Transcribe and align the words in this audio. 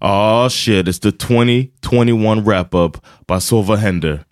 Oh 0.00 0.48
shit, 0.48 0.88
it's 0.88 0.98
the 0.98 1.12
2021 1.12 2.44
wrap-up 2.44 2.98
by 3.26 3.38
Sova 3.38 3.76
Hender. 3.76 4.24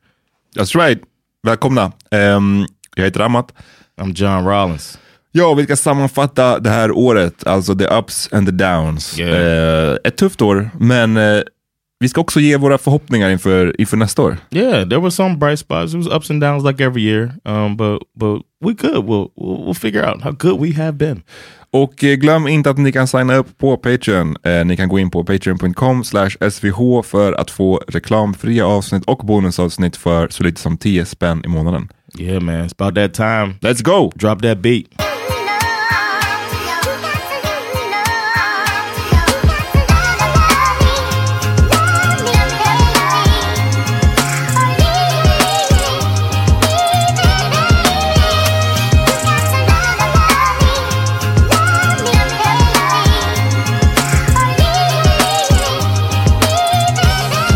That's 0.56 0.74
right. 0.74 1.02
Välkomna. 1.42 1.92
Um, 2.10 2.66
jag 2.96 3.04
heter 3.04 3.20
Amat. 3.20 3.52
I'm 4.00 4.12
John 4.14 4.44
Rollins. 4.44 4.98
Ja, 5.32 5.54
vi 5.54 5.64
ska 5.64 5.76
sammanfatta 5.76 6.58
det 6.58 6.70
här 6.70 6.90
året, 6.92 7.46
alltså 7.46 7.74
the 7.74 7.86
ups 7.98 8.28
and 8.32 8.46
the 8.46 8.52
downs. 8.52 9.18
Yeah. 9.18 9.92
Eh, 9.92 9.96
ett 10.04 10.16
tufft 10.16 10.42
år, 10.42 10.70
men 10.80 11.16
eh, 11.16 11.42
vi 12.00 12.08
ska 12.08 12.20
också 12.20 12.40
ge 12.40 12.56
våra 12.56 12.78
förhoppningar 12.78 13.30
inför, 13.30 13.80
inför 13.80 13.96
nästa 13.96 14.22
år. 14.22 14.36
Yeah, 14.50 14.88
there 14.88 15.00
were 15.00 15.10
some 15.10 15.36
bright 15.36 15.58
spots. 15.58 15.94
It 15.94 16.04
was 16.04 16.16
ups 16.16 16.30
and 16.30 16.40
downs 16.40 16.64
like 16.64 16.84
every 16.84 17.02
year. 17.02 17.32
Um, 17.44 17.76
but 17.76 18.02
but 18.14 18.42
we 18.60 18.72
good. 18.72 19.04
We'll, 19.04 19.30
we'll 19.36 19.64
we'll 19.64 19.74
figure 19.74 20.10
out 20.10 20.22
how 20.22 20.32
good 20.32 20.60
we 20.60 20.72
have 20.72 20.92
been. 20.92 21.22
Och 21.70 22.04
eh, 22.04 22.14
glöm 22.14 22.48
inte 22.48 22.70
att 22.70 22.78
ni 22.78 22.92
kan 22.92 23.08
signa 23.08 23.36
upp 23.36 23.58
på 23.58 23.76
Patreon. 23.76 24.36
Eh, 24.42 24.64
ni 24.64 24.76
kan 24.76 24.88
gå 24.88 24.98
in 24.98 25.10
på 25.10 25.24
patreon.com 25.24 26.04
svh 26.04 27.02
för 27.02 27.32
att 27.32 27.50
få 27.50 27.82
reklamfria 27.88 28.66
avsnitt 28.66 29.04
och 29.04 29.18
bonusavsnitt 29.18 29.96
för 29.96 30.28
så 30.28 30.44
lite 30.44 30.60
som 30.60 30.78
10 30.78 31.04
spänn 31.06 31.42
i 31.44 31.48
månaden. 31.48 31.88
Yeah, 32.18 32.40
man, 32.40 32.54
it's 32.54 32.74
about 32.78 32.94
that 32.94 33.14
time. 33.14 33.54
Let's 33.60 33.82
go! 33.82 34.12
Drop 34.16 34.42
that 34.42 34.58
beat. 34.58 35.07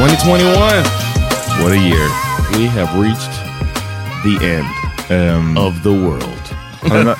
Twenty 0.02 0.16
twenty 0.16 0.44
one. 0.44 0.82
What 1.62 1.70
a 1.70 1.78
year. 1.78 2.08
We 2.58 2.66
have 2.66 2.90
reached 2.98 3.30
the 4.24 4.34
end 4.42 4.66
Um, 5.10 5.56
of 5.56 5.82
the 5.84 5.92
world. 5.92 6.42
nä 7.04 7.14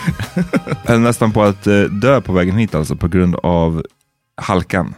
höll 0.84 1.00
nästan 1.00 1.32
på 1.32 1.42
att 1.42 1.66
eh, 1.66 1.80
dö 1.82 2.20
på 2.20 2.32
vägen 2.32 2.56
hit 2.56 2.74
alltså 2.74 2.96
på 2.96 3.08
grund 3.08 3.36
av 3.42 3.82
halkan. 4.36 4.94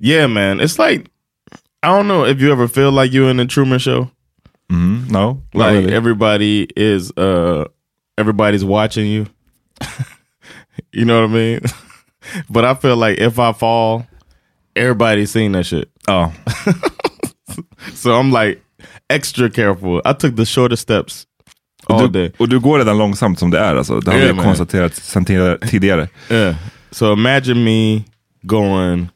Yeah, 0.00 0.28
man. 0.30 0.60
It's 0.60 0.78
like 0.90 1.10
I 1.82 1.86
don't 1.88 2.04
know 2.06 2.26
if 2.26 2.40
you 2.40 2.52
ever 2.52 2.68
feel 2.68 2.92
like 3.02 3.12
you're 3.16 3.30
in 3.30 3.36
the 3.36 3.46
Truman 3.46 3.78
Show. 3.80 4.06
Mm, 4.72 5.06
no, 5.10 5.42
Like 5.54 5.70
really. 5.72 5.94
everybody 5.96 6.66
is 6.76 7.10
uh 7.16 7.64
everybody's 8.20 8.64
watching 8.64 9.06
you. 9.06 9.26
you 10.92 11.04
know 11.04 11.20
what 11.22 11.30
I 11.30 11.34
mean? 11.34 11.60
but 12.50 12.64
I 12.64 12.74
feel 12.74 12.96
like 12.96 13.18
if 13.26 13.38
I 13.38 13.52
fall, 13.52 14.06
everybody's 14.76 15.30
seen 15.32 15.52
that 15.52 15.66
shit. 15.66 15.88
Ja. 16.08 16.30
So 17.94 18.10
I'm 18.20 18.32
like 18.32 18.60
extra 19.10 19.50
careful. 19.50 20.00
I 20.04 20.12
took 20.12 20.36
the 20.36 20.44
shortest 20.46 20.82
steps 20.82 21.26
all 21.86 22.02
Och 22.04 22.12
day. 22.12 22.28
du, 22.28 22.32
och 22.38 22.48
du 22.48 22.60
går 22.60 22.78
redan 22.78 22.98
långsamt 22.98 23.38
som 23.38 23.50
det 23.50 23.58
är 23.58 23.74
alltså. 23.76 24.00
Det 24.00 24.10
har 24.10 24.18
Yeah, 24.18 24.36
vi 24.36 24.42
konstaterat 24.42 24.94
sen 24.94 25.24
tidigare-. 25.70 26.08
Yeah. 26.30 26.54
So 26.90 27.12
imagine 27.12 27.64
me 27.64 28.04
going 28.46 29.08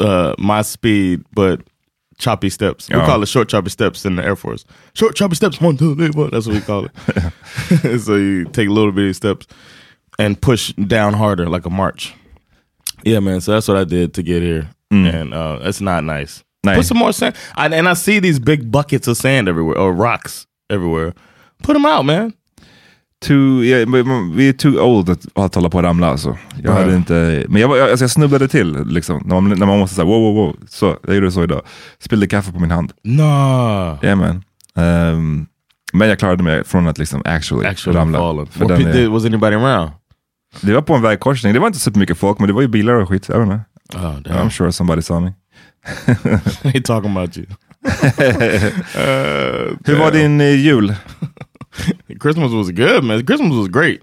uh 0.00 0.34
my 0.38 0.62
speed 0.64 1.24
but 1.30 1.60
choppy 2.18 2.50
steps. 2.50 2.88
We 2.90 2.96
call 3.06 3.22
it 3.22 3.28
short 3.28 3.50
choppy 3.50 3.70
steps 3.70 4.04
in 4.06 4.16
the 4.16 4.22
Air 4.22 4.36
Force. 4.36 4.64
Short 4.94 5.16
choppy 5.16 5.34
steps, 5.36 5.60
one, 5.60 5.76
two, 5.76 5.94
three, 5.96 6.12
four. 6.12 6.30
That's 6.30 6.46
what 6.46 6.54
we 6.54 6.60
call 6.60 6.86
it. 6.86 8.00
so 8.04 8.16
you 8.16 8.44
take 8.44 8.68
a 8.68 8.72
little 8.72 8.92
bitty 8.92 9.12
steps 9.12 9.46
and 10.18 10.40
push 10.40 10.72
down 10.74 11.14
harder 11.14 11.48
like 11.48 11.66
a 11.66 11.70
march. 11.70 12.14
Yeah, 13.04 13.20
man. 13.20 13.40
So 13.40 13.52
that's 13.52 13.68
what 13.68 13.76
I 13.76 13.84
did 13.84 14.14
to 14.14 14.22
get 14.22 14.42
here. 14.42 14.68
And 14.90 15.34
uh 15.34 15.58
that's 15.58 15.80
not 15.80 16.04
nice. 16.04 16.44
Nice. 16.64 16.76
Put 16.76 16.86
some 16.86 16.98
more 17.00 17.12
sand. 17.12 17.34
I, 17.56 17.78
and 17.78 17.88
I 17.88 17.94
see 17.96 18.20
these 18.20 18.40
big 18.40 18.64
buckets 18.70 19.08
of 19.08 19.16
sand 19.16 19.48
everywhere 19.48 19.78
or 19.78 19.92
rocks 19.94 20.44
everywhere. 20.72 21.12
Put 21.62 21.74
them 21.74 21.84
out, 21.86 22.04
man. 22.04 22.32
Too, 23.26 23.62
yeah, 23.64 23.88
vi 24.34 24.48
är 24.48 24.52
too 24.52 24.80
old 24.80 25.10
att, 25.34 25.54
hålla 25.54 25.70
på 25.70 25.78
att 25.78 25.84
ramla 25.84 26.06
alltså. 26.10 26.36
Jag 26.62 26.74
Ja. 26.74 26.78
hade 26.78 26.94
inte, 26.96 27.44
men 27.48 27.60
jag, 27.62 27.78
jag, 27.78 27.90
alltså 27.90 28.04
jag 28.04 28.10
snubblade 28.10 28.48
till 28.48 28.84
liksom. 28.86 29.22
När 29.26 29.40
man, 29.40 29.58
när 29.58 29.66
man 29.66 29.78
måste 29.78 29.96
säga 29.96 30.04
wow, 30.04 30.20
wow, 30.22 30.34
wow. 30.34 30.56
Så, 30.68 30.96
jag 31.06 31.14
gjorde 31.14 31.32
så 31.32 31.42
idag. 31.44 31.62
Spillde 31.98 32.26
kaffe 32.26 32.52
på 32.52 32.58
min 32.58 32.70
hand. 32.70 32.92
Nah. 33.04 33.98
Yeah, 34.04 34.18
man. 34.18 34.44
Ehm, 34.76 35.46
men 35.92 36.08
jag 36.08 36.18
klarade 36.18 36.42
mig 36.42 36.64
från 36.64 36.88
att 36.88 36.98
liksom 36.98 37.22
actually, 37.24 37.66
Actually 37.66 37.98
ramla. 37.98 38.18
fallen. 38.18 38.46
För 38.46 38.64
What 38.64 38.78
den 38.78 39.12
was 39.12 39.24
anybody 39.24 39.56
around? 39.56 39.90
det 40.60 40.72
var 40.74 40.82
på 40.82 40.94
en 40.94 41.02
vägkorsning. 41.02 41.52
Det 41.54 41.58
var 41.60 41.66
inte 41.66 41.78
så 41.78 41.90
mycket 41.94 42.18
folk, 42.18 42.38
men 42.38 42.46
det 42.48 42.52
var 42.54 42.62
ju 42.62 42.68
bilar 42.68 42.94
och 42.94 43.08
skit. 43.08 43.28
Jag 43.28 43.38
vet 43.38 43.44
inte. 43.48 43.64
Oh. 43.98 44.44
I'm 44.44 44.50
sure 44.50 44.72
somebody 44.72 45.02
saw 45.02 45.24
me. 45.26 45.32
He 46.72 46.80
talking 46.80 47.10
about 47.10 47.36
you. 47.36 47.46
Uh, 48.96 49.76
Hur 49.84 49.96
var 49.98 50.10
din 50.10 50.40
eh, 50.40 50.56
jul? 50.56 50.90
Christmas 52.18 52.52
was 52.52 52.70
good, 52.70 53.04
man. 53.04 53.24
Christmas 53.26 53.52
was 53.52 53.68
great. 53.68 54.02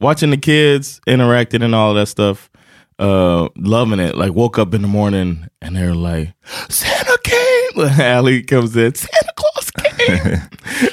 Watching 0.00 0.30
the 0.30 0.36
kids 0.36 1.00
interacting 1.06 1.62
and 1.62 1.74
all 1.74 1.94
that 1.94 2.06
stuff. 2.06 2.50
Uh, 2.98 3.48
loving 3.56 4.00
it. 4.00 4.16
Like 4.16 4.32
woke 4.34 4.58
up 4.58 4.74
in 4.74 4.82
the 4.82 4.88
morning 4.88 5.48
and 5.60 5.76
they're 5.76 5.94
like, 5.94 6.34
Santa 6.68 7.18
came. 7.24 7.88
Allie 8.00 8.42
comes 8.42 8.76
in, 8.76 8.94
Santa 8.94 9.32
Claus 9.36 9.70
came. 9.70 10.40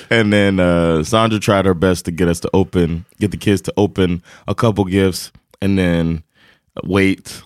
and 0.10 0.34
then 0.34 0.60
uh, 0.60 1.04
Sandra 1.04 1.40
tried 1.40 1.66
her 1.66 1.74
best 1.74 2.06
to 2.06 2.12
get 2.12 2.28
us 2.28 2.40
to 2.42 2.50
open, 2.54 3.06
get 3.20 3.32
the 3.32 3.38
kids 3.38 3.62
to 3.64 3.74
open 3.78 4.24
a 4.48 4.56
couple 4.56 4.84
gifts, 4.86 5.32
and 5.62 5.78
then 5.78 6.24
wait 6.84 7.42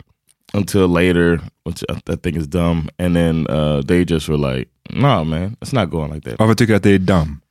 until 0.57 0.88
later, 0.88 1.39
which 1.63 1.83
I, 1.89 2.00
I 2.12 2.15
think 2.15 2.38
is 2.38 2.48
dumb. 2.48 2.89
And 3.00 3.15
then 3.15 3.45
uh, 3.50 3.81
they 3.86 4.06
just 4.06 4.27
were 4.30 4.38
like, 4.38 4.68
"No, 4.92 5.24
man, 5.25 5.56
it's 5.62 5.74
not 5.74 5.89
going 5.89 6.12
like 6.12 6.24
that." 6.24 6.38
Varför 6.39 6.56
tycker 6.56 6.74
du 6.74 6.75
att 6.75 6.83
det 6.83 6.92
är 6.92 7.00
dumb? 7.00 7.42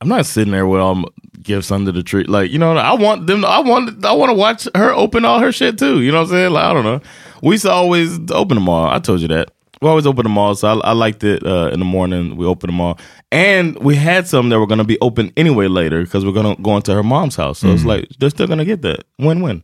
I'm 0.00 0.08
not 0.08 0.26
sitting 0.26 0.52
there 0.52 0.66
with 0.66 0.80
all 0.80 0.94
my 0.94 1.08
gifts 1.42 1.72
under 1.72 1.90
the 1.92 2.02
tree. 2.04 2.22
Like, 2.24 2.52
you 2.52 2.58
know, 2.58 2.76
I 2.76 2.94
want 2.94 3.26
them. 3.26 3.44
I 3.44 3.58
want. 3.60 4.04
I 4.04 4.12
want 4.12 4.30
to 4.30 4.34
watch 4.34 4.68
her 4.74 4.92
open 4.92 5.24
all 5.24 5.40
her 5.40 5.52
shit 5.52 5.76
too. 5.78 6.00
You 6.00 6.12
know 6.12 6.18
what 6.18 6.30
I'm 6.30 6.30
saying? 6.30 6.52
Like, 6.52 6.64
I 6.64 6.72
don't 6.72 6.84
know. 6.84 7.00
We 7.42 7.54
used 7.54 7.64
to 7.64 7.72
always 7.72 8.18
open 8.30 8.54
them 8.56 8.68
all. 8.68 8.88
I 8.88 9.00
told 9.00 9.20
you 9.20 9.28
that. 9.28 9.50
We 9.80 9.88
always 9.88 10.06
open 10.06 10.24
them 10.24 10.36
all, 10.38 10.56
so 10.56 10.68
I, 10.68 10.90
I 10.90 10.92
liked 10.92 11.22
it 11.22 11.46
uh, 11.46 11.70
in 11.72 11.78
the 11.78 11.84
morning. 11.84 12.36
We 12.36 12.46
opened 12.46 12.72
them 12.72 12.80
all, 12.80 12.98
and 13.30 13.78
we 13.78 13.94
had 13.94 14.26
some 14.26 14.48
that 14.48 14.58
were 14.58 14.66
going 14.66 14.78
to 14.78 14.84
be 14.84 14.98
open 15.00 15.32
anyway 15.36 15.68
later 15.68 16.02
because 16.02 16.24
we're 16.24 16.32
going 16.32 16.56
to 16.56 16.62
go 16.62 16.76
into 16.76 16.92
her 16.94 17.04
mom's 17.04 17.36
house. 17.36 17.60
So 17.60 17.68
it's 17.68 17.84
like 17.84 18.08
they're 18.18 18.30
still 18.30 18.48
going 18.48 18.58
to 18.58 18.64
get 18.64 18.82
that 18.82 19.04
win-win, 19.20 19.62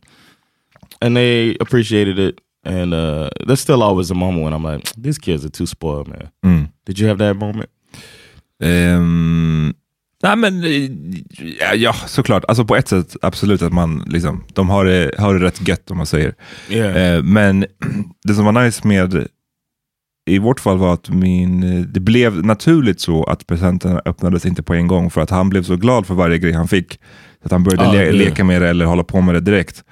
and 1.05 1.15
they 1.15 1.55
appreciated 1.59 2.19
it. 2.19 2.35
And 2.67 2.93
uh, 2.93 3.29
there's 3.47 3.59
still 3.61 3.83
always 3.83 4.11
a 4.11 4.15
moment 4.15 4.43
when 4.43 4.53
I'm 4.53 4.73
like, 4.73 4.91
these 5.03 5.19
kids 5.21 5.45
are 5.45 5.49
too 5.51 5.67
spoiled, 5.67 6.07
man. 6.07 6.67
Did 6.87 6.99
you 6.99 7.07
have 7.09 7.17
that 7.19 7.35
moment? 7.37 7.69
Ehm, 8.63 9.73
nej 10.23 10.35
men, 10.35 10.63
eh, 10.63 11.73
ja, 11.75 11.93
såklart. 11.93 12.45
Alltså 12.47 12.65
på 12.65 12.75
ett 12.75 12.87
sätt, 12.87 13.15
absolut 13.21 13.61
att 13.61 13.73
man 13.73 14.03
liksom, 14.07 14.43
de 14.53 14.69
har 14.69 14.85
det, 14.85 15.11
har 15.17 15.33
det 15.33 15.45
rätt 15.45 15.67
gött 15.67 15.91
om 15.91 15.97
man 15.97 16.05
säger. 16.05 16.33
Yeah. 16.69 17.15
Eh, 17.17 17.23
men 17.23 17.65
det 18.27 18.33
som 18.33 18.45
var 18.45 18.63
nice 18.63 18.87
med, 18.87 19.27
i 20.29 20.39
vårt 20.39 20.59
fall 20.59 20.77
var 20.77 20.93
att 20.93 21.09
min, 21.09 21.61
det 21.93 21.99
blev 21.99 22.45
naturligt 22.45 23.01
så 23.01 23.23
att 23.23 23.47
presenterna 23.47 24.01
öppnades 24.05 24.45
inte 24.45 24.63
på 24.63 24.73
en 24.73 24.87
gång 24.87 25.09
för 25.11 25.21
att 25.21 25.29
han 25.29 25.49
blev 25.49 25.63
så 25.63 25.75
glad 25.75 26.05
för 26.05 26.13
varje 26.13 26.37
grej 26.37 26.53
han 26.53 26.67
fick. 26.67 26.99
Att 27.43 27.51
han 27.51 27.63
började 27.63 27.87
Ah, 27.87 27.91
le- 27.91 28.03
yeah. 28.03 28.15
leka 28.15 28.43
med 28.43 28.61
det 28.61 28.69
eller 28.69 28.85
hålla 28.85 29.03
på 29.03 29.21
med 29.21 29.35
det 29.35 29.39
direkt. 29.41 29.83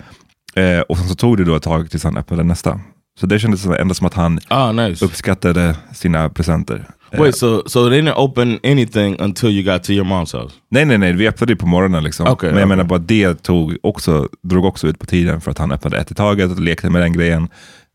Eh, 0.56 0.80
och 0.80 0.98
sen 0.98 1.08
så 1.10 1.16
tog 1.16 1.38
det 1.38 1.44
då 1.44 1.56
ett 1.56 1.64
tag 1.64 1.90
tills 1.92 2.04
han 2.04 2.18
öppnade 2.18 2.44
nästa. 2.44 2.80
Så 3.20 3.26
det 3.26 3.40
kändes 3.40 3.66
ändå 3.66 3.94
som 3.94 4.08
att 4.08 4.14
han 4.14 4.40
Oh, 4.50 4.74
nice. 4.74 5.06
uppskattade 5.06 5.76
sina 5.94 6.30
presenter. 6.30 6.86
Eh, 7.12 7.20
Wait, 7.20 7.38
so 7.38 7.64
so 7.66 7.90
they 7.90 8.02
didn't 8.02 8.14
open 8.16 8.60
anything 8.64 9.16
until 9.22 9.50
you 9.50 9.74
got 9.74 9.84
to 9.84 9.92
your 9.92 10.06
mom's 10.06 10.42
house? 10.42 10.56
Nej, 10.72 10.86
nej, 10.86 10.98
nej, 10.98 11.14
vi 11.14 11.28
öppnade 11.28 11.56
på 11.56 11.66
morgonen 11.68 12.04
liksom. 12.04 12.28
Okej, 12.28 12.50
Men 12.52 12.60
jag 12.60 12.66
okej. 12.68 12.78
menar 12.78 12.84
bara 12.90 13.00
det 13.00 13.44
tog 13.44 13.78
också, 13.84 14.28
drog 14.44 14.66
också 14.66 14.88
ut 14.88 15.00
på 15.00 15.06
tiden 15.06 15.42
för 15.42 15.52
att 15.52 15.58
han 15.58 15.72
öppnade 15.72 15.98
ett 15.98 16.12
i 16.12 16.16
taget 16.16 16.52
och 16.52 16.60
lekte 16.60 16.90
med 16.90 17.02
den 17.02 17.14
grejen 17.14 17.48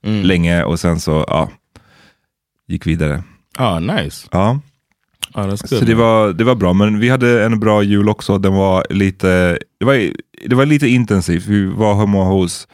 Mm. 0.05 0.22
länge 0.26 0.62
och 0.64 0.81
sen 0.81 1.00
så, 1.00 1.25
ja, 1.28 1.50
gick 2.69 2.87
vidare. 2.87 3.22
Oh, 3.58 3.81
nice. 3.81 4.28
Ja, 4.32 4.60
That's 5.35 5.70
good. 5.70 5.79
så 5.79 5.85
det 5.85 5.94
var, 5.94 6.32
det 6.32 6.44
var 6.44 6.55
bra. 6.55 6.73
Men 6.73 6.99
vi 6.99 7.09
hade 7.09 7.44
en 7.44 7.61
bra 7.61 7.82
jul 7.82 8.09
också. 8.09 8.38
Den 8.38 8.55
var 8.55 8.87
lite, 8.91 9.59
det 9.81 9.87
var, 9.87 10.12
det 10.49 10.55
var 10.55 10.67
lite 10.67 10.88
intensivt. 10.88 11.47
Vi 11.47 11.65
var 11.65 11.94
hemma 11.94 12.25
hos, 12.25 12.69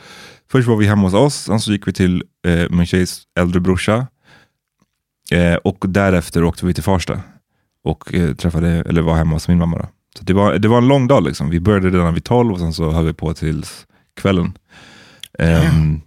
först 0.51 0.69
var 0.69 0.77
vi 0.77 0.87
hemma 0.87 1.03
hos 1.03 1.15
oss, 1.15 1.35
sen 1.35 1.61
så 1.61 1.73
gick 1.73 1.89
vi 1.89 1.93
till 1.93 2.23
eh, 2.47 2.65
min 2.71 2.87
tjejs 2.87 3.23
äldre 3.39 3.61
brorsa. 3.61 4.07
Eh, 5.31 5.55
och 5.55 5.85
därefter 5.89 6.45
åkte 6.45 6.67
vi 6.67 6.75
till 6.75 6.83
Farsta 6.83 7.21
och 7.85 8.15
eh, 8.15 8.35
träffade, 8.35 8.69
eller 8.69 9.03
var 9.03 9.15
hemma 9.15 9.33
hos 9.33 9.49
min 9.49 9.59
mamma. 9.59 9.79
Då. 9.79 9.89
Så 10.19 10.25
det 10.25 10.33
var, 10.33 10.59
det 10.59 10.69
var 10.69 10.79
en 10.79 10.89
lång 10.89 11.07
dag 11.07 11.25
liksom. 11.25 11.51
Vi 11.51 11.61
började 11.61 11.91
redan 11.91 12.15
vid 12.15 12.25
12 12.25 12.53
och 12.53 12.59
sen 12.59 12.73
så 12.73 12.91
höll 12.91 13.05
vi 13.07 13.13
på 13.13 13.35
tills 13.35 13.87
kvällen. 14.21 14.59
Ehm, 15.39 16.01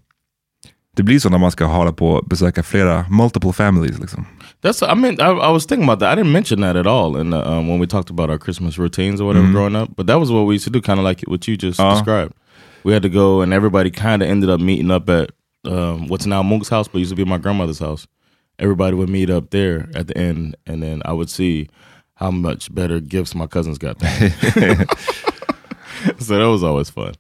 det 0.98 1.04
blir 1.04 1.20
så 1.20 1.30
när 1.30 1.38
man 1.38 1.52
ska 1.52 1.66
hålla 1.66 1.92
på 1.92 2.10
och 2.10 2.26
besöka 2.26 2.64
flera, 2.64 3.06
multiple 3.10 3.54
families 3.54 4.00
liksom. 4.00 4.26
That's. 4.62 4.92
I 4.92 4.96
mean, 4.96 5.14
I, 5.22 5.50
I 5.50 5.54
was 5.54 5.66
thinking 5.66 5.84
about 5.90 6.00
that. 6.00 6.18
I 6.18 6.22
didn't 6.22 6.32
mention 6.32 6.62
that 6.62 6.76
at 6.76 6.88
all 6.88 7.22
in 7.22 7.30
the, 7.32 7.38
um, 7.38 7.68
when 7.70 7.80
we 7.80 7.88
talked 7.88 8.10
about 8.10 8.30
our 8.30 8.38
Christmas 8.40 8.78
routines 8.80 9.22
or 9.22 9.28
whatever 9.28 9.52
growing 9.52 9.76
up. 9.76 9.90
But 9.96 10.08
that 10.08 10.20
was 10.20 10.32
what 10.32 10.46
we 10.48 10.56
used 10.56 10.66
to 10.66 10.72
do, 10.72 10.82
kind 10.82 11.00
of 11.00 11.06
like 11.06 11.22
what 11.28 11.48
you 11.48 11.58
just 11.58 11.80
Uh-huh. 11.80 11.94
described. 11.96 12.34
We 12.84 12.94
had 12.94 13.04
to 13.04 13.10
go, 13.10 13.42
and 13.42 13.54
everybody 13.54 13.92
kind 13.92 14.22
of 14.24 14.30
ended 14.30 14.50
up 14.50 14.60
meeting 14.60 14.92
up 14.92 15.10
at 15.10 15.30
um, 15.66 16.08
what's 16.10 16.26
now 16.26 16.44
Monk's 16.44 16.70
house, 16.70 16.88
but 16.88 17.00
used 17.00 17.12
to 17.12 17.16
be 17.16 17.26
my 17.30 17.38
grandmother's 17.38 17.80
house. 17.80 18.08
Everybody 18.60 18.96
would 18.96 19.10
meet 19.10 19.30
up 19.30 19.50
there 19.52 19.88
at 19.94 20.08
the 20.08 20.18
end, 20.18 20.56
and 20.66 20.82
then 20.82 21.02
I 21.06 21.14
would 21.14 21.30
see 21.30 21.68
how 22.16 22.32
much 22.32 22.74
better 22.74 23.00
gifts 23.00 23.36
my 23.36 23.46
cousins 23.48 23.78
got. 23.78 24.02
so 26.20 26.38
that 26.40 26.48
was 26.50 26.64
always 26.64 26.90
fun. 26.90 27.14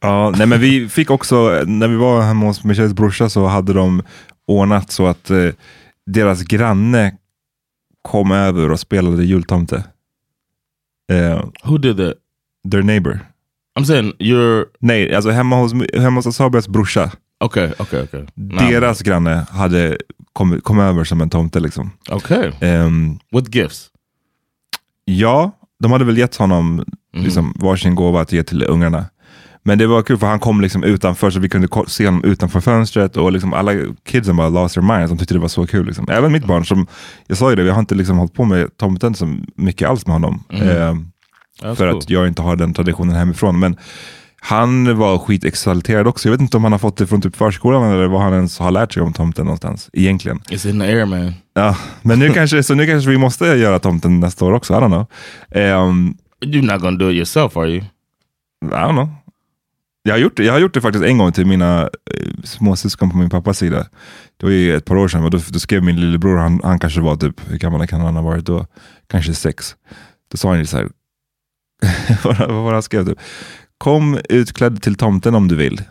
Ja, 0.00 0.30
nej 0.36 0.46
men 0.46 0.60
vi 0.60 0.88
fick 0.88 1.10
också, 1.10 1.62
när 1.66 1.88
vi 1.88 1.96
var 1.96 2.22
hemma 2.22 2.46
hos 2.46 2.64
Michelles 2.64 2.92
brorsa 2.94 3.28
så 3.28 3.46
hade 3.46 3.72
de 3.72 4.02
ordnat 4.46 4.90
så 4.92 5.06
att 5.06 5.30
eh, 5.30 5.48
deras 6.06 6.42
granne 6.42 7.12
kom 8.02 8.32
över 8.32 8.70
och 8.70 8.80
spelade 8.80 9.24
jultomte. 9.24 9.84
Eh, 11.12 11.44
Who 11.64 11.78
did 11.78 11.96
that? 11.96 12.14
their 12.70 12.82
neighbor. 12.82 13.20
I'm 13.78 13.84
saying 13.84 14.12
you're 14.18 14.64
Nej, 14.78 15.14
alltså 15.14 15.30
hemma 15.30 15.56
hos, 15.56 15.72
hemma 15.94 16.18
hos 16.18 16.26
Asabias 16.26 16.68
brorsa. 16.68 17.10
okay. 17.44 17.72
Okay. 17.78 18.02
Okay. 18.02 18.24
Nah, 18.34 18.68
Deras 18.70 19.00
granne 19.02 19.46
hade 19.50 19.96
kom, 20.32 20.60
kom 20.60 20.78
över 20.78 21.04
som 21.04 21.20
en 21.20 21.30
tomte 21.30 21.60
liksom. 21.60 21.90
okay. 22.10 22.52
Ehm, 22.60 23.18
With 23.32 23.56
gifts. 23.56 23.90
ja, 25.04 25.52
de 25.78 25.92
hade 25.92 26.04
väl 26.04 26.18
gett 26.18 26.36
honom 26.36 26.84
liksom, 27.12 27.54
varsin 27.56 27.94
gåva 27.94 28.20
att 28.20 28.32
ge 28.32 28.42
till 28.42 28.64
ungarna. 28.68 29.04
Men 29.62 29.78
det 29.78 29.86
var 29.86 30.02
kul 30.02 30.18
för 30.18 30.26
han 30.26 30.40
kom 30.40 30.60
liksom 30.60 30.84
utanför 30.84 31.30
så 31.30 31.40
vi 31.40 31.48
kunde 31.48 31.68
se 31.86 32.06
honom 32.06 32.24
utanför 32.24 32.60
fönstret 32.60 33.16
och 33.16 33.32
liksom 33.32 33.52
alla 33.54 33.72
kidsen 34.06 34.36
bara 34.36 34.48
lost 34.48 34.74
their 34.74 34.96
minds. 34.96 35.10
De 35.10 35.18
tyckte 35.18 35.34
det 35.34 35.40
var 35.40 35.48
så 35.48 35.66
kul. 35.66 35.86
Liksom. 35.86 36.08
Även 36.10 36.32
mitt 36.32 36.44
barn, 36.44 36.64
som 36.64 36.86
jag 37.26 37.38
sa 37.38 37.50
ju 37.50 37.56
det, 37.56 37.62
vi 37.62 37.70
har 37.70 37.80
inte 37.80 37.94
liksom 37.94 38.18
hållit 38.18 38.34
på 38.34 38.44
med 38.44 38.76
tomten 38.76 39.14
så 39.14 39.36
mycket 39.56 39.88
alls 39.88 40.06
med 40.06 40.14
honom. 40.14 40.44
Ehm, 40.52 41.10
That's 41.62 41.74
för 41.74 41.90
cool. 41.90 41.98
att 41.98 42.10
jag 42.10 42.28
inte 42.28 42.42
har 42.42 42.56
den 42.56 42.74
traditionen 42.74 43.16
hemifrån. 43.16 43.58
Men 43.58 43.76
han 44.42 44.98
var 44.98 45.18
skitexalterad 45.18 46.06
också. 46.06 46.28
Jag 46.28 46.30
vet 46.32 46.40
inte 46.40 46.56
om 46.56 46.62
han 46.62 46.72
har 46.72 46.78
fått 46.78 46.96
det 46.96 47.06
från 47.06 47.20
typ 47.22 47.36
förskolan 47.36 47.90
eller 47.92 48.06
vad 48.06 48.20
han 48.20 48.32
ens 48.34 48.58
har 48.58 48.70
lärt 48.70 48.92
sig 48.92 49.02
om 49.02 49.12
tomten 49.12 49.44
någonstans 49.44 49.90
egentligen. 49.92 50.38
It's 50.38 50.70
in 50.70 50.80
the 50.80 50.86
air, 50.86 51.06
man. 51.06 51.34
Ja, 51.54 51.76
men 52.02 52.18
nu 52.18 52.30
kanske, 52.32 52.62
så 52.62 52.74
nu 52.74 52.86
kanske 52.86 53.10
vi 53.10 53.18
måste 53.18 53.44
göra 53.44 53.78
tomten 53.78 54.20
nästa 54.20 54.44
år 54.44 54.52
också. 54.52 54.72
I 54.74 54.76
don't 54.76 54.86
know. 54.88 55.06
Ehm, 55.62 56.14
You're 56.44 56.72
not 56.72 56.82
gonna 56.82 56.98
do 56.98 57.10
it 57.10 57.16
yourself, 57.16 57.56
are 57.56 57.68
you? 57.68 57.82
I 58.64 58.66
don't 58.66 58.92
know. 58.92 59.08
Jag 60.02 60.12
har, 60.14 60.18
gjort 60.18 60.36
det, 60.36 60.44
jag 60.44 60.52
har 60.52 60.60
gjort 60.60 60.74
det 60.74 60.80
faktiskt 60.80 61.04
en 61.04 61.18
gång 61.18 61.32
till 61.32 61.46
mina 61.46 61.82
eh, 61.82 61.88
småsyskon 62.44 63.10
på 63.10 63.16
min 63.16 63.30
pappas 63.30 63.58
sida. 63.58 63.86
Det 64.40 64.46
var 64.46 64.52
ju 64.52 64.76
ett 64.76 64.84
par 64.84 64.96
år 64.96 65.08
sedan. 65.08 65.24
Och 65.24 65.30
då, 65.30 65.38
då 65.48 65.58
skrev 65.58 65.82
min 65.82 66.00
lillebror, 66.00 66.36
han, 66.38 66.60
han 66.64 66.78
kanske 66.78 67.00
var 67.00 67.16
typ, 67.16 67.40
hur 67.50 67.58
gammal 67.58 67.86
kan 67.86 68.00
han 68.00 68.14
ha 68.16 68.22
varit 68.22 68.44
då? 68.44 68.66
Kanske 69.10 69.34
sex. 69.34 69.76
Då 70.30 70.36
sa 70.36 70.48
han 70.48 70.58
ju 70.58 70.66
så 70.66 70.76
här, 70.76 70.88
vad 72.38 72.48
var 72.64 72.72
han 72.72 72.82
skrev? 72.82 73.06
Typ? 73.06 73.18
Kom 73.78 74.18
utklädd 74.28 74.82
till 74.82 74.94
tomten 74.94 75.34
om 75.34 75.48
du 75.48 75.56
vill. 75.56 75.82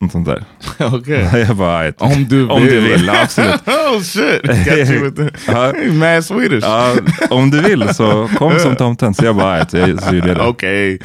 Något 0.00 0.12
sånt 0.12 0.26
där. 0.26 0.44
okay. 0.94 1.40
jag 1.48 1.56
bara, 1.56 1.78
"Aj, 1.78 1.92
Om 1.98 2.24
du 2.28 2.48
Om 2.48 2.62
du 2.66 2.80
vill, 2.80 3.10
absolut. 3.10 3.68
oh 3.68 4.00
shit. 4.02 4.42
Got 4.42 4.90
you 4.90 5.04
with 5.10 5.16
the 5.16 5.92
mad 5.92 6.24
Swedish. 6.24 6.64
ja, 6.64 6.96
om 7.30 7.50
du 7.50 7.60
vill 7.62 7.94
så 7.94 8.28
kom 8.38 8.58
som 8.58 8.76
tomten. 8.76 9.14
Så 9.14 9.24
jag 9.24 9.36
bara, 9.36 9.52
"Aj, 9.52 9.64
så 9.68 9.76
jag- 9.76 10.02
så 10.02 10.14
gjorde 10.14 10.28
jag 10.28 10.36
det. 10.36 10.46
okay. 10.46 10.98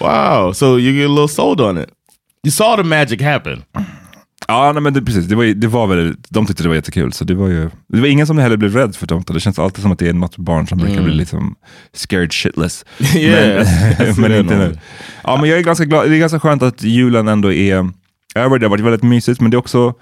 Wow. 0.00 0.52
So 0.52 0.78
you 0.78 0.92
get 0.92 1.06
a 1.06 1.12
little 1.12 1.28
sold 1.28 1.60
on 1.60 1.78
it. 1.78 1.88
You 2.46 2.50
saw 2.50 2.76
the 2.82 2.88
magic 2.88 3.22
happen. 3.22 3.62
Ja, 4.48 4.72
nej, 4.72 4.82
men 4.82 4.92
det, 4.94 5.02
precis. 5.02 5.26
Det 5.26 5.34
var, 5.34 5.44
ju- 5.44 5.54
det 5.54 5.66
var 5.68 5.86
väl, 5.86 6.14
de 6.28 6.46
tyckte 6.46 6.62
det 6.62 6.68
var 6.68 6.76
jättekul. 6.76 7.12
Så 7.12 7.24
det 7.24 7.34
var 7.34 7.48
ju, 7.48 7.70
det 7.88 8.00
var 8.00 8.06
ingen 8.08 8.26
som 8.26 8.38
heller 8.38 8.56
blev 8.56 8.74
rädd 8.76 8.96
för 8.96 9.06
tomten. 9.06 9.34
Det 9.34 9.40
känns 9.40 9.58
alltid 9.58 9.82
som 9.82 9.92
att 9.92 9.98
det 9.98 10.08
är 10.08 10.12
något 10.12 10.36
barn 10.36 10.66
som 10.66 10.78
brukar 10.78 11.02
bli 11.02 11.14
liksom 11.14 11.54
scared 11.92 12.32
shitless. 12.32 12.84
Yeah, 13.16 13.62
I 14.18 14.20
men, 14.20 14.32
inte 14.32 14.56
nu. 14.58 14.78
Ja, 15.24 15.36
men 15.40 15.50
jag 15.50 15.58
är 15.58 15.62
ganska 15.62 15.84
glad. 15.84 16.10
Det 16.10 16.16
är 16.16 16.20
ganska 16.20 16.40
skönt 16.40 16.62
att 16.62 16.82
julen 16.82 17.28
ändå 17.28 17.52
är 17.52 17.76
över. 18.34 18.58
Det 18.58 18.66
har 18.66 18.70
varit 18.70 18.84
väldigt 18.84 19.02
mysigt, 19.02 19.40
men 19.40 19.50
det 19.50 19.54
är 19.54 19.58
också 19.58 19.94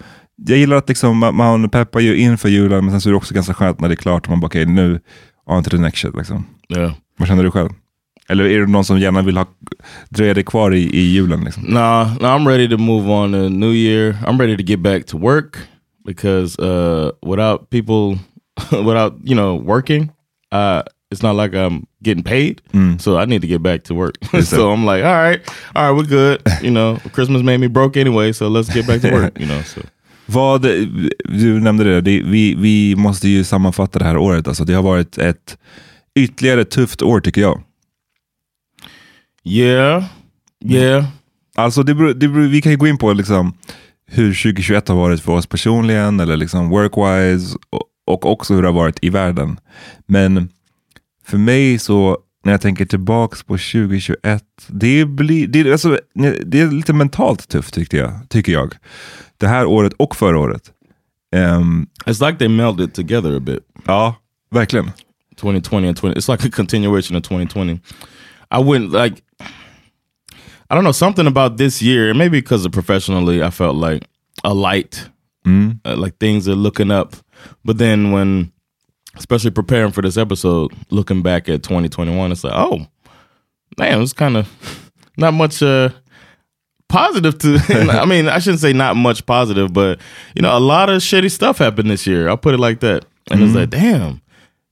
jag 0.47 0.59
gillar 0.59 0.77
att 0.77 0.89
liksom, 0.89 1.19
man- 1.19 1.35
man 1.37 1.69
peppar 1.69 2.01
ju 2.01 2.17
inför 2.17 2.49
julen, 2.49 2.85
men 2.85 2.91
sen 2.91 3.01
så 3.01 3.09
är 3.09 3.11
det 3.11 3.17
också 3.17 3.35
ganska 3.35 3.55
skönt 3.55 3.81
när 3.81 3.89
det 3.89 3.95
är 3.95 3.97
klart. 3.97 4.23
och 4.27 4.31
Man 4.31 4.41
bara, 4.41 4.47
okej, 4.47 4.67
nu 4.67 5.01
on 5.47 5.65
to 5.65 5.71
the 5.71 5.79
next 5.79 5.99
shit. 6.03 6.17
Liksom. 6.17 6.47
Yeah. 6.77 6.93
Vad 7.19 7.29
känner 7.29 7.45
du 7.45 7.51
själv? 7.51 7.71
Eller 8.29 8.45
är 8.45 8.61
det 8.61 8.67
någon 8.67 8.85
som 8.85 8.99
gärna 8.99 9.23
vill 9.23 9.37
ha, 9.37 9.47
dröja 10.09 10.35
dig 10.35 10.45
kvar 10.45 10.75
i, 10.75 10.97
i 10.97 11.13
julen? 11.13 11.45
Liksom? 11.45 11.63
Nah, 11.63 12.15
no, 12.21 12.27
I'm 12.27 12.49
ready 12.49 12.69
to 12.69 12.79
move 12.79 13.11
on 13.11 13.33
to 13.33 13.49
New 13.49 13.73
Year. 13.73 14.17
I'm 14.27 14.39
ready 14.41 14.57
to 14.57 14.63
get 14.63 14.81
back 14.81 15.07
to 15.07 15.19
work 15.19 15.59
because 16.05 16.59
uh, 16.59 17.11
without 17.23 17.71
people, 17.71 18.19
without 18.71 19.15
you 19.25 19.35
know 19.35 19.57
working, 19.57 20.11
uh, 20.53 20.83
it's 21.11 21.23
not 21.23 21.37
like 21.37 21.55
I'm 21.55 21.87
getting 22.03 22.25
paid. 22.25 22.63
So 22.99 23.19
I 23.19 23.27
need 23.27 23.43
to 23.43 23.49
get 23.49 23.63
back 23.63 23.83
to 23.85 23.95
work. 23.95 24.15
so 24.45 24.73
I'm 24.73 24.85
like, 24.87 25.05
all 25.05 25.15
right, 25.15 25.41
all 25.75 25.83
right, 25.85 25.97
we're 25.97 26.09
good. 26.09 26.43
You 26.63 26.71
know, 26.71 26.99
Christmas 27.13 27.43
made 27.43 27.59
me 27.59 27.69
broke 27.69 27.97
anyway, 27.97 28.33
so 28.33 28.49
let's 28.49 28.69
get 28.75 28.87
back 28.87 29.01
to 29.03 29.11
work. 29.13 29.39
You 29.39 29.47
know, 29.47 29.63
so 29.63 29.83
Vad, 30.27 30.63
du 31.25 31.61
nämnde 31.61 31.85
det, 31.85 32.01
det 32.01 32.23
vi, 32.23 32.55
vi 32.55 32.97
måste 32.97 33.29
ju 33.29 33.45
sammanfatta 33.45 33.99
det 33.99 34.05
här 34.05 34.17
året. 34.17 34.49
Alltså, 34.49 34.65
det 34.65 34.75
har 34.75 34.83
varit 34.83 35.19
ett 35.19 35.59
ytterligare 36.15 36.65
tufft 36.65 37.03
år 37.03 37.21
tycker 37.21 37.41
jag. 37.41 37.63
Yeah, 39.45 40.05
yeah. 40.65 41.05
Alltså 41.55 41.83
det 41.83 41.95
beror, 41.95 42.15
det 42.15 42.29
beror, 42.29 42.47
vi 42.47 42.63
kan 42.63 42.73
ju 42.73 42.79
gå 42.79 42.87
in 42.87 42.99
på 42.99 43.13
liksom 43.13 43.55
hur 44.07 44.35
2021 44.35 44.89
har 44.89 44.97
varit 44.97 45.21
för 45.23 45.33
oss 45.33 45.47
personligen 45.47 46.21
eller 46.21 46.37
liksom 46.37 46.69
workwise 46.69 47.57
och, 47.71 47.83
och 48.07 48.27
också 48.27 48.55
hur 48.55 48.63
det 48.63 48.69
har 48.69 48.73
varit 48.75 48.99
i 49.03 49.11
världen. 49.11 49.61
Men 50.07 50.49
för 51.27 51.39
mig 51.39 51.79
så, 51.79 52.19
när 52.45 52.53
jag 52.53 52.61
tänker 52.61 52.85
tillbaks 52.85 53.43
på 53.43 53.53
2021, 53.53 54.45
det, 54.67 55.05
blir, 55.05 55.47
det, 55.47 55.73
alltså, 55.73 55.99
det 56.45 56.61
är 56.61 56.71
lite 56.71 56.93
mentalt 56.93 57.49
tufft 57.49 57.75
tyckte 57.75 57.97
jag, 57.97 58.13
tycker 58.29 58.53
jag. 58.53 58.75
Det 59.39 59.47
här 59.49 59.67
året 59.67 59.93
och 59.93 60.17
förra 60.17 60.39
året. 60.39 60.63
Ehm, 61.37 61.87
It's 62.07 62.27
like 62.27 62.39
they 62.39 62.49
melded 62.49 62.95
together 62.95 63.37
a 63.37 63.41
bit. 63.41 63.59
ja, 63.87 64.15
verkligen. 64.51 64.91
2020 65.37 65.77
and 65.89 65.99
20 65.99 66.15
it's 66.15 66.33
like 66.33 66.49
a 66.49 66.51
continuation 66.53 67.17
of 67.17 67.23
2020 67.23 67.81
i 68.51 68.59
wouldn't 68.59 68.93
like 69.05 69.17
i 70.73 70.75
don't 70.75 70.85
know 70.85 70.91
something 70.93 71.29
about 71.29 71.59
this 71.59 71.81
year 71.81 72.13
maybe 72.15 72.41
because 72.41 72.65
of 72.65 72.73
professionally 72.73 73.43
i 73.43 73.51
felt 73.51 73.77
like 73.77 74.09
a 74.43 74.53
light 74.53 75.09
uh, 75.85 75.97
like 75.97 76.19
things 76.19 76.49
are 76.49 76.55
looking 76.55 76.91
up. 76.91 77.17
But 77.65 77.79
then 77.79 78.13
when, 78.13 78.53
especially 79.17 79.51
preparing 79.51 79.93
for 79.93 80.03
this 80.03 80.17
episode, 80.17 80.73
looking 80.91 81.23
back 81.23 81.49
at 81.49 81.63
2021, 81.63 82.33
it's 82.33 82.45
like, 82.45 82.53
oh, 82.55 82.87
man, 83.79 84.01
it's 84.01 84.13
kind 84.13 84.37
of 84.37 84.93
not 85.17 85.35
much 85.35 85.63
uh, 85.63 85.91
positive 86.89 87.39
to. 87.39 87.59
I 87.93 88.05
mean, 88.05 88.29
I 88.29 88.39
shouldn't 88.39 88.61
say 88.61 88.73
not 88.73 88.97
much 88.97 89.27
positive, 89.27 89.73
but 89.73 90.01
you 90.35 90.43
know, 90.43 90.57
a 90.57 90.61
lot 90.61 90.89
of 90.89 91.03
shitty 91.03 91.31
stuff 91.31 91.59
happened 91.59 91.91
this 91.91 92.07
year. 92.07 92.29
I'll 92.29 92.37
put 92.37 92.55
it 92.55 92.61
like 92.61 92.81
that. 92.81 93.05
And 93.31 93.43
it's 93.43 93.55
like, 93.55 93.71
damn, 93.71 94.21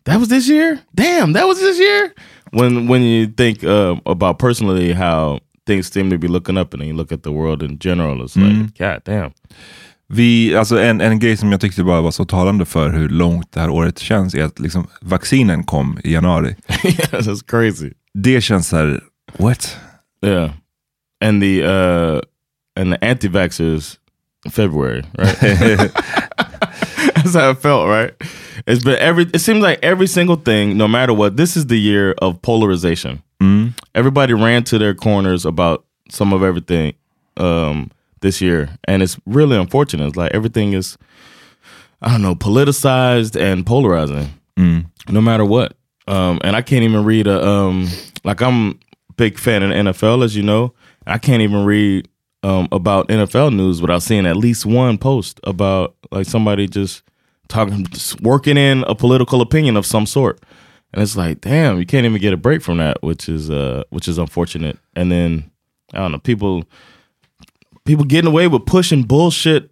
that 0.05 0.19
was 0.19 0.29
this 0.29 0.49
year. 0.49 0.81
Damn, 0.95 1.35
that 1.35 1.47
was 1.47 1.61
this 1.61 1.79
year. 1.79 2.15
When 2.51 2.89
when 2.89 3.03
you 3.03 3.29
think 3.29 3.63
uh, 3.63 3.97
about 4.07 4.41
personally 4.41 4.93
how 4.93 5.39
things 5.67 5.93
seem 5.93 6.11
to 6.11 6.19
be 6.19 6.29
looking 6.29 6.59
up, 6.59 6.75
and 6.75 6.81
then 6.81 6.89
you 6.89 6.97
look 6.97 7.13
at 7.13 7.23
the 7.23 7.31
world 7.31 7.63
in 7.63 7.79
general, 7.79 8.23
it's 8.23 8.37
like, 8.37 8.79
god 8.79 9.03
damn. 9.05 9.33
Vi, 10.13 10.57
alltså 10.57 10.79
en, 10.79 11.01
en 11.01 11.19
grej 11.19 11.37
som 11.37 11.53
jag 11.53 11.61
tyckte 11.61 11.85
bara 11.85 12.01
var 12.01 12.11
så 12.11 12.25
talande 12.25 12.65
för 12.65 12.91
hur 12.91 13.09
långt 13.09 13.53
det 13.53 13.61
här 13.61 13.71
året 13.71 13.99
känns 13.99 14.35
är 14.35 14.45
att 14.45 14.59
liksom, 14.59 14.87
vaccinen 15.01 15.65
kom 15.65 15.99
i 16.05 16.13
januari. 16.13 16.57
yeah, 16.85 17.23
that's 17.23 17.45
crazy. 17.47 17.91
Det 18.15 18.41
känns 18.41 18.69
så 18.69 18.77
här, 18.77 19.01
what? 19.39 19.77
Yeah, 20.27 20.51
and 21.25 21.43
the 21.43 21.63
uh, 21.63 22.21
and 22.77 22.93
the 22.93 23.07
anti-vaxxers 23.07 23.99
February, 24.51 25.05
right? 25.19 25.39
That's 27.15 27.35
how 27.35 27.51
it 27.51 27.59
felt, 27.59 27.89
right? 27.89 28.15
It's 28.67 28.85
been 28.85 28.97
every. 28.99 29.25
It 29.33 29.41
seems 29.41 29.63
like 29.63 29.79
every 29.83 30.07
single 30.07 30.37
thing, 30.37 30.77
no 30.77 30.89
matter 30.89 31.13
what. 31.13 31.37
This 31.37 31.57
is 31.57 31.67
the 31.67 31.79
year 31.79 32.15
of 32.19 32.41
polarization. 32.43 33.23
Everybody 33.95 34.35
ran 34.35 34.65
to 34.65 34.79
their 34.79 34.95
corners 34.95 35.45
about 35.47 35.85
some 36.11 36.33
of 36.33 36.43
everything 36.43 36.95
um, 37.37 37.91
this 38.21 38.41
year, 38.41 38.69
and 38.85 39.03
it's 39.03 39.19
really 39.27 39.57
unfortunate. 39.57 40.07
It's 40.09 40.17
like 40.17 40.33
everything 40.33 40.73
is, 40.75 40.99
I 42.03 42.11
don't 42.11 42.23
know, 42.23 42.35
politicized 42.35 43.41
and 43.41 43.65
polarizing, 43.65 44.29
no 45.09 45.21
matter 45.21 45.45
what. 45.45 45.77
Um, 46.07 46.39
and 46.43 46.57
I 46.57 46.63
can't 46.63 46.83
even 46.83 47.05
read 47.05 47.27
a 47.27 47.47
um, 47.47 47.89
like 48.25 48.41
I'm 48.43 48.71
a 48.71 49.13
big 49.17 49.39
fan 49.39 49.63
of 49.63 49.71
the 49.71 49.75
NFL, 49.77 50.25
as 50.25 50.37
you 50.37 50.43
know. 50.43 50.75
I 51.07 51.19
can't 51.19 51.43
even 51.43 51.65
read 51.65 52.09
um, 52.43 52.69
about 52.73 53.09
NFL 53.09 53.55
news 53.55 53.81
without 53.81 54.03
seeing 54.03 54.27
at 54.27 54.37
least 54.37 54.67
one 54.67 54.99
post 54.99 55.41
about 55.45 55.95
like 56.11 56.27
somebody 56.27 56.67
just 56.67 57.03
talking, 57.49 57.87
just 57.87 58.21
working 58.21 58.57
in 58.57 58.85
a 58.85 58.95
political 58.95 59.41
opinion 59.41 59.77
of 59.77 59.87
some 59.87 60.07
sort. 60.07 60.41
And 60.93 61.03
it's 61.03 61.17
like, 61.17 61.41
damn, 61.41 61.79
you 61.79 61.87
can't 61.87 62.05
even 62.05 62.21
get 62.21 62.33
a 62.33 62.37
break 62.37 62.63
from 62.63 62.79
that, 62.79 63.03
which 63.03 63.29
is 63.29 63.51
uh, 63.51 63.85
which 63.91 64.09
is 64.09 64.19
unfortunate. 64.19 64.79
And 64.97 65.11
then 65.11 65.51
I 65.95 65.99
don't 65.99 66.13
know, 66.13 66.19
people 66.19 66.65
people 67.85 68.05
getting 68.05 68.31
away 68.31 68.49
with 68.49 68.67
pushing 68.67 69.03
bullshit, 69.05 69.71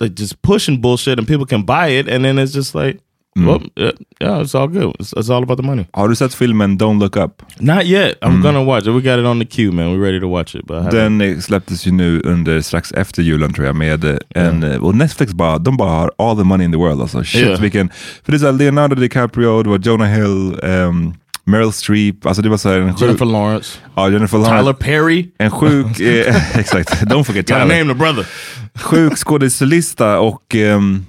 like 0.00 0.14
just 0.14 0.42
pushing 0.42 0.80
bullshit, 0.80 1.18
and 1.18 1.28
people 1.28 1.46
can 1.46 1.62
buy 1.62 1.88
it, 1.88 2.08
and 2.08 2.24
then 2.24 2.38
it's 2.38 2.52
just 2.52 2.74
like, 2.74 3.00
well, 3.36 3.60
yeah, 3.76 3.92
yeah, 4.20 4.42
it's 4.42 4.54
all 4.54 4.68
good. 4.68 4.94
It's, 5.00 5.12
it's 5.12 5.28
all 5.30 5.42
about 5.42 5.56
the 5.56 5.62
money. 5.66 5.86
Har 5.92 6.08
du 6.08 6.14
sett 6.16 6.34
filmen 6.34 6.78
Don't 6.78 6.98
Look 6.98 7.16
Up? 7.16 7.42
Not 7.60 7.84
yet. 7.86 8.14
I'm 8.22 8.42
gonna 8.42 8.62
watch 8.64 8.86
it. 8.86 8.94
We 8.94 9.00
got 9.00 9.18
it 9.20 9.26
on 9.26 9.38
the 9.38 9.44
queue, 9.46 9.72
man. 9.72 9.86
We're 9.92 10.04
ready 10.06 10.20
to 10.20 10.26
watch 10.28 10.54
it. 10.54 10.66
But 10.66 10.90
Den 10.90 11.42
släpptes 11.42 11.86
ju 11.86 11.92
nu 11.92 12.20
under 12.24 12.60
strax 12.60 12.92
efter 12.92 13.22
julen 13.22 13.52
tror 13.52 13.66
jag 13.66 13.76
med 13.76 14.04
eh, 14.04 14.16
en, 14.34 14.62
eh, 14.62 14.76
och 14.84 14.94
Netflix 14.94 15.32
bara, 15.34 15.58
de 15.58 15.76
bara 15.76 15.90
har 15.90 16.10
all 16.18 16.36
the 16.36 16.44
money 16.44 16.64
in 16.64 16.72
the 16.72 16.78
world 16.78 17.00
alltså. 17.00 17.24
Shit 17.24 17.42
Yeah. 17.46 17.60
vilken, 17.60 17.88
för 18.24 18.32
det 18.32 18.36
är 18.36 18.38
så 18.38 18.46
här, 18.46 18.52
Leonardo 18.52 18.94
DiCaprio, 18.94 19.62
det 19.62 19.68
var 19.70 19.78
Jonah 19.78 20.08
Hill, 20.08 20.58
ehm, 20.62 21.14
Meryl 21.44 21.72
Streep, 21.72 22.26
alltså 22.26 22.42
det 22.42 22.48
var 22.48 22.56
så 22.56 22.68
här 22.68 22.78
en 22.78 22.92
sjuk, 22.94 23.02
Jennifer 23.02 23.24
Lawrence, 23.26 23.78
ja, 23.94 24.10
Jennifer 24.10 24.38
Lawrence. 24.38 24.58
Tyler 24.62 24.72
Perry. 24.72 25.28
En 25.38 25.50
sjuk, 25.50 26.00
eh, 26.00 26.56
exakt, 26.58 26.90
don't 27.02 27.24
forget 27.24 27.48
Gotta 27.48 27.60
Tyler. 27.64 27.78
name 27.78 27.92
the 27.94 27.98
brother. 27.98 28.26
Sjuk 28.74 29.16
skådespelerista 29.18 30.18
och 30.20 30.54
ehm, 30.54 31.06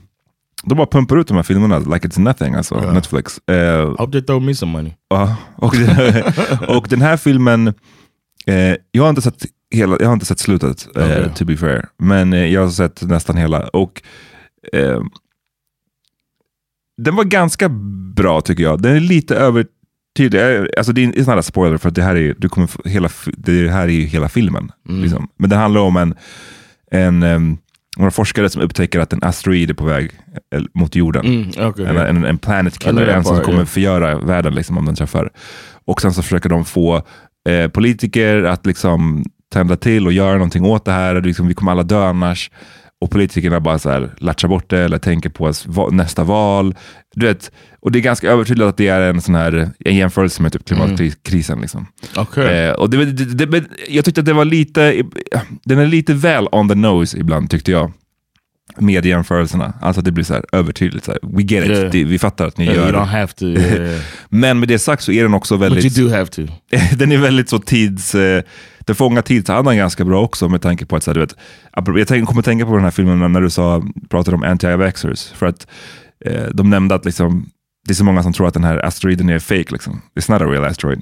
de 0.70 0.76
bara 0.78 0.88
pumpar 0.88 1.18
ut 1.18 1.28
de 1.28 1.36
här 1.38 1.44
filmerna 1.44 1.80
like 1.80 2.08
it's 2.08 2.20
nothing, 2.20 2.56
alltså 2.56 2.92
Netflix. 2.92 3.40
Eh, 3.48 3.90
Hope 3.98 4.12
they 4.12 4.22
throw 4.22 4.42
me 4.42 4.56
some 4.56 4.72
money. 4.72 4.94
Ja, 5.10 5.36
och, 5.56 5.74
och 6.78 6.88
den 6.90 7.02
här 7.02 7.18
filmen, 7.18 7.68
eh, 8.46 8.76
jag, 8.92 9.04
har 9.04 9.10
inte 9.10 9.22
sett 9.22 9.46
hela, 9.76 9.98
jag 10.00 10.06
har 10.08 10.14
inte 10.14 10.26
sett 10.26 10.40
slutet, 10.40 10.88
Okej. 10.90 11.32
to 11.36 11.46
be 11.46 11.58
fair. 11.58 11.86
Men 11.98 12.52
jag 12.52 12.62
har 12.62 12.70
sett 12.70 13.02
nästan 13.02 13.38
hela. 13.38 13.68
Och 13.68 14.02
Den 17.02 17.16
var 17.16 17.24
ganska 17.24 17.70
bra 18.16 18.42
tycker 18.42 18.64
jag. 18.64 18.82
Den 18.82 18.96
är 18.96 19.00
lite 19.00 19.36
övertydlig. 19.36 20.42
Alltså 20.78 20.94
det 20.94 21.04
är 21.04 21.30
en 21.38 21.44
spoiler 21.44 21.78
för 21.78 21.92
det 21.92 22.04
här 22.04 22.16
är, 22.16 22.36
du 22.38 22.50
kommer, 22.50 22.68
få- 22.68 22.82
hela, 22.86 23.10
det 23.38 23.70
här 23.70 23.84
är 23.84 23.92
ju 23.92 24.06
hela 24.06 24.30
filmen. 24.30 24.72
Liksom. 24.90 25.28
Men 25.38 25.50
det 25.50 25.56
handlar 25.56 25.82
om 25.82 25.98
en, 25.98 26.16
en 26.92 27.24
em, 27.24 27.58
några 27.98 28.12
forskare 28.12 28.50
som 28.50 28.62
upptäcker 28.62 29.00
att 29.00 29.14
en 29.14 29.24
asteroid 29.24 29.70
är 29.70 29.74
på 29.74 29.86
väg 29.86 30.12
eh, 30.56 30.62
mot 30.74 30.96
jorden. 30.96 31.26
Mm, 31.26 31.70
okay. 31.70 31.86
En, 31.86 31.98
en, 31.98 32.26
en 32.26 32.38
planet 32.38 32.80
killer, 32.80 33.08
en 33.08 33.24
som 33.24 33.42
kommer 33.42 33.58
yeah. 33.58 33.68
förgöra 33.68 34.20
världen 34.20 34.56
liksom, 34.56 34.78
om 34.78 34.86
den 34.86 34.96
träffar. 34.96 35.30
Och 35.86 36.02
sen 36.02 36.14
så 36.14 36.22
försöker 36.22 36.50
de 36.50 36.66
få 36.66 37.02
eh, 37.50 37.68
politiker 37.68 38.44
att 38.44 38.66
liksom 38.66 39.26
tända 39.54 39.76
till 39.76 40.06
och 40.06 40.14
göra 40.14 40.34
någonting 40.34 40.66
åt 40.66 40.86
det 40.86 40.92
här. 40.92 41.22
Liksom, 41.22 41.48
vi 41.48 41.54
kommer 41.54 41.72
alla 41.72 41.84
dö 41.84 42.06
annars. 42.06 42.52
Och 43.02 43.12
politikerna 43.12 43.60
bara 43.60 43.80
så 43.80 43.90
här, 43.90 44.10
latchar 44.18 44.48
bort 44.48 44.70
det 44.70 44.80
eller 44.80 44.98
tänker 44.98 45.30
på 45.30 45.52
va- 45.66 45.90
nästa 45.92 46.24
val. 46.24 46.76
Du 47.16 47.26
vet, 47.26 47.52
och 47.80 47.92
det 47.92 48.00
är 48.00 48.02
ganska 48.02 48.32
övertydligt 48.32 48.68
att 48.68 48.78
det 48.78 48.88
är 48.88 49.02
en 49.02 49.22
sån 49.22 49.36
här 49.36 49.70
en 49.80 49.96
jämförelse 49.96 50.42
med 50.42 50.54
typ 50.54 50.66
klimatkrisen. 50.66 51.62
Liksom. 51.62 51.88
Okay. 52.18 52.56
Eh, 52.56 52.74
och 52.74 52.90
det, 52.90 53.06
det, 53.06 53.46
det, 53.46 53.64
jag 53.90 54.06
tyckte 54.06 54.22
att 54.22 54.26
det 54.26 54.34
var 54.34 54.46
lite, 54.46 55.04
den 55.66 55.80
är 55.80 55.88
lite 55.88 56.14
väl 56.14 56.48
on 56.52 56.70
the 56.70 56.76
nose 56.76 57.18
ibland 57.18 57.50
tyckte 57.50 57.72
jag. 57.72 57.92
Med 58.80 59.06
jämförelserna. 59.06 59.74
Alltså 59.82 60.00
att 60.00 60.06
det 60.06 60.12
blir 60.12 60.24
så 60.24 60.34
här 60.34 60.46
övertydligt. 60.52 61.06
Så 61.06 61.12
här, 61.12 61.20
we 61.24 61.42
get 61.44 61.64
it, 61.66 61.70
Yeah. 61.72 61.92
det, 61.92 62.04
vi 62.04 62.20
fattar 62.20 62.48
att 62.48 62.58
ni 62.58 62.66
Yeah, 62.66 62.78
gör 62.78 62.84
you 62.84 62.92
det. 62.92 62.98
don't 62.98 63.06
have 63.06 63.28
to. 63.28 63.46
Yeah. 63.46 64.00
Men 64.30 64.60
med 64.60 64.68
det 64.70 64.80
sagt 64.80 65.04
så 65.04 65.12
är 65.12 65.24
den 65.24 65.34
också 65.34 65.58
but 65.58 65.72
väldigt, 65.72 65.98
you 65.98 66.08
do 66.10 66.16
have 66.16 66.26
to. 66.28 66.42
den 66.96 67.12
är 67.12 67.18
väldigt 67.18 67.50
så 67.50 67.60
tids, 67.60 68.16
eh, 68.16 68.44
den 68.80 68.96
fångar 68.96 69.22
tidsandan 69.22 69.78
ganska 69.78 70.06
bra 70.06 70.22
också 70.24 70.50
med 70.50 70.62
tanke 70.62 70.86
på 70.86 70.96
att, 70.96 71.04
så 71.04 71.10
här, 71.12 71.16
du 71.16 71.20
vet, 71.20 71.36
jag 72.00 72.08
tänk, 72.08 72.28
kommer 72.28 72.42
tänka 72.42 72.66
på 72.66 72.74
den 72.76 72.84
här 72.84 72.92
filmen 72.92 73.34
när 73.34 73.42
du 73.42 73.50
sa, 73.50 73.84
pratade 74.10 74.36
om 74.38 74.44
anti-vaxxers. 74.44 75.34
För 75.36 75.46
att 75.46 75.68
eh, 76.26 76.44
de 76.54 76.70
nämnde 76.70 76.96
att 76.96 77.06
liksom, 77.06 77.50
det 77.88 77.92
är 77.94 77.96
så 77.96 78.04
många 78.04 78.24
som 78.24 78.34
tror 78.34 78.48
att 78.48 78.54
den 78.54 78.64
här 78.64 78.86
asteroiden 78.86 79.30
är 79.30 79.40
fake. 79.40 79.66
Liksom. 79.70 80.02
It's 80.20 80.32
not 80.32 80.42
a 80.42 80.46
real 80.46 80.66
asteroid. 80.66 81.02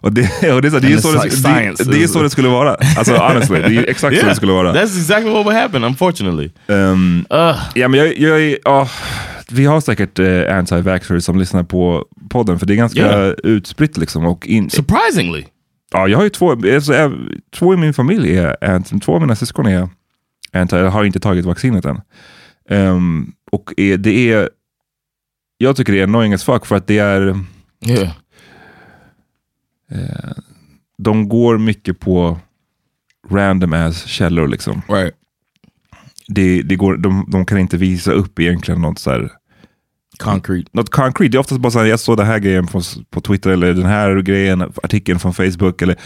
Och 0.00 0.12
det, 0.12 0.22
och 0.54 0.62
det, 0.62 0.68
är, 0.68 0.70
så, 0.70 0.78
det, 0.78 0.92
är, 0.92 0.96
så 0.98 1.12
det, 1.12 1.24
like 1.24 1.36
det, 1.36 1.42
science. 1.42 1.84
det 1.84 2.02
är 2.02 2.06
så 2.06 2.22
det 2.22 2.30
skulle 2.30 2.48
vara. 2.48 2.76
Alltså 2.96 3.14
honestly, 3.28 3.60
det 3.60 3.76
är 3.76 3.90
exakt 3.90 4.20
så 4.20 4.26
det 4.26 4.34
skulle 4.34 4.52
vara. 4.52 4.72
That's 4.74 4.98
exactly 4.98 5.30
what 5.32 5.44
would 5.46 5.56
happen, 5.56 5.84
unfortunately. 5.84 6.50
Ehm, 6.66 7.26
Ugh. 7.30 7.58
Ja, 7.74 7.88
men 7.88 8.00
jag, 8.00 8.18
jag, 8.18 8.56
ja, 8.64 8.88
vi 9.50 9.64
har 9.64 9.80
säkert 9.80 10.18
eh, 10.18 10.56
anti-vaxxers 10.58 11.20
som 11.20 11.38
lyssnar 11.38 11.62
på 11.62 12.04
podden, 12.30 12.58
för 12.58 12.66
det 12.66 12.74
är 12.74 12.76
ganska 12.76 13.00
Yeah. 13.00 13.34
utspritt. 13.42 13.96
Liksom, 13.96 14.26
och 14.26 14.46
in, 14.46 14.70
Surprisingly. 14.70 15.44
ja, 15.92 16.08
jag 16.08 16.18
har 16.18 16.24
ju 16.24 16.30
två, 16.30 16.50
alltså, 16.52 16.94
jag, 16.94 17.12
två 17.54 17.74
i 17.74 17.76
min 17.76 17.94
familj, 17.94 18.36
är, 18.38 19.00
två 19.00 19.14
av 19.14 19.20
mina 19.20 19.36
syskon 19.36 19.66
är 19.66 19.88
anti, 20.52 20.76
har 20.76 21.04
inte 21.04 21.20
tagit 21.20 21.44
vaccinet 21.44 21.84
än. 21.84 22.00
Ehm, 22.70 23.32
och 23.52 23.72
är, 23.76 23.96
det 23.96 24.32
är, 24.32 24.48
jag 25.58 25.76
tycker 25.76 25.92
det 25.92 25.98
är 25.98 26.02
annoying 26.02 26.34
as 26.34 26.44
fuck 26.44 26.66
för 26.66 26.76
att 26.76 26.86
det 26.86 26.98
är, 26.98 27.38
Yeah. 27.86 28.08
De 30.98 31.28
går 31.28 31.58
mycket 31.58 32.00
på 32.00 32.38
random 33.30 33.72
ass 33.72 34.06
källor. 34.06 34.48
Liksom. 34.48 34.82
Right. 34.88 35.14
Det, 36.28 36.62
det 36.62 36.76
går, 36.76 36.96
de, 36.96 37.26
de 37.30 37.46
kan 37.46 37.58
inte 37.58 37.76
visa 37.76 38.12
upp 38.12 38.40
egentligen 38.40 38.80
något 38.80 38.98
så 38.98 39.10
här 39.10 39.30
Concrete. 40.18 40.70
något 40.72 40.90
concrete. 40.90 41.32
Det 41.32 41.36
är 41.36 41.40
oftast 41.40 41.60
bara 41.60 41.70
så 41.70 41.78
här, 41.78 41.86
jag 41.86 42.00
såg 42.00 42.16
den 42.16 42.26
här 42.26 42.38
grejen 42.38 42.66
på, 42.66 42.80
på 43.10 43.20
Twitter 43.20 43.50
eller 43.50 43.74
den 43.74 43.86
här 43.86 44.20
grejen, 44.20 44.62
artikeln 44.62 45.18
från 45.18 45.34
Facebook. 45.34 45.82
Eller, 45.82 45.96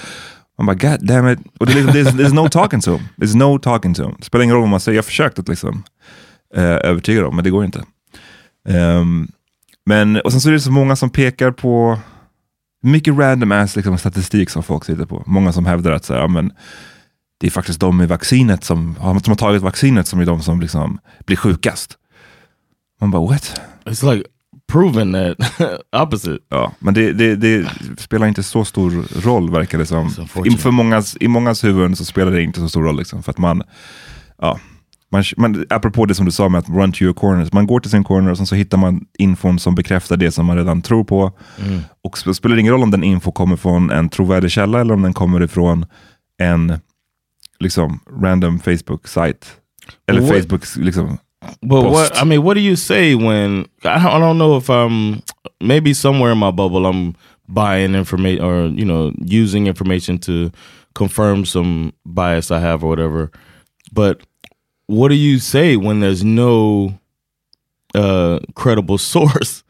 man 0.58 0.66
bara, 0.66 0.74
god 0.74 1.06
damn 1.06 1.28
it. 1.28 1.38
Och 1.58 1.66
det 1.66 1.74
liksom, 1.74 1.94
there's, 1.94 2.10
there's 2.10 2.34
no 2.34 2.48
talking 2.48 2.80
to 2.80 2.90
him. 2.90 3.00
There's 3.16 3.36
no 3.36 3.58
talking 3.58 3.94
to 3.94 4.02
him. 4.02 4.14
Det 4.18 4.24
spelar 4.24 4.42
ingen 4.42 4.54
roll 4.54 4.62
vad 4.62 4.70
man 4.70 4.80
säger. 4.80 4.96
Jag 4.96 5.02
har 5.02 5.06
försökt 5.06 5.38
att 5.38 5.48
liksom, 5.48 5.82
eh, 6.54 6.62
övertyga 6.64 7.22
dem, 7.22 7.36
men 7.36 7.44
det 7.44 7.50
går 7.50 7.64
inte. 7.64 7.84
Ehm, 8.68 9.28
men, 9.86 10.16
och 10.16 10.32
sen 10.32 10.40
så 10.40 10.48
är 10.48 10.52
det 10.52 10.60
så 10.60 10.70
många 10.70 10.96
som 10.96 11.10
pekar 11.10 11.50
på 11.50 11.98
mycket 12.80 13.14
random 13.18 13.52
ass 13.52 13.76
liksom, 13.76 13.98
statistik 13.98 14.50
som 14.50 14.62
folk 14.62 14.84
sitter 14.84 15.04
på. 15.04 15.22
Många 15.26 15.52
som 15.52 15.66
hävdar 15.66 15.92
att 15.92 16.04
så 16.04 16.14
här, 16.14 16.20
ja, 16.20 16.28
men, 16.28 16.52
det 17.40 17.46
är 17.46 17.50
faktiskt 17.50 17.80
de 17.80 18.02
i 18.02 18.06
vaccinet 18.06 18.64
som, 18.64 18.94
som 18.94 19.30
har 19.30 19.34
tagit 19.34 19.62
vaccinet 19.62 20.06
som 20.06 20.20
är 20.20 20.26
de 20.26 20.42
som 20.42 20.60
liksom, 20.60 20.98
blir 21.26 21.36
sjukast. 21.36 21.98
Man 23.00 23.10
bara, 23.10 23.26
what? 23.26 23.60
It's 23.84 24.14
like 24.14 24.24
proven 24.72 25.12
that 25.12 25.36
opposite. 26.02 26.38
Ja, 26.48 26.72
men 26.78 26.94
det, 26.94 27.12
det, 27.12 27.36
det 27.36 27.68
spelar 27.98 28.26
inte 28.26 28.42
så 28.42 28.64
stor 28.64 29.20
roll 29.22 29.50
verkar 29.50 29.78
det 29.78 29.86
som. 29.86 30.10
I, 30.44 30.50
för 30.50 30.70
mångas, 30.70 31.16
I 31.20 31.28
mångas 31.28 31.64
huvuden 31.64 31.96
så 31.96 32.04
spelar 32.04 32.32
det 32.32 32.42
inte 32.42 32.60
så 32.60 32.68
stor 32.68 32.82
roll. 32.82 32.98
Liksom, 32.98 33.22
för 33.22 33.30
att 33.30 33.38
man, 33.38 33.62
ja, 34.38 34.58
man, 35.12 35.24
man, 35.36 35.64
apropå 35.70 36.06
det 36.06 36.14
som 36.14 36.26
du 36.26 36.32
sa 36.32 36.48
med 36.48 36.58
att 36.58 36.68
run 36.68 36.92
to 36.92 37.02
your 37.02 37.14
corners. 37.14 37.52
Man 37.52 37.66
går 37.66 37.80
till 37.80 37.90
sin 37.90 38.04
corner 38.04 38.30
och 38.30 38.36
sen 38.36 38.46
så 38.46 38.54
hittar 38.54 38.78
man 38.78 39.04
infon 39.18 39.58
som 39.58 39.74
bekräftar 39.74 40.16
det 40.16 40.30
som 40.30 40.46
man 40.46 40.56
redan 40.56 40.82
tror 40.82 41.04
på. 41.04 41.32
Mm. 41.66 41.80
Och 42.04 42.18
så 42.18 42.34
spelar 42.34 42.56
det 42.56 42.60
ingen 42.60 42.72
roll 42.72 42.82
om 42.82 42.90
den 42.90 43.04
info 43.04 43.32
kommer 43.32 43.56
från 43.56 43.90
en 43.90 44.08
trovärdig 44.08 44.50
källa 44.50 44.80
eller 44.80 44.94
om 44.94 45.02
den 45.02 45.12
kommer 45.12 45.42
ifrån 45.42 45.86
en 46.38 46.78
liksom, 47.60 48.00
random 48.22 48.58
Facebook-sajt. 48.60 49.46
Eller 50.08 50.20
What- 50.20 50.42
Facebook, 50.42 50.64
liksom, 50.76 51.18
But 51.60 51.70
Post. 51.82 51.94
what 52.14 52.22
I 52.22 52.28
mean, 52.28 52.42
what 52.42 52.54
do 52.54 52.60
you 52.60 52.76
say 52.76 53.14
when 53.14 53.60
I 53.82 53.88
don't, 53.88 54.16
I 54.16 54.20
don't 54.20 54.34
know 54.38 54.58
if 54.58 54.68
I'm 54.70 55.22
maybe 55.60 55.94
somewhere 55.94 56.32
in 56.32 56.38
my 56.38 56.50
bubble 56.52 56.86
I'm 56.88 57.14
buying 57.48 57.94
information 57.94 58.44
or 58.44 58.66
you 58.68 58.84
know 58.84 59.12
using 59.42 59.66
information 59.66 60.18
to 60.18 60.50
confirm 60.94 61.44
some 61.46 61.92
bias 62.04 62.50
I 62.50 62.58
have 62.60 62.84
or 62.84 62.88
whatever. 62.90 63.30
But 63.92 64.20
what 64.90 65.08
do 65.08 65.14
you 65.14 65.38
say 65.38 65.76
when 65.76 66.00
there's 66.00 66.24
no 66.24 66.98
uh 67.94 68.40
credible 68.54 68.98
source 69.12 69.62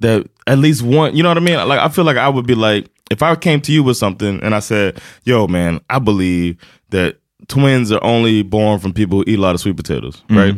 that 0.00 0.28
at 0.46 0.58
least 0.58 0.82
one, 0.82 1.16
you 1.16 1.22
know 1.22 1.30
what 1.30 1.38
I 1.38 1.40
mean? 1.40 1.56
Like 1.68 1.78
I 1.78 1.88
feel 1.88 2.04
like 2.04 2.16
I 2.16 2.28
would 2.28 2.46
be 2.46 2.54
like 2.54 2.88
if 3.10 3.22
I 3.22 3.36
came 3.36 3.60
to 3.62 3.72
you 3.72 3.82
with 3.82 3.96
something 3.96 4.42
and 4.42 4.54
I 4.54 4.58
said, 4.58 5.00
"Yo, 5.22 5.46
man, 5.46 5.80
I 5.88 5.98
believe 6.00 6.56
that 6.90 7.18
twins 7.48 7.92
are 7.92 8.02
only 8.02 8.42
born 8.42 8.80
from 8.80 8.92
people 8.92 9.18
who 9.18 9.24
eat 9.26 9.38
a 9.38 9.42
lot 9.42 9.54
of 9.54 9.60
sweet 9.60 9.76
potatoes," 9.76 10.22
mm-hmm. 10.28 10.36
right? 10.36 10.54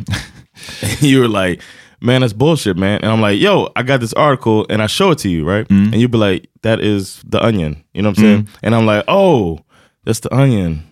and 0.83 1.03
you 1.03 1.21
were 1.21 1.29
like, 1.29 1.61
"Man, 2.01 2.23
that's 2.23 2.33
bullshit, 2.33 2.79
man." 2.79 3.01
And 3.03 3.13
I'm 3.13 3.21
like, 3.21 3.39
"Yo, 3.39 3.71
I 3.77 3.83
got 3.83 4.01
this 4.01 4.15
article 4.15 4.67
and 4.71 4.83
I 4.83 4.87
show 4.87 5.11
it 5.11 5.19
to 5.19 5.29
you, 5.29 5.45
right?" 5.45 5.69
Mm-hmm. 5.69 5.93
And 5.93 6.01
you'd 6.01 6.11
be 6.11 6.19
like, 6.19 6.49
"That 6.63 6.81
is 6.81 7.23
the 7.27 7.45
onion," 7.45 7.85
you 7.93 8.01
know 8.01 8.09
what 8.09 8.19
I'm 8.19 8.25
saying? 8.25 8.43
Mm-hmm. 8.45 8.57
And 8.63 8.75
I'm 8.75 8.87
like, 8.87 9.05
"Oh, 9.07 9.61
that's 10.05 10.21
the 10.21 10.35
onion." 10.35 10.83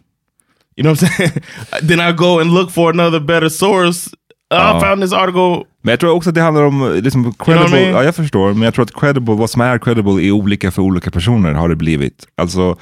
You 0.76 0.82
know 0.82 0.90
what 0.90 1.02
I'm 1.02 1.16
saying? 1.16 1.42
then 1.88 2.00
I 2.00 2.12
go 2.12 2.40
and 2.40 2.50
look 2.50 2.70
for 2.70 2.90
another 2.90 3.20
better 3.20 3.48
source. 3.48 4.14
I 4.50 4.80
found 4.80 5.02
this 5.02 5.12
article. 5.12 5.64
Men 5.82 5.90
jag 5.90 6.00
tror 6.00 6.10
också 6.10 6.28
att 6.28 6.34
det 6.34 6.40
handlar 6.40 6.62
om 6.62 7.00
liksom, 7.02 7.34
credible. 7.34 7.64
what 7.64 7.80
I 7.80 7.82
mean? 7.82 7.94
Ja, 7.94 8.04
jag 8.04 8.14
förstår. 8.14 8.52
Men 8.52 8.62
jag 8.62 8.74
tror 8.74 8.82
att 8.82 8.94
credible, 8.94 9.34
vad 9.34 9.50
som 9.50 9.60
är 9.60 9.78
credible 9.78 10.22
är 10.22 10.30
olika 10.30 10.70
för 10.70 10.82
olika 10.82 11.10
personer 11.10 11.52
har 11.52 11.68
det 11.68 11.76
blivit. 11.76 12.26
Alltså, 12.36 12.76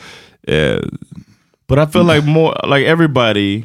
eh, 0.47 0.81
But 1.69 1.79
I 1.79 1.87
feel 1.87 2.05
like 2.05 2.27
more 2.27 2.55
like 2.67 2.87
everybody, 2.87 3.65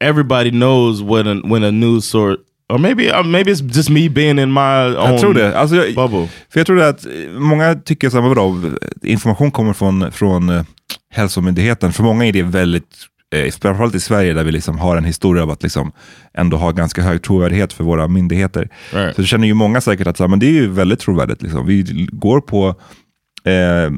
everybody 0.00 0.50
knows 0.50 1.02
when 1.02 1.26
a 1.26 1.40
when 1.44 1.64
a 1.64 1.72
news 1.72 2.04
source, 2.04 2.38
or 2.68 2.78
maybe 2.78 3.10
uh, 3.10 3.22
maybe 3.24 3.50
it's 3.50 3.60
just 3.76 3.90
me 3.90 4.08
being 4.08 4.38
in 4.38 4.52
my 4.52 4.94
own 4.96 5.10
jag 5.10 5.20
tror 5.20 5.34
det. 5.34 5.58
Alltså, 5.58 5.76
jag, 5.76 5.94
bubble. 5.94 6.28
För 6.48 6.60
jag 6.60 6.66
tror 6.66 6.76
det 6.76 6.88
att 6.88 7.06
många 7.38 7.74
tycker 7.74 8.20
vadå, 8.20 8.60
information 9.02 9.50
kommer 9.50 9.72
från, 9.72 10.12
från 10.12 10.48
eh, 10.48 10.62
hälsomyndigheten. 11.10 11.92
För 11.92 12.02
många 12.02 12.26
är 12.26 12.32
det 12.32 12.42
väldigt, 12.42 12.96
eh, 13.34 13.50
framförallt 13.50 13.94
i 13.94 14.00
Sverige 14.00 14.32
där 14.32 14.44
vi 14.44 14.52
liksom 14.52 14.78
har 14.78 14.96
en 14.96 15.04
historia 15.04 15.42
av 15.42 15.50
att 15.50 15.62
liksom 15.62 15.92
ändå 16.34 16.56
ha 16.56 16.70
ganska 16.70 17.02
hög 17.02 17.22
trovärdighet 17.22 17.72
för 17.72 17.84
våra 17.84 18.08
myndigheter. 18.08 18.68
Right. 18.92 19.14
Så 19.16 19.20
det 19.20 19.26
känner 19.26 19.46
ju 19.46 19.54
många 19.54 19.80
säkert 19.80 20.06
att 20.06 20.16
så 20.16 20.22
här, 20.22 20.28
men 20.28 20.38
det 20.38 20.46
är 20.46 20.52
ju 20.52 20.70
väldigt 20.70 21.00
trovärdigt. 21.00 21.42
Liksom. 21.42 21.66
Vi 21.66 22.06
går 22.12 22.40
på, 22.40 22.68
eh, 23.44 23.90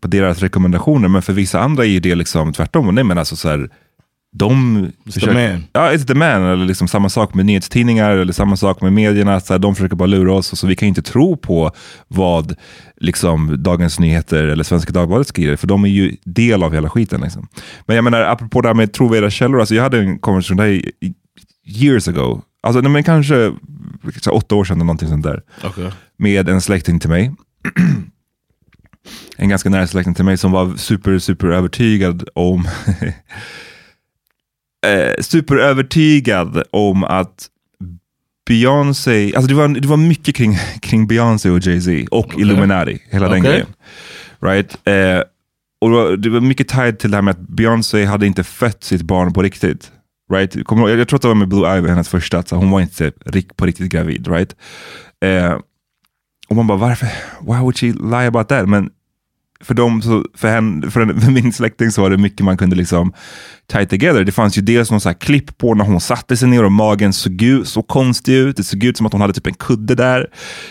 på 0.00 0.08
deras 0.08 0.40
rekommendationer, 0.40 1.08
men 1.08 1.22
för 1.22 1.32
vissa 1.32 1.60
andra 1.60 1.84
är 1.84 1.88
ju 1.88 2.00
det 2.00 2.14
liksom 2.14 2.52
tvärtom. 2.52 2.94
Nej 2.94 3.04
men 3.04 3.18
alltså 3.18 3.36
så 3.36 3.48
här, 3.48 3.70
de 4.38 4.92
the 5.20 5.26
man. 5.26 5.64
Ja, 5.72 5.92
it's 5.92 6.06
the 6.06 6.14
man. 6.14 6.42
Eller 6.42 6.66
liksom 6.66 6.88
samma 6.88 7.08
sak 7.08 7.34
med 7.34 7.46
nyhetstidningar 7.46 8.10
eller 8.10 8.32
samma 8.32 8.56
sak 8.56 8.80
med 8.80 8.92
medierna. 8.92 9.40
Så 9.40 9.54
här, 9.54 9.58
de 9.58 9.74
försöker 9.74 9.96
bara 9.96 10.06
lura 10.06 10.32
oss, 10.32 10.52
och 10.52 10.58
så 10.58 10.66
vi 10.66 10.76
kan 10.76 10.88
inte 10.88 11.02
tro 11.02 11.36
på 11.36 11.70
vad 12.08 12.54
liksom, 12.96 13.62
Dagens 13.62 13.98
Nyheter 13.98 14.44
eller 14.44 14.64
Svenska 14.64 14.92
Dagbladet 14.92 15.28
skriver, 15.28 15.56
för 15.56 15.66
de 15.66 15.84
är 15.84 15.88
ju 15.88 16.16
del 16.24 16.62
av 16.62 16.74
hela 16.74 16.90
skiten. 16.90 17.20
Liksom. 17.20 17.48
Men 17.86 17.96
jag 17.96 18.04
menar, 18.04 18.20
apropå 18.20 18.60
det 18.60 18.68
här 18.68 18.74
med 18.74 18.92
trovärdiga 18.92 19.30
källor, 19.30 19.60
alltså, 19.60 19.74
jag 19.74 19.82
hade 19.82 19.98
en 19.98 20.18
konversation 20.18 20.56
där 20.56 20.82
years 21.66 22.08
ago, 22.08 22.42
alltså 22.62 22.82
men 22.82 23.04
kanske 23.04 23.52
så 24.22 24.30
här, 24.30 24.34
åtta 24.34 24.54
år 24.54 24.64
sedan 24.64 24.76
eller 24.76 24.84
någonting 24.84 25.08
sånt 25.08 25.24
där, 25.24 25.42
Okay. 25.64 25.90
med 26.18 26.48
en 26.48 26.60
släkting 26.60 27.00
till 27.00 27.10
mig. 27.10 27.32
en 29.36 29.48
ganska 29.48 29.68
nära 29.68 29.86
släkting 29.86 30.14
till 30.14 30.24
mig 30.24 30.36
som 30.36 30.52
var 30.52 30.76
super, 30.76 31.18
super 31.18 31.46
övertygad 31.46 32.28
om 32.34 32.68
eh, 34.86 35.12
superövertygad 35.20 36.62
om 36.70 37.04
att 37.04 37.48
Beyoncé, 38.48 39.32
alltså 39.36 39.48
det 39.48 39.54
var, 39.54 39.68
det 39.68 39.88
var 39.88 39.96
mycket 39.96 40.36
kring, 40.36 40.56
kring 40.80 41.06
Beyoncé 41.06 41.50
och 41.50 41.58
Jay-Z 41.66 42.06
och 42.10 42.40
Illuminati, 42.40 42.98
hela 43.10 43.28
den 43.28 43.40
Okej. 43.40 43.50
grejen. 43.52 43.66
Right? 44.40 44.86
Eh, 44.86 45.22
och 45.80 45.90
det 45.90 45.96
var, 45.96 46.16
det 46.16 46.30
var 46.30 46.40
mycket 46.40 46.68
tied 46.68 46.98
till 46.98 47.10
det 47.10 47.16
här 47.16 47.22
med 47.22 47.32
att 47.32 47.40
Beyoncé 47.48 48.04
hade 48.04 48.26
inte 48.26 48.44
fött 48.44 48.84
sitt 48.84 49.02
barn 49.02 49.32
på 49.32 49.42
riktigt. 49.42 49.92
Right? 50.32 50.64
Kommer, 50.64 50.82
ihåg- 50.88 50.98
jag 51.00 51.08
tror 51.08 51.16
att 51.16 51.22
det 51.22 51.28
var 51.28 51.34
med 51.34 51.48
Blue 51.48 51.78
Ivy, 51.78 51.88
hennes 51.88 52.08
första, 52.08 52.42
så 52.42 52.56
hon 52.56 52.70
var 52.70 52.80
inte 52.80 53.12
rik- 53.24 53.56
på 53.56 53.66
riktigt 53.66 53.92
gravid. 53.92 54.28
Right? 54.28 54.56
Eh, 55.24 55.58
och 56.48 56.56
man 56.56 56.66
bara, 56.66 56.78
varför? 56.78 57.06
Why 57.40 57.58
would 57.60 57.76
she 57.78 57.86
lie 57.86 58.26
about 58.26 58.48
that? 58.48 58.68
Men 58.68 58.90
för, 59.60 59.74
dem, 59.74 60.02
så, 60.02 60.24
för, 60.34 60.48
henne, 60.48 60.90
för, 60.90 61.00
en, 61.00 61.20
för 61.20 61.30
min 61.30 61.52
släkting 61.52 61.90
så 61.90 62.02
var 62.02 62.10
det 62.10 62.16
mycket 62.16 62.44
man 62.44 62.56
kunde 62.56 62.76
liksom 62.76 63.12
tie 63.72 63.86
together. 63.86 64.24
Det 64.24 64.32
fanns 64.32 64.58
ju 64.58 64.62
dels 64.62 64.90
någon 64.90 65.00
så 65.00 65.08
här 65.08 65.14
klipp 65.14 65.58
på 65.58 65.74
när 65.74 65.84
hon 65.84 66.00
satte 66.00 66.36
sig 66.36 66.48
ner 66.48 66.64
och 66.64 66.72
magen 66.72 67.12
såg 67.12 67.42
ut, 67.42 67.68
så 67.68 67.82
konstig 67.82 68.34
ut. 68.34 68.56
Det 68.56 68.64
såg 68.64 68.84
ut 68.84 68.96
som 68.96 69.06
att 69.06 69.12
hon 69.12 69.20
hade 69.20 69.32
typ 69.32 69.46
en 69.46 69.54
kudde 69.54 69.94
där. 69.94 70.26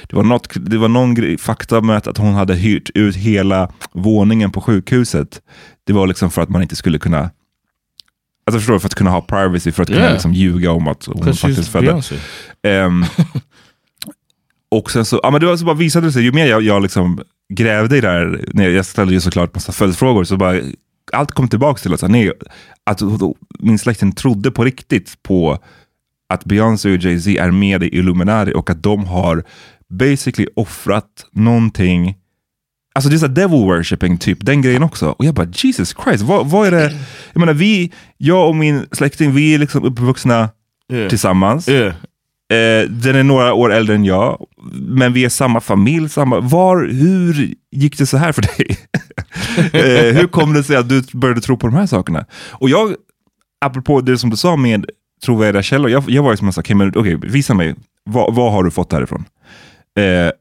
Det 0.10 0.16
var, 0.16 0.24
något, 0.24 0.50
det 0.56 0.78
var 0.78 0.88
någon 0.88 1.14
grej, 1.14 1.38
fakta 1.38 1.82
med 1.82 1.98
att, 1.98 2.08
att 2.08 2.18
hon 2.18 2.34
hade 2.34 2.56
hyrt 2.56 2.90
ut 2.94 3.16
hela 3.16 3.72
våningen 3.94 4.52
på 4.52 4.62
sjukhuset. 4.62 5.42
Det 5.88 5.94
var 5.94 6.08
liksom 6.08 6.32
för 6.32 6.42
att 6.42 6.50
man 6.50 6.62
inte 6.62 6.76
skulle 6.76 7.00
kunna 7.00 7.30
Alltså 8.48 8.60
förstår 8.60 8.74
du, 8.74 8.80
för 8.80 8.88
att 8.88 8.96
kunna 8.96 9.10
ha 9.10 9.22
privacy, 9.22 9.72
för 9.72 9.84
att 9.84 9.88
kunna 9.88 10.00
Yeah. 10.00 10.14
liksom 10.14 10.34
ljuga 10.34 10.72
om 10.72 10.88
att 10.88 11.06
hon 11.06 11.34
faktiskt 11.34 11.72
födde. 11.72 11.86
Beyoncé. 11.86 12.16
Och 14.78 14.92
sen 14.92 15.06
så, 15.06 15.20
ja 15.24 15.32
men 15.32 15.42
det 15.42 15.48
var 15.48 15.58
så 15.58 15.66
bara 15.66 15.76
visade 15.76 16.08
det 16.08 16.12
sig, 16.12 16.24
ju 16.24 16.32
mer 16.32 16.46
jag, 16.46 16.62
jag 16.62 16.82
liksom 16.82 17.20
grävde 17.54 17.98
i 17.98 18.02
det 18.02 18.10
här, 18.10 18.46
när 18.54 18.70
jag 18.70 18.86
ställde 18.86 19.14
ju 19.14 19.22
såklart 19.22 19.56
massa 19.56 19.72
följdfrågor, 19.72 20.24
så 20.24 20.38
bara 20.38 20.62
allt 21.14 21.32
kom 21.32 21.48
tillbaka 21.48 21.80
till 21.80 21.94
att, 21.94 22.02
nej, 22.02 22.32
att 22.84 23.02
min 23.60 23.80
släkting 23.80 24.12
trodde 24.12 24.52
på 24.52 24.64
riktigt 24.64 25.24
på 25.24 25.60
att 26.30 26.46
Beyoncé 26.46 26.92
och 26.92 26.98
Jay-Z 26.98 27.42
är 27.42 27.52
med 27.52 27.84
i 27.84 27.88
Illuminati 27.98 28.54
och 28.54 28.70
att 28.70 28.84
de 28.84 29.06
har 29.06 29.44
basically 29.90 30.48
offrat 30.56 31.26
någonting 31.32 32.16
Alltså 32.96 33.10
det 33.10 33.16
är 33.16 33.18
så 33.18 33.28
här 33.28 33.34
devil 33.34 33.60
worshipping 33.60 34.18
typ, 34.18 34.38
den 34.42 34.62
grejen 34.62 34.84
också. 34.84 35.10
Och 35.10 35.26
jag 35.26 35.34
bara 35.34 35.48
Jesus 35.54 35.96
Christ, 36.04 36.24
vad, 36.24 36.50
vad 36.50 36.68
är 36.68 36.72
det? 36.72 36.94
Jag 37.34 37.40
menar 37.40 37.54
vi, 37.54 37.92
jag 38.18 38.48
och 38.50 38.56
min 38.56 38.86
släkting, 38.92 39.34
vi 39.34 39.54
är 39.54 39.60
liksom 39.60 39.84
uppvuxna 39.84 40.50
Yeah. 40.94 41.10
tillsammans. 41.10 41.70
Yeah. 41.70 41.88
Eh, 42.50 42.90
den 42.90 43.16
är 43.16 43.24
några 43.24 43.54
år 43.54 43.74
äldre 43.74 43.96
än 43.96 44.06
jag, 44.06 44.46
men 44.72 45.14
vi 45.14 45.26
är 45.26 45.30
samma 45.30 45.62
familj. 45.62 46.10
Samma, 46.10 46.40
var, 46.40 46.88
hur 46.88 47.56
gick 47.72 47.98
det 47.98 48.06
så 48.06 48.18
här 48.18 48.32
för 48.32 48.42
dig? 48.42 48.78
eh, 49.74 50.16
hur 50.16 50.28
kom 50.28 50.54
det 50.54 50.64
sig 50.64 50.76
att 50.76 50.90
du 50.90 51.04
började 51.14 51.42
tro 51.42 51.58
på 51.58 51.68
de 51.68 51.76
här 51.76 51.86
sakerna? 51.86 52.26
Och 52.52 52.70
jag, 52.70 52.96
apropå 53.66 54.02
det 54.02 54.18
som 54.18 54.30
du 54.30 54.38
sa 54.38 54.56
med 54.56 54.86
trovärdiga 55.26 55.64
källor, 55.64 55.90
jag, 55.90 56.04
jag 56.08 56.24
var 56.24 56.32
ju 56.32 56.38
som 56.38 56.48
en 56.48 56.54
okej, 56.58 56.76
okay, 56.76 57.16
okay, 57.16 57.30
visa 57.30 57.54
mig, 57.54 57.76
vad, 58.04 58.36
vad 58.36 58.52
har 58.52 58.64
du 58.64 58.72
fått 58.72 58.94
härifrån? 58.94 59.26
Eh, 60.00 60.32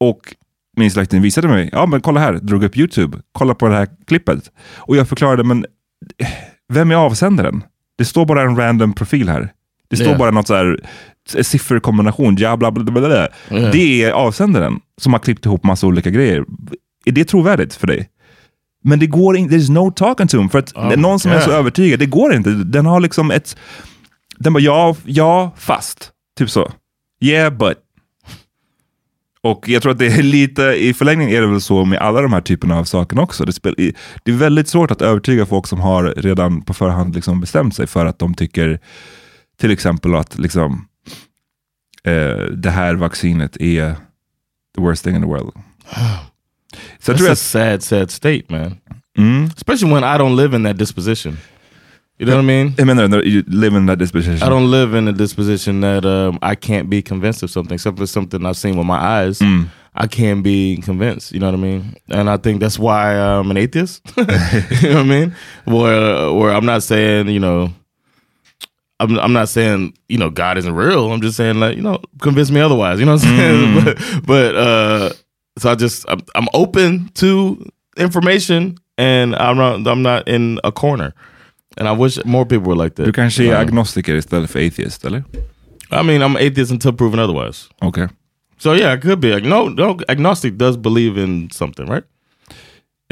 och 0.00 0.34
min 0.76 0.90
släkting 0.90 1.22
visade 1.22 1.48
mig, 1.48 1.68
ja 1.72 1.86
men 1.86 2.00
kolla 2.00 2.20
här, 2.20 2.32
drog 2.32 2.64
upp 2.64 2.76
YouTube, 2.76 3.18
kolla 3.32 3.54
på 3.54 3.68
det 3.68 3.76
här 3.76 3.88
klippet. 4.06 4.50
Och 4.76 4.96
jag 4.96 5.08
förklarade, 5.08 5.44
men 5.44 5.66
eh, 6.18 6.28
vem 6.72 6.90
är 6.90 6.94
avsändaren? 6.94 7.62
Det 7.98 8.04
står 8.04 8.26
bara 8.26 8.42
en 8.42 8.56
random 8.56 8.92
profil 8.92 9.28
här. 9.28 9.52
Det 9.88 9.96
står 9.96 10.06
Yeah. 10.06 10.18
bara 10.18 10.30
något 10.30 10.46
så 10.46 10.54
här 10.54 10.80
sifferkombination, 11.42 12.36
ja, 12.36 12.56
bla, 12.56 12.70
bla, 12.70 12.84
bla, 12.84 12.92
bla. 12.92 13.28
Yeah. 13.50 13.72
Det 13.72 14.04
är 14.04 14.10
avsändaren 14.12 14.80
som 15.00 15.12
har 15.12 15.20
klippt 15.20 15.46
ihop 15.46 15.64
massa 15.64 15.86
olika 15.86 16.10
grejer. 16.10 16.44
Är 17.04 17.12
det 17.12 17.24
trovärdigt 17.24 17.74
för 17.74 17.86
dig? 17.86 18.08
Men 18.84 18.98
det 18.98 19.06
går 19.06 19.36
inte, 19.36 19.54
there's 19.54 19.72
no 19.72 19.90
talking 19.90 20.28
to 20.28 20.38
him. 20.38 20.48
För 20.48 20.58
att 20.58 20.76
Oh 20.76 20.92
är 20.92 20.96
någon 20.96 21.20
som 21.20 21.30
är 21.30 21.34
God. 21.34 21.44
så 21.44 21.50
övertygad, 21.50 21.98
det 21.98 22.06
går 22.06 22.34
inte. 22.34 22.50
Den 22.50 22.86
har 22.86 23.00
liksom 23.00 23.30
ett, 23.30 23.56
den 24.38 24.52
bara 24.52 24.60
ja, 24.60 24.96
ja, 25.04 25.50
fast. 25.56 26.10
Typ 26.38 26.50
så. 26.50 26.72
Yeah, 27.20 27.52
but. 27.52 27.78
Och 29.42 29.68
jag 29.68 29.82
tror 29.82 29.92
att 29.92 29.98
det 29.98 30.06
är 30.06 30.22
lite, 30.22 30.62
i 30.62 30.94
förlängningen 30.94 31.36
är 31.36 31.40
det 31.40 31.46
väl 31.46 31.60
så 31.60 31.84
med 31.84 31.98
alla 31.98 32.20
de 32.22 32.32
här 32.32 32.40
typerna 32.40 32.78
av 32.78 32.84
saker 32.84 33.20
också. 33.20 33.44
Det, 33.44 33.52
spel, 33.52 33.74
det 34.22 34.30
är 34.30 34.36
väldigt 34.36 34.68
svårt 34.68 34.90
att 34.90 35.02
övertyga 35.02 35.46
folk 35.46 35.66
som 35.66 35.80
har 35.80 36.14
redan 36.16 36.62
på 36.62 36.74
förhand 36.74 37.14
liksom 37.14 37.40
bestämt 37.40 37.76
sig 37.76 37.86
för 37.86 38.06
att 38.06 38.18
de 38.18 38.34
tycker 38.34 38.80
till 39.60 39.70
exempel 39.70 40.14
att 40.14 40.38
liksom, 40.38 40.86
eh, 42.04 42.44
det 42.56 42.70
här 42.70 42.94
vaccinet 42.94 43.56
är 43.60 43.94
the 44.76 44.80
worst 44.82 45.04
thing 45.04 45.14
in 45.16 45.22
the 45.22 45.28
world. 45.28 45.52
Jag 47.06 47.16
That's 47.16 47.30
a 47.30 47.36
sad, 47.36 47.82
sad 47.82 48.10
state, 48.10 48.42
man. 48.48 48.76
mm, 49.18 49.44
Especially 49.56 49.94
when 49.94 50.04
I 50.04 50.18
don't 50.18 50.36
live 50.36 50.56
in 50.56 50.62
that 50.64 50.78
disposition. 50.78 51.36
You 52.18 52.26
know 52.26 52.36
what 52.36 52.44
I 52.44 52.46
mean? 52.46 52.74
jag 52.78 52.86
menar, 52.86 53.08
när 53.08 53.22
you 53.22 53.42
live 53.46 53.76
in 53.76 53.86
that 53.86 53.98
disposition. 53.98 54.36
I 54.48 54.50
don't 54.50 54.70
live 54.70 54.98
in 54.98 55.08
a 55.08 55.12
disposition 55.12 55.80
that 55.80 56.04
um, 56.04 56.38
I 56.42 56.54
can't 56.56 56.88
be 56.88 57.02
convinced 57.02 57.42
of 57.42 57.50
something, 57.50 57.74
except 57.74 57.98
for 57.98 58.06
something 58.06 58.46
I've 58.46 58.56
seen 58.56 58.76
with 58.78 58.86
my 58.86 58.98
eyes. 58.98 59.40
Mm. 59.40 59.64
I 59.94 60.06
can't 60.06 60.42
be 60.42 60.76
convinced. 60.84 61.32
You 61.32 61.40
know 61.40 61.46
what 61.50 61.58
I 61.58 61.62
mean? 61.62 61.96
And 62.10 62.30
I 62.30 62.36
think 62.36 62.60
that's 62.60 62.78
why 62.78 63.16
I'm 63.16 63.50
an 63.50 63.56
atheist. 63.56 64.02
you 64.16 64.24
know 64.24 64.94
what 64.94 64.96
I 64.96 65.02
mean? 65.02 65.34
Where 65.64 66.32
where 66.32 66.52
I'm 66.56 66.66
not 66.66 66.82
saying 66.82 67.28
you 67.28 67.40
know. 67.40 67.70
I'm, 69.04 69.18
I'm 69.18 69.32
not 69.32 69.48
saying 69.48 69.94
you 70.08 70.18
know 70.18 70.30
God 70.30 70.58
isn't 70.58 70.74
real. 70.74 71.12
I'm 71.12 71.20
just 71.20 71.36
saying 71.36 71.60
like 71.60 71.76
you 71.76 71.82
know 71.82 71.98
convince 72.20 72.50
me 72.50 72.60
otherwise. 72.60 73.00
You 73.00 73.06
know 73.06 73.14
what 73.14 73.24
I'm 73.24 73.36
saying? 73.36 73.84
but 73.84 74.26
but 74.26 74.54
uh, 74.56 75.12
so 75.58 75.70
I 75.70 75.74
just 75.74 76.04
I'm, 76.08 76.20
I'm 76.34 76.48
open 76.54 77.08
to 77.14 77.56
information, 77.96 78.76
and 78.98 79.34
I'm 79.36 79.56
not 79.56 79.86
I'm 79.86 80.02
not 80.02 80.28
in 80.28 80.58
a 80.64 80.72
corner. 80.72 81.12
And 81.76 81.88
I 81.88 81.92
wish 81.92 82.24
more 82.24 82.46
people 82.46 82.68
were 82.68 82.84
like 82.84 82.94
that. 82.94 83.04
Du 83.06 83.12
kanske 83.12 83.44
är 83.44 83.54
Um, 83.54 83.60
agnostiker 83.60 84.14
istället 84.14 84.50
för 84.50 84.58
atheist, 84.66 85.04
eller? 85.04 85.24
I 85.90 86.02
mean, 86.02 86.22
I'm 86.22 86.36
atheist 86.36 86.70
until 86.72 86.92
proven 86.92 87.18
otherwise. 87.20 87.68
Okay. 87.82 88.08
So 88.58 88.74
yeah, 88.74 88.92
I 88.92 88.96
could 89.00 89.20
be. 89.20 89.34
Like, 89.34 89.44
no, 89.48 89.68
no, 89.68 89.98
agnostic 90.08 90.56
does 90.56 90.76
believe 90.76 91.18
in 91.24 91.50
something, 91.50 91.86
right? 91.86 92.04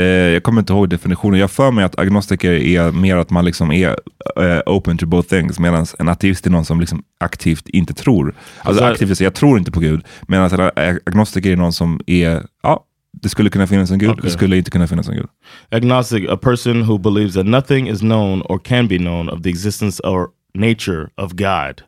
Eh, 0.01 0.05
jag 0.07 0.43
kommer 0.43 0.61
inte 0.61 0.73
ihåg 0.73 0.89
definitionen. 0.89 1.41
Jag 1.41 1.51
för 1.51 1.71
mig 1.71 1.85
att 1.85 1.99
agnostiker 1.99 2.53
är 2.53 2.93
mer 2.93 3.17
att 3.17 3.31
man 3.31 3.45
liksom 3.45 3.73
är 3.73 3.89
eh, 4.37 4.61
open 4.67 4.99
to 4.99 5.07
both 5.07 5.29
things, 5.29 5.59
medan 5.59 5.87
en 5.99 6.09
ateist 6.09 6.47
är 6.47 6.51
någon 6.51 6.65
som 6.65 6.81
liksom 6.81 7.03
aktivt 7.21 7.69
inte 7.69 7.95
tror. 7.95 8.27
Alltså 8.29 8.69
Alltså- 8.69 8.85
aktivt 8.85 9.19
säger 9.19 9.27
jag 9.27 9.35
tror 9.35 9.59
inte 9.59 9.71
på 9.71 9.81
Gud, 9.81 10.05
medan 10.29 10.51
en 10.51 10.61
ag- 10.61 10.99
agnostiker 11.07 11.53
är 11.53 11.57
någon 11.57 11.73
som 11.73 12.01
är, 12.07 12.43
ja, 12.63 12.85
det 13.23 13.29
skulle 13.29 13.51
kunna 13.51 13.67
finnas 13.67 13.91
en 13.91 13.99
Gud, 13.99 14.11
Okej. 14.11 14.23
det 14.25 14.31
skulle 14.31 14.57
inte 14.57 14.71
kunna 14.71 14.87
finnas 14.87 15.09
en 15.09 15.15
Gud. 15.17 15.27
Agnostic, 15.71 16.29
a 16.29 16.37
person 16.37 16.83
who 16.83 16.99
believes 16.99 17.35
that 17.35 17.47
nothing 17.47 17.89
is 17.89 18.01
known 18.01 18.43
or 18.43 18.59
can 18.59 18.89
be 18.89 18.99
known 18.99 19.29
of 19.29 19.43
the 19.43 19.51
existence 19.51 20.03
or 20.03 20.29
nature 20.55 21.09
of 21.17 21.33
God. 21.33 21.83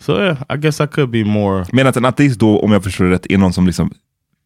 So 0.00 0.22
yeah, 0.22 0.38
I 0.54 0.56
guess 0.56 0.80
I 0.80 0.86
could 0.86 1.10
be 1.10 1.24
more. 1.24 1.64
Medan 1.72 1.92
en 1.96 2.04
ateist 2.04 2.40
då, 2.40 2.60
om 2.60 2.72
jag 2.72 2.84
förstår 2.84 3.04
det 3.04 3.10
rätt, 3.10 3.26
är 3.30 3.38
någon 3.38 3.52
som 3.52 3.66
liksom, 3.66 3.90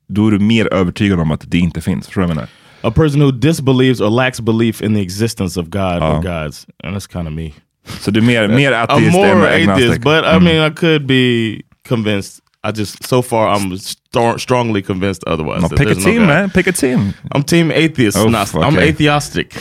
då 0.08 0.26
är 0.26 0.30
du 0.30 0.38
mer 0.38 0.72
övertygad 0.74 1.20
om 1.20 1.30
att 1.30 1.50
det 1.50 1.58
inte 1.58 1.80
finns. 1.80 2.06
Förstår 2.06 2.22
du 2.22 2.26
vad 2.26 2.30
jag 2.30 2.34
menar? 2.36 2.48
A 2.84 2.90
person 2.90 3.20
who 3.20 3.32
disbelieves 3.32 4.00
or 4.00 4.10
lacks 4.10 4.40
belief 4.40 4.82
in 4.82 4.92
the 4.94 5.00
existence 5.00 5.56
of 5.56 5.70
God 5.70 6.02
or 6.02 6.16
oh. 6.16 6.20
gods. 6.20 6.66
And 6.82 6.94
that's 6.94 7.06
kind 7.06 7.26
of 7.26 7.34
me. 7.34 7.54
Så 7.84 8.10
du 8.10 8.20
är 8.20 8.24
mer, 8.24 8.48
mer 8.48 8.72
I'm 8.72 9.04
än 9.04 9.12
more 9.12 9.48
agnostic. 9.48 9.84
atheist, 9.84 10.00
but 10.00 10.24
I 10.24 10.34
mm-hmm. 10.34 10.44
mean, 10.44 10.60
I 10.60 10.70
could 10.70 11.06
be 11.06 11.62
convinced. 11.84 12.40
I 12.64 12.70
just, 12.70 13.04
so 13.04 13.22
far, 13.22 13.48
I'm 13.48 13.76
st- 13.76 14.40
strongly 14.40 14.82
convinced 14.82 15.24
otherwise. 15.26 15.62
No, 15.62 15.68
that 15.68 15.78
pick 15.78 15.88
a 15.88 15.94
there's 15.94 16.04
team 16.04 16.18
God. 16.18 16.28
man, 16.28 16.50
pick 16.50 16.68
a 16.68 16.72
team. 16.72 17.14
I'm 17.32 17.42
team 17.42 17.72
atheist. 17.72 18.16
Oh, 18.16 18.28
not, 18.28 18.54
I'm 18.54 18.76
okay. 18.76 18.88
atheistic. 18.88 19.56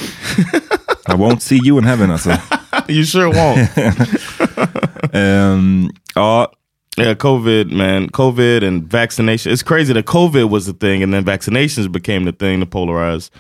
I 1.07 1.15
won't 1.15 1.41
see 1.41 1.60
you 1.63 1.79
in 1.79 1.84
heaven 1.84 2.10
I 2.10 2.13
alltså. 2.13 2.38
you 2.88 3.03
sure 3.03 3.29
won't. 3.29 3.69
Ehm, 5.13 5.13
um, 5.13 5.89
ja, 6.15 6.43
uh, 6.43 6.47
Yeah, 6.97 7.15
COVID, 7.15 7.71
man. 7.71 8.10
COVID 8.10 8.67
and 8.67 8.91
vaccination. 8.91 9.54
It's 9.54 9.63
crazy 9.63 9.93
that 9.93 10.06
COVID 10.06 10.49
was 10.49 10.65
the 10.65 10.73
thing 10.73 11.04
and 11.04 11.13
then 11.13 11.25
vaccinations 11.25 11.88
became 11.91 12.25
the 12.25 12.34
thing 12.34 12.60
to 12.60 12.65
polarize. 12.65 13.32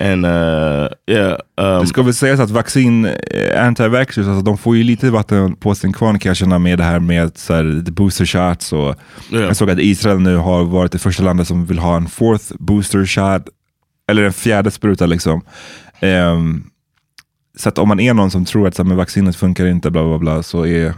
And 0.00 0.24
uh 0.24 0.88
yeah, 1.06 1.38
um, 1.56 1.80
Det 1.80 1.86
ska 1.86 2.02
väl 2.02 2.14
sägas 2.14 2.40
att 2.40 2.50
vaccin, 2.50 3.04
eh, 3.04 3.64
anti-vaxxers, 3.66 4.28
alltså 4.28 4.42
de 4.42 4.58
får 4.58 4.76
ju 4.76 4.82
lite 4.82 5.10
vatten 5.10 5.56
på 5.56 5.74
sin 5.74 5.92
kvarn 5.92 6.18
kan 6.18 6.30
jag 6.30 6.36
känna 6.36 6.58
med 6.58 6.78
det 6.78 6.84
här 6.84 7.00
med 7.00 7.38
så 7.38 7.54
här, 7.54 7.82
the 7.84 7.92
booster 7.92 8.24
shots. 8.24 8.72
Och 8.72 8.94
Ja. 9.30 9.40
Jag 9.40 9.56
såg 9.56 9.70
att 9.70 9.78
Israel 9.78 10.20
nu 10.20 10.36
har 10.36 10.64
varit 10.64 10.92
det 10.92 10.98
första 10.98 11.22
landet 11.22 11.48
som 11.48 11.66
vill 11.66 11.78
ha 11.78 11.96
en 11.96 12.08
fourth 12.08 12.52
booster 12.58 13.06
shot, 13.06 13.48
eller 14.08 14.22
en 14.22 14.32
fjärde 14.32 14.70
spruta 14.70 15.06
liksom. 15.06 15.42
Ehm, 16.00 16.64
så 17.58 17.68
att 17.68 17.78
om 17.78 17.88
man 17.88 18.00
är 18.00 18.14
någon 18.14 18.30
som 18.30 18.44
tror 18.44 18.68
att 18.68 18.74
så 18.74 18.84
här, 18.84 18.94
vaccinet 18.94 19.36
funkar 19.36 19.66
inte, 19.66 19.90
bla 19.90 20.04
bla 20.04 20.18
bla, 20.18 20.42
så 20.42 20.66
är 20.66 20.94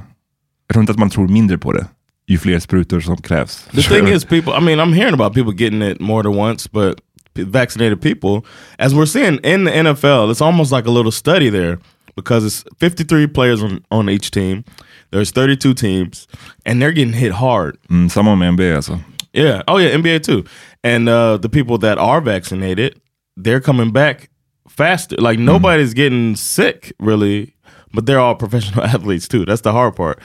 jag 0.69 0.75
tror 0.75 0.83
inte 0.83 0.93
att 0.93 0.99
man 0.99 1.11
tror 1.11 1.29
mindre 1.29 1.59
på 1.59 1.73
det 1.73 1.87
ju 2.29 2.39
fler 2.39 2.59
sprutor 2.59 3.01
som 3.01 3.17
krävs. 3.17 3.69
the 3.75 3.83
thing 3.83 4.09
is 4.09 4.25
people 4.25 4.53
I 4.53 4.61
mean, 4.61 4.79
I'm 4.81 4.93
hearing 4.95 5.15
about 5.15 5.35
people 5.35 5.53
getting 5.65 5.83
it 5.83 6.01
more 6.01 6.23
than 6.23 6.37
once, 6.37 6.69
but 6.73 7.01
vaccinated 7.35 8.01
people, 8.03 8.45
as 8.79 8.93
we're 8.95 9.07
seeing 9.07 9.39
in 9.45 9.65
the 9.65 9.71
NFL, 9.71 10.31
it's 10.31 10.41
almost 10.43 10.73
like 10.73 10.89
a 10.89 10.91
little 10.91 11.13
study 11.13 11.51
there 11.51 11.79
because 12.17 12.45
it's 12.45 12.65
53 12.79 13.27
players 13.29 13.63
on, 13.63 13.81
on 13.91 14.09
each 14.11 14.31
team. 14.31 14.65
There's 15.11 15.31
32 15.31 15.75
teams 15.75 16.27
and 16.67 16.83
they're 16.83 16.93
getting 16.93 17.15
hit 17.15 17.33
hard. 17.33 17.77
mm, 17.91 18.09
samma 18.11 18.37
med 18.37 18.49
NBA 18.53 18.77
alltså. 18.77 18.99
Yeah. 19.33 19.63
Oh 19.69 19.79
yeah, 19.79 19.95
NBA 19.95 20.23
too. 20.23 20.45
And 20.83 21.09
uh, 21.09 21.37
the 21.37 21.49
people 21.49 21.79
that 21.79 21.99
are 21.99 22.21
vaccinated, 22.21 23.01
they're 23.37 23.61
coming 23.61 23.93
back 23.93 24.31
faster. 24.69 25.17
Like 25.17 25.39
nobody's 25.39 25.95
getting 25.95 26.37
sick 26.37 26.93
really, 26.99 27.55
but 27.95 28.07
they're 28.07 28.21
all 28.21 28.35
professional 28.35 28.85
athletes 28.95 29.29
too. 29.29 29.45
That's 29.45 29.63
the 29.63 29.73
hard 29.73 29.97
part. 29.97 30.19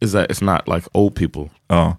Is 0.00 0.12
that 0.12 0.30
it's 0.30 0.44
not 0.44 0.74
like 0.74 0.88
old 0.92 1.14
people. 1.14 1.50
Ja. 1.68 1.96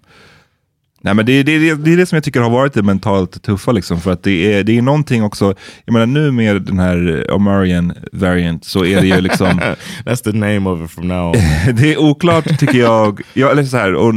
Nej, 1.00 1.14
men 1.14 1.26
det, 1.26 1.42
det, 1.42 1.74
det, 1.74 1.92
är 1.92 1.96
det 1.96 2.06
som 2.06 2.16
jag 2.16 2.24
tycker 2.24 2.40
har 2.40 2.50
varit 2.50 2.72
det 2.72 2.82
mentalt 2.82 3.42
tuffa. 3.42 3.72
Liksom, 3.72 4.00
för 4.00 4.12
att 4.12 4.22
det 4.22 4.52
är, 4.52 4.64
det 4.64 4.78
är 4.78 4.82
någonting 4.82 5.22
också, 5.22 5.54
jag 5.84 5.92
menar 5.92 6.06
nu 6.06 6.30
med 6.30 6.62
den 6.62 6.78
här 6.78 7.24
eh, 7.28 7.34
Omarian 7.34 7.92
variant 8.12 8.64
så 8.64 8.84
är 8.84 9.00
det 9.00 9.06
ju 9.06 9.20
liksom, 9.20 9.48
That's 10.04 10.24
the 10.24 10.32
name 10.32 10.70
of 10.70 10.84
it 10.84 10.90
from 10.90 11.08
now 11.08 11.26
on. 11.26 11.32
det 11.76 11.94
är 11.94 11.98
oklart 11.98 12.58
tycker 12.58 12.78
jag, 12.78 13.20
jag 13.34 13.50
eller 13.52 13.64
så 13.64 13.76
här, 13.76 13.94
och 13.94 14.14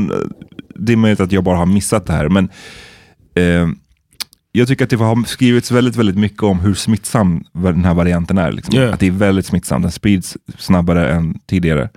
det 0.75 0.93
är 0.93 0.97
möjligt 0.97 1.19
att 1.19 1.31
jag 1.31 1.43
bara 1.43 1.57
har 1.57 1.65
missat 1.65 2.05
det 2.05 2.13
här, 2.13 2.29
men 2.29 2.49
eh, 3.35 3.67
jag 4.51 4.67
tycker 4.67 4.83
att 4.83 4.89
det 4.89 4.95
har 4.95 5.23
skrivits 5.23 5.71
väldigt, 5.71 5.95
väldigt 5.95 6.17
mycket 6.17 6.43
om 6.43 6.59
hur 6.59 6.73
smittsam 6.73 7.43
den 7.53 7.85
här 7.85 7.93
varianten 7.93 8.37
är. 8.37 8.51
Liksom. 8.51 8.75
Yeah. 8.75 8.93
Att 8.93 8.99
det 8.99 9.07
är 9.07 9.11
väldigt 9.11 9.45
smittsam, 9.45 9.81
den 9.81 9.91
sprids 9.91 10.37
snabbare 10.57 11.11
än 11.11 11.39
tidigare. 11.45 11.89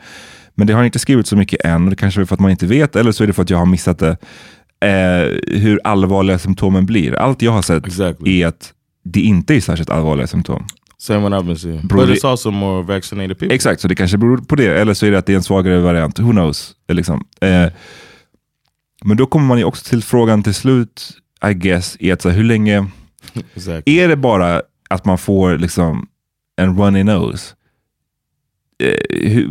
Men 0.55 0.67
det 0.67 0.73
har 0.73 0.85
inte 0.85 0.99
skrivits 0.99 1.31
så 1.31 1.37
mycket 1.37 1.64
än, 1.64 1.85
och 1.85 1.90
det 1.90 1.97
kanske 1.97 2.21
är 2.21 2.25
för 2.25 2.35
att 2.35 2.40
man 2.40 2.51
inte 2.51 2.67
vet, 2.67 2.97
eller 2.97 3.12
så 3.12 3.23
är 3.23 3.27
det 3.27 3.33
för 3.33 3.43
att 3.43 3.51
jag 3.51 3.59
har 3.59 3.67
missat 3.67 3.99
det, 3.99 4.17
eh, 4.81 5.59
hur 5.61 5.81
allvarliga 5.85 6.38
symptomen 6.38 6.87
blir. 6.87 7.14
Allt 7.14 7.43
jag 7.43 7.53
har 7.53 7.62
sett 7.62 7.87
Exactly. 7.87 8.43
är 8.43 8.47
att 8.47 8.73
det 9.05 9.21
inte 9.21 9.55
är 9.55 9.61
särskilt 9.61 9.90
allvarliga 9.90 10.27
symptom. 10.27 10.67
Same 10.99 11.29
what 11.29 11.33
I've 11.33 11.47
been 11.47 11.59
seeing. 11.59 11.87
Bro, 11.87 12.01
but 12.01 12.09
it's 12.09 12.29
also 12.31 12.51
more 12.51 12.83
vaccinated 12.83 13.38
people. 13.38 13.55
Exakt, 13.55 13.81
så 13.81 13.88
det 13.88 13.95
kanske 13.95 14.19
beror 14.19 14.37
på 14.38 14.57
det, 14.57 14.81
eller 14.81 14.95
så 14.95 15.07
är 15.07 15.11
det 15.11 15.19
att 15.19 15.27
det 15.27 15.33
är 15.33 15.37
en 15.37 15.43
svagare 15.43 15.81
variant. 15.81 16.19
Who 16.19 16.31
knows? 16.31 16.75
Liksom. 16.88 17.27
Eh, 17.40 17.67
men 19.05 19.17
då 19.17 19.27
kommer 19.27 19.47
man 19.47 19.59
ju 19.59 19.64
också 19.64 19.85
till 19.88 20.03
frågan 20.03 20.43
till 20.43 20.55
slut, 20.55 21.11
I 21.51 21.55
guess, 21.55 21.97
är 22.01 22.12
att 22.12 22.23
så 22.23 22.29
här, 22.29 22.37
hur 22.37 22.45
länge... 22.45 22.87
Exactly. 23.55 23.99
Är 23.99 24.09
det 24.09 24.17
bara 24.17 24.62
att 24.90 25.05
man 25.05 25.19
får 25.19 25.59
liksom 25.59 26.07
en 26.57 26.79
runny 26.79 27.03
nose? 27.05 27.55
Eh, 28.85 29.29
hur, 29.29 29.49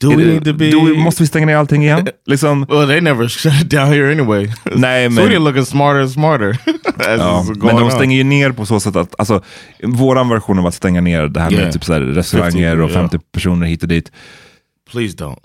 Do 0.00 0.08
we 0.10 0.16
need 0.16 0.44
to 0.44 0.52
be- 0.52 0.70
då 0.70 0.80
måste 0.80 1.22
vi 1.22 1.26
stänga 1.26 1.46
ner 1.46 1.56
allting 1.56 1.82
igen? 1.82 2.08
liksom, 2.26 2.66
Well, 2.68 2.86
they 2.88 3.00
never 3.00 3.28
shut 3.38 3.70
down 3.70 3.86
here 3.88 4.12
anyway. 4.12 4.48
nej, 4.74 5.08
men, 5.08 5.24
Sweden 5.24 5.44
looking 5.44 5.64
smarter 5.66 6.00
and 6.00 6.10
smarter. 6.10 6.58
ja, 7.18 7.44
men 7.62 7.76
de 7.76 7.90
stänger 7.90 8.16
ju 8.16 8.24
ner 8.24 8.50
på 8.52 8.66
så 8.66 8.80
sätt 8.80 8.96
att, 8.96 9.14
alltså, 9.18 9.42
våran 9.82 10.28
version 10.28 10.58
av 10.58 10.66
att 10.66 10.74
stänga 10.74 11.00
ner 11.00 11.26
det 11.28 11.40
här 11.40 11.50
med 11.50 11.58
Yeah. 11.60 11.72
typ 11.72 11.84
så 11.84 11.92
här, 11.92 12.00
restauranger 12.00 12.70
50, 12.76 12.82
och 12.84 12.90
50 12.90 13.18
personer 13.32 13.66
hit 13.66 13.82
och 13.82 13.88
dit. 13.88 14.12
Please 14.92 15.16
don't. 15.16 15.38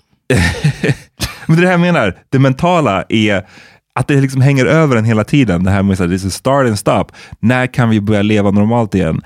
Men 1.46 1.56
det 1.56 1.62
är 1.62 1.64
det 1.64 1.68
här 1.68 1.78
menar, 1.78 2.16
det 2.30 2.38
mentala 2.38 3.04
är 3.08 3.46
att 3.94 4.08
det 4.08 4.20
liksom 4.20 4.40
hänger 4.40 4.66
över 4.66 4.96
en 4.96 5.04
hela 5.04 5.24
tiden. 5.24 5.64
Det 5.64 5.70
här 5.70 5.82
med 5.82 6.00
att 6.00 6.08
det 6.08 6.14
är 6.14 6.30
start 6.30 6.66
and 6.66 6.78
stop. 6.78 7.04
När 7.40 7.66
kan 7.66 7.90
vi 7.90 8.00
börja 8.00 8.22
leva 8.22 8.50
normalt 8.50 8.94
igen? 8.94 9.20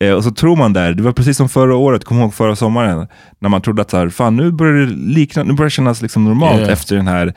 Eh, 0.00 0.12
och 0.12 0.24
så 0.24 0.30
tror 0.30 0.56
man 0.56 0.72
där, 0.72 0.94
det 0.94 1.02
var 1.02 1.12
precis 1.12 1.36
som 1.36 1.48
förra 1.48 1.76
året, 1.76 2.04
kom 2.04 2.18
ihåg 2.18 2.34
förra 2.34 2.56
sommaren, 2.56 3.08
när 3.38 3.48
man 3.48 3.62
trodde 3.62 3.82
att 3.82 3.90
så 3.90 3.96
här, 3.96 4.08
fan, 4.08 4.36
nu 4.36 4.52
börjar 4.52 4.86
det 4.86 4.92
likna, 4.92 5.42
nu 5.42 5.52
börjar 5.52 5.66
det 5.66 5.70
kännas 5.70 6.02
liksom 6.02 6.24
normalt 6.24 6.60
Yeah. 6.60 6.72
efter 6.72 6.96
den 6.96 7.08
här 7.08 7.34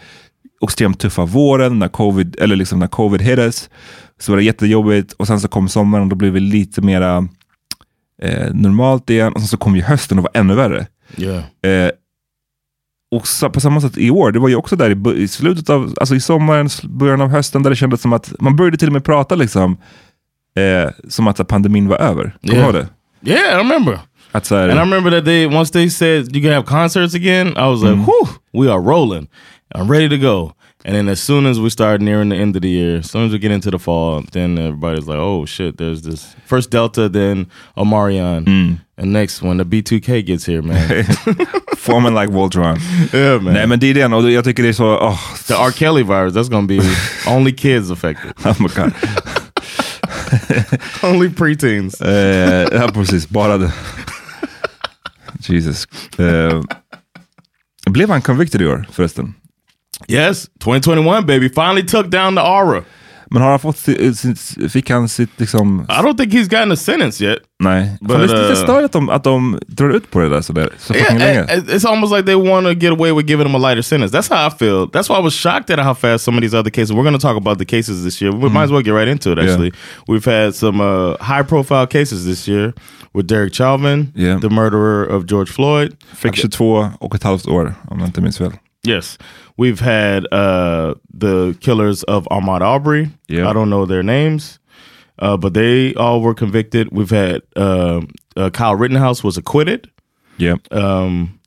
extremt 0.64 1.00
tuffa 1.00 1.26
våren, 1.26 1.80
när 1.80 1.88
covid, 1.88 2.36
eller 2.40 2.56
liksom 2.56 2.80
när 2.80 2.88
covid 2.88 3.22
hit 3.22 3.40
us. 3.40 3.70
Så 4.20 4.32
var 4.32 4.38
det 4.38 4.44
jättejobbigt 4.44 5.14
och 5.14 5.28
sen 5.28 5.40
så 5.40 5.48
kom 5.48 5.70
sommaren 5.70 6.04
och 6.04 6.10
då 6.10 6.16
blev 6.16 6.34
det 6.34 6.40
lite 6.40 6.82
mera 6.82 7.28
eh, 8.22 8.54
normalt 8.54 9.10
igen. 9.10 9.34
Och 9.34 9.40
sen 9.40 9.48
så 9.48 9.58
kom 9.58 9.76
ju 9.76 9.82
hösten 9.82 10.18
och 10.18 10.24
var 10.24 10.32
ännu 10.34 10.56
värre. 10.56 10.88
Yeah. 11.18 11.38
Eh, 11.86 11.92
och 13.12 13.28
sa- 13.28 13.50
på 13.50 13.60
samma 13.60 13.82
sätt 13.82 13.98
i 13.98 14.10
år, 14.12 14.32
det 14.32 14.40
var 14.40 14.50
ju 14.50 14.56
också 14.56 14.76
där 14.76 14.90
i, 15.18 15.22
i 15.24 15.28
slutet 15.28 15.70
av, 15.70 15.94
alltså 16.00 16.16
i 16.16 16.20
sommaren, 16.20 16.70
början 16.84 17.22
av 17.22 17.30
hösten, 17.30 17.64
där 17.64 17.70
det 17.70 17.76
kändes 17.76 18.02
som 18.02 18.14
att 18.14 18.34
man 18.40 18.56
började 18.56 18.78
till 18.78 18.88
och 18.88 18.94
med 18.94 19.04
prata 19.04 19.36
liksom, 19.36 19.78
eh, 20.58 20.92
som 21.10 21.28
att 21.28 21.48
pandemin 21.48 21.88
var 21.88 21.98
över. 21.98 22.24
Kommer 22.24 22.36
du 22.42 22.54
Yeah. 22.54 22.66
ihåg 22.66 22.74
det? 22.74 22.88
Yeah, 23.32 23.56
I 23.56 23.60
remember. 23.64 24.00
Att 24.32 24.46
så 24.46 24.56
här, 24.56 24.70
And 24.70 24.78
I 24.80 24.82
remember 24.82 25.12
that 25.12 25.26
they 25.26 25.46
once 25.48 25.74
they 25.74 25.90
said 25.90 26.36
you 26.36 26.44
can 26.46 26.54
have 26.54 26.66
concerts 26.66 27.16
again, 27.16 27.48
I 27.48 27.54
was 27.70 27.82
like, 27.84 27.96
whew, 27.96 28.28
we 28.66 28.72
are 28.74 28.80
rolling. 28.82 29.28
I'm 29.76 29.88
ready 29.92 30.10
to 30.10 30.18
go. 30.18 30.54
And 30.86 30.96
then 30.96 31.10
as 31.10 31.20
soon 31.22 31.46
as 31.46 31.60
we 31.60 31.70
start 31.70 32.02
nearing 32.02 32.30
the 32.30 32.36
end 32.36 32.56
of 32.56 32.62
the 32.62 32.70
year, 32.70 32.98
as 33.00 33.12
soon 33.12 33.26
as 33.26 33.32
we 33.34 33.40
get 33.40 33.52
into 33.52 33.70
the 33.72 33.80
fall, 33.80 34.24
then 34.32 34.58
everybody's 34.58 35.08
like, 35.08 35.18
oh 35.20 35.46
shit, 35.46 35.78
there's 35.78 36.02
this 36.04 36.36
first 36.46 36.70
Delta, 36.70 37.10
then 37.10 37.48
Omarion. 37.76 38.80
And 38.98 39.14
next 39.14 39.42
when 39.42 39.58
the 39.58 39.66
B2K 39.66 40.26
gets 40.26 40.46
here, 40.46 40.62
man. 40.62 41.04
Formen 41.78 42.14
like 42.14 42.30
Voltron. 42.30 42.78
yeah, 43.14 43.40
man. 43.42 43.54
Nej 43.54 43.68
men 43.68 43.80
det 43.80 43.88
är 43.88 43.94
den, 43.94 44.14
och 44.14 44.32
jag 44.32 44.44
tycker 44.44 44.64
det 44.64 44.70
är 44.70 44.74
så, 44.74 44.86
oh, 44.98 45.20
the 45.48 45.54
R. 45.54 45.72
Kelly 45.72 46.04
virus, 46.04 46.34
that's 46.34 46.50
gonna 46.50 46.68
be 46.68 46.80
only 47.28 47.52
kids 47.52 47.92
affected. 47.92 48.34
oh 48.46 48.56
my 48.62 48.68
God. 48.68 48.94
only 51.04 51.30
preteens. 51.30 52.02
Eh, 52.02 52.68
ja, 52.72 52.88
precis. 52.94 53.30
Bara 53.30 53.58
det. 53.58 53.74
Jesus. 55.40 55.88
Eh, 56.20 56.62
blev 57.90 58.10
han 58.10 58.22
convicted 58.22 58.62
i 58.62 58.66
år 58.66 58.86
förresten? 58.92 59.34
Yes, 60.08 60.48
2021, 60.60 61.26
baby. 61.26 61.50
Finally 61.50 61.84
took 61.84 62.08
down 62.12 62.36
the 62.36 62.42
aura. 62.42 62.84
Men 63.30 63.42
har 63.42 63.50
han 63.50 63.60
fått 63.60 63.78
si- 63.78 64.70
fick 64.70 64.90
han 64.90 65.10
sitt 65.10 65.30
liksom... 65.38 65.86
I 65.90 66.02
don't 66.02 66.18
think 66.18 66.34
he's 66.34 66.48
gotten 66.50 66.72
a 66.72 66.76
sentence 66.76 67.24
yet. 67.26 67.40
Nej. 67.60 67.98
But, 68.02 68.12
Fan, 68.12 68.20
det 68.28 68.34
är 68.34 68.38
lite 68.38 68.62
uh, 68.62 68.64
störigt 68.64 68.86
att 68.86 68.92
de, 68.92 69.10
att 69.10 69.24
de 69.24 69.60
drar 69.68 69.90
ut 69.90 70.12
på 70.12 70.20
det 70.20 70.30
där 70.30 70.42
sådär, 70.42 70.70
så 70.78 70.94
Yeah, 70.94 71.18
länge. 71.18 71.42
it's 71.46 71.86
almost 71.90 72.14
like 72.16 72.26
they 72.26 72.36
want 72.36 72.66
to 72.68 72.74
get 72.74 72.92
away 72.92 73.12
with 73.12 73.28
giving 73.30 73.48
him 73.48 73.56
a 73.56 73.70
lighter 73.70 73.82
sentence. 73.82 74.18
That's 74.18 74.30
how 74.30 74.48
I 74.48 74.50
feel. 74.60 74.88
That's 74.94 75.10
why 75.10 75.16
I 75.20 75.24
was 75.24 75.34
shocked 75.34 75.70
at 75.70 75.80
how 75.86 75.94
fast 75.94 76.24
some 76.24 76.38
of 76.38 76.42
these 76.42 76.58
other 76.58 76.72
cases. 76.72 76.92
We're 76.94 77.04
going 77.10 77.20
to 77.20 77.28
talk 77.28 77.38
about 77.38 77.58
the 77.58 77.66
cases 77.66 78.04
this 78.04 78.22
year. 78.22 78.32
We 78.32 78.50
might 78.50 78.64
as 78.64 78.72
well 78.72 78.84
get 78.84 78.94
right 78.94 79.10
into 79.12 79.32
it. 79.32 79.38
Yeah. 79.38 79.48
Actually, 79.52 79.72
we've 80.08 80.26
had 80.32 80.56
some 80.56 80.80
uh, 80.84 81.16
high-profile 81.20 81.88
cases 81.88 82.26
this 82.26 82.48
year 82.48 82.74
with 83.14 83.28
Derek 83.28 83.54
Chauvin, 83.54 84.12
Yeah. 84.16 84.40
the 84.40 84.50
murderer 84.50 85.04
of 85.16 85.26
George 85.26 85.52
Floyd. 85.52 85.92
Fick 86.16 86.36
22 86.36 86.90
och 87.00 87.16
ett 87.16 87.24
halvt 87.24 87.48
år, 87.48 87.74
om 87.90 88.00
jag 88.00 88.08
inte 88.08 88.22
minns 88.22 88.38
fel. 88.38 88.52
Yes, 88.84 89.18
we've 89.58 89.80
had 89.80 90.26
uh, 90.32 90.94
the 91.20 91.58
killers 91.60 92.04
of 92.04 92.26
Ahmaud 92.32 92.62
Arbery. 92.62 93.10
Yeah. 93.28 93.50
I 93.50 93.54
don't 93.54 93.70
know 93.70 93.86
their 93.86 94.04
names, 94.04 94.60
uh, 95.20 95.36
but 95.38 95.54
they 95.54 95.94
all 95.96 96.22
were 96.22 96.34
convicted. 96.34 96.88
We've 96.92 97.10
had 97.10 97.42
uh, 97.56 98.02
uh, 98.36 98.50
Kyle 98.50 98.76
Rittenhouse 98.76 99.24
was 99.24 99.38
acquitted. 99.38 99.90
Yeah. 100.38 100.58
Um, 100.72 101.40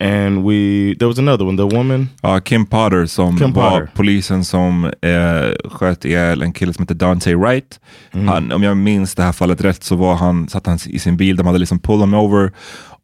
and 0.00 0.42
we 0.44 0.94
there 0.98 1.06
was 1.08 1.18
another 1.18 1.44
one. 1.44 1.56
The 1.56 1.66
woman. 1.76 2.08
Ja, 2.22 2.40
Kim 2.40 2.66
Potter 2.66 3.06
som 3.06 3.38
Kim 3.38 3.52
var 3.52 3.70
Potter. 3.70 3.90
polisen 3.94 4.44
som 4.44 4.84
eh, 4.84 5.70
sköt 5.70 6.04
ihjäl 6.04 6.42
en 6.42 6.52
kille 6.52 6.72
som 6.72 6.82
heter 6.82 6.94
Dante 6.94 7.34
Wright. 7.34 7.80
Mm. 8.12 8.28
Han, 8.28 8.52
om 8.52 8.62
jag 8.62 8.76
minns 8.76 9.14
det 9.14 9.22
här 9.22 9.32
fallet 9.32 9.60
rätt 9.60 9.84
så 9.84 9.96
var 9.96 10.14
han, 10.14 10.48
satt 10.48 10.66
han 10.66 10.78
i 10.86 10.98
sin 10.98 11.16
bil, 11.16 11.36
de 11.36 11.46
hade 11.46 11.58
liksom 11.58 11.78
pulled 11.78 12.00
him 12.00 12.14
over 12.14 12.52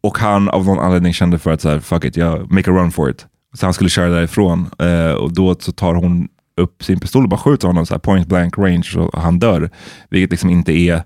och 0.00 0.18
han 0.18 0.48
av 0.48 0.64
någon 0.64 0.78
anledning 0.78 1.12
kände 1.12 1.38
för 1.38 1.50
att 1.50 1.61
så 1.61 1.68
här, 1.68 1.81
fuck 1.81 2.04
it, 2.04 2.16
jag 2.16 2.52
make 2.52 2.70
a 2.70 2.74
run 2.74 2.90
for 2.90 3.11
it. 3.11 3.26
Så 3.54 3.66
han 3.66 3.74
skulle 3.74 3.90
köra 3.90 4.08
därifrån 4.08 4.70
eh, 4.78 5.12
och 5.12 5.32
då 5.32 5.54
så 5.61 5.72
tar 5.72 5.94
hon 5.94 6.28
upp 6.56 6.84
sin 6.84 7.00
pistol 7.00 7.22
och 7.22 7.28
bara 7.28 7.40
skjuter 7.40 7.68
honom 7.68 7.87
så 7.87 7.94
här 7.94 7.98
point 7.98 8.28
blank 8.28 8.58
range 8.58 8.92
och 8.96 9.22
han 9.22 9.38
dör. 9.38 9.70
Vilket 10.11 10.30
liksom 10.30 10.50
inte 10.50 10.72
är 10.72 11.02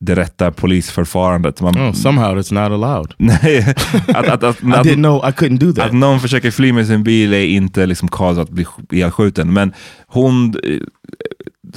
det 0.00 0.14
rätta 0.14 0.50
polisförfarandet. 0.52 1.60
Man, 1.60 1.76
Oh, 1.76 1.92
somehow 1.92 2.38
it's 2.38 2.54
not 2.54 2.72
allowed. 2.72 3.14
Nej, 3.18 3.74
att, 4.08 4.28
att, 4.28 4.42
att, 4.42 4.56
I 4.62 4.66
didn't 4.66 4.94
know 4.94 5.24
I 5.28 5.32
couldn't 5.32 5.58
do 5.58 5.72
that. 5.72 5.86
att 5.86 5.92
någon 5.92 6.20
försöker 6.20 6.50
fly 6.50 6.72
med 6.72 6.86
sin 6.86 7.02
bil 7.02 7.32
är 7.34 7.44
inte 7.44 7.86
liksom 7.86 8.08
cause 8.08 8.40
att 8.40 8.50
bli 8.50 8.66
ihjälskjuten. 8.90 9.52
Men 9.52 9.72
hon 10.06 10.54
eh, 10.64 10.80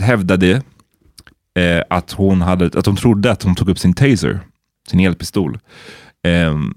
hävdade 0.05 0.61
eh, 1.59 1.81
att, 1.89 2.11
hon 2.11 2.41
hade, 2.41 2.65
att 2.65 2.85
hon 2.85 2.95
trodde 2.95 3.31
att 3.31 3.43
hon 3.43 3.55
tog 3.55 3.69
upp 3.69 3.79
sin 3.79 3.93
taser, 3.93 4.39
sin 4.89 4.99
elpistol. 4.99 5.59
Ehm, 6.23 6.73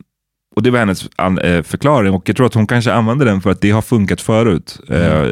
och 0.56 0.62
det 0.62 0.70
var 0.70 0.78
hennes 0.78 1.06
eh, 1.38 1.62
förklaring 1.62 2.14
och 2.14 2.28
jag 2.28 2.36
tror 2.36 2.46
att 2.46 2.54
hon 2.54 2.66
kanske 2.66 2.92
använde 2.92 3.24
den 3.24 3.40
för 3.40 3.50
att 3.50 3.60
det 3.60 3.70
har 3.70 3.82
funkat 3.82 4.20
förut. 4.20 4.80
Eh, 4.88 5.24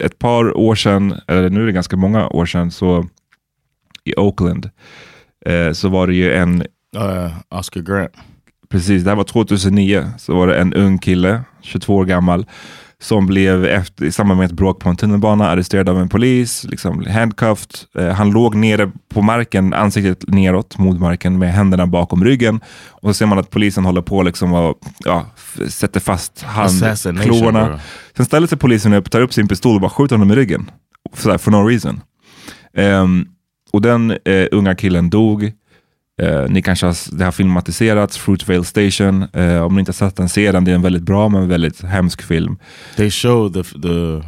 ett 0.00 0.18
par 0.18 0.56
år 0.56 0.74
sedan, 0.74 1.20
eller 1.28 1.50
nu 1.50 1.62
är 1.62 1.66
det 1.66 1.72
ganska 1.72 1.96
många 1.96 2.28
år 2.28 2.46
sedan, 2.46 2.70
så 2.70 3.06
i 4.04 4.14
Oakland 4.16 4.70
eh, 5.46 5.72
så 5.72 5.88
var 5.88 6.06
det 6.06 6.14
ju 6.14 6.32
en 6.32 6.64
Uh, 6.96 7.32
Oscar 7.48 7.80
Grant. 7.80 8.12
Precis, 8.68 9.04
det 9.04 9.10
här 9.10 9.16
var 9.16 9.24
2009. 9.24 10.10
Så 10.18 10.34
var 10.34 10.46
det 10.46 10.56
en 10.56 10.74
ung 10.74 10.98
kille, 10.98 11.42
22 11.60 11.96
år 11.96 12.04
gammal, 12.04 12.46
som 13.02 13.26
blev 13.26 13.64
efter, 13.64 14.04
i 14.04 14.12
samband 14.12 14.38
med 14.38 14.46
ett 14.46 14.52
bråk 14.52 14.80
på 14.80 14.88
en 14.88 14.96
tunnelbana 14.96 15.50
arresterad 15.50 15.88
av 15.88 16.00
en 16.00 16.08
polis, 16.08 16.64
liksom 16.64 17.06
handcuffed. 17.06 17.70
Eh, 17.98 18.08
han 18.08 18.30
låg 18.30 18.54
nere 18.54 18.90
på 19.14 19.22
marken, 19.22 19.74
ansiktet 19.74 20.28
neråt 20.28 20.78
mot 20.78 21.00
marken 21.00 21.38
med 21.38 21.52
händerna 21.52 21.86
bakom 21.86 22.24
ryggen. 22.24 22.60
Och 22.90 23.10
så 23.10 23.14
ser 23.14 23.26
man 23.26 23.38
att 23.38 23.50
polisen 23.50 23.84
håller 23.84 24.02
på 24.02 24.22
liksom 24.22 24.52
och 24.52 24.78
ja, 25.04 25.26
sätter 25.68 26.00
fast 26.00 26.42
handklorna. 26.42 27.80
Sen 28.16 28.26
ställer 28.26 28.46
sig 28.46 28.58
polisen 28.58 28.92
upp, 28.92 29.10
tar 29.10 29.20
upp 29.20 29.32
sin 29.32 29.48
pistol 29.48 29.74
och 29.74 29.80
bara 29.80 29.90
skjuter 29.90 30.16
honom 30.16 30.32
i 30.32 30.36
ryggen. 30.36 30.70
For, 31.14 31.38
for 31.38 31.50
no 31.50 31.68
reason. 31.68 32.00
Ehm, 32.76 33.26
och 33.72 33.82
den 33.82 34.10
eh, 34.10 34.46
unga 34.52 34.74
killen 34.74 35.10
dog. 35.10 35.52
Eh, 36.22 36.48
ni 36.48 36.62
kanske 36.62 36.86
har, 36.86 36.96
det 37.18 37.24
har 37.24 37.32
filmatiserats, 37.32 38.18
Fruitvale 38.18 38.64
Station. 38.64 39.22
Eh, 39.32 39.62
om 39.62 39.74
ni 39.74 39.80
inte 39.80 39.88
har 39.88 39.94
sett 40.08 40.16
den, 40.16 40.28
se 40.28 40.52
den. 40.52 40.64
Det 40.64 40.70
är 40.70 40.74
en 40.74 40.82
väldigt 40.82 41.02
bra 41.02 41.28
men 41.28 41.48
väldigt 41.48 41.82
hemsk 41.82 42.22
film. 42.22 42.56
They 42.96 43.10
showed 43.10 43.52
the 43.54 43.62
the 43.80 44.22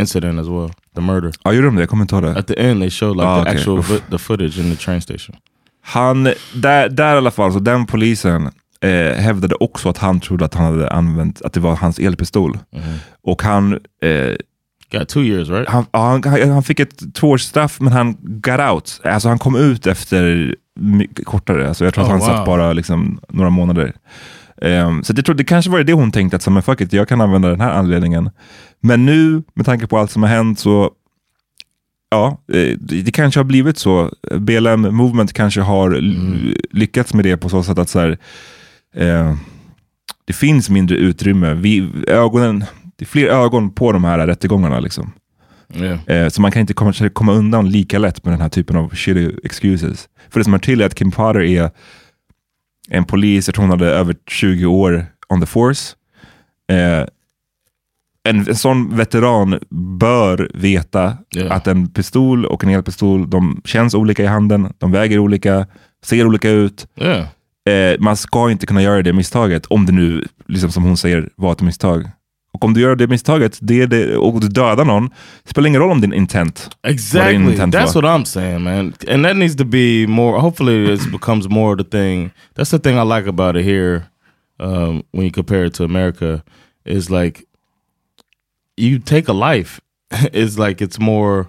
incident 0.00 0.40
as 0.40 0.46
well, 0.46 0.70
the 0.94 1.00
murder. 1.00 1.32
Ja, 1.44 1.52
gjorde 1.52 1.66
de 1.66 1.74
det? 1.76 1.82
Jag 1.82 1.88
kommer 1.88 2.02
inte 2.04 2.14
ihåg 2.14 2.24
det. 2.24 2.38
At 2.38 2.46
the 2.46 2.60
end, 2.60 2.80
they 2.80 2.90
showed 2.90 3.16
like 3.16 3.26
Ah, 3.28 3.36
the 3.36 3.50
okay. 3.50 3.54
actual 3.56 3.82
the 4.10 4.18
footage 4.18 4.58
in 4.58 4.76
the 4.76 4.84
train 4.84 5.00
station. 5.00 5.36
Han, 5.82 6.24
där, 6.54 6.88
där 6.88 7.14
i 7.14 7.16
alla 7.16 7.30
fall, 7.30 7.52
så 7.52 7.58
den 7.58 7.86
polisen 7.86 8.50
eh, 8.80 8.90
hävdade 9.16 9.54
också 9.54 9.88
att 9.88 9.98
han 9.98 10.20
trodde 10.20 10.44
att 10.44 10.54
han 10.54 10.64
hade 10.64 10.90
använt, 10.90 11.42
att 11.42 11.52
det 11.52 11.60
var 11.60 11.76
hans 11.76 11.98
elpistol. 11.98 12.58
Och 13.22 13.42
han, 13.42 13.72
eh, 14.02 14.34
Got 14.92 15.08
two 15.08 15.22
years, 15.22 15.48
right? 15.48 15.68
han, 15.68 15.86
han, 15.92 16.22
han 16.50 16.62
fick 16.62 16.80
ett 16.80 17.14
tvåårsstraff 17.14 17.80
men 17.80 17.92
han 17.92 18.16
got 18.20 18.60
out. 18.60 19.00
Alltså 19.04 19.28
han 19.28 19.38
kom 19.38 19.56
ut 19.56 19.86
efter 19.86 20.54
mycket 20.80 21.26
kortare. 21.26 21.68
Alltså 21.68 21.84
jag 21.84 21.94
tror 21.94 22.04
att 22.04 22.08
Oh, 22.10 22.12
han 22.12 22.20
wow. 22.20 22.28
satt 22.36 22.46
bara 22.46 22.72
liksom 22.72 23.20
några 23.28 23.50
månader. 23.50 23.92
Ehm, 24.62 25.04
så 25.04 25.12
det, 25.12 25.22
tror, 25.22 25.34
det 25.34 25.44
kanske 25.44 25.70
var 25.70 25.82
det 25.82 25.92
hon 25.92 26.12
tänkte, 26.12 26.36
att 26.36 26.42
så, 26.42 26.50
men 26.50 26.62
fuck 26.62 26.80
it, 26.80 26.92
jag 26.92 27.08
kan 27.08 27.20
använda 27.20 27.48
den 27.48 27.60
här 27.60 27.70
anledningen. 27.70 28.30
Men 28.80 29.06
nu, 29.06 29.42
med 29.54 29.66
tanke 29.66 29.86
på 29.86 29.98
allt 29.98 30.10
som 30.10 30.22
har 30.22 30.30
hänt, 30.30 30.58
så 30.58 30.90
ja, 32.10 32.40
eh, 32.52 32.76
det, 32.78 33.10
kanske 33.14 33.40
har 33.40 33.44
blivit 33.44 33.78
så. 33.78 34.10
BLM 34.38 34.80
Movement 34.80 35.32
kanske 35.32 35.60
har 35.60 35.90
l- 35.90 36.56
lyckats 36.70 37.14
med 37.14 37.24
det 37.24 37.36
på 37.36 37.48
så 37.48 37.62
sätt 37.62 37.78
att 37.78 37.88
så 37.88 37.98
här, 38.00 38.18
eh, 38.96 39.34
det 40.24 40.32
finns 40.32 40.70
mindre 40.70 40.96
utrymme. 40.96 41.54
Vi, 41.54 41.88
ögonen, 42.06 42.64
det 42.98 43.04
är 43.04 43.06
fler 43.06 43.26
ögon 43.28 43.70
på 43.70 43.92
de 43.92 44.04
här 44.04 44.26
rättegångarna. 44.26 44.80
Liksom. 44.80 45.12
Yeah. 45.74 46.28
Så 46.28 46.42
man 46.42 46.52
kan 46.52 46.60
inte 46.60 46.74
komma, 46.74 46.92
komma 47.12 47.32
undan 47.32 47.70
lika 47.70 47.98
lätt 47.98 48.24
med 48.24 48.32
den 48.32 48.40
här 48.40 48.48
typen 48.48 48.76
av 48.76 48.94
shitty 48.94 49.30
excuses. 49.44 50.08
För 50.30 50.40
det 50.40 50.44
som 50.44 50.54
är 50.54 50.58
till 50.58 50.80
är 50.80 50.86
att 50.86 50.94
Kim 50.94 51.10
Potter 51.10 51.40
är 51.40 51.70
en 52.90 53.04
polis, 53.04 53.48
jag 53.48 53.54
tror 53.54 53.62
hon 53.62 53.70
hade 53.70 53.86
över 53.86 54.16
20 54.26 54.66
år 54.66 55.06
on 55.28 55.40
the 55.40 55.46
force. 55.46 55.94
Eh, 56.72 57.06
en, 58.28 58.48
en 58.48 58.56
sån 58.56 58.96
veteran 58.96 59.58
bör 59.98 60.50
veta 60.54 61.16
Ja. 61.30 61.52
att 61.52 61.66
en 61.66 61.88
pistol 61.88 62.46
och 62.46 62.64
en 62.64 62.70
elpistol, 62.70 63.30
de 63.30 63.60
känns 63.64 63.94
olika 63.94 64.22
i 64.22 64.26
handen, 64.26 64.72
de 64.78 64.92
väger 64.92 65.18
olika, 65.18 65.66
ser 66.04 66.26
olika 66.26 66.50
ut. 66.50 66.86
Yeah. 66.96 67.26
Eh, 67.92 68.00
man 68.00 68.16
ska 68.16 68.50
inte 68.50 68.66
kunna 68.66 68.82
göra 68.82 69.02
det 69.02 69.12
misstaget, 69.12 69.66
om 69.66 69.86
det 69.86 69.92
nu, 69.92 70.24
liksom 70.46 70.70
som 70.72 70.82
hon 70.82 70.96
säger, 70.96 71.30
var 71.36 71.52
ett 71.52 71.60
misstag. 71.62 72.10
Och 72.58 72.64
om 72.64 72.74
du 72.74 72.80
gör 72.80 72.96
det 72.96 73.06
misstaget 73.06 73.58
det 73.62 73.86
det, 73.86 74.16
och 74.16 74.40
du 74.40 74.48
dödar 74.48 74.84
någon, 74.84 75.08
det 75.44 75.50
spelar 75.50 75.68
ingen 75.68 75.80
roll 75.80 75.90
om 75.90 76.00
din 76.00 76.12
intent. 76.12 76.70
vad 76.82 76.90
din 76.90 76.94
Exactly. 76.94 77.34
intent 77.52 77.74
That's 77.74 77.94
var. 77.94 78.02
what 78.02 78.20
I'm 78.20 78.24
saying, 78.24 78.62
man. 78.62 78.92
And 79.08 79.24
that 79.24 79.36
needs 79.36 79.56
to 79.56 79.64
be 79.64 80.06
more. 80.08 80.40
Hopefully, 80.40 80.86
this 80.86 81.06
becomes 81.06 81.48
more 81.48 81.76
the 81.84 81.90
thing. 81.90 82.30
That's 82.56 82.70
the 82.70 82.78
thing 82.78 82.96
I 82.98 83.16
like 83.16 83.28
about 83.28 83.56
it 83.56 83.64
here. 83.64 84.02
Um, 84.60 85.02
when 85.12 85.24
you 85.24 85.30
compare 85.30 85.64
it 85.66 85.74
to 85.74 85.84
America, 85.84 86.42
is 86.84 87.10
like 87.10 87.44
you 88.76 88.98
take 88.98 89.28
a 89.28 89.32
life. 89.32 89.80
it's 90.32 90.58
like 90.58 90.84
it's 90.84 90.98
more 90.98 91.46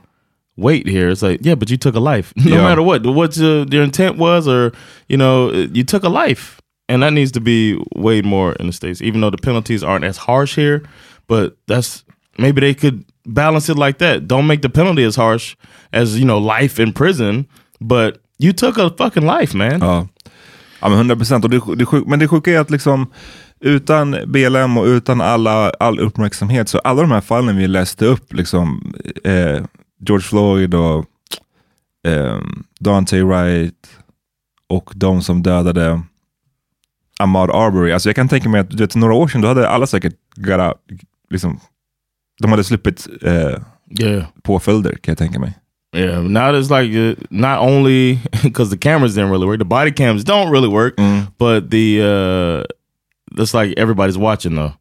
weight 0.57 0.87
here. 0.87 1.09
It's 1.09 1.21
like 1.21 1.39
yeah, 1.45 1.55
but 1.55 1.69
you 1.69 1.77
took 1.77 1.95
a 1.95 1.99
life, 1.99 2.33
no 2.35 2.55
Yeah. 2.55 2.61
matter 2.63 2.81
what 2.81 3.05
what 3.05 3.37
your, 3.37 3.65
your 3.71 3.83
intent 3.83 4.17
was, 4.17 4.47
or 4.47 4.71
you 5.07 5.17
know, 5.17 5.51
you 5.73 5.83
took 5.83 6.03
a 6.03 6.09
life, 6.09 6.59
and 6.89 7.03
that 7.03 7.13
needs 7.13 7.31
to 7.31 7.39
be 7.39 7.81
weighed 7.95 8.25
more 8.25 8.53
in 8.53 8.67
the 8.67 8.73
states. 8.73 9.01
Even 9.01 9.21
though 9.21 9.29
the 9.29 9.37
penalties 9.37 9.83
aren't 9.83 10.03
as 10.03 10.17
harsh 10.17 10.55
here, 10.55 10.81
but 11.27 11.55
that's 11.67 12.03
maybe 12.37 12.59
they 12.59 12.73
could 12.73 13.05
balance 13.25 13.69
it 13.69 13.77
like 13.77 13.99
that. 13.99 14.27
Don't 14.27 14.47
make 14.47 14.61
the 14.61 14.69
penalty 14.69 15.03
as 15.03 15.15
harsh 15.15 15.55
as 15.93 16.17
you 16.17 16.25
know 16.25 16.39
life 16.39 16.79
in 16.79 16.91
prison, 16.91 17.47
but 17.79 18.17
you 18.39 18.53
took 18.53 18.77
a 18.77 18.89
fucking 18.89 19.25
life, 19.25 19.53
man. 19.57 19.81
Ja, 19.81 20.07
ja 20.81 20.89
men 20.89 20.97
100 20.97 21.15
procent. 21.15 21.45
Men 22.07 22.19
det 22.19 22.27
sjuka 22.27 22.51
är 22.51 22.59
att 22.59 22.71
liksom, 22.71 23.07
utan 23.59 24.15
BLM 24.27 24.77
och 24.77 24.85
utan 24.85 25.21
alla, 25.21 25.69
all 25.69 25.99
uppmärksamhet, 25.99 26.69
så 26.69 26.79
alla 26.79 27.01
de 27.01 27.11
här 27.11 27.21
fallen 27.21 27.57
vi 27.57 27.67
läste 27.67 28.05
upp, 28.05 28.33
liksom, 28.33 28.93
eh, 29.23 29.63
George 29.99 30.23
Floyd 30.23 30.73
och 30.73 31.05
eh, 32.07 32.39
Dante 32.79 33.23
Wright 33.23 33.89
och 34.67 34.91
de 34.95 35.21
som 35.21 35.43
dödade 35.43 36.01
Ahmaud 37.19 37.49
Arbery. 37.51 37.91
Alltså 37.91 38.09
jag 38.09 38.15
kan 38.15 38.27
tänka 38.27 38.49
mig 38.49 38.61
att 38.61 38.73
vet, 38.73 38.95
några 38.95 39.13
år 39.13 39.27
sedan, 39.27 39.41
då 39.41 39.47
hade 39.47 39.69
alla 39.69 39.87
säkert 39.87 40.13
out, 40.37 40.77
liksom, 41.29 41.59
de 42.41 42.51
hade 42.51 42.63
sluppit 42.63 43.07
eh, 43.21 43.55
Yeah. 43.99 44.23
påföljder 44.43 44.91
kan 44.91 45.11
jag 45.11 45.17
tänka 45.17 45.39
mig. 45.39 45.53
Yeah, 45.95 46.23
now 46.23 46.51
it's 46.53 46.69
like 46.81 46.95
uh, 46.99 47.15
not 47.29 47.59
only 47.59 48.19
because 48.43 48.69
the 48.71 48.77
cameras 48.77 49.15
didn't 49.15 49.31
really 49.31 49.47
work, 49.47 49.59
the 49.59 49.65
body 49.65 49.91
cams 49.91 50.23
don't 50.23 50.51
really 50.51 50.67
work, 50.67 50.93
but 51.39 51.71
the 51.71 52.01
uh, 52.01 52.63
it's 53.41 53.53
like 53.63 53.73
everybody's 53.81 54.17
watching 54.17 54.55
though. 54.55 54.71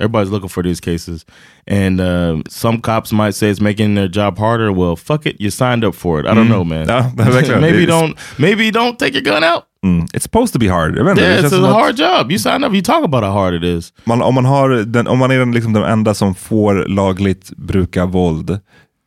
Everybody's 0.00 0.30
looking 0.30 0.48
for 0.48 0.62
these 0.62 0.80
cases, 0.80 1.24
and 1.66 2.00
um, 2.00 2.42
some 2.48 2.80
cops 2.80 3.12
might 3.12 3.34
say 3.34 3.50
it's 3.50 3.60
making 3.60 3.94
their 3.94 4.08
job 4.08 4.38
harder. 4.38 4.72
Well, 4.72 4.96
fuck 4.96 5.26
it, 5.26 5.40
you 5.40 5.50
signed 5.50 5.84
up 5.84 5.94
for 5.94 6.20
it. 6.20 6.26
I 6.26 6.34
don't 6.34 6.48
know, 6.48 6.64
man. 6.64 6.86
Verkligen. 7.16 7.60
maybe 7.66 7.82
är- 7.84 7.86
don't 7.86 8.18
maybe 8.38 8.70
don't 8.70 8.98
take 8.98 9.14
your 9.14 9.22
gun 9.22 9.44
out. 9.44 9.64
Mm. 9.84 10.04
It's 10.14 10.22
supposed 10.22 10.52
to 10.52 10.58
be 10.58 10.68
hard. 10.68 10.94
Det 10.94 11.00
Yeah, 11.20 11.38
it's 11.44 11.52
a 11.52 11.56
att- 11.56 11.72
hard 11.72 11.98
job. 11.98 12.30
You 12.30 12.38
signed 12.38 12.64
up. 12.64 12.72
You 12.72 12.82
talk 12.82 13.04
about 13.04 13.22
how 13.24 13.32
hard 13.32 13.54
it 13.54 13.64
is. 13.64 13.92
man, 14.04 14.22
om, 14.22 14.34
man 14.34 14.44
har 14.44 14.68
den, 14.84 15.06
om 15.06 15.18
man 15.18 15.30
är 15.30 15.38
den, 15.38 15.52
liksom 15.52 15.72
den 15.72 15.82
enda 15.84 16.14
som 16.14 16.34
får 16.34 16.84
lagligt 16.88 17.50
bruka 17.56 18.06
våld 18.06 18.58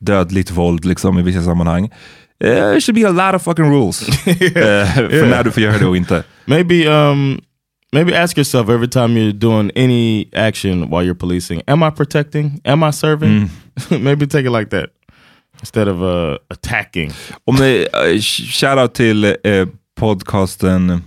dödligt 0.01 0.51
våld 0.51 0.85
liksom, 0.85 1.19
i 1.19 1.21
vissa 1.21 1.41
sammanhang. 1.41 1.89
Uh, 2.43 2.77
it 2.77 2.83
should 2.83 2.95
be 2.95 3.07
a 3.07 3.11
lot 3.11 3.35
of 3.35 3.41
fucking 3.43 3.65
rules. 3.71 4.01
uh, 4.27 4.35
för 4.95 5.25
när 5.29 5.43
du 5.43 5.51
får 5.51 5.63
göra 5.63 5.77
det 5.77 5.85
och 5.85 5.97
inte. 5.97 6.23
Maybe 6.45 6.87
um 6.87 7.41
maybe 7.93 8.13
ask 8.13 8.37
yourself 8.37 8.69
every 8.69 8.87
time 8.87 9.17
you're 9.17 9.31
doing 9.31 9.71
any 9.75 10.29
action 10.33 10.89
while 10.89 11.03
you're 11.03 11.19
policing, 11.19 11.61
am 11.67 11.83
I 11.83 11.91
protecting? 11.91 12.61
Am 12.65 12.83
I 12.83 12.91
serving? 12.91 13.49
maybe 13.89 14.27
take 14.27 14.45
it 14.45 14.51
like 14.51 14.69
that. 14.69 14.89
Instead 15.59 15.87
of 15.87 16.01
uh, 16.01 16.37
attacking. 16.49 17.11
Om 17.45 17.55
det, 17.55 17.87
uh, 17.93 18.19
shoutout 18.19 18.93
till 18.93 19.25
uh, 19.25 19.67
podcasten 19.95 21.01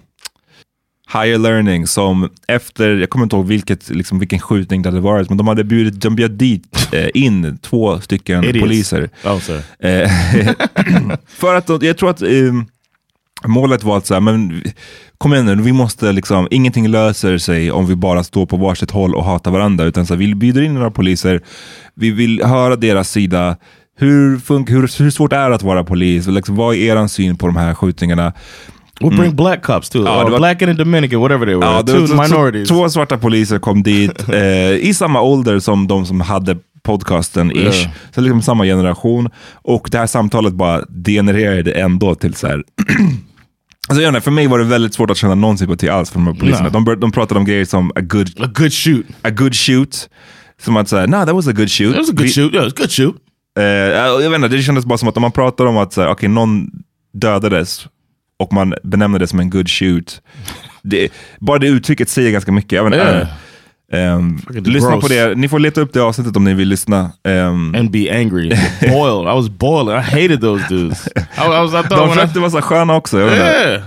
Higher 1.13 1.39
Learning 1.39 1.87
som 1.87 2.29
efter, 2.49 2.91
jag 2.91 3.11
kommer 3.11 3.25
inte 3.25 3.37
ihåg 3.37 3.47
vilket, 3.47 3.91
liksom, 3.91 4.19
vilken 4.19 4.39
skjutning 4.39 4.83
det 4.83 4.89
hade 4.89 5.01
varit, 5.01 5.29
men 5.29 5.39
de 5.39 5.49
hade 5.49 5.65
bjudit, 5.65 6.01
de 6.01 6.17
bjöd 6.17 6.31
dit 6.31 6.89
eh, 6.93 7.09
in 7.15 7.59
två 7.59 8.01
stycken 8.01 8.45
Idiots. 8.45 8.61
poliser. 8.61 9.11
Oh. 9.25 9.51
Eh, 9.79 10.11
för 11.27 11.55
att 11.55 11.83
jag 11.83 11.99
tror 11.99 12.11
att 12.11 12.23
eh, 12.23 12.53
målet 13.47 13.83
var 13.83 13.99
att 13.99 14.07
så 14.07 14.15
här, 14.15 14.21
men 14.21 14.63
kom 15.21 15.33
igen 15.35 15.47
nu, 15.47 15.55
vi 15.55 15.73
måste 15.73 16.13
liksom, 16.13 16.49
ingenting 16.51 16.89
löser 16.89 17.39
sig 17.39 17.71
om 17.71 17.87
vi 17.87 17.97
bara 17.97 18.25
står 18.25 18.47
på 18.47 18.57
varsitt 18.57 18.91
håll 18.91 19.15
och 19.15 19.25
hatar 19.25 19.51
varandra, 19.51 19.85
utan 19.85 20.07
så 20.07 20.15
här, 20.15 20.19
vi 20.19 20.35
bjuder 20.35 20.63
in 20.63 20.75
några 20.75 20.91
poliser, 20.91 21.41
vi 21.95 22.11
vill 22.11 22.43
höra 22.45 22.77
deras 22.77 23.11
sida, 23.11 23.57
hur, 23.99 24.37
fun- 24.39 24.69
hur, 24.71 25.03
hur 25.03 25.11
svårt 25.11 25.33
är 25.33 25.49
det 25.49 25.55
att 25.55 25.63
vara 25.63 25.85
polis? 25.85 26.27
Och 26.27 26.33
liksom, 26.33 26.57
vad 26.57 26.75
är 26.77 26.97
er 27.03 27.07
syn 27.07 27.37
på 27.37 27.47
de 27.47 27.57
här 27.57 27.75
skjutningarna? 27.75 28.33
We'll 29.01 29.17
bring 29.17 29.37
black 29.37 29.63
cops 29.63 29.91
too. 29.91 30.05
Ja, 30.05 30.25
det 30.25 30.31
var- 30.31 30.39
black 30.39 30.63
and 30.63 30.77
Dominican, 30.79 31.21
whatever 31.21 31.47
they 31.47 31.55
were. 31.55 31.67
Ja, 31.67 31.83
Two 31.83 32.15
var 32.15 32.29
minorities. 32.29 32.69
Två 32.69 32.91
svarta 32.91 33.19
poliser 33.19 33.59
kom 33.59 33.83
dit 33.83 34.29
eh, 34.33 34.71
i 34.73 34.95
samma 34.95 35.21
ålder 35.21 35.59
som 35.59 35.87
de 35.87 36.07
som 36.07 36.21
hade 36.21 36.57
podcasten 36.83 37.51
ish. 37.51 37.85
Ja. 37.85 37.91
Så 38.15 38.21
liksom 38.21 38.43
samma 38.43 38.65
generation. 38.65 39.29
Och 39.53 39.89
det 39.93 39.99
här 39.99 40.07
samtalet 40.07 40.53
bara 40.55 40.81
degenererade 40.89 41.73
ändå 41.73 42.15
till 42.15 42.35
så 42.35 42.47
här. 42.47 42.63
Alltså, 43.89 44.03
jag 44.03 44.13
vet 44.13 44.25
för 44.25 44.31
mig 44.31 44.47
var 44.47 44.59
det 44.59 44.65
väldigt 44.65 44.95
svårt 44.95 45.11
att 45.11 45.17
känna 45.17 45.35
någon 45.35 45.59
sympati 45.59 45.89
alls 45.89 46.11
för 46.11 46.19
de 46.19 46.27
här 46.27 46.35
poliserna. 46.35 46.69
De, 46.69 47.01
de 47.01 47.13
pratade 47.13 47.39
om 47.41 47.45
grejer 47.47 47.65
som 47.65 47.91
a 47.95 48.01
good, 48.01 48.29
a 48.41 48.51
good 48.55 48.73
shoot. 48.73 49.07
a 49.23 49.31
good 49.31 49.55
shoot. 49.57 50.09
Som 50.63 50.77
att 50.77 50.89
säga, 50.89 51.07
nah 51.07 51.27
that 51.27 51.35
was 51.35 51.47
a 51.49 51.53
good 51.53 51.71
shoot. 51.71 51.93
It 51.93 51.99
was 51.99 52.09
a 52.09 52.13
good 52.13 52.27
Vi- 52.27 52.33
shoot. 52.33 52.55
Yeah, 52.55 52.67
it 52.67 52.73
was 52.73 52.81
a 52.81 52.83
good 52.83 52.91
shoot. 52.93 53.17
Eh, 53.59 53.65
jag 53.65 54.31
vet 54.31 54.37
inte, 54.37 54.49
det 54.49 54.63
kändes 54.63 54.85
bara 54.85 54.99
som 54.99 55.09
att 55.09 55.17
om 55.17 55.21
man 55.23 55.33
pratar 55.33 55.67
om 55.67 55.77
att 55.77 55.99
okej, 55.99 56.29
någon 56.29 56.71
dödades 57.15 57.87
och 58.39 58.53
man 58.53 58.75
benämner 58.83 59.19
det 59.19 59.27
som 59.27 59.41
en 59.41 59.51
good 59.51 59.71
shoot. 59.71 60.23
Det, 60.83 61.09
bara 61.41 61.59
det 61.59 61.67
uttrycket 61.69 62.09
säger 62.09 62.31
ganska 62.31 62.53
mycket. 62.53 62.73
Jag 62.73 62.85
vet 62.85 62.95
Yeah. 62.95 63.21
ehm, 63.21 63.27
Fucking 63.91 64.63
lyssna 64.63 64.91
gross. 64.91 65.03
på 65.03 65.09
det. 65.09 65.35
Ni 65.39 65.49
får 65.49 65.59
leta 65.59 65.81
upp 65.81 65.93
det 65.93 66.01
avsnittet 66.03 66.37
om 66.37 66.45
ni 66.45 66.55
vill 66.55 66.69
lyssna. 66.69 67.11
Ehm, 67.25 67.75
And 67.75 67.91
be 67.91 68.11
angry. 68.11 68.49
Boiled. 68.81 69.29
I 69.29 69.35
was 69.37 69.49
boiling. 69.49 69.97
I 69.97 70.01
hated 70.01 70.41
those 70.41 70.65
dudes. 70.69 71.07
I, 71.17 71.21
I 71.41 71.49
was. 71.61 71.75
I 71.75 71.89
de 71.89 71.95
when 71.95 72.11
I, 72.11 72.15
försökte 72.15 72.41
vara 72.41 72.51
så 72.51 72.61
sköna 72.63 72.97
också. 72.97 73.19
Yeah. 73.21 73.83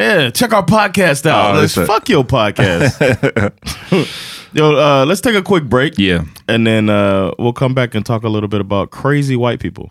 Yeah, 0.00 0.30
check 0.30 0.52
our 0.52 0.62
podcast 0.62 1.26
out. 1.26 1.34
Oh, 1.56 1.62
let's 1.62 1.86
fuck 1.86 2.08
your 2.10 2.24
podcast. 2.24 3.00
Yo, 4.52 4.64
uh, 4.76 5.04
let's 5.06 5.20
take 5.20 5.34
a 5.38 5.42
quick 5.42 5.64
break. 5.64 5.98
Yeah. 5.98 6.22
And 6.46 6.66
then 6.66 6.88
uh, 6.88 7.32
we'll 7.38 7.52
come 7.52 7.74
back 7.74 7.94
and 7.94 8.06
talk 8.06 8.24
a 8.24 8.28
little 8.28 8.48
bit 8.48 8.60
about 8.60 8.90
crazy 8.90 9.36
white 9.36 9.60
people. 9.60 9.90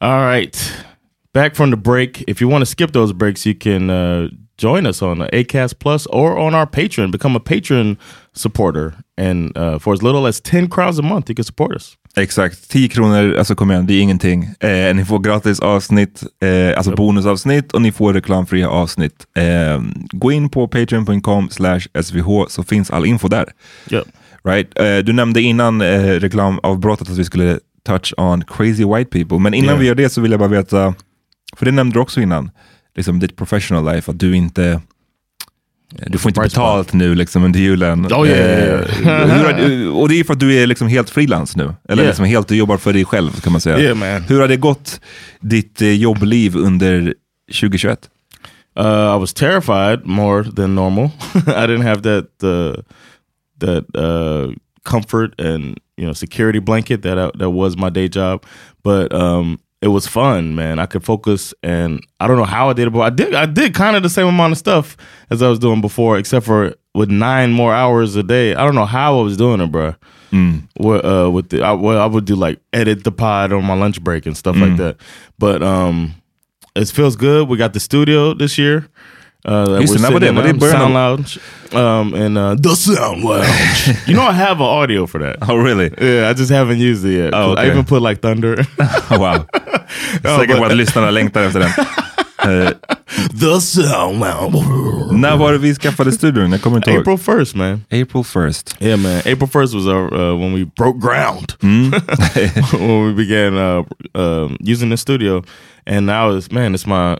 All 0.00 0.20
right. 0.20 0.84
Back 1.32 1.54
from 1.54 1.70
the 1.70 1.76
break. 1.76 2.24
If 2.28 2.40
you 2.40 2.48
want 2.48 2.62
to 2.62 2.66
skip 2.66 2.92
those 2.92 3.12
breaks, 3.12 3.44
you 3.46 3.54
can 3.54 3.90
uh, 3.90 4.28
join 4.56 4.86
us 4.86 5.02
on 5.02 5.18
ACAST 5.18 5.78
Plus 5.78 6.06
or 6.06 6.38
on 6.38 6.54
our 6.54 6.66
Patreon. 6.66 7.10
Become 7.10 7.36
a 7.36 7.40
patron 7.40 7.98
supporter. 8.32 8.94
And 9.16 9.56
uh, 9.56 9.78
for 9.78 9.92
as 9.92 10.02
little 10.02 10.26
as 10.26 10.40
10 10.40 10.68
crowns 10.68 10.98
a 10.98 11.02
month, 11.02 11.28
you 11.28 11.34
can 11.34 11.44
support 11.44 11.74
us. 11.74 11.96
Exakt, 12.16 12.68
10 12.68 12.88
kronor, 12.88 13.36
alltså 13.38 13.54
kom 13.54 13.70
igen, 13.70 13.86
det 13.86 13.94
är 13.94 14.00
ingenting. 14.00 14.50
Eh, 14.60 14.94
ni 14.94 15.04
får 15.04 15.18
gratis 15.18 15.60
avsnitt, 15.60 16.22
eh, 16.42 16.76
alltså 16.76 16.92
bonusavsnitt 16.92 17.72
och 17.72 17.82
ni 17.82 17.92
får 17.92 18.12
reklamfria 18.14 18.68
avsnitt. 18.68 19.26
Eh, 19.36 19.82
gå 20.12 20.32
in 20.32 20.48
på 20.48 20.68
patreon.com 20.68 21.48
svh 22.02 22.46
så 22.48 22.62
finns 22.62 22.90
all 22.90 23.06
info 23.06 23.28
där. 23.28 23.46
Yep. 23.90 24.04
Right? 24.44 24.78
Eh, 24.78 24.98
du 24.98 25.12
nämnde 25.12 25.40
innan 25.40 25.80
eh, 25.80 26.02
reklamavbrottet 26.02 27.10
att 27.10 27.18
vi 27.18 27.24
skulle 27.24 27.58
touch 27.88 28.14
on 28.16 28.44
crazy 28.44 28.84
white 28.84 29.10
people, 29.10 29.38
men 29.38 29.54
innan 29.54 29.68
Yeah. 29.68 29.78
vi 29.80 29.86
gör 29.86 29.94
det 29.94 30.08
så 30.08 30.20
vill 30.20 30.30
jag 30.30 30.40
bara 30.40 30.48
veta, 30.48 30.94
för 31.56 31.64
det 31.64 31.72
nämnde 31.72 31.94
du 31.96 32.00
också 32.00 32.20
innan, 32.20 32.50
liksom 32.96 33.18
ditt 33.18 33.36
professional 33.36 33.94
life, 33.94 34.10
att 34.10 34.18
du 34.20 34.36
inte 34.36 34.80
du 36.06 36.18
får 36.18 36.30
inte 36.30 36.40
betalt 36.40 36.92
nu 36.92 37.14
liksom 37.14 37.44
under 37.44 37.60
julen. 37.60 38.06
Oh, 38.06 38.28
yeah, 38.28 38.38
yeah, 38.58 38.80
Eh, 38.80 39.06
yeah. 39.06 39.28
har 39.46 39.52
du- 39.52 39.88
och 39.88 40.08
det 40.08 40.20
är 40.20 40.24
för 40.24 40.32
att 40.32 40.40
du 40.40 40.54
är 40.62 40.66
liksom 40.66 40.88
helt 40.88 41.10
frilans 41.10 41.56
nu. 41.56 41.74
Eller 41.88 42.06
liksom 42.06 42.24
helt, 42.24 42.48
du 42.48 42.56
jobbar 42.56 42.76
för 42.76 42.92
dig 42.92 43.04
själv 43.04 43.30
kan 43.40 43.52
man 43.52 43.60
säga. 43.60 43.94
Hur 44.28 44.40
har 44.40 44.48
det 44.48 44.56
gått, 44.56 45.00
ditt 45.40 45.82
eh, 45.82 45.92
jobbliv 45.92 46.56
under 46.56 47.14
2021? 47.60 48.08
Uh, 48.80 48.84
I 49.16 49.18
was 49.18 49.34
terrified 49.34 50.06
more 50.06 50.44
than 50.52 50.74
normal. 50.74 51.04
I 51.34 51.66
didn't 51.66 51.82
have 51.82 52.02
that 52.02 52.44
uh, 52.44 52.74
that 53.60 53.84
uh, 53.96 54.52
comfort 54.84 55.40
and 55.40 55.78
you 55.98 56.06
know 56.06 56.12
security 56.12 56.58
blanket 56.58 57.02
that 57.02 57.18
I, 57.18 57.30
that 57.36 57.50
was 57.50 57.76
my 57.76 57.90
day 57.90 58.08
job. 58.08 58.44
But 58.82 59.12
um, 59.12 59.60
it 59.82 59.88
was 59.88 60.06
fun, 60.06 60.54
man. 60.54 60.78
I 60.78 60.86
could 60.86 61.04
focus, 61.04 61.52
and 61.62 62.00
I 62.20 62.26
don't 62.26 62.36
know 62.36 62.44
how 62.44 62.70
I 62.70 62.72
did 62.72 62.88
it, 62.88 62.90
but 62.90 63.00
I 63.00 63.10
did. 63.10 63.34
I 63.34 63.46
did 63.46 63.74
kind 63.74 63.96
of 63.96 64.02
the 64.02 64.08
same 64.08 64.26
amount 64.26 64.52
of 64.52 64.58
stuff 64.58 64.96
as 65.30 65.42
I 65.42 65.48
was 65.48 65.58
doing 65.58 65.80
before, 65.80 66.18
except 66.18 66.46
for 66.46 66.74
with 66.94 67.10
nine 67.10 67.52
more 67.52 67.72
hours 67.74 68.16
a 68.16 68.22
day. 68.22 68.54
I 68.54 68.64
don't 68.64 68.74
know 68.74 68.86
how 68.86 69.18
I 69.20 69.22
was 69.22 69.36
doing 69.36 69.60
it, 69.60 69.70
bro. 69.70 69.94
With, 70.78 71.04
uh, 71.04 71.30
with 71.30 71.48
the, 71.50 71.62
I, 71.62 71.72
well, 71.72 72.00
I 72.00 72.06
would 72.06 72.24
do 72.24 72.34
like 72.34 72.60
edit 72.72 73.04
the 73.04 73.12
pod 73.12 73.52
on 73.52 73.64
my 73.64 73.74
lunch 73.74 74.02
break 74.02 74.26
and 74.26 74.36
stuff 74.36 74.56
like 74.56 74.76
that. 74.76 74.96
But 75.38 75.62
um, 75.62 76.14
it 76.74 76.88
feels 76.88 77.16
good. 77.16 77.48
We 77.48 77.56
got 77.56 77.72
the 77.72 77.80
studio 77.80 78.34
this 78.34 78.58
year. 78.58 78.88
Uh, 79.44 79.64
that 79.66 79.80
Just 79.80 79.92
we're 79.92 79.98
sitting 79.98 80.28
in 80.28 80.34
they 80.34 80.52
burn 80.52 80.72
Sound 80.72 80.94
Lounge, 80.94 81.38
um, 81.72 82.12
and 82.14 82.36
uh, 82.36 82.56
the 82.56 82.74
Sound 82.74 83.22
Lounge. 83.22 83.88
you 84.08 84.14
know, 84.14 84.22
I 84.22 84.32
have 84.32 84.56
an 84.60 84.66
audio 84.66 85.06
for 85.06 85.20
that. 85.20 85.36
Oh 85.48 85.56
really? 85.56 85.90
Yeah, 86.00 86.28
I 86.28 86.34
just 86.34 86.50
haven't 86.50 86.78
used 86.78 87.04
it 87.04 87.12
yet. 87.16 87.34
Oh, 87.34 87.54
I 87.54 87.66
even 87.68 87.84
put 87.84 88.02
like 88.02 88.20
thunder. 88.20 88.66
Wow. 89.10 89.46
Säkert 90.22 90.58
på 90.58 90.64
att 90.64 90.76
lyssnarna 90.76 91.10
längtar 91.10 91.42
efter 91.42 91.60
den. 91.60 91.70
Eh, 92.38 92.70
the 93.40 93.60
Sound 93.60 94.20
Lounge. 94.20 95.12
när 95.12 95.36
var 95.36 95.52
det 95.52 95.58
vi 95.58 95.74
skaffade 95.74 96.12
studion? 96.12 96.52
Jag 96.52 96.60
kommer 96.62 96.76
inte. 96.76 96.92
April 96.98 97.18
first, 97.18 97.54
man. 97.54 97.84
April 97.90 98.22
1st. 98.24 98.74
Yeah, 98.80 98.98
man. 99.00 99.18
April 99.18 99.46
first 99.48 99.74
was 99.74 99.86
our 99.86 100.14
uh, 100.14 100.36
when 100.40 100.54
we 100.54 100.64
broke 100.76 100.98
ground 101.00 101.52
Mm. 101.60 101.90
when 102.72 103.06
we 103.06 103.12
began 103.26 103.56
uh, 103.56 103.84
um, 104.14 104.56
using 104.60 104.90
the 104.90 104.96
studio, 104.96 105.42
and 105.86 106.06
now 106.06 106.36
it's 106.36 106.52
man, 106.52 106.74
it's 106.74 106.86
my 106.86 107.18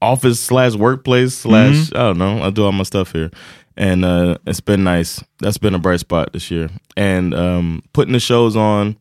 office 0.00 0.40
slash 0.40 0.74
workplace 0.74 1.34
slash 1.34 1.74
Mm-hmm. 1.74 1.96
I 1.96 2.00
don't 2.00 2.18
know. 2.18 2.42
I 2.42 2.50
do 2.50 2.64
all 2.64 2.72
my 2.72 2.84
stuff 2.84 3.12
here, 3.12 3.30
and 3.76 4.04
uh, 4.04 4.38
it's 4.46 4.60
been 4.60 4.84
nice. 4.84 5.22
That's 5.40 5.58
been 5.58 5.74
a 5.74 5.78
bright 5.78 6.00
spot 6.00 6.32
this 6.32 6.50
year, 6.50 6.70
and 6.96 7.34
um, 7.34 7.82
putting 7.92 8.12
the 8.12 8.20
shows 8.20 8.56
on. 8.56 8.96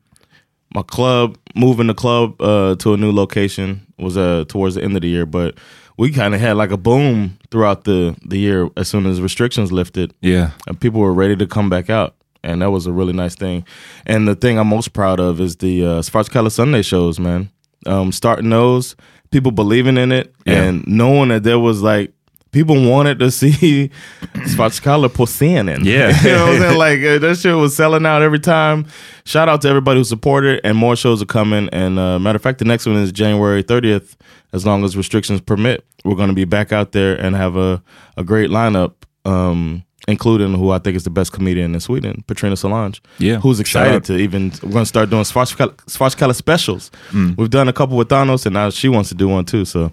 My 0.76 0.82
club, 0.82 1.38
moving 1.56 1.88
the 1.88 1.94
club 1.94 2.42
uh, 2.42 2.76
to 2.76 2.94
a 2.94 2.98
new 2.98 3.12
location 3.12 3.88
was 3.98 4.18
uh, 4.18 4.44
towards 4.50 4.76
the 4.76 4.84
end 4.84 4.96
of 4.98 5.02
the 5.02 5.08
year, 5.08 5.26
but 5.26 5.58
we 5.98 6.12
kind 6.12 6.36
of 6.36 6.42
had 6.42 6.58
like 6.58 6.72
a 6.72 6.78
boom 6.78 7.40
throughout 7.52 7.86
the 7.86 8.16
the 8.26 8.38
year 8.38 8.70
as 8.76 8.90
soon 8.90 9.06
as 9.06 9.22
restrictions 9.22 9.72
lifted 9.72 10.14
Yeah. 10.22 10.52
and 10.68 10.80
people 10.80 11.00
were 11.00 11.14
ready 11.14 11.38
to 11.38 11.48
come 11.48 11.70
back 11.70 11.90
out 11.90 12.16
and 12.44 12.62
that 12.62 12.70
was 12.70 12.86
a 12.86 12.92
really 12.92 13.14
nice 13.14 13.34
thing 13.34 13.66
and 14.06 14.28
the 14.28 14.36
thing 14.36 14.60
i'm 14.60 14.68
most 14.68 14.94
proud 14.94 15.20
of 15.20 15.40
is 15.42 15.56
the 15.56 15.84
uh 15.84 16.02
Svartskala 16.02 16.52
sunday 16.52 16.84
shows 16.84 17.18
man 17.20 17.50
um 17.88 18.12
starting 18.12 18.50
those 18.52 18.96
people 19.32 19.52
believing 19.52 19.98
in 19.98 20.12
it. 20.12 20.34
Yeah. 20.46 20.64
and 20.64 20.88
knowing 20.88 21.30
that 21.30 21.44
there 21.44 21.60
was 21.60 21.82
like 21.82 22.12
people 22.52 22.90
wanted 22.90 23.20
to 23.20 23.30
see 23.40 23.90
Svartskala 24.34 25.10
på 25.10 25.26
scenen 25.26 25.84
Yeah. 25.86 26.12
you 26.24 26.30
know 26.32 26.46
what 26.46 26.56
i'm 26.56 26.62
saying? 26.62 26.78
Like 26.78 27.00
uh, 27.04 27.20
that 27.20 27.38
shit 27.38 27.56
was 27.56 27.76
selling 27.76 28.06
out 28.06 28.22
every 28.22 28.40
time. 28.40 28.86
Shout 29.26 29.50
out 29.50 29.62
to 29.62 29.68
everybody 29.70 30.00
who 30.00 30.04
supported 30.06 30.62
and 30.64 30.78
more 30.78 30.96
shows 30.96 31.22
are 31.22 31.26
coming. 31.26 31.70
And 31.74 32.00
uh 32.00 32.20
matter 32.20 32.38
of 32.38 32.42
fact 32.42 32.60
the 32.60 32.66
next 32.66 32.86
one 32.86 32.96
is 32.96 33.12
january 33.12 33.64
30th 33.64 34.16
as 34.54 34.66
long 34.66 34.84
as 34.86 34.96
restrictions 34.96 35.42
permit. 35.42 35.84
We're 36.06 36.16
going 36.16 36.30
to 36.30 36.36
be 36.36 36.46
back 36.46 36.72
out 36.72 36.92
there 36.94 37.16
and 37.16 37.36
have 37.36 37.58
a, 37.58 37.82
a 38.16 38.24
great 38.24 38.50
lineup. 38.50 38.94
Um 39.26 39.84
including 40.08 40.54
who 40.56 40.72
I 40.72 40.80
think 40.80 40.96
is 40.96 41.04
the 41.04 41.10
best 41.10 41.32
comedian 41.34 41.74
in 41.74 41.80
Sweden, 41.82 42.24
Patrina 42.28 42.56
Solange. 42.56 43.02
Yeah. 43.20 43.40
Who's 43.42 43.60
excited 43.60 44.04
to 44.06 44.14
even, 44.18 44.52
we're 44.64 44.72
going 44.72 44.84
to 44.84 44.86
start 44.86 45.10
doing 45.10 45.24
Svartskala 45.24 46.34
specials. 46.36 46.92
We've 47.38 47.50
done 47.50 47.68
a 47.70 47.74
couple 47.74 47.98
with 47.98 48.08
Thanos 48.10 48.46
and 48.46 48.54
now 48.54 48.70
she 48.70 48.90
wants 48.90 49.10
to 49.10 49.16
do 49.16 49.28
one 49.28 49.46
too. 49.46 49.66
So 49.66 49.92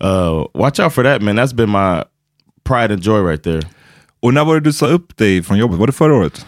uh, 0.00 0.44
watch 0.54 0.78
out 0.80 0.92
for 0.92 1.02
that, 1.04 1.22
man. 1.22 1.36
That's 1.36 1.52
been 1.52 1.70
my 1.70 2.04
pride 2.64 2.90
and 2.92 3.02
joy 3.02 3.20
right 3.20 3.42
there. 3.42 3.62
Och 4.20 4.34
när 4.34 4.44
var 4.44 4.54
det 4.54 4.60
du 4.60 4.72
sa 4.72 4.86
upp 4.86 5.16
dig 5.16 5.42
från 5.42 5.58
jobbet? 5.58 5.78
Var 5.78 5.86
det 5.86 5.92
förra 5.92 6.14
året? 6.14 6.46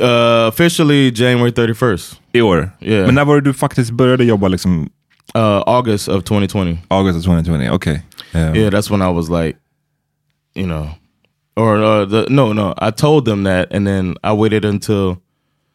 Uh, 0.00 0.48
officially 0.48 1.10
January 1.14 1.50
31st, 1.50 2.16
I 2.32 2.40
år? 2.40 2.70
Yeah. 2.80 3.06
Men 3.06 3.14
när 3.14 3.24
var 3.24 3.34
det 3.34 3.40
du 3.40 3.54
faktiskt 3.54 3.90
började 3.90 4.24
jobba 4.24 4.48
liksom? 4.48 4.88
uh, 5.34 5.62
August 5.66 6.08
of 6.08 6.24
2020. 6.24 6.76
August 6.88 7.18
of 7.18 7.24
2020, 7.24 7.68
okej. 7.70 8.02
Eh, 8.32 8.52
Yeah, 8.56 8.70
that's 8.70 8.90
when 8.90 9.02
I 9.02 9.08
was 9.12 9.28
like, 9.30 9.58
you 10.54 10.66
know, 10.66 10.88
or 11.56 11.76
uh, 11.82 12.04
the 12.06 12.26
no, 12.30 12.52
no. 12.52 12.74
I 12.78 12.90
told 12.90 13.24
them 13.24 13.44
that, 13.44 13.72
and 13.72 13.86
then 13.86 14.16
I 14.22 14.32
waited 14.32 14.64
until 14.64 15.16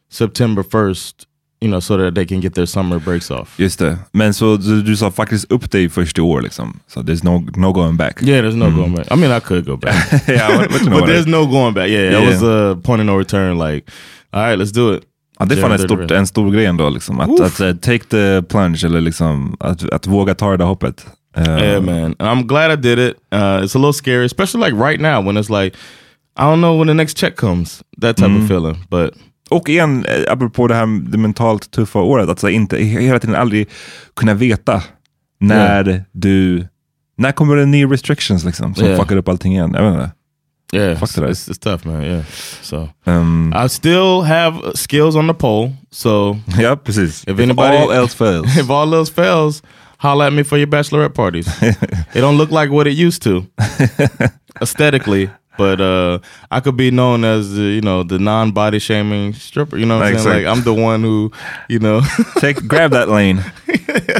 September 0.09 0.63
first, 0.63 1.27
you 1.61 1.67
know, 1.69 1.79
so 1.81 1.97
that 1.97 2.15
they 2.15 2.25
can 2.25 2.39
get 2.41 2.53
their 2.55 2.65
summer 2.65 2.99
breaks 2.99 3.31
off. 3.31 3.55
Just 3.57 3.79
det. 3.79 3.97
Men 4.13 4.33
så 4.33 4.57
du, 4.57 4.81
du 4.81 4.95
sa 4.97 5.11
faktiskt 5.11 5.51
upp 5.51 5.71
dig 5.71 5.89
först 5.89 6.17
i 6.17 6.21
år 6.21 6.41
liksom? 6.41 6.79
So 6.87 7.01
there's 7.01 7.23
no, 7.23 7.43
no 7.55 7.73
going 7.73 7.97
back? 7.97 8.21
Yeah, 8.23 8.41
there's 8.45 8.55
no 8.55 8.71
going 8.71 8.95
back. 8.95 9.11
I 9.11 9.15
mean, 9.15 9.31
I 9.37 9.39
could 9.39 9.65
go 9.65 9.77
back, 9.77 10.27
yeah, 10.29 10.57
but 10.67 10.81
what 10.93 11.05
there's 11.07 11.27
no 11.27 11.45
going 11.45 11.73
back. 11.73 11.89
Yeah, 11.89 12.11
Yeah. 12.11 12.23
it 12.23 12.27
was 12.29 12.43
a 12.43 12.75
point 12.83 12.99
of 13.01 13.05
no 13.05 13.17
return. 13.17 13.57
Like, 13.57 13.91
all 14.33 14.41
right, 14.49 14.59
let's 14.59 14.71
do 14.73 14.93
it. 14.95 15.03
Ja, 15.39 15.45
det 15.45 15.55
är 15.55 15.61
fan 15.61 15.71
ett 15.71 15.81
stort, 15.81 16.11
en 16.11 16.27
stor 16.27 16.51
grej 16.51 16.65
ändå. 16.65 16.89
Liksom. 16.89 17.19
Att, 17.19 17.29
Oof. 17.29 17.41
att 17.41 17.59
eh, 17.59 17.73
take 17.73 17.99
the 18.03 18.41
plunge, 18.41 18.85
eller 18.85 19.01
liksom, 19.01 19.55
att, 19.59 19.89
att 19.89 20.07
våga 20.07 20.35
ta 20.35 20.51
det 20.51 20.57
där 20.57 20.65
hoppet. 20.65 21.05
Eh, 21.37 21.63
Yeah, 21.71 21.79
man. 21.81 22.15
And 22.19 22.29
I'm 22.29 22.47
glad 22.47 22.71
I 22.71 22.75
did 22.75 22.99
it. 22.99 23.17
Uh, 23.31 23.61
it's 23.63 23.75
a 23.75 23.79
little 23.79 23.93
scary, 23.93 24.25
especially 24.25 24.69
like 24.69 24.85
right 24.89 24.99
now 25.01 25.21
when 25.27 25.37
it's 25.37 25.49
like, 25.63 25.75
I 26.35 26.43
don't 26.43 26.59
know 26.61 26.77
when 26.77 26.87
the 26.87 26.93
next 26.93 27.17
check 27.17 27.35
comes. 27.35 27.83
That 28.01 28.17
type 28.17 28.31
of 28.41 28.47
feeling, 28.47 28.77
but 28.89 29.13
Och 29.49 29.69
igen, 29.69 30.05
eh, 30.05 30.33
apropå 30.33 30.67
det 30.67 30.75
här 30.75 31.09
det 31.11 31.17
mentalt 31.17 31.71
tuffa 31.71 31.99
året, 31.99 32.29
att 32.29 32.39
så 32.39 32.49
inte 32.49 32.77
hela 32.77 33.19
tiden 33.19 33.35
aldrig 33.35 33.67
kunna 34.15 34.33
veta 34.33 34.83
när 35.39 36.03
du... 36.11 36.67
När 37.17 37.31
kommer 37.31 37.55
det 37.55 37.65
ny 37.65 37.85
restrictions 37.85 38.43
liksom, 38.45 38.75
som 38.75 38.85
Yeah. 38.85 38.99
fuckar 38.99 39.15
upp 39.17 39.27
allting 39.29 39.53
igen? 39.53 39.71
Jag 39.73 39.83
vet 39.83 39.93
inte. 39.93 40.11
yeah, 40.73 40.97
Fuck 40.99 41.09
it's, 41.09 41.15
that. 41.15 41.29
it's, 41.29 41.49
it's 41.49 41.59
tough, 41.59 41.87
man. 41.87 42.03
Yeah, 42.03 42.23
so. 42.61 42.89
Um, 43.05 43.53
I 43.65 43.69
still 43.69 44.21
have 44.21 44.57
skills 44.75 45.15
on 45.15 45.27
the 45.27 45.33
pole, 45.33 45.71
so 45.91 46.37
ja, 46.59 46.75
precis. 46.75 47.23
If 47.27 47.39
anybody- 47.39 47.77
all 47.77 47.91
else 47.91 48.15
fails. 48.17 48.57
if 48.59 48.69
all 48.69 48.93
else 48.93 49.13
fails, 49.13 49.63
holla 49.97 50.27
at 50.27 50.33
me 50.33 50.43
for 50.43 50.57
your 50.57 50.67
bachelorette 50.67 51.13
parties. 51.13 51.47
it 51.61 52.21
don't 52.21 52.37
look 52.37 52.51
like 52.51 52.69
what 52.71 52.87
it 52.87 52.93
used 52.97 53.21
to 53.23 53.47
aesthetically, 54.61 55.29
but 55.57 55.81
uh, 55.81 56.19
I 56.51 56.59
could 56.59 56.77
be 56.77 56.91
known 56.91 57.23
as 57.23 57.53
the, 57.55 57.61
you 57.63 57.81
know 57.81 58.03
the 58.03 58.19
non-body 58.19 58.79
shaming 58.79 59.33
stripper. 59.33 59.77
You 59.77 59.85
know 59.85 59.97
what 59.99 60.07
I'm 60.07 60.19
saying? 60.19 60.45
Like 60.45 60.57
I'm 60.57 60.63
the 60.63 60.73
one 60.73 61.01
who, 61.01 61.31
you 61.67 61.79
know, 61.79 62.01
Take, 62.39 62.67
grab 62.67 62.91
that 62.91 63.09
lane. 63.09 63.43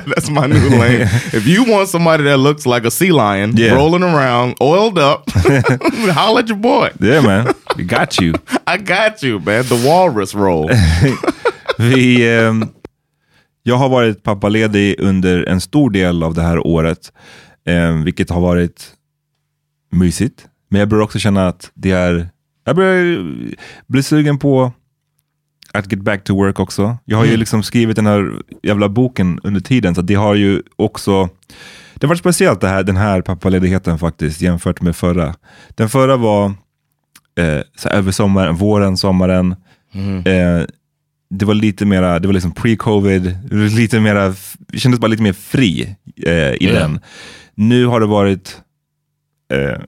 that's 0.07 0.29
my 0.29 0.47
new 0.47 0.69
lane. 0.69 1.01
if 1.33 1.45
you 1.45 1.63
want 1.63 1.89
somebody 1.89 2.23
that 2.23 2.37
looks 2.37 2.65
like 2.65 2.85
a 2.85 2.91
sea 2.91 3.11
lion 3.11 3.53
Yeah. 3.55 3.73
rolling 3.75 4.03
around, 4.03 4.55
oiled 4.61 4.97
up, 4.97 5.29
holla 5.29 6.39
at 6.41 6.47
your 6.49 6.57
boy. 6.57 6.91
Yeah 6.99 7.21
man, 7.21 7.53
we 7.75 7.83
got 7.83 8.17
you. 8.19 8.33
I 8.65 8.77
got 8.77 9.21
you, 9.23 9.39
man. 9.39 9.63
The 9.65 9.81
walrus 9.85 10.33
roll. 10.33 10.67
the 10.67 12.17
ehm, 12.21 12.73
jag 13.67 13.77
har 13.77 13.89
varit 13.89 14.23
pappaledig 14.23 14.95
under 14.99 15.43
en 15.43 15.61
stor 15.61 15.89
del 15.89 16.23
av 16.23 16.33
det 16.33 16.41
här 16.41 16.67
året, 16.67 17.13
ehm, 17.65 18.03
vilket 18.03 18.29
har 18.29 18.41
varit 18.41 18.93
mysigt. 19.91 20.47
Men 20.69 20.79
jag 20.79 20.89
börjar 20.89 21.03
också 21.03 21.19
känna 21.19 21.47
att 21.47 21.71
det 21.73 21.91
är, 21.91 22.29
jag 22.65 22.75
börjar 22.75 23.25
bli 23.87 24.03
sugen 24.03 24.39
på 24.39 24.71
att 25.73 25.91
get 25.91 26.01
back 26.01 26.23
to 26.23 26.35
work 26.35 26.59
också. 26.59 26.97
Jag 27.05 27.17
har 27.17 27.25
ju 27.25 27.37
liksom 27.37 27.63
skrivit 27.63 27.95
den 27.95 28.05
här 28.05 28.33
jävla 28.63 28.89
boken 28.89 29.39
under 29.43 29.61
tiden, 29.61 29.95
så 29.95 30.01
det 30.01 30.15
har 30.15 30.35
ju 30.35 30.61
också 30.75 31.29
det 31.93 32.05
har 32.05 32.09
varit 32.09 32.19
speciellt 32.19 32.61
det 32.61 32.67
här, 32.67 32.83
den 32.83 32.97
här 32.97 33.21
pappaledigheten 33.21 33.99
faktiskt 33.99 34.41
jämfört 34.41 34.81
med 34.81 34.95
förra. 34.95 35.35
Den 35.69 35.89
förra 35.89 36.17
var 36.17 36.45
eh, 37.39 37.61
så 37.77 37.89
över 37.89 38.11
sommaren, 38.11 38.55
våren, 38.55 38.97
sommaren. 38.97 39.55
Eh, 40.25 40.65
det 41.29 41.45
var 41.45 41.53
lite 41.53 41.85
mera, 41.85 42.19
det 42.19 42.27
var 42.27 42.33
liksom 42.33 42.51
pre-covid, 42.53 43.53
lite 43.75 43.99
mera, 43.99 44.33
det 44.57 44.79
kändes 44.79 44.99
bara 44.99 45.07
lite 45.07 45.23
mer 45.23 45.33
fri 45.33 45.95
eh, 46.25 46.31
i 46.33 46.57
Ja. 46.59 46.73
den. 46.73 46.99
Nu 47.55 47.85
har 47.85 47.99
det 47.99 48.05
varit 48.05 48.61
eh, 49.53 49.81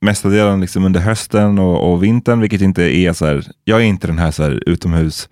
mesta 0.00 0.28
delen 0.28 0.60
liksom 0.60 0.84
under 0.84 1.00
hösten 1.00 1.58
och, 1.58 1.92
och 1.92 2.04
vintern, 2.04 2.40
vilket 2.40 2.60
inte 2.60 2.82
är 2.96 3.12
så 3.12 3.26
här, 3.26 3.44
jag 3.64 3.80
är 3.80 3.84
inte 3.84 4.06
den 4.06 4.18
här, 4.18 4.30
så 4.30 4.42
här 4.42 4.62
utomhus 4.66 5.28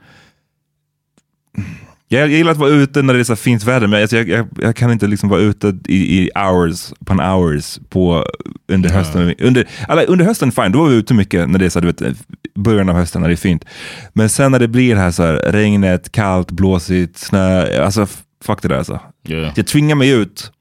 jag, 2.08 2.28
gillar 2.28 2.52
att 2.52 2.58
vara 2.58 2.70
ute 2.70 3.02
när 3.02 3.14
det 3.14 3.20
är 3.20 3.24
så 3.24 3.36
fint 3.36 3.64
väder, 3.64 3.86
men 3.86 4.00
jag, 4.00 4.28
jag, 4.28 4.48
jag 4.58 4.76
kan 4.76 4.92
inte 4.92 5.06
liksom 5.06 5.28
vara 5.28 5.40
ute 5.40 5.78
i, 5.88 6.18
i 6.18 6.30
hours 6.34 6.92
upon 7.00 7.20
hours 7.20 7.78
på, 7.88 8.26
under 8.68 8.90
hösten. 8.90 9.34
Under, 9.38 9.68
alla, 9.88 10.02
under 10.02 10.24
hösten, 10.24 10.52
fine, 10.52 10.72
då 10.72 10.78
var 10.78 10.88
vi 10.88 10.96
ute 10.96 11.14
mycket 11.14 11.48
när 11.50 11.58
det 11.58 11.64
är 11.64 11.68
så 11.68 11.80
här, 11.80 11.92
du 11.92 12.04
vet, 12.04 12.16
början 12.54 12.88
av 12.88 12.96
hösten 12.96 13.22
när 13.22 13.28
det 13.28 13.34
är 13.34 13.36
fint. 13.36 13.64
Men 14.12 14.28
sen 14.28 14.52
när 14.52 14.58
det 14.58 14.68
blir 14.68 14.96
här, 14.96 15.10
så 15.10 15.22
här 15.22 15.34
regnet, 15.34 16.12
kallt, 16.12 16.50
blåsigt, 16.50 17.18
snö, 17.18 17.84
alltså 17.84 18.06
fuck 18.44 18.62
det 18.62 18.68
där 18.68 18.78
alltså. 18.78 19.00
Yeah. 19.28 19.52
Jag 19.56 19.66
tvingar 19.66 19.96
mig 19.96 20.10
ut 20.10 20.52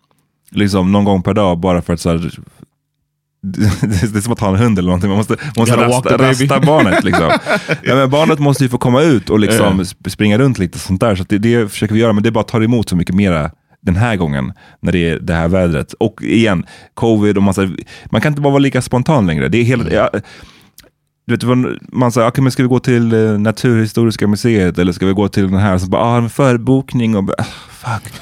liksom 0.52 0.91
någon 0.91 1.06
gång 1.06 1.24
per 1.24 1.34
dag 1.34 1.60
bara 1.60 1.82
för 1.82 1.94
att 1.94 2.00
så 2.00 2.10
här, 2.10 2.32
det 3.44 4.16
är 4.18 4.22
som 4.22 4.34
att 4.34 4.39
ha 4.39 4.50
en 4.50 4.56
hund 4.56 4.80
eller 4.80 4.88
någonting. 4.88 5.10
Man 5.10 5.18
måste, 5.18 5.36
måste 5.58 5.76
Gotta 5.76 5.88
walk 5.88 6.06
rasta, 6.06 6.18
rasta 6.30 6.60
barnet. 6.60 7.04
Liksom. 7.04 7.32
ja, 7.84 7.96
men 7.96 8.10
barnet 8.10 8.39
måste 8.39 8.64
ju 8.64 8.70
få 8.70 8.78
komma 8.78 9.02
ut 9.02 9.30
och 9.30 9.39
liksom 9.39 9.82
sp- 9.82 10.10
springa 10.10 10.38
runt 10.38 10.58
lite. 10.60 10.80
sånt 10.80 11.02
där. 11.02 11.16
Så 11.16 11.24
det, 11.30 11.38
det 11.38 11.72
försöker 11.72 11.94
vi 11.94 12.00
göra, 12.02 12.14
men 12.14 12.24
det 12.24 12.32
bara 12.32 12.44
tar 12.44 12.62
emot 12.64 12.89
så 12.89 12.96
mycket 12.96 13.16
mera 13.16 13.52
den 13.82 13.96
här 13.96 14.16
gången 14.16 14.54
när 14.82 14.91
det 14.91 15.10
är 15.10 15.20
det 15.20 15.34
här 15.34 15.48
vädret. 15.48 15.94
Och 15.94 16.22
igen, 16.24 16.66
covid 16.94 17.38
och 17.38 17.44
massa, 17.44 17.70
man 18.12 18.22
kan 18.22 18.32
inte 18.32 18.41
bara 18.41 18.52
vara 18.52 18.60
lika 18.60 18.82
spontan 18.82 19.28
längre. 19.28 19.48
Det 19.48 19.58
är 19.58 19.64
helt, 19.64 19.82
Mm. 19.82 19.94
ja, 19.94 20.10
du 21.28 21.36
vet, 21.36 21.44
man 21.94 22.12
säger, 22.12 22.28
okay, 22.28 22.41
men 22.44 22.52
ska 22.52 22.64
vi 22.64 22.70
gå 22.70 22.80
till 22.80 23.14
eh, 23.14 23.39
Naturhistoriska 23.39 24.28
museet 24.28 24.78
eller 24.80 24.91
ska 24.94 25.06
vi 25.06 25.14
gå 25.14 25.28
till 25.28 25.44
den 25.52 25.60
här? 25.60 25.78
Så 25.78 25.88
bara, 25.88 26.02
ah, 26.02 26.18
en 26.18 26.30
förbokning 26.30 27.16
och 27.16 27.30
ah, 27.38 27.44
fuck. 27.70 28.14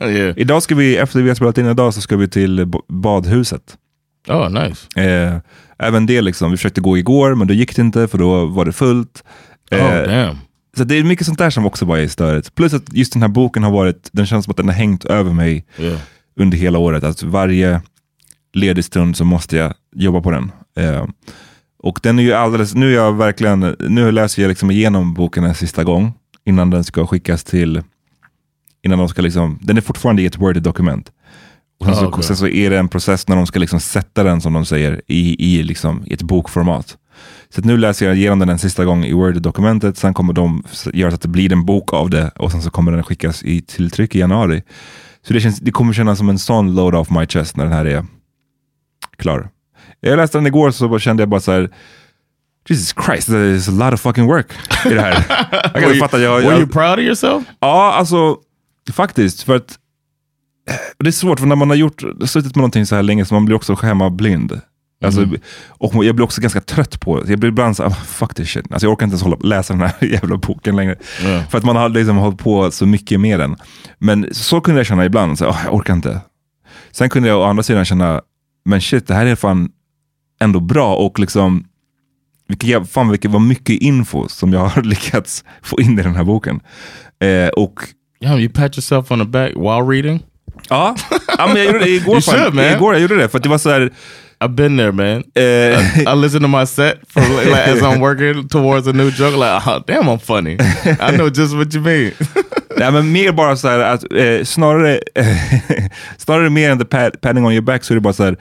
yeah. 0.02 0.34
Idag 0.38 0.62
ska 0.62 0.74
vi, 0.74 0.96
efter 0.96 1.22
vi 1.22 1.28
har 1.28 1.34
spelat 1.34 1.58
in 1.58 1.66
idag 1.66 1.94
så 1.94 2.00
ska 2.00 2.16
vi 2.16 2.28
till 2.28 2.72
badhuset. 2.88 3.62
Oh, 4.28 4.50
nice. 4.50 5.00
Eh, 5.00 5.36
även 5.78 6.06
det 6.06 6.20
liksom, 6.20 6.50
vi 6.50 6.56
försökte 6.56 6.80
gå 6.80 6.98
igår 6.98 7.34
men 7.34 7.46
då 7.48 7.54
gick 7.54 7.76
det 7.76 7.82
inte 7.82 8.08
för 8.08 8.18
då 8.18 8.46
var 8.46 8.64
det 8.64 8.72
fullt. 8.72 9.24
Oh, 9.70 9.78
Eh, 9.78 10.08
damn. 10.08 10.38
så 10.76 10.84
det 10.84 10.94
är 10.98 11.04
mycket 11.04 11.26
sånt 11.26 11.38
där 11.38 11.50
som 11.50 11.66
också 11.66 11.86
bara 11.86 12.00
är 12.00 12.08
störigt. 12.08 12.54
Plus 12.54 12.74
att 12.74 12.92
just 12.92 13.12
den 13.12 13.22
här 13.22 13.28
boken 13.28 13.62
har 13.62 13.70
varit, 13.70 14.08
den 14.12 14.26
känns 14.26 14.44
som 14.44 14.50
att 14.50 14.56
den 14.56 14.68
har 14.68 14.74
hängt 14.74 15.04
över 15.04 15.32
mig 15.32 15.64
Yeah. 15.78 15.98
under 16.36 16.58
hela 16.58 16.78
året. 16.78 17.04
Att 17.04 17.22
varje 17.22 17.80
ledig 18.54 18.84
stund 18.84 19.16
så 19.16 19.24
måste 19.24 19.56
jag 19.56 19.74
jobba 19.96 20.20
på 20.20 20.30
den. 20.30 20.52
Eh, 20.76 21.06
och 21.82 21.98
den 22.02 22.18
är 22.18 22.22
ju 22.22 22.32
alldeles, 22.32 22.74
nu 22.74 22.90
är 22.90 22.94
jag 22.94 23.12
verkligen, 23.12 23.76
nu 23.88 24.12
läser 24.12 24.42
jag 24.42 24.48
liksom 24.48 24.70
igenom 24.70 25.14
boken 25.14 25.44
en 25.44 25.54
sista 25.54 25.84
gång 25.84 26.12
innan 26.44 26.70
den 26.70 26.84
ska 26.84 27.06
skickas 27.06 27.44
till, 27.44 27.82
innan 28.82 28.98
de 28.98 29.08
ska 29.08 29.22
liksom, 29.22 29.58
den 29.62 29.76
är 29.76 29.80
fortfarande 29.80 30.22
i 30.22 30.26
ett 30.26 30.38
Word-dokument. 30.38 31.10
Och 31.88 31.96
sen, 31.96 32.12
så, 32.12 32.22
sen 32.22 32.36
så 32.36 32.46
är 32.46 32.70
det 32.70 32.78
en 32.78 32.88
process 32.88 33.28
när 33.28 33.36
de 33.36 33.46
ska 33.46 33.58
liksom 33.58 33.80
sätta 33.80 34.22
den, 34.22 34.40
som 34.40 34.52
de 34.52 34.64
säger, 34.64 35.02
i, 35.06 35.54
i, 35.54 35.62
liksom, 35.62 36.02
i 36.06 36.14
ett 36.14 36.22
bokformat. 36.22 36.96
Så 37.54 37.60
nu 37.60 37.76
läser 37.76 38.06
jag 38.06 38.16
igenom 38.16 38.38
den 38.38 38.48
en 38.48 38.58
sista 38.58 38.84
gång 38.84 39.04
i 39.04 39.12
Word-dokumentet, 39.12 39.98
sen 39.98 40.14
kommer 40.14 40.32
de 40.32 40.64
göra 40.92 41.10
så 41.10 41.14
att 41.14 41.22
det 41.22 41.28
blir 41.28 41.52
en 41.52 41.64
bok 41.64 41.92
av 41.92 42.10
det 42.10 42.30
och 42.36 42.52
sen 42.52 42.62
så 42.62 42.70
kommer 42.70 42.92
den 42.92 43.02
skickas 43.02 43.42
i, 43.42 43.62
till 43.62 43.90
tryck 43.90 44.14
i 44.14 44.18
januari. 44.18 44.62
Så 45.26 45.32
det, 45.32 45.40
känns, 45.40 45.60
det 45.60 45.70
kommer 45.70 45.92
kännas 45.92 46.18
som 46.18 46.28
en 46.28 46.38
sån 46.38 46.74
load 46.74 46.94
off 46.94 47.10
my 47.10 47.26
chest 47.26 47.56
när 47.56 47.64
den 47.64 47.72
här 47.72 47.84
är 47.84 48.04
klar. 49.16 49.48
Jag 50.00 50.16
läste 50.16 50.38
den 50.38 50.46
igår 50.46 50.70
så 50.70 50.98
kände 50.98 51.22
jag 51.22 51.28
bara 51.28 51.40
så 51.40 51.52
här, 51.52 51.70
Jesus 52.68 52.94
Christ, 53.06 53.26
there 53.26 53.54
is 53.54 53.68
a 53.68 53.72
lot 53.72 53.94
of 53.94 54.00
fucking 54.00 54.26
work 54.26 54.46
i 54.86 54.88
det 54.88 55.00
här. 55.00 55.24
jag 55.50 55.72
kan 55.72 55.82
Were 55.82 55.90
you, 55.90 55.98
fatta, 55.98 56.18
jag, 56.18 56.40
were 56.40 56.50
jag, 56.50 56.58
you 56.58 56.68
proud 56.68 56.98
of 56.98 57.04
yourself? 57.04 57.44
Ja, 57.60 57.92
alltså 57.92 58.36
faktiskt. 58.92 59.42
För 59.42 59.56
att 59.56 59.78
det 60.98 61.06
är 61.08 61.12
svårt, 61.12 61.40
för 61.40 61.46
när 61.46 61.56
man 61.56 61.68
har 61.68 61.76
gjort, 61.76 62.02
suttit 62.26 62.44
med 62.54 62.56
någonting 62.56 62.86
så 62.86 62.94
här 62.94 63.02
länge 63.02 63.24
så 63.24 63.34
man 63.34 63.44
blir 63.44 63.56
också 63.56 63.74
hemmablind. 63.74 64.60
Alltså, 65.04 65.26
Och 65.68 66.04
jag 66.04 66.14
blir 66.14 66.24
också 66.24 66.40
ganska 66.40 66.60
trött 66.60 67.00
på 67.00 67.20
det. 67.20 67.30
Jag 67.30 67.38
blir 67.38 67.48
ibland 67.48 67.76
såhär, 67.76 67.90
fuck 67.90 68.34
this 68.34 68.48
shit. 68.48 68.72
Alltså, 68.72 68.86
jag 68.86 68.92
orkar 68.92 69.06
inte 69.06 69.12
ens 69.14 69.22
hålla, 69.22 69.36
läsa 69.36 69.72
den 69.72 69.82
här 69.82 69.94
jävla 70.12 70.36
boken 70.36 70.76
längre. 70.76 70.96
Ja. 71.24 71.42
För 71.50 71.58
att 71.58 71.64
man 71.64 71.76
har 71.76 71.88
liksom 71.88 72.16
hållit 72.16 72.38
på 72.38 72.70
så 72.70 72.86
mycket 72.86 73.20
med 73.20 73.40
den. 73.40 73.56
Men 73.98 74.26
så 74.32 74.60
kunde 74.60 74.78
jag 74.80 74.86
känna 74.86 75.04
ibland, 75.04 75.38
så, 75.38 75.48
"Åh, 75.48 75.60
jag 75.64 75.74
orkar 75.74 75.94
inte. 75.94 76.20
Sen 76.92 77.08
kunde 77.10 77.28
jag 77.28 77.40
å 77.40 77.44
andra 77.44 77.62
sidan 77.62 77.84
känna, 77.84 78.20
men 78.64 78.80
shit, 78.80 79.06
det 79.06 79.14
här 79.14 79.26
är 79.26 79.34
fan 79.36 79.68
ändå 80.40 80.60
bra 80.60 80.94
och 80.96 81.18
liksom 81.18 81.64
jäv- 82.48 82.84
fan 82.84 83.08
vilket 83.08 83.30
var 83.30 83.40
mycket 83.40 83.82
info 83.82 84.28
som 84.28 84.52
jag 84.52 84.60
har 84.68 84.82
lyckats 84.82 85.44
få 85.62 85.80
in 85.80 85.98
i 85.98 86.02
den 86.02 86.14
här 86.16 86.24
boken. 86.24 86.60
Eh, 87.20 87.48
och 87.48 87.80
Yeah, 88.20 88.38
you 88.40 88.48
pat 88.52 88.76
yourself 88.76 89.10
on 89.10 89.18
the 89.18 89.24
back 89.24 89.50
while 89.50 89.82
reading? 89.82 90.22
Ja, 90.68 90.94
ja 91.38 91.46
men 91.46 91.56
jag 91.56 91.66
gjorde 91.66 91.78
det 91.78 91.90
igår. 91.90 92.14
You 92.14 92.20
should, 92.22 92.54
man. 92.54 92.64
Igår 92.64 92.92
jag 92.94 93.02
gjorde 93.02 93.16
det, 93.16 93.28
för 93.28 93.38
det 93.38 93.48
var 93.48 93.58
så 93.58 93.70
här, 93.70 93.90
I've 94.40 94.54
been 94.54 94.76
there, 94.76 94.92
man. 94.92 95.22
eh, 95.34 96.12
I 96.12 96.16
listen 96.16 96.42
to 96.42 96.48
my 96.48 96.66
set 96.66 96.98
for 97.08 97.20
like, 97.20 97.72
as 97.72 97.82
I'm 97.82 98.00
working 98.00 98.48
towards 98.48 98.88
a 98.88 98.92
new 98.92 99.10
joke. 99.10 99.36
Like, 99.36 99.66
oh, 99.66 99.78
damn, 99.86 100.08
I'm 100.08 100.18
funny. 100.18 100.56
I 101.00 101.16
know 101.16 101.28
just 101.30 101.54
what 101.54 101.74
you 101.74 101.80
mean. 101.82 102.12
nej, 102.76 102.92
men 102.92 103.12
mer 103.12 103.32
bara 103.32 103.56
så 103.56 103.68
här 103.68 103.78
att 103.78 104.12
eh, 104.12 104.44
snarare, 104.44 105.00
snarare 106.18 106.50
mer 106.50 106.70
än 106.70 106.78
the 106.78 106.84
pad, 106.84 107.20
padding 107.20 107.46
on 107.46 107.52
your 107.52 107.62
back 107.62 107.84
så 107.84 107.92
är 107.92 107.94
det 107.94 108.00
bara 108.00 108.12
så 108.12 108.24
här, 108.24 108.36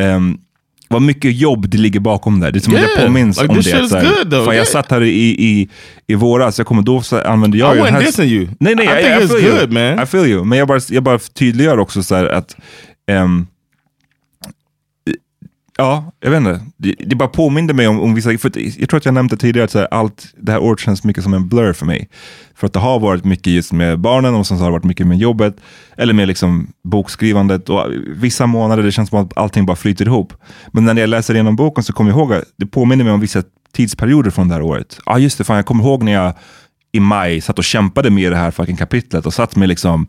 ehm, 0.00 0.38
vad 0.88 1.02
mycket 1.02 1.36
jobb 1.36 1.68
det 1.68 1.78
ligger 1.78 2.00
bakom 2.00 2.40
där. 2.40 2.52
Det 2.52 2.58
är 2.58 2.60
som 2.60 2.74
att 2.74 2.80
Yeah, 2.80 2.90
jag 2.96 3.06
påminns 3.06 3.40
like 3.42 3.48
om 3.52 3.56
det. 3.56 3.88
så 3.88 3.96
här, 3.96 4.04
good, 4.04 4.30
though. 4.30 4.44
Fan, 4.44 4.56
jag 4.56 4.66
satt 4.66 4.90
här 4.90 5.02
i, 5.02 5.10
i, 5.44 5.68
i 6.06 6.14
våras, 6.14 6.58
jag 6.58 6.66
kommer 6.66 6.82
då 6.82 7.02
så 7.02 7.20
använde 7.20 7.58
jag 7.58 7.76
I 7.76 7.80
wasn't 7.80 8.00
dissing 8.00 8.28
you. 8.30 8.48
Nej, 8.60 8.74
nej, 8.74 8.86
I 8.86 8.88
I, 8.90 9.02
think 9.02 9.22
I 9.22 9.24
it's 9.34 9.38
feel 9.40 9.44
you. 9.52 9.60
good, 9.60 9.72
man. 9.72 10.02
I 10.02 10.06
feel 10.06 10.26
you. 10.26 10.44
Men 10.44 10.58
jag 10.58 10.68
bara, 10.68 10.80
jag 10.90 11.02
bara 11.02 11.18
tydliggör 11.18 11.78
också 11.78 12.02
så 12.02 12.14
här 12.14 12.24
att, 12.26 12.56
ehm, 13.10 13.46
ja, 15.76 16.12
jag 16.20 16.30
vet 16.30 16.38
inte. 16.38 16.60
Det, 16.76 16.94
det 16.98 17.16
bara 17.16 17.28
påminde 17.28 17.74
mig 17.74 17.88
om, 17.88 18.00
om 18.00 18.14
vissa, 18.14 18.38
för 18.38 18.52
jag 18.80 18.88
tror 18.88 18.98
att 18.98 19.04
jag 19.04 19.14
nämnde 19.14 19.36
tidigare 19.36 19.64
att 19.64 19.70
så 19.70 19.78
här, 19.78 19.88
allt 19.90 20.34
det 20.36 20.52
här 20.52 20.62
året 20.62 20.80
känns 20.80 21.04
mycket 21.04 21.22
som 21.22 21.34
en 21.34 21.48
blur 21.48 21.72
för 21.72 21.86
mig. 21.86 22.08
För 22.54 22.66
att 22.66 22.72
det 22.72 22.78
har 22.78 23.00
varit 23.00 23.24
mycket 23.24 23.52
just 23.52 23.72
med 23.72 24.00
barnen 24.00 24.34
och 24.34 24.46
sen 24.46 24.58
så 24.58 24.64
har 24.64 24.70
det 24.70 24.72
varit 24.72 24.84
mycket 24.84 25.06
med 25.06 25.18
jobbet, 25.18 25.56
eller 25.96 26.14
med 26.14 26.28
liksom 26.28 26.66
bokskrivandet 26.84 27.68
och 27.68 27.86
vissa 28.16 28.46
månader 28.46 28.82
det 28.82 28.92
känns 28.92 29.08
som 29.08 29.18
att 29.18 29.36
allting 29.38 29.66
bara 29.66 29.76
flyter 29.76 30.06
ihop. 30.06 30.32
Men 30.72 30.84
när 30.84 30.96
jag 30.96 31.08
läser 31.08 31.34
igenom 31.34 31.56
boken 31.56 31.84
så 31.84 31.92
kommer 31.92 32.10
jag 32.10 32.18
ihåg 32.18 32.32
att 32.32 32.44
det 32.56 32.66
påminner 32.66 33.04
mig 33.04 33.12
om 33.12 33.20
vissa 33.20 33.42
tidsperioder 33.72 34.30
från 34.30 34.48
det 34.48 34.54
här 34.54 34.62
året. 34.62 34.98
Ja, 35.06 35.18
just 35.18 35.38
det, 35.38 35.44
fan, 35.44 35.56
jag 35.56 35.66
kommer 35.66 35.84
ihåg 35.84 36.02
när 36.02 36.12
jag 36.12 36.34
i 36.92 37.00
maj 37.00 37.40
satt 37.40 37.58
och 37.58 37.64
kämpade 37.64 38.10
med 38.10 38.32
det 38.32 38.36
här 38.36 38.50
fucking 38.50 38.76
kapitlet 38.76 39.26
och 39.26 39.34
satt 39.34 39.56
med 39.56 39.68
liksom 39.68 40.06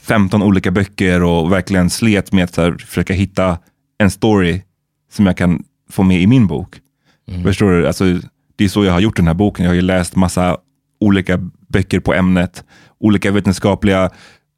15 0.00 0.42
olika 0.42 0.70
böcker 0.70 1.22
och 1.22 1.52
verkligen 1.52 1.90
slet 1.90 2.32
med 2.32 2.44
att 2.44 2.56
här, 2.56 2.76
försöka 2.86 3.14
hitta 3.14 3.58
en 3.98 4.10
story 4.10 4.62
som 5.10 5.26
jag 5.26 5.36
kan 5.36 5.64
få 5.90 6.02
med 6.02 6.22
i 6.22 6.26
min 6.26 6.46
bok. 6.46 6.80
Förstår 7.44 7.70
du? 7.70 7.86
Alltså, 7.86 8.04
det 8.56 8.64
är 8.64 8.68
så 8.68 8.84
jag 8.84 8.92
har 8.92 9.00
gjort 9.00 9.16
den 9.16 9.26
här 9.26 9.34
boken. 9.34 9.64
Jag 9.64 9.70
har 9.70 9.74
ju 9.76 9.82
läst 9.82 10.16
massa 10.16 10.56
olika 11.00 11.38
böcker 11.68 12.00
på 12.00 12.14
ämnet, 12.14 12.64
olika 13.00 13.30
vetenskapliga 13.30 14.10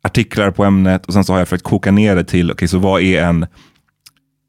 artiklar 0.03 0.51
på 0.51 0.65
ämnet 0.65 1.07
och 1.07 1.13
sen 1.13 1.25
så 1.25 1.33
har 1.33 1.39
jag 1.39 1.49
försökt 1.49 1.65
koka 1.65 1.91
ner 1.91 2.17
det 2.17 2.25
till, 2.25 2.51
okej, 2.53 2.69
så 2.69 2.79
vad 2.79 3.03
är 3.03 3.23
en 3.23 3.47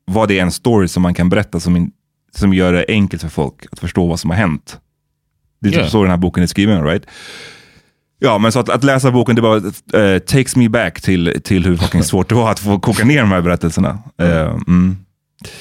vad 0.05 0.31
är 0.31 0.41
en 0.41 0.51
story 0.51 0.87
som 0.87 1.03
man 1.03 1.13
kan 1.13 1.29
berätta 1.29 1.59
som, 1.59 1.75
in, 1.75 1.91
som 2.35 2.53
gör 2.53 2.73
det 2.73 2.85
enkelt 2.87 3.21
för 3.21 3.29
folk 3.29 3.65
att 3.71 3.79
förstå 3.79 4.07
vad 4.07 4.19
som 4.19 4.29
har 4.29 4.37
hänt. 4.37 4.79
Det 5.61 5.69
är 5.69 5.71
Yeah. 5.71 5.83
typ 5.83 5.91
så 5.91 6.01
den 6.01 6.11
här 6.11 6.17
boken 6.17 6.43
är 6.43 6.47
skriven, 6.47 6.83
right? 6.83 7.05
Ja, 8.19 8.37
men 8.37 8.51
så 8.51 8.59
att, 8.59 8.69
att 8.69 8.83
läsa 8.83 9.11
boken, 9.11 9.35
det 9.35 9.41
bara 9.41 9.57
eh, 10.03 10.19
takes 10.19 10.55
me 10.55 10.69
back 10.69 11.01
till, 11.01 11.41
till 11.43 11.65
hur 11.65 11.77
fucking 11.77 12.03
svårt 12.11 12.29
det 12.29 12.35
var 12.35 12.51
att 12.51 12.59
få 12.59 12.79
koka 12.79 13.05
ner 13.05 13.19
de 13.21 13.31
här 13.31 13.41
berättelserna. 13.41 13.99
Eh, 14.17 14.55
mm. 14.67 14.97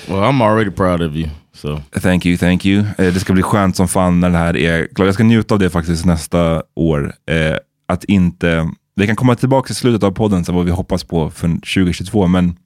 Well, 0.09 0.23
I'm 0.23 0.43
already 0.43 0.71
proud 0.71 1.01
of 1.01 1.17
you. 1.17 1.29
So 1.53 1.83
Thank 1.93 2.27
you, 2.27 2.37
thank 2.37 2.67
you. 2.67 2.81
Eh, 2.81 3.15
det 3.15 3.21
ska 3.21 3.33
bli 3.33 3.43
skönt 3.43 3.77
som 3.77 3.89
fan 3.89 4.21
när 4.21 4.31
det 4.31 4.39
här 4.39 4.57
är 4.57 4.87
klart. 4.95 5.07
Jag 5.07 5.15
ska 5.15 5.25
njuta 5.25 5.55
av 5.55 5.59
det 5.59 5.71
faktiskt 5.71 6.05
nästa 6.05 6.63
år. 6.75 7.13
Eh, 7.27 7.57
att 7.89 8.05
inte, 8.05 8.71
det 8.97 9.07
kan 9.07 9.17
komma 9.17 9.37
tillbaka 9.37 9.73
i 9.73 9.75
slutet 9.75 10.03
av 10.03 10.11
podden, 10.11 10.45
så 10.45 10.53
vad 10.53 10.65
vi 10.65 10.71
hoppas 10.71 11.05
på 11.05 11.31
för 11.31 11.49
2022, 11.49 12.27
men 12.27 12.57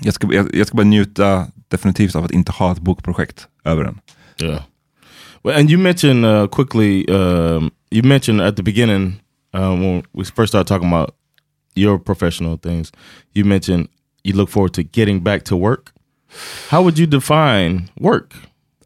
jag 0.00 0.14
ska, 0.14 0.34
jag, 0.34 0.54
jag 0.54 0.66
ska 0.66 0.76
bara 0.76 0.86
njuta 0.86 1.46
definitivt 1.68 2.16
av 2.16 2.24
att 2.24 2.30
inte 2.30 2.52
ha 2.52 2.72
ett 2.72 2.78
bokprojekt 2.78 3.48
över 3.64 3.84
den. 3.84 4.00
yeah. 4.42 4.62
Well, 5.42 5.60
and 5.60 5.70
you 5.70 5.78
mentioned 5.78 6.24
uh, 6.24 6.46
quickly. 6.46 7.06
Um, 7.08 7.70
you 7.90 8.02
mentioned 8.02 8.40
at 8.40 8.56
the 8.56 8.62
beginning 8.62 9.20
um, 9.52 9.80
when 9.80 10.02
we 10.12 10.24
first 10.24 10.48
started 10.48 10.66
talking 10.66 10.92
about 10.92 11.14
your 11.74 11.98
professional 11.98 12.58
things. 12.58 12.92
You 13.34 13.44
mentioned 13.44 13.88
you 14.24 14.36
look 14.36 14.50
forward 14.50 14.74
to 14.74 14.82
getting 14.82 15.22
back 15.22 15.44
to 15.44 15.56
work. 15.56 15.92
How 16.70 16.82
would 16.82 16.98
you 16.98 17.06
define 17.06 17.88
work? 17.94 18.34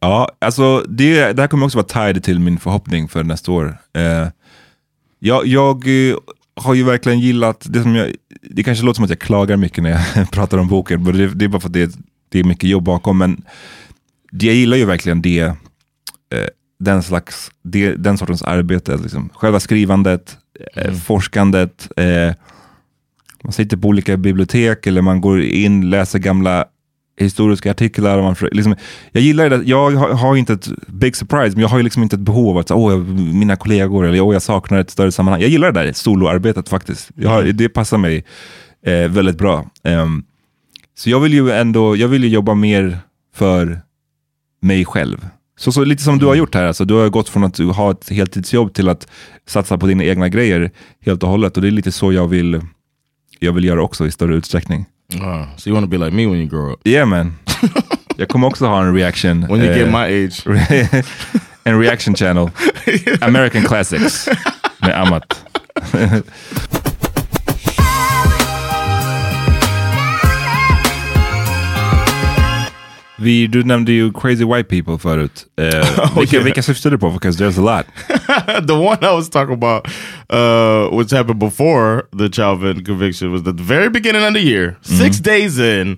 Ja, 0.01 0.29
alltså 0.39 0.85
det, 0.89 1.33
det 1.33 1.41
här 1.41 1.47
kommer 1.47 1.65
också 1.65 1.77
vara 1.77 2.11
tied 2.11 2.23
till 2.23 2.39
min 2.39 2.59
förhoppning 2.59 3.07
för 3.07 3.23
nästa 3.23 3.51
år. 3.51 3.77
Eh, 3.93 4.27
jag 5.19 5.47
jag 5.47 5.87
eh, 5.87 6.15
har 6.55 6.73
ju 6.73 6.83
verkligen 6.83 7.19
gillat, 7.19 7.65
det 7.69 7.81
som 7.81 7.95
jag, 7.95 8.15
det 8.41 8.63
kanske 8.63 8.85
låter 8.85 8.95
som 8.95 9.03
att 9.03 9.09
jag 9.09 9.19
klagar 9.19 9.57
mycket 9.57 9.83
när 9.83 9.89
jag 10.15 10.31
pratar 10.31 10.57
om 10.57 10.67
boken, 10.67 11.03
men 11.03 11.17
det, 11.17 11.27
det 11.27 11.45
är 11.45 11.49
bara 11.49 11.59
för 11.59 11.67
att 11.67 11.73
det, 11.73 11.95
det 12.29 12.39
är 12.39 12.43
mycket 12.43 12.69
jobb 12.69 12.83
bakom, 12.83 13.17
men 13.17 13.43
det, 14.31 14.45
jag 14.45 14.55
gillar 14.55 14.77
ju 14.77 14.85
verkligen 14.85 15.21
det, 15.21 15.39
eh, 15.39 16.47
den, 16.79 17.03
slags, 17.03 17.51
det, 17.63 17.95
den 17.95 18.17
sortens 18.17 18.43
arbete, 18.43 18.97
liksom. 18.97 19.29
själva 19.33 19.59
skrivandet, 19.59 20.37
eh, 20.75 20.93
forskandet, 20.93 21.89
eh, 21.97 22.35
man 23.43 23.53
sitter 23.53 23.77
på 23.77 23.87
olika 23.87 24.17
bibliotek 24.17 24.87
eller 24.87 25.01
man 25.01 25.21
går 25.21 25.41
in, 25.41 25.89
läser 25.89 26.19
gamla 26.19 26.65
historiska 27.17 27.71
artiklar. 27.71 28.21
Man, 28.21 28.35
liksom, 28.51 28.75
jag 29.11 29.23
gillar 29.23 29.49
det, 29.49 29.61
jag 29.65 29.91
har, 29.91 30.09
har 30.13 30.35
inte 30.35 30.53
ett 30.53 30.67
big 30.87 31.15
surprise, 31.15 31.55
men 31.55 31.61
jag 31.61 31.69
har 31.69 31.77
ju 31.77 31.83
liksom 31.83 32.03
inte 32.03 32.15
ett 32.15 32.19
behov 32.19 32.49
av 32.49 32.57
att 32.57 32.71
åh, 32.71 32.91
jag- 32.93 33.07
mina 33.19 33.55
kollegor, 33.55 34.05
eller 34.05 34.21
åh, 34.21 34.33
jag 34.33 34.41
saknar 34.41 34.79
ett 34.79 34.89
större 34.89 35.11
sammanhang. 35.11 35.41
Jag 35.41 35.49
gillar 35.49 35.71
det 35.71 35.83
där 35.83 35.93
soloarbetet 35.93 36.69
faktiskt. 36.69 37.11
Har, 37.25 37.43
det 37.43 37.69
passar 37.69 37.97
mig 37.97 38.25
eh, 38.85 39.07
väldigt 39.11 39.37
bra. 39.37 39.65
Ehm, 39.83 40.23
så 40.97 41.09
jag 41.09 41.19
vill 41.19 41.33
ju 41.33 41.51
ändå, 41.51 41.95
jag 41.97 42.07
vill 42.07 42.23
ju 42.23 42.29
jobba 42.29 42.53
mer 42.53 42.97
för 43.35 43.81
mig 44.61 44.85
själv. 44.85 45.27
Så, 45.57 45.71
så 45.71 45.83
lite 45.83 46.03
som 46.03 46.19
du 46.19 46.25
har 46.25 46.35
gjort 46.35 46.55
här, 46.55 46.63
alltså, 46.65 46.85
du 46.85 46.93
har 46.93 47.09
gått 47.09 47.29
från 47.29 47.43
att 47.43 47.57
ha 47.57 47.91
ett 47.91 48.09
heltidsjobb 48.09 48.73
till 48.73 48.89
att 48.89 49.07
satsa 49.47 49.77
på 49.77 49.87
dina 49.87 50.03
egna 50.03 50.29
grejer 50.29 50.71
helt 51.01 51.23
och 51.23 51.29
hållet. 51.29 51.55
Och 51.57 51.61
det 51.61 51.69
är 51.69 51.71
lite 51.71 51.91
så 51.91 52.13
jag 52.13 52.27
vill, 52.27 52.61
jag 53.39 53.53
vill 53.53 53.63
göra 53.65 53.81
också 53.83 54.07
i 54.07 54.11
större 54.11 54.35
utsträckning. 54.35 54.85
Uh, 55.21 55.45
so 55.57 55.69
you 55.69 55.73
want 55.73 55.83
to 55.83 55.87
be 55.87 55.97
like 55.97 56.13
me 56.13 56.25
when 56.25 56.39
you 56.39 56.47
grow 56.47 56.73
up? 56.73 56.79
Yeah 56.83 57.05
man. 57.05 57.37
jag 58.17 58.29
kommer 58.29 58.47
också 58.47 58.65
ha 58.65 58.81
en 58.81 58.93
reaction. 58.95 59.41
When 59.49 59.61
you 59.61 59.71
eh, 59.71 59.77
get 59.77 59.91
my 59.91 60.25
age? 60.25 60.43
en 61.63 61.79
reaction 61.79 62.15
channel. 62.15 62.49
American 63.21 63.63
Classics 63.63 64.29
med 64.81 65.01
Amat. 65.01 65.45
Vi, 73.23 73.47
du 73.47 73.63
nämnde 73.63 73.91
ju 73.91 74.11
crazy 74.11 74.45
white 74.45 74.69
people 74.69 74.97
förut. 74.97 75.45
Eh, 75.57 76.15
vilka, 76.15 76.35
yeah. 76.35 76.45
vilka 76.45 76.61
syftar 76.61 76.89
du 76.89 76.97
på? 76.97 77.09
Because 77.09 77.43
there's 77.43 77.57
a 77.57 77.61
lot. 77.61 77.85
the 78.67 78.73
one 78.73 78.97
I 79.01 79.15
was 79.15 79.29
talking 79.29 79.53
about, 79.53 79.87
uh, 80.29 80.97
which 80.97 81.11
happened 81.11 81.39
before 81.39 82.03
the 82.17 82.29
Chauvin 82.29 82.83
conviction, 82.83 83.31
was 83.31 83.43
the 83.43 83.53
very 83.53 83.89
beginning 83.89 84.23
of 84.27 84.33
the 84.33 84.41
year, 84.41 84.77
six 84.81 85.19
days 85.19 85.59
in. 85.59 85.97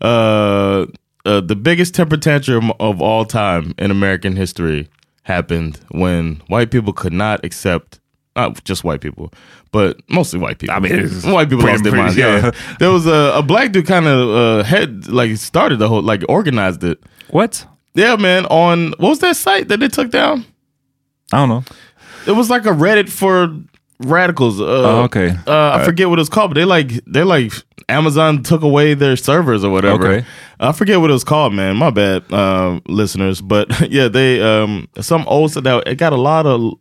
Uh, 0.00 0.86
uh, 1.24 1.40
the 1.40 1.56
biggest 1.56 1.94
temper 1.94 2.16
tantrum 2.16 2.70
of 2.78 3.00
all 3.00 3.24
time 3.24 3.74
in 3.78 3.90
American 3.90 4.36
history 4.36 4.88
happened 5.22 5.80
when 5.90 6.42
white 6.48 6.70
people 6.70 6.92
could 6.92 7.12
not 7.12 7.44
accept. 7.44 8.00
Not 8.36 8.64
just 8.64 8.82
white 8.82 9.00
people, 9.00 9.32
but 9.70 10.00
mostly 10.08 10.40
white 10.40 10.58
people. 10.58 10.74
I 10.74 10.80
mean, 10.80 11.08
white 11.32 11.48
people 11.48 11.64
lost 11.66 11.84
their 11.84 11.94
minds. 11.94 12.16
yeah. 12.16 12.36
Yeah, 12.46 12.50
there 12.80 12.90
was 12.90 13.06
a, 13.06 13.32
a 13.36 13.42
black 13.42 13.70
dude 13.72 13.86
kind 13.86 14.06
of 14.06 14.28
uh, 14.30 14.62
head 14.64 15.06
like 15.06 15.36
started 15.36 15.78
the 15.78 15.88
whole 15.88 16.02
like 16.02 16.24
organized 16.28 16.82
it. 16.82 17.00
What? 17.30 17.64
Yeah, 17.94 18.16
man. 18.16 18.46
On 18.46 18.88
what 18.98 19.10
was 19.10 19.18
that 19.20 19.36
site 19.36 19.68
that 19.68 19.78
they 19.78 19.88
took 19.88 20.10
down? 20.10 20.44
I 21.32 21.36
don't 21.38 21.48
know. 21.48 21.64
It 22.26 22.32
was 22.32 22.50
like 22.50 22.64
a 22.66 22.70
Reddit 22.70 23.08
for 23.08 23.54
radicals. 24.00 24.60
Uh, 24.60 24.64
Oh, 24.64 25.02
okay. 25.04 25.30
Uh, 25.46 25.70
I 25.80 25.84
forget 25.84 26.10
what 26.10 26.18
it's 26.18 26.28
called, 26.28 26.50
but 26.50 26.54
they 26.54 26.64
like 26.64 26.88
they 27.06 27.22
like 27.22 27.52
Amazon 27.88 28.42
took 28.42 28.62
away 28.62 28.94
their 28.94 29.16
servers 29.16 29.62
or 29.62 29.70
whatever. 29.70 30.06
Okay. 30.08 30.26
I 30.58 30.72
forget 30.72 31.00
what 31.00 31.10
it 31.10 31.12
was 31.12 31.24
called, 31.24 31.52
man. 31.54 31.76
My 31.76 31.90
bad, 31.90 32.32
um, 32.32 32.82
listeners. 32.86 33.40
But 33.40 33.68
yeah, 33.90 34.08
they 34.08 34.40
um 34.42 34.88
some 35.00 35.24
old 35.28 35.52
stuff 35.52 35.64
that 35.64 35.86
it 35.86 35.96
got 35.98 36.12
a 36.12 36.16
lot 36.16 36.46
of 36.46 36.74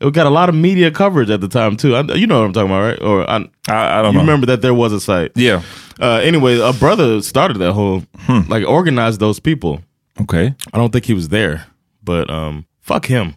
it 0.00 0.12
got 0.14 0.26
a 0.26 0.30
lot 0.30 0.48
of 0.48 0.54
media 0.54 0.90
coverage 0.90 1.30
at 1.30 1.40
the 1.40 1.48
time 1.48 1.76
too. 1.76 1.96
I, 1.96 2.02
you 2.14 2.26
know 2.26 2.40
what 2.40 2.46
I'm 2.46 2.52
talking 2.52 2.70
about, 2.70 2.82
right? 2.82 3.02
Or 3.02 3.28
I, 3.28 3.36
I, 3.68 3.98
I 3.98 4.02
don't 4.02 4.12
you 4.12 4.18
know. 4.18 4.20
remember 4.20 4.46
that 4.46 4.62
there 4.62 4.74
was 4.74 4.92
a 4.92 5.00
site. 5.00 5.32
Yeah. 5.34 5.62
Uh, 6.00 6.20
anyway, 6.22 6.58
a 6.60 6.72
brother 6.72 7.20
started 7.22 7.58
that 7.58 7.72
whole 7.72 8.02
Hmm. 8.26 8.40
like 8.48 8.64
organized 8.66 9.18
those 9.20 9.40
people. 9.40 9.80
Okay. 10.20 10.54
I 10.72 10.78
don't 10.78 10.92
think 10.92 11.04
he 11.06 11.14
was 11.14 11.28
there, 11.28 11.66
but 12.02 12.28
um, 12.30 12.66
fuck 12.80 13.06
him. 13.06 13.34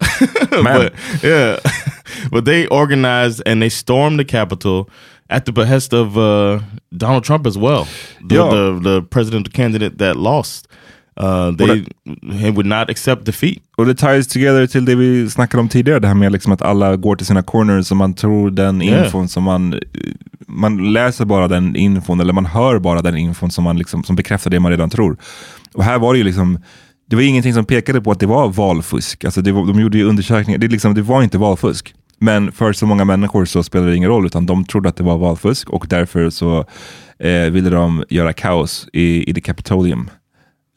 But 0.50 0.92
yeah, 1.22 1.58
but 2.32 2.44
they 2.44 2.66
organized 2.68 3.42
and 3.46 3.60
they 3.62 3.68
stormed 3.68 4.18
the 4.18 4.24
Capitol 4.24 4.88
at 5.28 5.44
the 5.44 5.52
behest 5.52 5.92
of 5.94 6.16
uh, 6.18 6.60
Donald 6.96 7.22
Trump 7.24 7.46
as 7.46 7.56
well, 7.56 7.86
the, 8.20 8.36
the 8.48 8.80
the 8.82 9.02
president 9.02 9.52
candidate 9.52 9.98
that 9.98 10.16
lost. 10.16 10.66
Uh, 11.22 11.56
they 11.56 11.84
he 12.32 12.50
would 12.50 12.66
not 12.66 12.90
accept 12.90 13.26
defeat. 13.26 13.58
Och 13.76 13.86
det 13.86 13.94
ties 13.94 14.28
together 14.28 14.66
till 14.66 14.84
det 14.84 14.94
vi 14.94 15.30
snackade 15.30 15.60
om 15.60 15.68
tidigare, 15.68 15.98
det 15.98 16.08
här 16.08 16.14
med 16.14 16.32
liksom 16.32 16.52
att 16.52 16.62
alla 16.62 16.96
går 16.96 17.16
till 17.16 17.26
sina 17.26 17.42
corners 17.42 17.90
och 17.90 17.96
man 17.96 18.14
tror 18.14 18.50
den 18.50 18.82
Yeah. 18.82 19.04
infon 19.04 19.28
som 19.28 19.44
man 19.44 19.80
man 20.46 20.92
läser 20.92 21.24
bara 21.24 21.48
den 21.48 21.76
infon 21.76 22.20
eller 22.20 22.32
man 22.32 22.46
hör 22.46 22.78
bara 22.78 23.02
den 23.02 23.16
infon 23.16 23.50
som, 23.50 23.64
man 23.64 23.78
liksom, 23.78 24.04
som 24.04 24.16
bekräftar 24.16 24.50
det 24.50 24.60
man 24.60 24.70
redan 24.70 24.90
tror. 24.90 25.16
Och 25.74 25.84
här 25.84 25.98
var 25.98 26.12
det 26.12 26.18
ju 26.18 26.24
liksom 26.24 26.58
det 27.10 27.16
var 27.16 27.22
ingenting 27.22 27.54
som 27.54 27.64
pekade 27.64 28.00
på 28.00 28.10
att 28.10 28.20
det 28.20 28.26
var 28.26 28.48
valfusk. 28.48 29.24
Alltså 29.24 29.42
det 29.42 29.52
var, 29.52 29.66
de 29.66 29.80
gjorde 29.80 29.98
ju 29.98 30.04
undersökningar, 30.04 30.58
det, 30.58 30.68
liksom, 30.68 30.94
det 30.94 31.02
var 31.02 31.22
inte 31.22 31.38
valfusk. 31.38 31.94
Men 32.18 32.52
för 32.52 32.72
så 32.72 32.86
många 32.86 33.04
människor 33.04 33.44
så 33.44 33.62
spelade 33.62 33.90
det 33.90 33.96
ingen 33.96 34.10
roll, 34.10 34.26
utan 34.26 34.46
de 34.46 34.64
trodde 34.64 34.88
att 34.88 34.96
det 34.96 35.02
var 35.04 35.18
valfusk 35.18 35.70
och 35.70 35.86
därför 35.88 36.30
så 36.30 36.64
eh, 37.18 37.50
ville 37.50 37.70
de 37.70 38.04
göra 38.08 38.32
kaos 38.32 38.88
i, 38.92 39.30
i 39.30 39.34
the 39.34 39.40
Capitolium. 39.40 40.10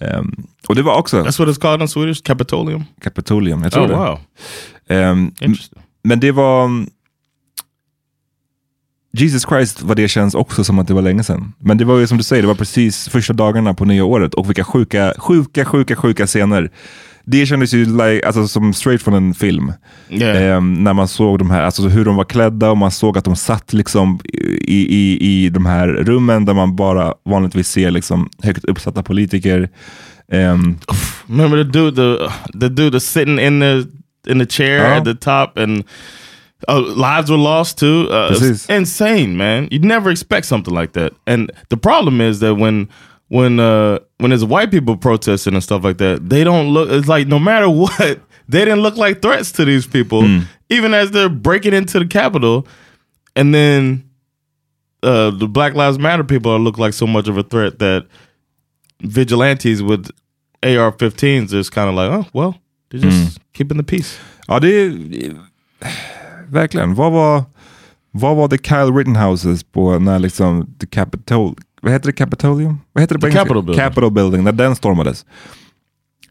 Ehm, 0.04 0.36
och 0.68 0.76
det 0.76 0.82
var 0.82 0.96
också 0.96 1.18
That's 1.24 1.40
what 1.40 1.48
it's 1.56 1.62
called 1.62 1.82
in 1.82 1.88
Swedish, 1.88 2.24
Capitolium. 2.24 2.84
Capitolium, 3.02 3.64
jag 3.64 3.72
tror 3.72 3.84
Oh 3.84 3.90
det. 3.90 3.96
wow, 3.96 4.20
Ehm, 4.88 5.32
interesting. 5.42 5.82
men 6.04 6.20
det 6.20 6.32
var... 6.32 6.70
Jesus 9.18 9.46
Christ 9.50 9.82
vad 9.82 9.98
det 9.98 10.08
känns 10.08 10.36
också 10.36 10.64
som 10.64 10.80
att 10.80 10.88
det 10.88 10.94
var 10.94 11.02
länge 11.02 11.24
sedan. 11.24 11.54
Men 11.60 11.78
det 11.78 11.86
var 11.86 11.98
ju 11.98 12.08
som 12.08 12.18
du 12.18 12.24
säger, 12.24 12.42
det 12.42 12.48
var 12.48 12.56
precis 12.56 13.10
första 13.10 13.34
dagarna 13.34 13.74
på 13.74 13.86
nya 13.86 14.06
året 14.06 14.34
och 14.34 14.50
vilka 14.50 14.64
sjuka, 14.64 15.14
sjuka, 15.18 15.66
sjuka, 15.66 15.96
sjuka 15.96 16.28
scener. 16.28 16.72
Det 17.26 17.46
kändes 17.46 17.74
ju 17.74 17.86
like, 17.86 18.28
alltså, 18.28 18.48
som 18.48 18.74
straight 18.74 19.02
från 19.04 19.14
en 19.14 19.34
film. 19.34 19.74
Yeah. 20.10 20.44
Ehm, 20.58 20.74
när 20.84 20.94
man 20.94 21.08
såg 21.08 21.40
de 21.40 21.52
här, 21.52 21.62
alltså 21.62 21.82
hur 21.82 22.06
de 22.06 22.16
var 22.16 22.24
klädda 22.26 22.70
och 22.70 22.78
man 22.78 22.92
såg 22.92 23.18
att 23.18 23.26
de 23.26 23.36
satt 23.36 23.74
liksom 23.74 24.20
i, 24.62 24.88
i, 24.96 25.18
i 25.22 25.50
de 25.50 25.66
här 25.66 25.88
rummen 25.88 26.46
där 26.46 26.54
man 26.54 26.76
bara 26.76 27.14
vanligtvis 27.26 27.68
ser 27.68 27.92
liksom 27.92 28.30
högt 28.44 28.66
uppsatta 28.66 29.04
politiker. 29.04 29.70
Ehm, 30.32 30.78
Remember 31.28 31.58
the 31.64 31.70
dude, 31.80 31.96
the 31.96 32.30
the 32.60 32.70
dude 32.70 32.98
that's 32.98 33.00
sitting 33.14 33.40
in 33.40 33.60
the 33.60 33.84
in 34.32 34.40
the 34.40 34.46
chair 34.46 34.78
Ja. 34.78 34.98
at 34.98 35.06
the 35.06 35.16
top, 35.16 35.58
and 35.58 35.84
uh, 36.68 36.80
lives 36.80 37.30
were 37.30 37.38
lost 37.38 37.78
too. 37.78 38.08
Uh, 38.10 38.56
insane, 38.70 39.28
man. 39.38 39.68
You'd 39.72 39.86
never 39.86 40.12
expect 40.12 40.46
something 40.46 40.74
like 40.82 40.94
that. 40.94 41.12
And 41.28 41.52
the 41.70 41.78
problem 41.78 42.22
is 42.22 42.40
that 42.40 42.58
when 42.58 42.88
when 43.34 43.60
uh, 43.60 43.98
when 44.20 44.30
there's 44.30 44.46
white 44.46 44.70
people 44.70 44.96
protesting 44.96 45.56
and 45.56 45.64
stuff 45.64 45.84
like 45.84 45.98
that, 45.98 46.30
they 46.30 46.44
don't 46.44 46.68
look. 46.68 46.90
It's 46.92 47.08
like 47.08 47.28
no 47.28 47.40
matter 47.40 47.68
what, 47.82 48.20
they 48.48 48.66
didn't 48.66 48.82
look 48.82 48.96
like 48.96 49.24
threats 49.24 49.52
to 49.54 49.66
these 49.66 49.88
people, 49.88 50.24
even 50.70 50.94
as 50.94 51.10
they're 51.12 51.30
breaking 51.30 51.74
into 51.74 52.00
the 52.00 52.08
Capitol, 52.08 52.68
and 53.36 53.54
then. 53.54 54.04
Uh, 55.06 55.32
the 55.32 55.50
Black 55.50 55.74
Lives 55.74 56.00
Matter 56.00 56.24
people 56.24 56.58
look 56.58 56.78
like 56.78 56.94
so 56.94 57.06
much 57.06 57.28
of 57.28 57.38
a 57.38 57.44
threat 57.44 57.80
that 57.80 58.08
vigilantes 59.02 59.84
with 59.84 60.10
AR-15s 60.64 61.54
is 61.54 61.70
kind 61.70 61.90
of 61.90 61.96
like, 61.96 62.10
oh 62.10 62.26
well, 62.32 62.56
they're 62.90 63.02
just 63.02 63.38
keeping 63.52 63.76
the 63.76 63.84
peace. 63.84 64.18
Ja, 64.48 64.60
det 64.60 64.70
är 64.70 65.36
verkligen. 66.50 66.94
Vad 66.96 67.12
var, 67.12 67.44
vad 68.12 68.38
var 68.38 68.48
the 68.48 68.58
Kyle 68.58 68.92
Rittenhouses 68.92 69.64
på 69.64 70.00
när 70.00 70.20
liksom 70.20 70.76
the 70.80 70.88
Capitol, 70.88 71.56
vad 71.84 71.92
heter 71.94 72.08
det 72.08 72.14
Capitolium? 72.14 72.80
Vad 72.94 73.02
heter 73.02 73.16
det 73.16 73.20
på 73.22 73.28
engelska? 73.28 73.44
Capitol 73.44 73.64
Building. 73.64 73.84
Capitol 73.86 74.12
Building, 74.12 74.44
när 74.44 74.52
den 74.52 74.76
stormades. 74.76 75.26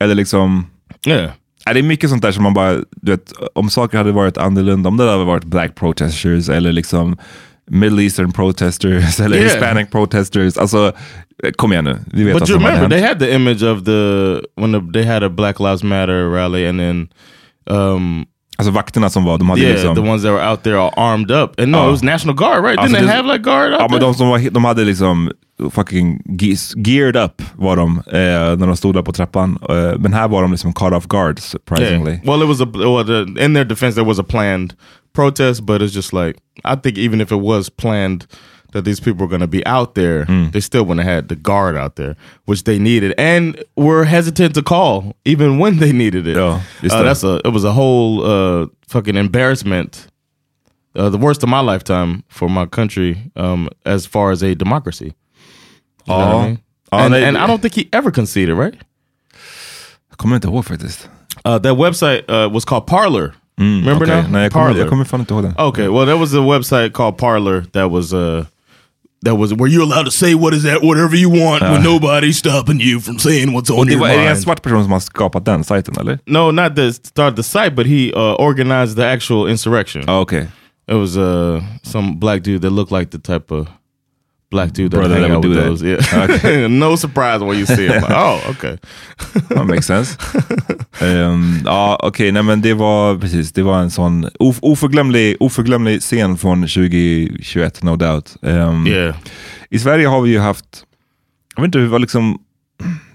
Eller 0.01 0.15
liksom, 0.15 0.67
Yeah, 1.07 1.31
det 1.73 1.79
är 1.79 1.83
mycket 1.83 2.11
sånt 2.11 2.23
där 2.23 2.33
som 2.33 2.43
man 2.43 2.55
bara, 2.55 2.73
du 2.91 3.11
vet, 3.13 3.33
om 3.55 3.71
saker 3.71 3.99
hade 3.99 4.13
varit 4.13 4.39
annorlunda, 4.39 4.89
om 4.89 4.97
det 4.97 5.11
hade 5.11 5.25
varit 5.25 5.45
black 5.45 5.75
protesters 5.75 6.49
eller 6.49 6.73
liksom 6.73 7.17
Middle 7.71 8.03
Eastern 8.03 8.33
protesters 8.33 9.21
eller 9.21 9.37
Yeah. 9.37 9.51
Hispanic 9.51 9.91
protesters. 9.91 10.59
Alltså, 10.59 10.93
kom 11.57 11.73
igen 11.73 11.85
nu. 11.85 11.99
Vi 12.07 12.25
vet 12.25 12.39
but 12.39 12.51
you 12.51 12.59
remember 12.59 12.89
they 12.89 13.07
had 13.09 13.19
the 13.19 13.35
image 13.35 13.63
of 13.63 13.85
the 13.85 14.41
when 14.61 14.73
the, 14.73 14.93
they 14.93 15.05
had 15.05 15.23
a 15.23 15.29
Black 15.29 15.61
Lives 15.61 15.83
Matter 15.83 16.31
rally, 16.31 16.67
and 16.69 16.79
then 16.81 17.09
um, 17.71 18.27
Alltså 18.57 18.71
vakterna 18.73 19.11
som 19.11 19.25
var, 19.25 19.39
de 19.39 19.49
hade 19.51 19.61
yeah, 19.63 19.73
liksom... 19.75 19.95
the 19.95 20.11
ones 20.11 20.23
that 20.23 20.33
were 20.33 20.51
out 20.51 20.63
there 20.63 20.77
all 20.79 20.93
armed 20.97 21.31
up, 21.31 21.61
and 21.61 21.73
no, 21.73 21.79
Oh. 21.79 21.89
it 21.89 21.91
was 21.91 22.03
National 22.03 22.35
Guard, 22.37 22.65
right? 22.65 22.79
Alltså, 22.79 22.97
Didn't 22.97 23.01
they 23.01 23.07
det- 23.07 23.23
have 23.23 23.33
like 23.33 23.43
guard 23.45 23.73
out 23.73 23.81
Ja, 23.81 23.89
men 23.91 23.91
there? 24.01 24.05
de 24.07 24.15
som 24.15 24.29
var, 24.29 24.51
de 24.51 24.65
hade 24.65 24.85
liksom 24.85 25.31
fucking 25.71 26.23
ge- 26.37 26.75
geared 26.87 27.17
up 27.17 27.43
var 27.57 27.77
de 27.77 27.99
eh, 27.99 28.57
när 28.59 28.67
de 28.67 28.77
stod 28.77 28.95
där 28.95 29.03
på 29.03 29.13
trappan. 29.13 29.59
Eh, 29.69 29.99
men 29.99 30.13
här 30.13 30.29
var 30.29 30.43
de 30.43 30.51
liksom 30.51 30.73
caught 30.73 30.93
off 30.95 31.07
guard 31.07 31.39
surprisingly. 31.39 32.13
Yeah. 32.13 32.25
Well, 32.27 32.43
it 32.43 32.49
was 32.49 32.61
a 32.61 32.67
well, 32.75 33.05
the, 33.05 33.45
in 33.45 33.53
their 33.55 33.65
defense, 33.65 33.95
there 33.95 34.05
was 34.09 34.19
a 34.19 34.25
planned 34.25 34.75
protest, 35.13 35.67
but 35.67 35.83
it's 35.83 35.95
just 35.95 36.13
like 36.13 36.39
I 36.65 36.77
think 36.77 36.99
even 36.99 37.21
if 37.21 37.33
it 37.33 37.41
was 37.41 37.71
planned 37.71 38.27
that 38.73 38.85
these 38.85 39.01
people 39.01 39.21
were 39.21 39.29
going 39.29 39.41
to 39.51 39.59
be 39.59 39.63
out 39.67 39.95
there, 39.95 40.25
they 40.53 40.61
still 40.61 40.83
wouldn't 40.87 41.05
have 41.07 41.15
had 41.15 41.29
the 41.29 41.37
guard 41.37 41.77
out 41.77 41.97
there, 41.97 42.17
which 42.47 42.63
they 42.65 42.79
needed, 42.79 43.13
and 43.19 43.63
were 43.77 44.05
hesitant 44.05 44.55
to 44.55 44.63
call 44.63 45.15
even 45.25 45.59
when 45.59 45.79
they 45.79 45.93
needed 45.93 46.27
it. 46.27 46.37
Yeah, 46.37 46.61
uh, 46.91 47.03
that's 47.03 47.23
a 47.25 47.41
it 47.45 47.53
was 47.53 47.65
a 47.65 47.73
whole 47.73 48.25
uh, 48.25 48.67
fucking 48.89 49.17
embarrassment. 49.17 50.07
Uh, 50.95 51.11
the 51.11 51.19
worst 51.19 51.43
of 51.43 51.49
my 51.49 51.61
lifetime 51.61 52.23
for 52.29 52.49
my 52.49 52.67
country, 52.67 53.17
um, 53.37 53.69
as 53.85 54.07
far 54.07 54.31
as 54.31 54.43
a 54.43 54.55
democracy. 54.55 55.13
Know 56.07 56.41
I 56.41 56.45
mean? 56.45 56.59
Ja, 56.93 56.99
and, 56.99 57.15
nej, 57.15 57.25
and 57.25 57.37
I 57.37 57.47
don't 57.47 57.61
think 57.61 57.75
he 57.75 57.89
ever 57.93 58.11
conceded, 58.11 58.57
right? 58.59 58.75
Jag 60.11 60.19
kommer 60.19 60.37
inte 60.37 60.49
ihåg 60.49 60.65
faktiskt. 60.67 61.09
Uh, 61.45 61.59
that 61.59 61.77
website 61.77 62.31
uh, 62.31 62.53
was 62.53 62.65
called 62.65 62.87
Parlor. 62.87 63.35
Remember 63.59 64.07
Okej, 64.07 64.23
now? 64.23 64.31
Nej, 64.31 64.43
jag 64.43 64.53
kommer, 64.53 64.79
jag 64.79 64.89
kommer 64.89 65.05
fan 65.05 65.21
inte 65.21 65.35
ihåg 65.35 65.43
det. 65.45 65.55
Okay, 65.63 65.89
well, 65.89 66.07
there 66.07 66.19
was 66.19 66.35
a 66.35 66.41
website 66.41 66.93
called 66.93 67.17
Parlor 67.19 67.65
that 67.73 67.91
was 67.91 68.13
uh 68.13 68.45
that 69.25 69.37
was 69.37 69.53
where 69.53 69.69
you're 69.69 69.83
allowed 69.83 70.05
to 70.05 70.11
say 70.11 70.35
what 70.35 70.55
is 70.55 70.63
that 70.65 70.83
whatever 70.83 71.17
you 71.17 71.31
want 71.31 71.63
with 71.63 71.85
nobody 71.85 72.33
stopping 72.33 72.81
you 72.81 73.01
from 73.01 73.19
saying 73.19 73.53
what's 73.53 73.71
on 73.71 73.89
your 73.89 74.01
var, 74.01 74.09
är 74.09 74.17
det 74.17 74.23
en 74.23 74.27
mind. 74.27 74.39
svart 74.43 74.63
person 74.63 74.83
som 74.83 74.93
har 74.93 75.01
skapat 75.01 75.45
den 75.45 75.65
sajten 75.65 75.95
eller? 76.01 76.19
no, 76.27 76.51
not 76.51 76.77
the 76.77 76.93
start 76.93 77.37
the 77.37 77.43
site, 77.43 77.71
but 77.77 77.87
he 77.87 78.13
uh, 78.15 78.35
organized 78.39 78.97
the 78.97 79.05
actual 79.07 79.49
insurrection. 79.51 80.05
Ja, 80.07 80.21
okej. 80.21 80.49
It 80.89 80.95
was 80.95 81.17
uh 81.17 81.63
some 81.83 82.19
black 82.19 82.43
dude 82.43 82.63
that 82.63 82.71
looked 82.73 82.93
like 83.01 83.11
the 83.11 83.19
type 83.19 83.55
of 83.55 83.67
black 84.53 84.73
dude 84.75 84.91
that 84.91 85.01
Brother 85.01 85.15
hang 85.21 85.29
that 85.31 85.37
out 85.37 85.45
with 85.45 85.55
do 85.57 85.61
those. 85.69 85.81
that. 86.01 86.45
Yeah, 86.45 86.69
no 86.89 86.97
surprise 86.97 87.41
when 87.45 87.59
you 87.59 87.67
see. 87.67 87.89
Like, 87.89 88.11
oh, 88.11 88.41
okay. 88.51 88.79
That 89.49 89.67
makes 89.67 89.87
sense. 89.87 90.19
Ehm, 91.01 91.63
ja, 91.65 91.97
okej, 92.03 92.33
nej 92.33 92.43
men 92.43 92.61
det 92.63 92.75
var 92.75 93.19
precis, 93.19 93.53
det 93.53 93.63
var 93.63 93.79
en 93.81 93.91
sån 93.91 94.29
of, 94.39 94.59
oförglömlig, 94.63 95.37
oförglömlig 95.41 96.01
scen 96.03 96.37
från 96.39 96.61
2021, 96.63 97.83
no 97.83 97.97
doubt. 97.97 98.37
Ehm, 98.43 98.87
Yeah. 98.87 99.15
I 99.71 99.79
Sverige 99.79 100.07
har 100.07 100.21
vi 100.23 100.31
ju 100.31 100.39
haft, 100.39 100.85
jag 101.57 101.63
vet 101.63 101.69
inte 101.69 101.79
hur, 101.79 101.87
vad 101.87 102.01
liksom, 102.01 102.39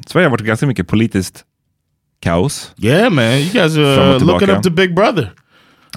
Sverige 0.08 0.26
har 0.26 0.32
varit 0.32 0.42
ganska 0.46 0.68
mycket 0.68 0.88
politiskt 0.88 1.44
kaos. 2.20 2.72
Yeah, 2.78 3.10
man. 3.14 3.24
You 3.26 3.50
guys 3.54 3.74
Fram 3.76 3.86
are 3.88 4.20
looking 4.20 4.50
up 4.50 4.64
to 4.64 4.70
Big 4.70 4.96
Brother. 4.96 5.32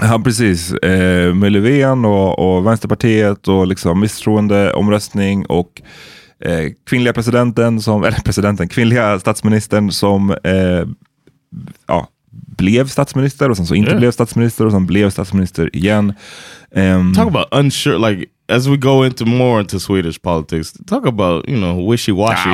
Ja, 0.00 0.20
precis. 0.24 0.72
Eh, 0.72 1.34
med 1.34 1.52
Löfven 1.52 2.04
och, 2.04 2.38
och 2.56 2.66
Vänsterpartiet 2.66 3.48
och 3.48 3.66
liksom 3.66 4.00
misstroende 4.00 4.72
omröstning 4.72 5.46
och 5.46 5.82
eh, 6.44 6.72
kvinnliga 6.86 7.12
presidenten, 7.12 7.80
som, 7.80 8.04
eller 8.04 8.20
presidenten, 8.20 8.68
kvinnliga 8.68 9.20
statsministern 9.20 9.90
som 9.92 10.30
eh, 10.30 10.86
ja, 11.86 12.08
blev 12.56 12.86
statsminister 12.86 13.50
och 13.50 13.56
sen 13.56 13.66
så 13.66 13.74
inte 13.74 13.90
Yeah. 13.90 14.00
blev 14.00 14.10
statsminister 14.10 14.66
och 14.66 14.72
sen 14.72 14.86
blev 14.86 15.10
statsminister 15.10 15.76
igen. 15.76 16.12
Ehm, 16.74 17.14
Talk 17.14 17.28
about 17.28 17.46
unsure, 17.50 18.10
like 18.10 18.26
as 18.52 18.66
we 18.66 18.76
go 18.76 19.04
into 19.06 19.24
more 19.26 19.60
into 19.60 19.78
Swedish 19.80 20.22
politics. 20.22 20.72
Talk 20.86 21.06
about 21.06 21.48
you 21.48 21.56
know 21.56 21.90
wishy 21.90 22.12
washy. 22.12 22.50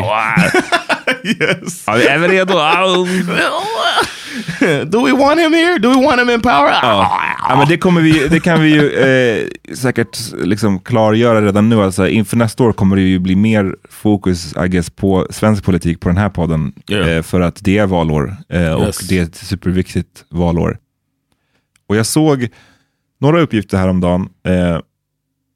Yes. 1.29 1.85
ja, 1.87 1.99
är 1.99 2.18
vi 2.18 2.29
redo? 2.29 2.55
Do 4.91 5.05
we 5.05 5.12
want 5.12 5.41
him 5.41 5.53
here? 5.53 5.79
Do 5.79 5.89
we 5.91 6.07
want 6.07 6.20
him 6.20 6.31
in 6.31 6.41
power? 6.41 6.70
Ja. 6.83 7.20
ja, 7.49 7.57
men 7.57 7.68
det, 7.68 7.79
kommer 7.79 8.01
vi, 8.01 8.29
det 8.29 8.41
kan 8.41 8.62
vi 8.62 8.68
ju 8.68 8.91
eh, 8.91 9.47
säkert 9.74 10.18
liksom 10.33 10.81
klargöra 10.81 11.43
redan 11.47 11.68
nu. 11.68 11.83
Alltså, 11.83 12.09
inför 12.09 12.37
nästa 12.37 12.64
år 12.64 12.72
kommer 12.72 12.97
det 12.97 13.03
ju 13.03 13.18
bli 13.18 13.37
mer 13.37 13.77
fokus 13.91 14.55
I 14.64 14.68
guess, 14.68 14.91
på 14.91 15.27
svensk 15.31 15.64
politik 15.64 16.01
på 16.01 16.09
den 16.09 16.18
här 16.18 16.29
podden. 16.29 16.72
Yeah. 16.91 17.09
Eh, 17.11 17.22
för 17.22 17.41
att 17.41 17.59
det 17.64 17.79
är 17.79 17.87
valår 17.87 18.37
eh, 18.49 18.72
och 18.72 18.87
Yes. 18.87 18.99
det 18.99 19.18
är 19.18 19.22
ett 19.22 19.37
superviktigt 19.37 20.24
valår. 20.31 20.79
Och 21.89 21.97
jag 21.97 22.07
såg 22.07 22.49
några 23.20 23.41
uppgifter 23.41 23.79
häromdagen 23.79 24.29
eh, 24.49 24.79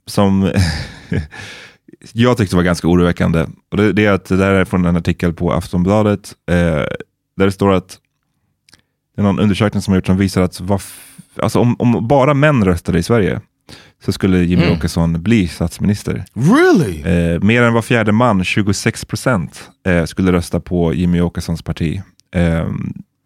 som 0.06 0.52
jag 2.12 2.36
tyckte 2.36 2.56
var 2.56 2.62
ganska 2.62 2.88
oroväckande. 2.88 3.46
Och 3.70 3.76
det, 3.76 3.92
det 3.92 4.06
är 4.06 4.12
att 4.12 4.24
det 4.24 4.36
där 4.36 4.50
är 4.50 4.64
från 4.64 4.84
en 4.84 4.96
artikel 4.96 5.32
på 5.32 5.52
Aftonbladet 5.52 6.34
eh, 6.50 6.54
där 7.36 7.44
det 7.44 7.52
står 7.52 7.72
att 7.72 7.98
det 9.16 9.22
är 9.22 9.24
någon 9.24 9.38
undersökning 9.40 9.82
som 9.82 9.92
har 9.92 9.96
gjorts 9.96 10.06
som 10.06 10.16
visar 10.16 10.42
att 10.42 10.60
alltså 11.36 11.58
om, 11.58 11.76
om 11.78 12.08
bara 12.08 12.34
män 12.34 12.64
röstade 12.64 12.98
i 12.98 13.02
Sverige 13.02 13.40
så 14.04 14.12
skulle 14.12 14.38
Jimmy 14.38 14.62
Mm. 14.62 14.76
Åkesson 14.76 15.22
bli 15.22 15.48
statsminister. 15.48 16.24
Really? 16.34 17.00
Eh, 17.02 17.40
mer 17.42 17.62
än 17.62 17.72
var 17.72 17.82
fjärde 17.82 18.12
man, 18.12 18.44
26 18.44 19.04
procent, 19.04 19.70
eh, 19.86 20.04
skulle 20.04 20.32
rösta 20.32 20.60
på 20.60 20.94
Jimmy 20.94 21.20
Åkessons 21.20 21.62
parti. 21.62 22.02
Eh, 22.34 22.68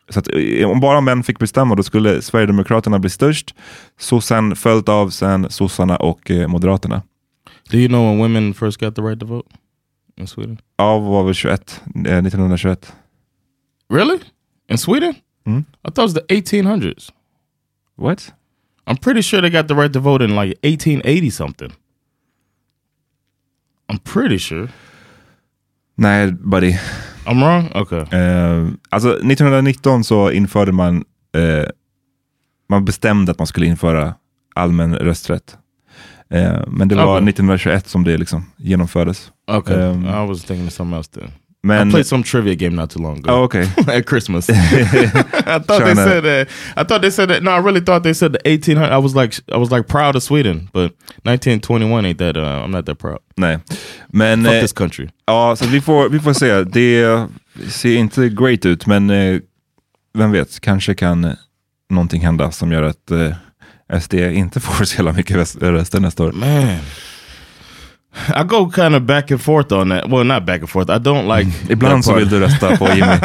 så 0.09 0.18
att, 0.18 0.29
eh, 0.29 0.70
om 0.70 0.81
bara 0.81 1.01
män 1.01 1.22
fick 1.22 1.39
bestämma 1.39 1.75
då 1.75 1.83
skulle 1.83 2.22
Sverigedemokraterna 2.22 2.99
bli 2.99 3.11
störst, 3.11 3.55
så 4.01 4.20
sen 4.20 4.57
följt 4.57 4.89
av 4.89 5.11
sen 5.11 5.51
sossarna 5.51 5.97
och 5.97 6.31
eh, 6.31 6.49
Moderaterna. 6.49 7.03
Do 7.71 7.79
you 7.79 7.89
know 7.89 8.11
when 8.11 8.19
women 8.19 8.55
first 8.55 8.81
got 8.81 8.95
the 8.95 9.03
right 9.03 9.21
to 9.21 9.27
vote 9.27 9.47
in 10.17 10.27
Sweden? 10.27 10.59
Ja, 10.77 10.99
var 10.99 11.25
väl 11.25 11.35
21, 11.35 11.81
eh, 11.95 12.23
1921. 12.23 12.93
Really? 13.89 14.19
In 14.69 14.79
Sweden? 14.79 15.15
Mm. 15.47 15.65
I 15.85 15.91
thought 15.91 15.99
it 15.99 16.03
was 16.03 16.15
the 16.15 16.35
1800s. 16.35 17.12
What? 17.97 18.33
I'm 18.87 18.97
pretty 18.97 19.23
sure 19.23 19.41
they 19.41 19.51
got 19.51 19.69
the 19.69 19.75
right 19.75 19.93
to 19.93 20.01
vote 20.01 20.25
in 20.25 20.31
like 20.37 20.59
1880 20.62 21.31
something. 21.31 21.73
I'm 23.89 23.99
pretty 23.99 24.39
sure. 24.39 24.69
Nej, 25.97 26.33
buddy. 26.33 26.73
I'm 27.27 27.41
wrong? 27.43 27.71
Okay. 27.75 28.19
Eh, 28.19 28.69
alltså 28.89 29.09
1919 29.09 30.05
så 30.05 30.31
införde 30.31 30.73
man, 30.73 31.05
eh, 31.35 31.65
man 32.69 32.85
bestämde 32.85 33.33
att 33.33 33.39
man 33.39 33.47
skulle 33.47 33.67
införa 33.67 34.15
allmän 34.55 34.97
rösträtt. 34.97 35.59
Eh, 36.31 36.61
men 36.66 36.89
det 36.89 36.95
var 36.95 37.05
Okej. 37.16 37.29
1921 37.29 37.89
som 37.89 38.05
det 38.05 38.16
liksom 38.18 38.45
genomfördes. 38.57 39.31
Okay. 39.47 39.77
Um, 39.77 40.05
I 40.07 40.27
was 40.29 40.45
thinking 40.45 40.70
something 40.70 40.97
else 40.99 41.11
then. 41.14 41.31
Men, 41.62 41.89
I 41.89 41.91
played 41.91 42.07
some 42.07 42.22
trivia 42.22 42.55
game 42.55 42.77
not 42.77 42.91
too 42.91 43.03
long 43.03 43.18
ago. 43.18 43.33
oh, 43.33 43.43
okej. 43.45 43.68
at 43.99 44.07
Christmas. 44.09 44.51
I 44.51 44.55
thought 44.55 45.66
they 45.66 45.79
Trying 45.79 45.97
to- 45.97 46.03
said 46.03 46.22
that. 46.25 46.49
I 46.77 46.85
thought 46.85 47.01
they 47.01 47.11
said 47.11 47.29
that. 47.29 47.43
No, 47.43 47.51
I 47.51 47.59
really 47.61 47.81
thought 47.81 48.03
they 48.03 48.14
said 48.14 48.33
the 48.33 48.39
1800. 48.51 48.93
I 48.93 48.99
was 49.03 49.14
like, 49.14 49.35
I 49.55 49.57
was 49.59 49.70
like 49.70 49.89
proud 49.89 50.16
of 50.16 50.22
Sweden, 50.22 50.68
but 50.72 50.93
1921 51.25 52.05
ain't 52.07 52.18
that. 52.18 52.37
Uh, 52.37 52.64
I'm 52.64 52.70
not 52.70 52.85
that 52.87 52.99
proud. 52.99 53.18
Nej. 53.37 53.59
Men 54.12 54.45
Fuck 54.45 54.55
eh, 54.55 54.61
this 54.61 54.72
country. 54.72 55.09
ja, 55.27 55.57
så 55.57 55.66
vi 55.66 55.81
får, 55.81 56.09
vi 56.09 56.20
får 56.20 56.33
se. 56.33 56.64
Det 56.64 57.27
ser 57.68 57.97
inte 57.97 58.29
great 58.29 58.66
ut, 58.66 58.87
men 58.87 59.11
eh, 59.11 59.41
vem 60.18 60.33
vet, 60.33 60.61
kanske 60.61 60.95
kan 60.95 61.25
eh, 61.25 61.33
någonting 61.91 62.20
hända 62.22 62.51
som 62.51 62.72
gör 62.72 62.83
att 62.83 63.11
eh, 63.11 63.31
SD 64.01 64.14
inte 64.14 64.61
får 64.61 64.85
så 64.85 64.97
jävla 64.97 65.12
mycket 65.12 65.37
röst- 65.37 65.62
röster 65.62 66.01
nästa 66.01 66.24
år. 66.24 66.32
Man, 66.32 66.78
I 68.37 68.45
go 68.45 68.70
kind 68.70 68.95
of 68.95 69.03
back 69.03 69.30
and 69.30 69.41
forth 69.41 69.72
on 69.72 69.89
that. 69.89 70.09
Well, 70.09 70.24
not 70.24 70.47
back 70.47 70.61
and 70.61 70.70
forth. 70.70 70.91
I 70.91 70.99
don't 70.99 71.26
like. 71.39 71.51
Ibland 71.72 72.05
så 72.05 72.14
vill 72.14 72.28
du 72.28 72.41
rösta 72.41 72.76
på 72.76 72.89
Jimmy. 72.89 73.18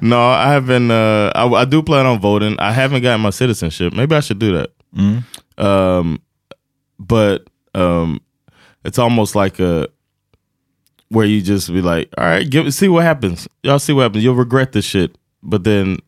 no, 0.00 0.32
I 0.32 0.46
haven't. 0.46 0.90
Uh, 0.90 1.32
I, 1.34 1.62
I 1.62 1.64
do 1.64 1.82
plan 1.82 2.06
on 2.06 2.20
voting. 2.20 2.52
I 2.52 2.72
haven't 2.72 3.02
gotten 3.02 3.20
my 3.20 3.32
citizenship. 3.32 3.92
Maybe 3.94 4.16
I 4.16 4.20
should 4.20 4.38
do 4.40 4.52
that. 4.52 4.68
Mm. 4.96 5.22
Um, 5.58 6.18
but 6.98 7.38
um, 7.74 8.20
it's 8.84 8.98
almost 8.98 9.34
like 9.34 9.60
a 9.60 9.86
where 11.08 11.26
you 11.26 11.40
just 11.42 11.68
be 11.72 11.82
like, 11.82 12.08
all 12.18 12.24
right, 12.24 12.48
give 12.48 12.72
see 12.74 12.88
what 12.88 13.04
happens. 13.04 13.48
Y'all 13.62 13.78
see 13.78 13.92
what 13.92 14.02
happens. 14.02 14.24
You'll 14.24 14.34
regret 14.34 14.72
this 14.72 14.84
shit, 14.84 15.16
but 15.42 15.64
then 15.64 15.98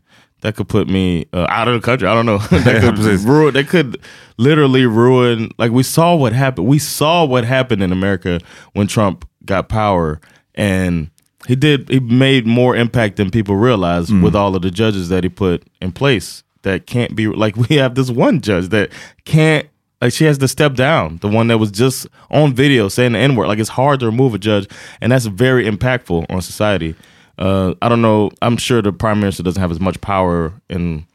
that 0.42 0.56
could 0.56 0.68
put 0.68 0.88
me 0.88 1.26
uh, 1.32 1.46
out 1.48 1.68
of 1.68 1.80
the 1.80 1.84
country. 1.84 2.06
I 2.06 2.14
don't 2.14 2.26
know. 2.26 2.38
that 2.50 2.82
could 2.82 2.98
ruin. 2.98 3.54
That 3.54 3.68
could 3.68 4.00
literally 4.36 4.86
ruin. 4.86 5.50
Like 5.56 5.72
we 5.72 5.82
saw 5.82 6.14
what 6.14 6.32
happened. 6.32 6.66
We 6.66 6.78
saw 6.78 7.24
what 7.24 7.44
happened 7.44 7.82
in 7.82 7.92
America 7.92 8.40
when 8.74 8.88
Trump 8.88 9.26
got 9.44 9.68
power, 9.68 10.20
and 10.54 11.10
he 11.46 11.56
did. 11.56 11.88
He 11.88 12.00
made 12.00 12.46
more 12.46 12.76
impact 12.76 13.16
than 13.16 13.30
people 13.30 13.56
realize 13.56 14.12
with 14.12 14.34
all 14.34 14.54
of 14.54 14.62
the 14.62 14.70
judges 14.70 15.08
that 15.08 15.24
he 15.24 15.30
put 15.30 15.64
in 15.80 15.92
place. 15.92 16.42
That 16.62 16.86
can't 16.86 17.16
be 17.16 17.28
like 17.28 17.56
we 17.68 17.76
have 17.76 17.94
this 17.94 18.10
one 18.10 18.40
judge 18.40 18.68
that 18.68 18.90
can't. 19.24 19.68
Like 20.00 20.12
she 20.12 20.24
has 20.24 20.38
to 20.38 20.48
step 20.48 20.74
down. 20.74 21.18
The 21.18 21.28
one 21.28 21.46
that 21.46 21.58
was 21.58 21.70
just 21.70 22.08
on 22.28 22.54
video 22.54 22.88
saying 22.88 23.12
the 23.12 23.20
N 23.20 23.36
word. 23.36 23.46
Like 23.46 23.60
it's 23.60 23.68
hard 23.70 24.00
to 24.00 24.06
remove 24.06 24.34
a 24.34 24.38
judge, 24.38 24.68
and 25.00 25.12
that's 25.12 25.26
very 25.26 25.64
impactful 25.64 26.26
on 26.28 26.42
society. 26.42 26.96
Uh, 27.38 27.74
I 27.82 27.88
don't 27.88 28.02
know. 28.02 28.30
I'm 28.42 28.56
sure 28.56 28.82
the 28.82 28.92
prime 28.92 29.20
minister 29.20 29.42
doesn't 29.42 29.60
have 29.60 29.70
as 29.70 29.80
much 29.80 30.00
power 30.00 30.52
in 30.68 31.06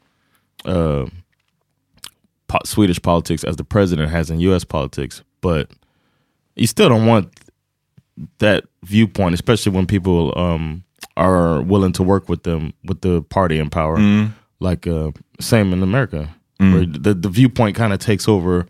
uh, 0.64 1.06
po- 2.48 2.58
Swedish 2.64 3.00
politics 3.00 3.44
as 3.44 3.56
the 3.56 3.64
president 3.64 4.10
has 4.10 4.30
in 4.30 4.40
U.S. 4.40 4.64
politics, 4.64 5.22
but 5.40 5.70
you 6.56 6.66
still 6.66 6.88
don't 6.88 7.06
want 7.06 7.32
that 8.38 8.64
viewpoint, 8.82 9.34
especially 9.34 9.72
when 9.72 9.86
people 9.86 10.36
um, 10.36 10.82
are 11.16 11.62
willing 11.62 11.92
to 11.92 12.02
work 12.02 12.28
with 12.28 12.42
them 12.42 12.72
with 12.84 13.00
the 13.02 13.22
party 13.22 13.58
in 13.58 13.70
power. 13.70 13.96
Like 14.60 14.88
uh, 14.88 15.12
same 15.40 15.72
in 15.72 15.82
America, 15.84 16.28
where 16.58 16.84
the 16.84 17.14
the 17.14 17.28
viewpoint 17.28 17.76
kind 17.76 17.92
of 17.92 18.00
takes 18.00 18.26
over 18.26 18.66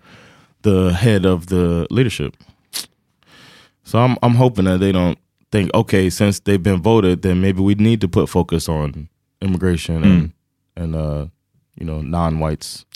the 0.62 0.92
head 0.92 1.24
of 1.24 1.46
the 1.46 1.86
leadership. 1.90 2.36
So 3.84 3.98
I'm 3.98 4.18
I'm 4.22 4.34
hoping 4.34 4.66
that 4.66 4.80
they 4.80 4.92
don't 4.92 5.18
think, 5.52 5.74
okay, 5.74 6.10
since 6.10 6.42
they've 6.42 6.62
been 6.62 6.82
voted, 6.82 7.22
then 7.22 7.40
maybe 7.40 7.62
we 7.62 7.74
need 7.74 8.00
to 8.00 8.08
put 8.08 8.30
focus 8.30 8.68
on 8.68 9.08
immigration 9.40 10.04
and 10.04 10.30
and 10.76 10.94
uh, 10.94 11.28
you 11.80 11.86
know 11.86 12.02
non-whites. 12.02 12.86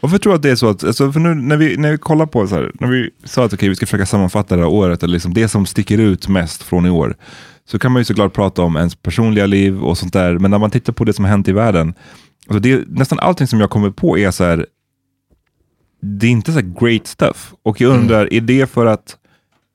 Varför 0.00 0.18
tror 0.18 0.32
du 0.32 0.36
att 0.36 0.42
det 0.42 0.50
är 0.50 0.56
så? 0.56 0.68
Att, 0.68 0.84
alltså, 0.84 1.12
för 1.12 1.20
nu, 1.20 1.34
när, 1.34 1.56
vi, 1.56 1.76
när 1.76 1.90
vi 1.90 1.98
kollar 1.98 2.26
på 2.26 2.46
så 2.46 2.54
här, 2.54 2.72
när 2.74 2.88
vi 2.88 3.10
sa 3.24 3.44
att 3.44 3.52
okej, 3.52 3.68
vi 3.68 3.74
ska 3.76 3.86
försöka 3.86 4.06
sammanfatta 4.06 4.56
det 4.56 4.62
här 4.62 4.68
året, 4.68 5.02
eller 5.02 5.12
liksom 5.12 5.34
det 5.34 5.48
som 5.48 5.66
sticker 5.66 5.98
ut 5.98 6.28
mest 6.28 6.62
från 6.62 6.86
i 6.86 6.90
år, 6.90 7.16
så 7.64 7.78
kan 7.78 7.92
man 7.92 8.00
ju 8.00 8.04
såklart 8.04 8.32
prata 8.32 8.62
om 8.62 8.76
ens 8.76 8.94
personliga 8.94 9.46
liv 9.46 9.82
och 9.82 9.98
sånt 9.98 10.12
där, 10.12 10.38
men 10.38 10.50
när 10.50 10.58
man 10.58 10.70
tittar 10.70 10.92
på 10.92 11.04
det 11.04 11.12
som 11.12 11.24
har 11.24 11.30
hänt 11.30 11.48
i 11.48 11.52
världen, 11.52 11.94
alltså 12.46 12.60
det, 12.60 12.88
nästan 12.88 13.18
allting 13.18 13.46
som 13.46 13.60
jag 13.60 13.70
kommer 13.70 13.90
på 13.90 14.18
är 14.18 14.30
så 14.30 14.44
här, 14.44 14.66
det 16.02 16.26
är 16.26 16.30
inte 16.30 16.52
så 16.52 16.60
great 16.80 17.06
stuff. 17.06 17.54
Och 17.62 17.80
jag 17.80 17.98
undrar, 17.98 18.32
är 18.32 18.40
det 18.40 18.70
för 18.70 18.86
att 18.86 19.16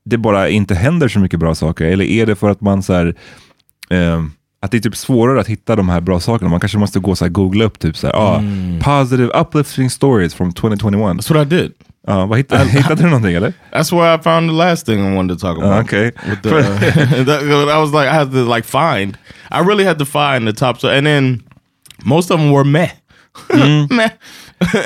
det 0.05 0.17
bara 0.17 0.49
inte 0.49 0.75
händer 0.75 1.07
så 1.07 1.19
mycket 1.19 1.39
bra 1.39 1.55
saker, 1.55 1.85
eller 1.85 2.05
är 2.05 2.25
det 2.25 2.35
för 2.35 2.49
att 2.49 2.61
man 2.61 2.83
så 2.83 2.93
här, 2.93 3.15
ehm, 3.89 4.31
att 4.61 4.71
det 4.71 4.77
är 4.77 4.81
typ 4.81 4.95
svårare 4.95 5.39
att 5.39 5.47
hitta 5.47 5.75
de 5.75 5.89
här 5.89 6.01
bra 6.01 6.19
sakerna. 6.19 6.49
Man 6.49 6.59
kanske 6.59 6.77
måste 6.77 6.99
gå 6.99 7.15
så 7.15 7.25
här, 7.25 7.29
googla 7.29 7.65
upp 7.65 7.79
typ 7.79 7.97
så 7.97 8.07
här, 8.07 8.15
ah, 8.15 8.43
positive 8.79 9.41
uplifting 9.41 9.89
stories 9.89 10.33
from 10.33 10.53
2021. 10.53 11.17
That's 11.17 11.33
what 11.33 11.47
I 11.47 11.55
did. 11.55 11.71
Ja, 12.07 12.25
vad 12.25 12.37
hittade, 12.37 12.65
hittade 12.69 13.03
du 13.03 13.07
någonting 13.07 13.35
eller? 13.35 13.53
That's 13.71 13.91
where 13.95 14.15
I 14.15 14.23
found 14.23 14.49
the 14.49 14.55
last 14.55 14.85
thing 14.85 15.13
I 15.13 15.15
wanted 15.15 15.39
to 15.39 15.47
talk 15.47 15.57
about. 15.57 15.73
Ah, 15.73 15.81
okay. 15.81 16.11
The, 16.43 16.49
uh, 16.49 17.23
that, 17.25 17.69
I 17.69 17.77
was 17.77 17.91
like, 17.91 18.07
I 18.07 18.13
had 18.13 18.31
to 18.31 18.55
like 18.55 18.67
find. 18.67 19.17
I 19.51 19.59
really 19.59 19.85
had 19.85 19.99
to 19.99 20.05
find 20.05 20.47
the 20.47 20.53
top. 20.53 20.79
So, 20.79 20.89
and 20.89 21.05
then 21.05 21.43
most 22.05 22.31
of 22.31 22.39
them 22.39 22.51
were 22.51 22.63
meh, 22.63 22.91
meh. 23.89 24.09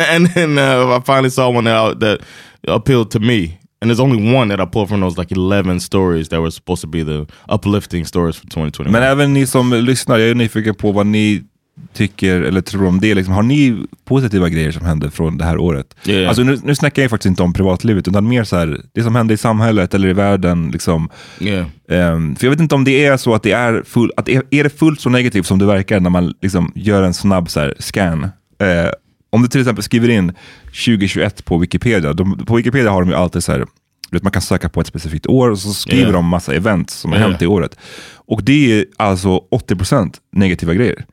and 0.09 0.27
then 0.27 0.57
uh, 0.57 0.97
I 0.97 0.99
finally 1.05 1.29
saw 1.29 1.49
one 1.49 1.65
that, 1.65 1.99
that 1.99 2.19
appealed 2.67 3.11
to 3.11 3.19
me. 3.19 3.59
And 3.81 3.91
there's 3.91 4.01
only 4.01 4.35
one 4.35 4.49
that 4.49 4.67
I 4.67 4.71
pulled 4.71 4.89
from 4.89 5.01
those 5.01 5.21
like 5.21 5.31
11 5.35 5.79
stories 5.79 6.29
that 6.29 6.41
were 6.41 6.51
supposed 6.51 6.81
to 6.81 6.87
be 6.87 7.03
the 7.03 7.25
uplifting 7.47 8.05
stories 8.05 8.37
for 8.37 8.47
2021. 8.47 8.91
Men 8.91 9.03
även 9.03 9.33
ni 9.33 9.47
som 9.47 9.73
lyssnar, 9.73 10.17
jag 10.17 10.29
är 10.29 10.35
nyfiken 10.35 10.75
på 10.75 10.91
vad 10.91 11.05
ni 11.05 11.43
tycker 11.93 12.41
eller 12.41 12.61
tror 12.61 12.87
om 12.87 12.99
det. 12.99 13.15
Liksom, 13.15 13.33
har 13.33 13.43
ni 13.43 13.85
positiva 14.05 14.49
grejer 14.49 14.71
som 14.71 14.85
hände 14.85 15.11
från 15.11 15.37
det 15.37 15.45
här 15.45 15.57
året? 15.57 15.95
Yeah. 16.05 16.27
Alltså, 16.27 16.43
nu, 16.43 16.59
nu 16.63 16.75
snackar 16.75 17.01
jag 17.01 17.11
faktiskt 17.11 17.29
inte 17.29 17.43
om 17.43 17.53
privatlivet, 17.53 18.07
utan 18.07 18.27
mer 18.27 18.43
så 18.43 18.55
här, 18.55 18.81
det 18.93 19.03
som 19.03 19.15
hände 19.15 19.33
i 19.33 19.37
samhället 19.37 19.93
eller 19.93 20.07
i 20.07 20.13
världen. 20.13 20.69
Liksom, 20.73 21.09
yeah. 21.39 21.65
Ehm, 21.89 22.35
för 22.35 22.45
jag 22.45 22.51
vet 22.51 22.59
inte 22.59 22.75
om 22.75 22.83
det 22.83 23.05
är 23.05 23.17
så 23.17 23.33
att 23.33 23.43
det 23.43 23.51
är, 23.51 23.83
full, 23.85 24.11
att 24.17 24.29
är, 24.29 24.43
är 24.49 24.63
det 24.63 24.79
fullt 24.79 25.01
så 25.01 25.09
negativt 25.09 25.45
som 25.45 25.59
det 25.59 25.65
verkar 25.65 25.99
när 25.99 26.09
man 26.09 26.33
liksom 26.41 26.71
gör 26.75 27.03
en 27.03 27.13
snabb 27.13 27.49
så 27.49 27.59
här, 27.59 27.75
scan. 27.79 28.23
Eh, 28.23 28.91
om 29.29 29.41
du 29.41 29.47
till 29.47 29.61
exempel 29.61 29.83
skriver 29.83 30.09
in 30.09 30.31
2021 30.65 31.45
på 31.45 31.57
Wikipedia, 31.57 32.13
de, 32.13 32.37
på 32.45 32.55
Wikipedia 32.55 32.91
har 32.91 33.01
de 33.01 33.09
ju 33.09 33.15
alltid 33.15 33.43
så 33.43 33.51
här, 33.51 33.65
man 34.21 34.31
kan 34.31 34.41
söka 34.41 34.69
på 34.69 34.81
ett 34.81 34.87
specifikt 34.87 35.27
år 35.27 35.49
och 35.49 35.59
så 35.59 35.73
skriver 35.73 36.01
Yeah. 36.01 36.13
de 36.13 36.25
massa 36.25 36.53
event 36.53 36.89
som 36.89 37.11
har 37.11 37.17
Yeah. 37.19 37.29
hänt 37.29 37.41
i 37.41 37.47
året. 37.47 37.77
Och 38.15 38.43
det 38.43 38.71
är 38.79 38.85
alltså 38.97 39.29
80% 39.51 40.13
negativa 40.31 40.73
grejer. 40.73 41.05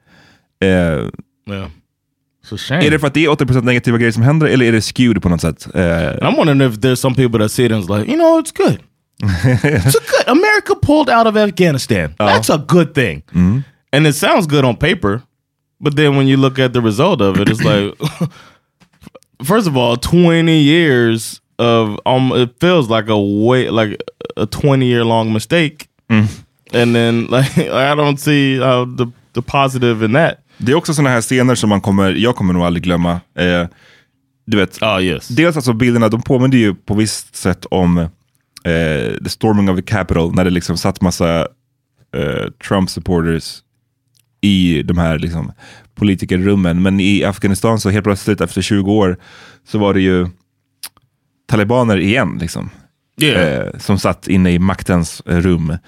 Eh, 0.62 0.68
Yeah. 0.68 1.68
Shame. 2.58 2.86
är 2.86 2.90
det 2.90 2.98
för 2.98 3.06
att 3.06 3.14
det 3.14 3.24
är 3.24 3.28
80% 3.28 3.62
negativa 3.64 3.98
grejer 3.98 4.12
som 4.12 4.22
händer 4.22 4.46
eller 4.46 4.66
är 4.66 4.72
det 4.72 4.80
skewed 4.80 5.22
på 5.22 5.28
något 5.28 5.40
sätt? 5.40 5.66
Eh, 5.74 5.80
I'm 5.80 6.36
wondering 6.36 6.72
if 6.72 6.78
there's 6.78 6.94
some 6.96 7.14
people 7.16 7.38
that 7.40 7.52
see 7.52 7.64
it 7.66 7.72
and 7.72 7.82
like, 7.90 8.10
you 8.12 8.16
know, 8.18 8.40
it's 8.40 8.52
good. 8.56 8.78
it's 9.62 9.96
a 9.96 10.00
good. 10.10 10.28
America 10.28 10.74
pulled 10.82 11.10
out 11.10 11.26
of 11.26 11.36
Afghanistan. 11.36 12.14
That's 12.18 12.54
a 12.54 12.64
good 12.68 12.94
thing. 12.94 13.22
And 13.92 14.06
it 14.06 14.16
sounds 14.16 14.46
good 14.46 14.64
on 14.64 14.76
paper, 14.76 15.20
but 15.80 15.96
then 15.96 16.16
when 16.16 16.26
you 16.26 16.36
look 16.36 16.58
at 16.58 16.72
the 16.72 16.80
result 16.80 17.20
of 17.20 17.40
it, 17.40 17.48
it's 17.48 17.62
like, 17.62 17.94
first 19.44 19.66
of 19.66 19.76
all, 19.76 19.96
20 19.96 20.52
years 20.52 21.40
of 21.58 21.98
um, 22.06 22.32
it 22.32 22.50
feels 22.60 22.88
like 22.90 23.08
a 23.08 23.18
way 23.18 23.70
like 23.70 24.00
a 24.36 24.46
20 24.46 24.86
year 24.86 25.04
long 25.04 25.32
mistake, 25.32 25.88
and 26.08 26.94
then 26.94 27.26
like 27.30 27.58
I 27.58 27.94
don't 27.94 28.18
see 28.18 28.58
how 28.58 28.84
the 28.84 29.06
the 29.32 29.42
positive 29.42 30.04
in 30.04 30.12
that. 30.12 30.38
Det 30.58 30.72
är 30.72 30.76
också 30.76 30.94
sådana 30.94 31.10
här 31.10 31.20
scener 31.20 31.54
som 31.54 31.68
man 31.68 31.80
kommer, 31.80 32.12
jag 32.12 32.36
kommer 32.36 32.52
nog 32.52 32.62
aldrig 32.62 32.82
glömma. 32.82 33.20
Eh, 33.34 33.66
du 34.46 34.56
vet, 34.56 34.82
Oh 34.82 35.02
yes, 35.02 35.28
dels 35.28 35.56
alltså 35.56 35.72
bilderna, 35.72 36.08
de 36.08 36.22
påminner 36.22 36.56
ju 36.58 36.74
på 36.74 36.94
visst 36.94 37.36
sätt 37.36 37.66
om 37.70 37.98
eh, 37.98 38.08
the 39.24 39.28
storming 39.30 39.70
of 39.70 39.76
the 39.76 39.82
Capitol, 39.82 40.34
när 40.34 40.44
det 40.44 40.50
liksom 40.50 40.76
satt 40.76 41.00
massa 41.00 41.40
eh, 42.16 42.46
Trump-supporters 42.68 43.58
i 44.40 44.82
de 44.82 44.98
här 44.98 45.18
liksom, 45.18 45.52
politikerrummen. 45.94 46.82
Men 46.82 47.00
i 47.00 47.24
Afghanistan 47.24 47.80
så 47.80 47.90
helt 47.90 48.04
plötsligt 48.04 48.40
efter 48.40 48.62
20 48.62 48.92
år 48.92 49.16
så 49.68 49.78
var 49.78 49.94
det 49.94 50.00
ju 50.00 50.28
talibaner 51.48 51.96
igen. 51.96 52.38
Liksom, 52.40 52.70
yeah, 53.20 53.66
eh, 53.66 53.78
som 53.78 53.98
satt 53.98 54.28
inne 54.28 54.50
i 54.50 54.58
maktens 54.58 55.22
eh, 55.26 55.36
rum. 55.36 55.78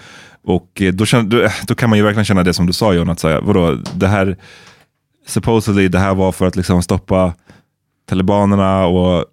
Och 0.44 0.82
eh, 0.82 0.92
då, 0.92 1.06
känner, 1.06 1.30
då, 1.30 1.48
då 1.66 1.74
kan 1.74 1.90
man 1.90 1.98
ju 1.98 2.04
verkligen 2.04 2.24
känna 2.24 2.42
det 2.42 2.54
som 2.54 2.66
du 2.66 2.72
sa 2.72 2.92
John, 2.94 3.10
att 3.10 3.20
säga, 3.20 3.40
vadå, 3.40 3.78
det 3.94 4.08
här, 4.08 4.36
supposedly 5.26 5.88
det 5.88 5.98
här 5.98 6.14
var 6.14 6.32
för 6.32 6.46
att 6.46 6.56
liksom 6.56 6.82
stoppa 6.82 7.34
talibanerna 8.08 8.86
och 8.86 9.24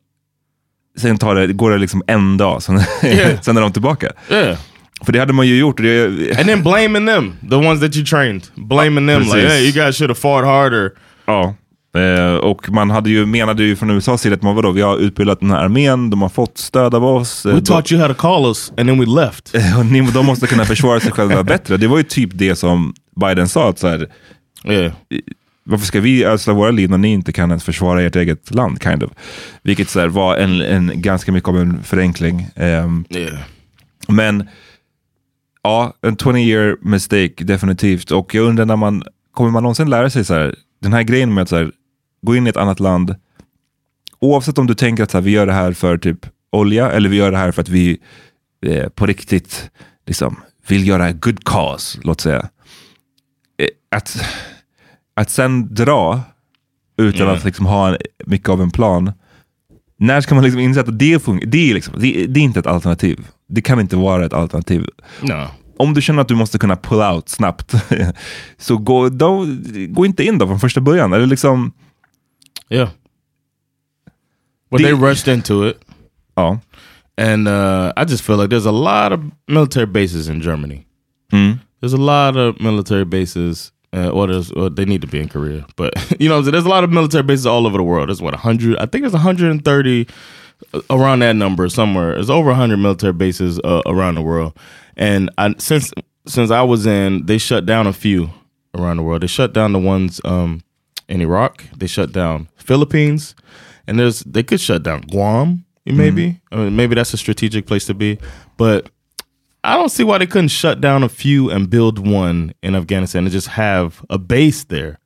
sen 0.98 1.18
tar 1.18 1.36
det, 1.36 1.54
går 1.54 1.72
det 1.72 1.78
liksom 1.78 2.04
en 2.08 2.38
dag, 2.38 2.64
sen, 2.64 2.82
Yeah. 3.04 3.40
sen 3.42 3.58
är 3.58 3.62
de 3.62 3.74
tillbaka. 3.74 4.12
yeah. 4.30 4.58
För 5.06 5.14
det 5.14 5.20
hade 5.20 5.34
man 5.34 5.48
ju 5.48 5.58
gjort. 5.58 5.78
Det, 5.78 6.06
And 6.40 6.48
then 6.48 6.64
blaming 6.64 7.06
them, 7.08 7.34
the 7.50 7.56
ones 7.56 7.80
that 7.82 7.96
you 7.96 8.06
trained, 8.06 8.42
blaming 8.56 9.08
them 9.08 9.22
like, 9.22 9.32
Precis. 9.34 9.50
hey, 9.52 9.64
you 9.64 9.72
guys 9.72 9.98
should 9.98 10.10
have 10.10 10.20
fought 10.20 10.46
harder. 10.46 10.92
ja. 11.26 11.56
Eh, 11.98 12.36
och 12.36 12.70
man 12.70 12.90
hade 12.90 13.10
ju, 13.10 13.26
menade 13.26 13.64
ju 13.64 13.76
från 13.76 13.90
USAs 13.92 14.22
sida 14.22 14.36
att 14.36 14.42
man, 14.42 14.56
vadå, 14.56 14.72
vi 14.72 14.82
har 14.82 14.98
utbildat 14.98 15.40
den 15.40 15.52
här 15.52 15.58
armén, 15.64 16.10
de 16.10 16.22
har 16.22 16.30
fått 16.30 16.58
stöd 16.58 16.96
av 16.96 17.06
oss. 17.06 17.46
eh, 17.46 17.50
We 17.54 17.60
de- 17.60 17.66
taught 17.66 17.92
you 17.92 18.02
how 18.02 18.08
to 18.08 18.14
call 18.14 18.46
us, 18.46 18.70
and 18.78 18.90
then 18.90 19.00
we 19.00 19.06
left. 19.06 19.54
ni, 19.92 20.02
de 20.14 20.26
måste 20.26 20.48
kunna 20.48 20.66
försvara 20.66 21.00
sig 21.00 21.12
själva 21.12 21.44
bättre. 21.44 21.78
Det 21.78 21.88
var 21.88 21.98
ju 21.98 22.04
typ 22.04 22.30
det 22.34 22.56
som 22.56 22.94
Biden 23.22 23.48
sa, 23.48 23.70
att 23.70 23.80
så 23.80 23.88
här, 23.88 24.08
Yeah, 24.70 24.92
varför 25.64 25.86
ska 25.86 26.00
vi 26.00 26.24
ödsla 26.24 26.54
våra 26.54 26.72
liv 26.72 26.90
när 26.90 26.98
ni 26.98 27.08
inte 27.14 27.32
kan 27.34 27.50
ens 27.52 27.64
försvara 27.64 28.02
ert 28.02 28.16
eget 28.16 28.56
land? 28.56 28.84
Kind 28.84 29.04
of. 29.04 29.12
Vilket 29.64 29.90
så 29.90 30.00
här, 30.00 30.08
var 30.08 30.38
en, 30.38 30.62
en, 30.62 30.92
ganska 31.02 31.32
mycket 31.32 31.50
av 31.50 31.60
en 31.60 31.84
förenkling. 31.84 32.48
Ehm, 32.56 33.06
yeah, 33.10 33.40
men 34.08 34.48
ja, 35.66 35.94
en 36.02 36.18
20 36.18 36.40
year 36.40 36.78
mistake 36.82 37.44
definitivt. 37.44 38.12
Och 38.12 38.36
jag 38.36 38.46
undrar 38.46 38.66
när 38.66 38.76
man, 38.76 39.04
kommer 39.32 39.52
man 39.52 39.64
någonsin 39.64 39.90
lära 39.90 40.10
sig 40.10 40.26
så 40.26 40.34
här, 40.34 40.56
den 40.82 40.94
här 40.94 41.04
grejen 41.04 41.34
med 41.34 41.42
att 41.42 41.50
så 41.50 41.56
här, 41.56 41.72
gå 42.22 42.36
in 42.36 42.48
i 42.48 42.50
ett 42.50 42.58
annat 42.58 42.80
land, 42.80 43.16
oavsett 44.20 44.58
om 44.58 44.68
du 44.68 44.74
tänker 44.76 45.04
att 45.04 45.12
så 45.12 45.18
här, 45.18 45.24
vi 45.24 45.32
gör 45.32 45.46
det 45.46 45.54
här 45.54 45.74
för 45.74 45.98
typ 45.98 46.26
olja 46.52 46.92
eller 46.92 47.10
vi 47.10 47.18
gör 47.18 47.32
det 47.32 47.38
här 47.38 47.52
för 47.52 47.62
att 47.62 47.70
vi 47.70 47.98
eh, 48.66 48.90
på 48.90 49.06
riktigt 49.06 49.72
liksom, 50.08 50.36
vill 50.68 50.88
göra 50.88 51.12
good 51.12 51.44
cause, 51.44 52.00
låt 52.04 52.22
säga. 52.22 52.50
Eh, 53.58 53.68
att, 53.92 54.24
att 55.16 55.30
sen 55.30 55.74
dra 55.74 56.22
utan 56.98 57.22
Mm. 57.22 57.36
att 57.36 57.46
liksom 57.46 57.66
ha 57.66 57.90
en, 57.90 57.98
mycket 58.26 58.50
av 58.50 58.62
en 58.62 58.72
plan. 58.72 59.12
När 59.98 60.22
ska 60.22 60.36
man 60.36 60.44
liksom 60.44 60.60
inse 60.60 60.82
att 60.82 61.00
det, 61.00 61.22
det, 61.46 61.74
liksom, 61.74 61.94
det, 62.00 62.28
det 62.28 62.40
är 62.40 62.44
inte 62.44 62.60
ett 62.60 62.68
alternativ. 62.68 63.28
Det 63.48 63.62
kan 63.62 63.80
inte 63.80 63.96
vara 63.96 64.26
ett 64.26 64.34
alternativ. 64.34 64.86
no. 65.22 65.48
Om 65.78 65.94
du 65.94 66.02
känner 66.02 66.22
att 66.22 66.28
du 66.28 66.36
måste 66.36 66.58
kunna 66.58 66.76
pull 66.76 67.00
out 67.16 67.30
snabbt, 67.30 67.74
så 68.58 68.78
gå, 68.78 69.10
då, 69.10 69.46
gå 69.90 70.06
inte 70.06 70.24
in 70.24 70.38
då 70.38 70.48
från 70.48 70.60
första 70.60 70.82
början. 70.82 71.14
Eller 71.14 71.26
liksom, 71.26 71.72
Yeah. 72.70 72.90
Well, 74.72 74.80
The- 74.82 74.84
they 74.84 74.94
rushed 75.10 75.28
into 75.34 75.68
it, 75.68 75.78
ja. 76.36 76.60
and 77.18 77.48
uh, 77.48 77.92
I 77.98 78.04
just 78.12 78.24
feel 78.24 78.38
like 78.38 78.50
there's 78.56 78.66
a 78.68 78.72
lot 78.72 79.12
of 79.12 79.20
military 79.48 79.86
bases 79.86 80.28
in 80.30 80.42
Germany. 80.42 80.86
Mm. 81.32 81.60
There's 81.82 81.94
a 81.94 81.98
lot 81.98 82.36
of 82.38 82.60
military 82.60 83.06
bases, 83.06 83.72
uh, 83.96 84.10
or, 84.10 84.28
there's, 84.28 84.52
or 84.52 84.70
they 84.70 84.86
need 84.86 85.02
to 85.02 85.08
be 85.08 85.20
in 85.20 85.28
Korea, 85.30 85.66
but 85.76 85.94
you 86.20 86.30
know, 86.30 86.42
there's 86.42 86.66
a 86.66 86.70
lot 86.70 86.84
of 86.84 86.90
military 86.90 87.24
bases 87.24 87.46
all 87.46 87.68
over 87.68 87.78
the 87.78 87.84
world. 87.84 88.10
There's 88.10 88.22
what 88.22 88.34
100, 88.34 88.78
I 88.78 88.86
think 88.88 89.04
there's 89.04 89.14
130 89.14 90.02
uh, 90.02 90.12
around 90.90 91.20
that 91.20 91.36
number 91.36 91.68
somewhere. 91.70 92.18
It's 92.18 92.30
over 92.30 92.50
100 92.50 92.78
military 92.78 93.14
bases 93.14 93.60
uh, 93.64 93.82
around 93.86 94.16
the 94.16 94.22
world, 94.22 94.58
and 94.96 95.30
I, 95.38 95.56
since 95.58 95.94
since 96.28 96.52
I 96.52 96.62
was 96.64 96.86
in, 96.86 97.26
they 97.26 97.38
shut 97.38 97.66
down 97.66 97.88
a 97.88 97.94
few 97.94 98.30
around 98.74 98.98
the 98.98 99.04
world. 99.04 99.22
They 99.22 99.28
shut 99.28 99.54
down 99.54 99.74
the 99.74 99.80
ones 99.80 100.20
um, 100.26 100.62
in 101.08 101.22
Iraq. 101.22 101.64
They 101.78 101.88
shut 101.88 102.12
down 102.12 102.48
Philippines, 102.58 103.36
and 103.88 104.00
there's 104.00 104.22
they 104.22 104.44
could 104.44 104.60
shut 104.60 104.84
down 104.84 105.02
Guam. 105.02 105.66
Maybe 105.88 106.42
I 106.52 106.56
mean, 106.56 106.76
maybe 106.76 106.96
that's 106.96 107.14
a 107.14 107.18
strategic 107.18 107.68
place 107.68 107.86
to 107.86 107.94
be, 107.94 108.18
but 108.58 108.90
I 109.64 109.76
don't 109.78 109.90
see 109.90 110.04
why 110.04 110.18
they 110.18 110.26
couldn't 110.26 110.50
shut 110.50 110.82
down 110.82 111.04
a 111.04 111.10
few 111.10 111.50
and 111.52 111.70
build 111.70 112.06
one 112.06 112.54
in 112.64 112.76
Afghanistan 112.76 113.24
and 113.24 113.32
just 113.32 113.50
have 113.50 114.04
a 114.10 114.18
base 114.18 114.64
there, 114.64 115.00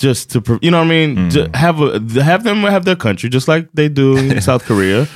just 0.00 0.30
to 0.30 0.58
you 0.62 0.70
know 0.70 0.78
what 0.78 0.86
I 0.86 0.88
mean. 0.88 1.30
Ju- 1.30 1.48
have 1.54 1.80
a 1.80 2.00
have 2.22 2.42
them 2.42 2.62
have 2.62 2.84
their 2.84 2.96
country 2.96 3.28
just 3.28 3.46
like 3.46 3.68
they 3.74 3.88
do 3.88 4.16
in 4.16 4.40
South 4.50 4.64
Korea, 4.64 5.06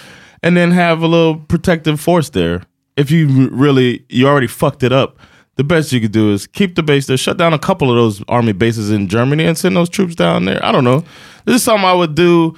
and 0.43 0.57
then 0.57 0.70
have 0.70 1.03
a 1.03 1.07
little 1.09 1.37
protective 1.37 1.99
force 2.01 2.30
there. 2.30 2.62
If 2.97 3.11
you 3.11 3.49
really 3.51 4.05
you 4.09 4.28
already 4.28 4.47
fucked 4.47 4.82
it 4.82 4.93
up, 4.93 5.18
the 5.57 5.64
best 5.64 5.91
you 5.93 6.01
could 6.01 6.12
do 6.12 6.32
is 6.32 6.47
keep 6.47 6.74
the 6.76 6.82
base 6.82 7.07
there, 7.07 7.16
shut 7.16 7.37
down 7.39 7.53
a 7.53 7.59
couple 7.59 7.91
of 7.91 7.97
those 7.97 8.22
army 8.28 8.53
bases 8.53 8.91
in 8.91 9.09
Germany, 9.09 9.45
and 9.45 9.59
send 9.59 9.74
those 9.74 9.89
troops 9.89 10.14
down 10.14 10.45
there. 10.45 10.64
I 10.64 10.70
don't 10.70 10.85
know. 10.85 11.03
This 11.47 11.57
is 11.57 11.62
something 11.62 11.85
I 11.85 11.95
would 11.95 12.14
do 12.14 12.55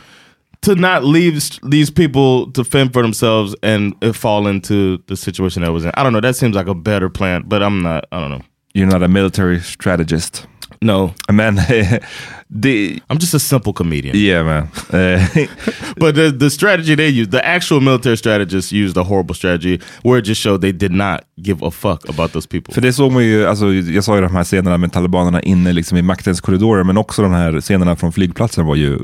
to 0.62 0.74
not 0.74 1.04
leave 1.04 1.40
these 1.62 1.90
people 1.90 2.50
to 2.52 2.64
fend 2.64 2.92
for 2.92 3.02
themselves 3.02 3.54
and 3.62 3.94
uh, 4.02 4.12
fall 4.12 4.48
into 4.48 4.98
the 5.06 5.16
situation 5.16 5.62
that 5.62 5.70
was 5.72 5.84
in. 5.84 5.92
I 5.94 6.02
don't 6.02 6.12
know. 6.12 6.20
That 6.20 6.34
seems 6.34 6.56
like 6.56 6.66
a 6.66 6.74
better 6.74 7.08
plan, 7.08 7.44
but 7.46 7.62
I'm 7.62 7.82
not. 7.82 8.06
I 8.10 8.20
don't 8.20 8.30
know. 8.30 8.42
You're 8.74 8.88
not 8.88 9.02
a 9.02 9.08
military 9.08 9.60
strategist. 9.60 10.46
No, 10.80 11.10
Men 11.32 11.56
det, 12.48 12.98
I'm 13.08 13.18
just 13.20 13.34
a 13.34 13.38
simple 13.38 13.72
comedian. 13.72 14.16
yeah 14.16 14.44
man. 14.46 14.68
Eh, 14.92 15.26
But 15.96 16.14
the 16.14 16.30
the 16.30 16.50
strategy 16.50 16.96
they 16.96 17.08
used, 17.08 17.30
the 17.30 17.40
actual 17.44 17.80
military 17.80 18.16
strategists 18.16 18.72
used 18.72 18.96
a 18.96 19.02
horrible 19.02 19.34
strategy 19.34 19.80
where 20.02 20.18
it 20.18 20.26
just 20.26 20.40
showed 20.42 20.60
they 20.60 20.72
did 20.72 20.92
not 20.92 21.20
give 21.36 21.66
a 21.66 21.70
fuck 21.70 22.08
about 22.08 22.32
those 22.32 22.48
people. 22.48 22.74
För 22.74 22.80
det 22.80 22.92
såg 22.92 23.12
man 23.12 23.24
ju, 23.24 23.46
alltså, 23.46 23.72
jag 23.74 24.04
sa 24.04 24.14
ju 24.16 24.22
de 24.22 24.34
här 24.36 24.44
scenerna 24.44 24.78
med 24.78 24.92
talibanerna 24.92 25.42
inne 25.42 25.72
liksom 25.72 25.98
i 25.98 26.02
maktens 26.02 26.40
korridorer, 26.40 26.84
men 26.84 26.96
också 26.96 27.22
de 27.22 27.32
här 27.32 27.60
scenerna 27.60 27.96
från 27.96 28.12
flygplatsen 28.12 28.66
var 28.66 28.76
ju 28.76 28.98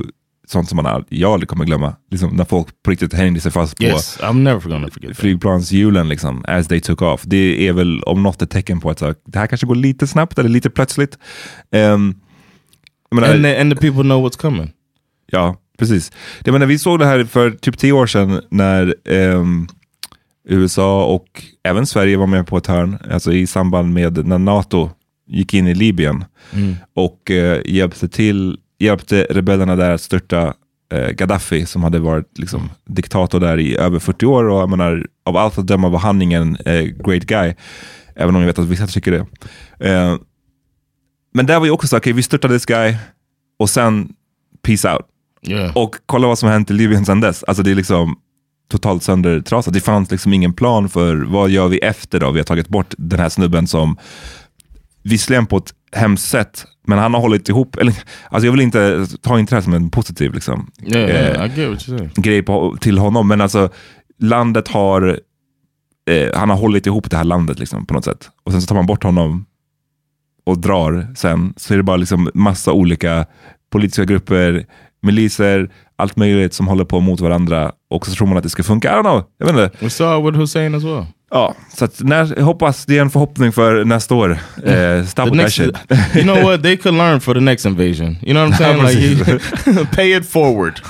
sånt 0.49 0.69
som 0.69 0.77
man 0.77 1.05
jag 1.09 1.33
aldrig 1.33 1.49
kommer 1.49 1.65
glömma. 1.65 1.97
Liksom, 2.11 2.37
när 2.37 2.45
folk 2.45 2.83
på 2.83 2.91
riktigt 2.91 3.15
hängde 3.15 3.41
sig 3.41 3.53
fast 3.53 3.77
på 3.77 3.85
yes, 3.85 4.19
flygplanshjulen 5.15 6.09
liksom, 6.09 6.45
as 6.49 6.69
they 6.69 6.81
took 6.81 7.03
off. 7.03 7.23
Det 7.25 7.69
är 7.69 7.73
väl 7.73 8.03
om 8.03 8.23
något 8.23 8.43
ett 8.43 8.51
tecken 8.51 8.81
på 8.81 8.91
att 8.91 8.99
så, 8.99 9.15
det 9.27 9.39
här 9.39 9.47
kanske 9.47 9.67
går 9.67 9.75
lite 9.75 10.07
snabbt 10.07 10.39
eller 10.39 10.49
lite 10.49 10.71
plötsligt. 10.71 11.19
Um, 11.71 12.21
menar, 13.11 13.35
And 13.35 13.45
the, 13.45 13.61
and 13.61 13.73
the 13.73 13.81
people 13.81 14.03
know 14.03 14.27
what's 14.27 14.39
coming. 14.41 14.73
Ja, 15.31 15.57
precis. 15.79 16.13
Jag 16.45 16.53
menar, 16.53 16.67
vi 16.67 16.79
såg 16.79 16.99
det 16.99 17.07
här 17.07 17.25
för 17.25 17.51
typ 17.51 17.79
tio 17.79 17.93
år 17.93 18.07
sedan 18.07 18.41
när 18.51 18.95
ehm, 19.09 19.69
USA 20.49 21.05
och 21.05 21.45
även 21.65 21.87
Sverige 21.87 22.17
var 22.17 22.27
med 22.27 22.47
på 22.47 22.57
ett 22.57 22.67
hörn, 22.67 22.99
alltså 23.11 23.33
i 23.33 23.47
samband 23.47 23.93
med 23.93 24.27
när 24.27 24.39
NATO 24.39 24.91
gick 25.27 25.55
in 25.55 25.67
i 25.67 25.75
Libyen 25.75 26.25
och 26.95 27.31
eh, 27.31 27.61
hjälpte, 27.65 28.09
till, 28.09 28.59
hjälpte 28.85 29.27
rebellerna 29.31 29.77
där 29.77 29.91
att 29.91 30.01
störta 30.01 30.55
eh, 30.93 31.09
Gaddafi 31.09 31.67
som 31.67 31.83
hade 31.83 31.99
varit 31.99 32.39
liksom, 32.39 32.71
diktator 32.87 33.41
där 33.41 33.59
i 33.59 33.77
över 33.77 33.99
40 33.99 34.27
år 34.27 34.45
och 34.45 34.61
jag 34.61 34.71
menar, 34.71 35.07
av 35.25 35.37
allt 35.37 35.59
att 35.59 35.67
döma 35.67 35.89
var 35.89 35.99
han 35.99 36.23
ingen 36.23 36.57
eh, 36.57 36.83
great 36.83 37.23
guy, 37.23 37.55
även 38.17 38.35
om 38.35 38.41
jag 38.41 38.47
vet 38.47 38.59
att 38.59 38.69
vissa 38.69 38.87
tycker 38.87 39.13
det. 39.13 39.27
Eh, 39.91 40.17
men 41.35 41.47
där 41.47 41.59
var 41.59 41.67
ju 41.67 41.73
också 41.73 41.89
så, 41.89 41.97
okej 41.97 42.13
vi 42.13 42.23
störtade 42.23 42.55
this 42.55 42.67
guy 42.67 42.97
och 43.59 43.71
sen 43.71 44.09
peace 44.63 44.93
out. 44.93 45.07
Yeah. 45.47 45.77
Och 45.77 45.97
kolla 46.07 46.27
vad 46.27 46.39
som 46.39 46.47
har 46.47 46.53
hänt 46.53 46.71
i 46.71 46.75
Libyen 46.75 47.05
sedan 47.05 47.21
dess. 47.21 47.45
Alltså 47.45 47.63
det 47.63 47.71
är 47.71 47.75
liksom 47.75 48.17
totalt 48.71 49.03
söndertrasat. 49.03 49.75
Det 49.75 49.81
fanns 49.81 50.11
liksom 50.11 50.33
ingen 50.33 50.53
plan 50.53 50.89
för 50.89 51.17
vad 51.17 51.51
gör 51.51 51.69
vi 51.69 51.79
efter 51.79 52.21
då? 52.21 52.31
Vi 52.31 52.39
har 52.39 52.45
tagit 52.45 52.69
bort 52.69 52.95
den 52.99 53.21
här 53.21 53.29
snubben 53.29 53.67
som 53.67 53.97
visserligen 55.03 55.47
på 55.47 55.57
ett 55.57 55.75
hemskt 55.93 56.29
sätt, 56.29 56.65
men 56.87 56.99
han 56.99 57.15
har 57.15 57.21
hållit 57.21 57.49
ihop. 57.49 57.77
Eller, 57.77 57.95
alltså 58.31 58.47
jag 58.47 58.53
vill 58.53 58.61
inte, 58.61 59.07
ta 59.23 59.39
inte 59.39 59.55
det 59.55 59.57
här 59.57 59.63
som 59.63 59.75
en 59.75 59.91
positiv 59.91 60.35
liksom, 60.35 60.71
Yeah, 60.83 61.11
eh, 61.11 61.59
yeah, 61.59 61.79
saying. 61.79 62.11
grej 62.15 62.43
på, 62.43 62.77
till 62.81 62.99
honom, 62.99 63.29
men 63.29 63.41
alltså 63.41 63.69
landet 64.19 64.69
har, 64.69 65.21
eh, 66.11 66.39
han 66.39 66.51
har 66.51 66.57
hållit 66.57 66.87
ihop 66.87 67.11
det 67.11 67.17
här 67.17 67.25
landet 67.25 67.59
liksom, 67.59 67.87
på 67.87 67.95
något 67.95 68.05
sätt. 68.05 68.31
Och 68.45 68.53
sen 68.53 68.61
så 68.61 68.67
tar 68.67 68.75
man 68.75 68.87
bort 68.87 69.03
honom 69.05 69.47
och 70.45 70.59
drar 70.59 71.07
sen, 71.17 71.55
så 71.57 71.75
är 71.75 71.79
det 71.79 71.83
bara 71.83 71.97
liksom 71.97 72.31
massa 72.35 72.73
olika 72.73 73.27
politiska 73.71 74.05
grupper, 74.05 74.67
miliser, 75.03 75.71
allt 75.97 76.17
möjligt 76.17 76.55
som 76.55 76.69
håller 76.69 76.85
på 76.85 77.01
mot 77.01 77.21
varandra. 77.21 77.73
Och 77.91 78.07
så 78.07 78.15
tror 78.15 78.27
man 78.29 78.37
att 78.37 78.43
det 78.43 78.51
ska 78.51 78.63
funka. 78.63 78.89
I 78.89 78.95
don't 78.95 79.03
know, 79.03 79.25
jag 79.39 79.47
vet 79.47 79.57
inte. 79.57 79.85
We 79.85 79.91
saw 79.91 80.29
it 80.29 80.35
with 80.35 80.41
Hussein 80.41 80.75
as 80.75 80.85
well. 80.85 81.07
Ja, 81.35 81.55
så 81.75 81.85
att 81.85 82.01
när, 82.01 82.41
hoppas 82.41 82.87
det 82.87 82.99
är 82.99 83.03
en 83.03 83.11
förhoppning 83.11 83.53
för 83.53 83.85
nästa 83.85 84.15
år. 84.15 84.31
Eh, 84.65 85.05
stop 85.05 85.25
The 85.25 85.31
with 85.31 85.31
that 85.31 85.33
next, 85.33 85.55
shit. 85.55 85.77
you 86.17 86.25
know 86.25 86.43
what? 86.43 86.63
They 86.63 86.77
could 86.77 86.95
learn 86.95 87.21
for 87.21 87.35
the 87.35 87.41
next 87.41 87.67
invasion. 87.67 88.17
You 88.23 88.35
know 88.35 88.51
what 88.51 88.61
I'm 88.61 88.83
saying? 88.83 88.83
like, 88.83 89.75
you, 89.77 89.85
pay 89.97 90.13
it 90.13 90.27
forward. 90.27 90.81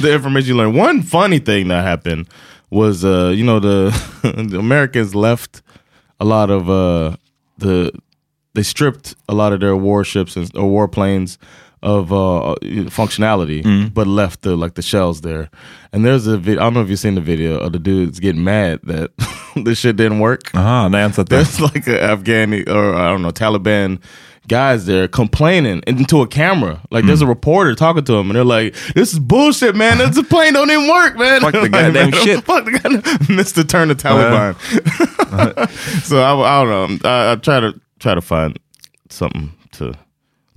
the 0.00 0.12
information 0.14 0.48
you 0.48 0.56
learn. 0.56 0.74
One 0.74 1.02
funny 1.02 1.38
thing 1.38 1.68
that 1.68 1.84
happened 1.84 2.26
was, 2.70 3.04
uh, 3.04 3.32
you 3.36 3.44
know, 3.44 3.60
the, 3.60 3.92
the 4.50 4.58
Americans 4.58 5.14
left 5.14 5.62
a 6.18 6.24
lot 6.24 6.50
of 6.50 6.68
uh, 6.68 7.16
the 7.58 7.92
they 8.54 8.64
stripped 8.64 9.14
a 9.28 9.34
lot 9.34 9.52
of 9.52 9.60
their 9.60 9.76
warships 9.76 10.36
and 10.36 10.50
or 10.56 10.88
warplanes 10.88 11.38
of 11.82 12.12
uh, 12.12 12.52
uh 12.52 12.54
functionality, 12.90 13.62
mm-hmm. 13.62 13.88
but 13.88 14.06
left 14.06 14.42
the 14.42 14.56
like 14.56 14.74
the 14.74 14.82
shells 14.82 15.20
there. 15.20 15.50
And 15.92 16.04
there's 16.04 16.26
a 16.26 16.36
video. 16.36 16.60
I 16.60 16.64
don't 16.64 16.74
know 16.74 16.82
if 16.82 16.90
you've 16.90 16.98
seen 16.98 17.14
the 17.14 17.20
video 17.20 17.58
of 17.58 17.72
the 17.72 17.78
dudes 17.78 18.20
getting 18.20 18.44
mad 18.44 18.80
that 18.84 19.10
this 19.64 19.78
shit 19.78 19.96
didn't 19.96 20.20
work. 20.20 20.54
Aha, 20.54 20.88
nej, 20.88 21.00
jag 21.00 21.04
har 21.04 21.06
inte 21.06 21.16
sett. 21.16 21.28
There's 21.28 21.60
like 21.60 21.86
a 21.86 22.16
Afghani 22.16 22.68
or 22.68 22.94
I 22.94 23.10
don't 23.10 23.22
know 23.22 23.30
Taliban 23.30 23.98
guys 24.48 24.86
there 24.86 25.06
complaining 25.06 25.82
into 25.86 26.22
a 26.22 26.26
camera. 26.26 26.80
Like 26.90 27.04
there's 27.04 27.22
a 27.22 27.26
mm. 27.26 27.28
reporter 27.28 27.74
talking 27.74 28.04
to 28.04 28.12
them, 28.12 28.30
and 28.30 28.36
they're 28.36 28.44
like, 28.44 28.74
"This 28.94 29.12
is 29.12 29.18
bullshit, 29.20 29.76
man. 29.76 29.98
This 29.98 30.20
plane 30.28 30.54
don't 30.54 30.70
even 30.70 30.88
work, 30.88 31.16
man. 31.16 31.40
Fuck 31.40 31.52
the 31.52 31.60
Like, 31.62 31.70
goddamn 31.70 32.10
man, 32.10 32.12
shit. 32.24 32.44
Fuck 32.44 32.64
the 32.64 32.72
goddamn 32.72 33.02
Mr. 33.36 33.68
Turn 33.68 33.88
the 33.88 33.94
Taliban." 33.94 34.54
Uh-huh. 34.54 35.52
Uh-huh. 35.56 35.66
so 36.00 36.22
I, 36.22 36.60
I 36.60 36.64
don't 36.64 37.02
know. 37.02 37.08
I, 37.08 37.32
I 37.32 37.36
try 37.36 37.60
to 37.60 37.78
try 37.98 38.14
to 38.14 38.22
find 38.22 38.58
something 39.10 39.52
to 39.72 39.94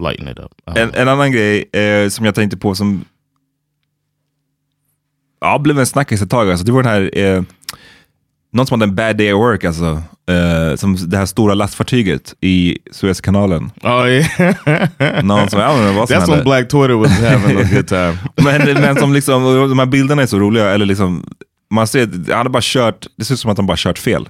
lighten 0.02 0.28
it 0.28 0.40
up. 0.40 0.52
En, 0.78 0.94
en 0.94 1.08
annan 1.08 1.32
grej 1.32 1.70
eh, 1.74 2.10
som 2.10 2.26
jag 2.26 2.36
tänkte 2.36 2.58
på 2.58 2.76
som 2.76 3.06
ja, 5.42 5.60
blev 5.60 5.80
en 5.80 5.86
snackis 5.86 6.22
ett 6.22 6.30
tag. 6.30 6.50
Alltså, 6.50 6.66
det 6.66 6.72
var 6.72 6.84
den 6.84 6.92
här, 6.92 7.18
eh, 7.18 7.44
någon 8.54 8.68
som 8.68 8.82
hade 8.82 8.90
en 8.90 8.96
bad 8.96 9.18
day 9.18 9.32
at 9.32 9.38
work, 9.38 9.64
alltså, 9.64 10.02
eh, 10.30 10.76
som 10.76 10.98
det 11.10 11.18
här 11.18 11.26
stora 11.26 11.54
lastfartyget 11.54 12.34
i 12.42 12.78
Suezkanalen. 12.92 13.72
Oh 13.84 14.08
yeah, 14.10 15.24
Någon 15.24 15.50
som, 15.50 15.60
jag 15.60 15.78
vet 15.78 15.96
vad 15.96 16.10
som 16.10 16.18
that's 16.18 16.20
hände. 16.20 16.36
when 16.36 16.44
Black 16.44 16.70
Twitter 16.70 16.94
was 16.94 17.12
having 17.20 17.58
a 17.58 17.68
good 17.74 17.88
time. 17.88 18.18
Men, 18.44 18.82
men 18.82 18.96
som 18.96 19.14
liksom, 19.14 19.44
de 19.44 19.80
här 19.80 19.86
bilderna 19.86 20.22
är 20.22 20.28
så 20.28 20.40
roliga, 20.40 20.70
eller 20.70 20.86
liksom, 20.86 21.26
man 21.72 21.88
ser, 21.88 22.10
han 22.28 22.38
hade 22.38 22.50
bara 22.50 22.64
kört, 22.64 23.08
det 23.18 23.26
ser 23.26 23.34
ut 23.34 23.40
som 23.40 23.52
att 23.52 23.58
han 23.58 23.68
bara 23.68 23.78
kört 23.78 24.00
fel. 24.00 24.30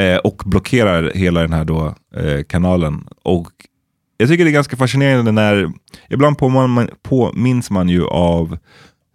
Eh, 0.00 0.16
och 0.16 0.42
blockerar 0.46 1.12
hela 1.14 1.40
den 1.40 1.52
här 1.52 1.64
då, 1.64 1.94
eh, 2.16 2.42
kanalen. 2.48 3.06
Och 3.24 3.48
jag 4.18 4.28
tycker 4.28 4.44
det 4.44 4.50
är 4.50 4.52
ganska 4.52 4.76
fascinerande 4.76 5.32
när, 5.32 5.72
ibland 6.08 6.38
påminns 6.38 6.68
man, 6.68 6.88
påminns 7.02 7.70
man 7.70 7.88
ju 7.88 8.04
av 8.06 8.58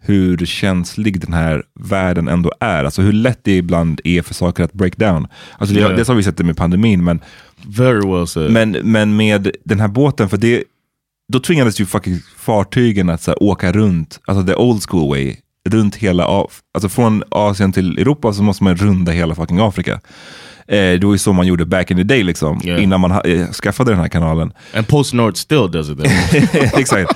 hur 0.04 0.46
känslig 0.46 1.20
den 1.20 1.32
här 1.32 1.62
världen 1.80 2.28
ändå 2.28 2.52
är. 2.60 2.84
Alltså 2.84 3.02
hur 3.02 3.12
lätt 3.12 3.40
det 3.42 3.56
ibland 3.56 4.00
är 4.04 4.22
för 4.22 4.34
saker 4.34 4.64
att 4.64 4.72
break 4.72 4.96
down. 4.96 5.26
Alltså 5.58 5.74
det, 5.74 5.80
Yeah. 5.80 5.96
det 5.96 6.08
har 6.08 6.14
vi 6.14 6.22
sett 6.22 6.36
det 6.36 6.44
med 6.44 6.56
pandemin, 6.56 7.04
men 7.04 7.20
Very 7.66 8.12
well 8.12 8.26
said. 8.26 8.50
men, 8.50 8.70
men 8.70 9.16
med 9.16 9.50
den 9.64 9.80
här 9.80 9.88
båten, 9.88 10.28
för 10.28 10.36
det, 10.36 10.64
då 11.32 11.40
tvingades 11.40 11.80
ju 11.80 11.86
fucking 11.86 12.18
fartygen 12.38 13.08
att 13.10 13.22
så 13.22 13.30
här, 13.30 13.42
åka 13.42 13.72
runt, 13.72 14.20
alltså 14.24 14.46
the 14.46 14.54
old 14.54 14.82
school 14.88 15.08
way, 15.08 15.36
runt 15.68 15.96
hela, 15.96 16.24
alltså 16.74 16.88
från 16.88 17.22
Asien 17.28 17.72
till 17.72 17.98
Europa 17.98 18.32
så 18.32 18.42
måste 18.42 18.64
man 18.64 18.76
runda 18.76 19.12
hela 19.12 19.34
fucking 19.34 19.58
Afrika. 19.60 20.00
Eh, 20.68 20.76
det 21.00 21.04
var 21.04 21.12
ju 21.12 21.18
så 21.18 21.32
man 21.32 21.46
gjorde 21.46 21.64
back 21.66 21.90
in 21.90 21.96
the 21.96 22.02
day 22.02 22.22
liksom, 22.22 22.60
Yeah. 22.64 22.82
innan 22.82 23.00
man 23.00 23.10
eh, 23.12 23.50
skaffade 23.52 23.90
den 23.90 24.00
här 24.00 24.08
kanalen. 24.08 24.52
and 24.74 24.88
Post 24.88 25.12
Nord 25.12 25.36
still 25.36 25.70
does 25.70 25.90
it. 25.90 25.98
Exakt. 26.78 27.12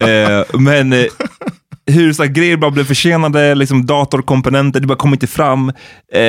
Eh, 0.00 0.60
men 0.60 0.92
eh, 0.92 1.04
hur 1.86 2.12
så 2.12 2.22
här, 2.22 2.30
grejer 2.30 2.56
bara 2.56 2.70
blev 2.70 2.84
försenade, 2.84 3.54
liksom 3.54 3.86
datorkomponenter, 3.86 4.80
det 4.80 4.86
bara 4.86 4.98
kom 4.98 5.12
inte 5.12 5.26
fram. 5.26 5.72
Eh, 6.12 6.22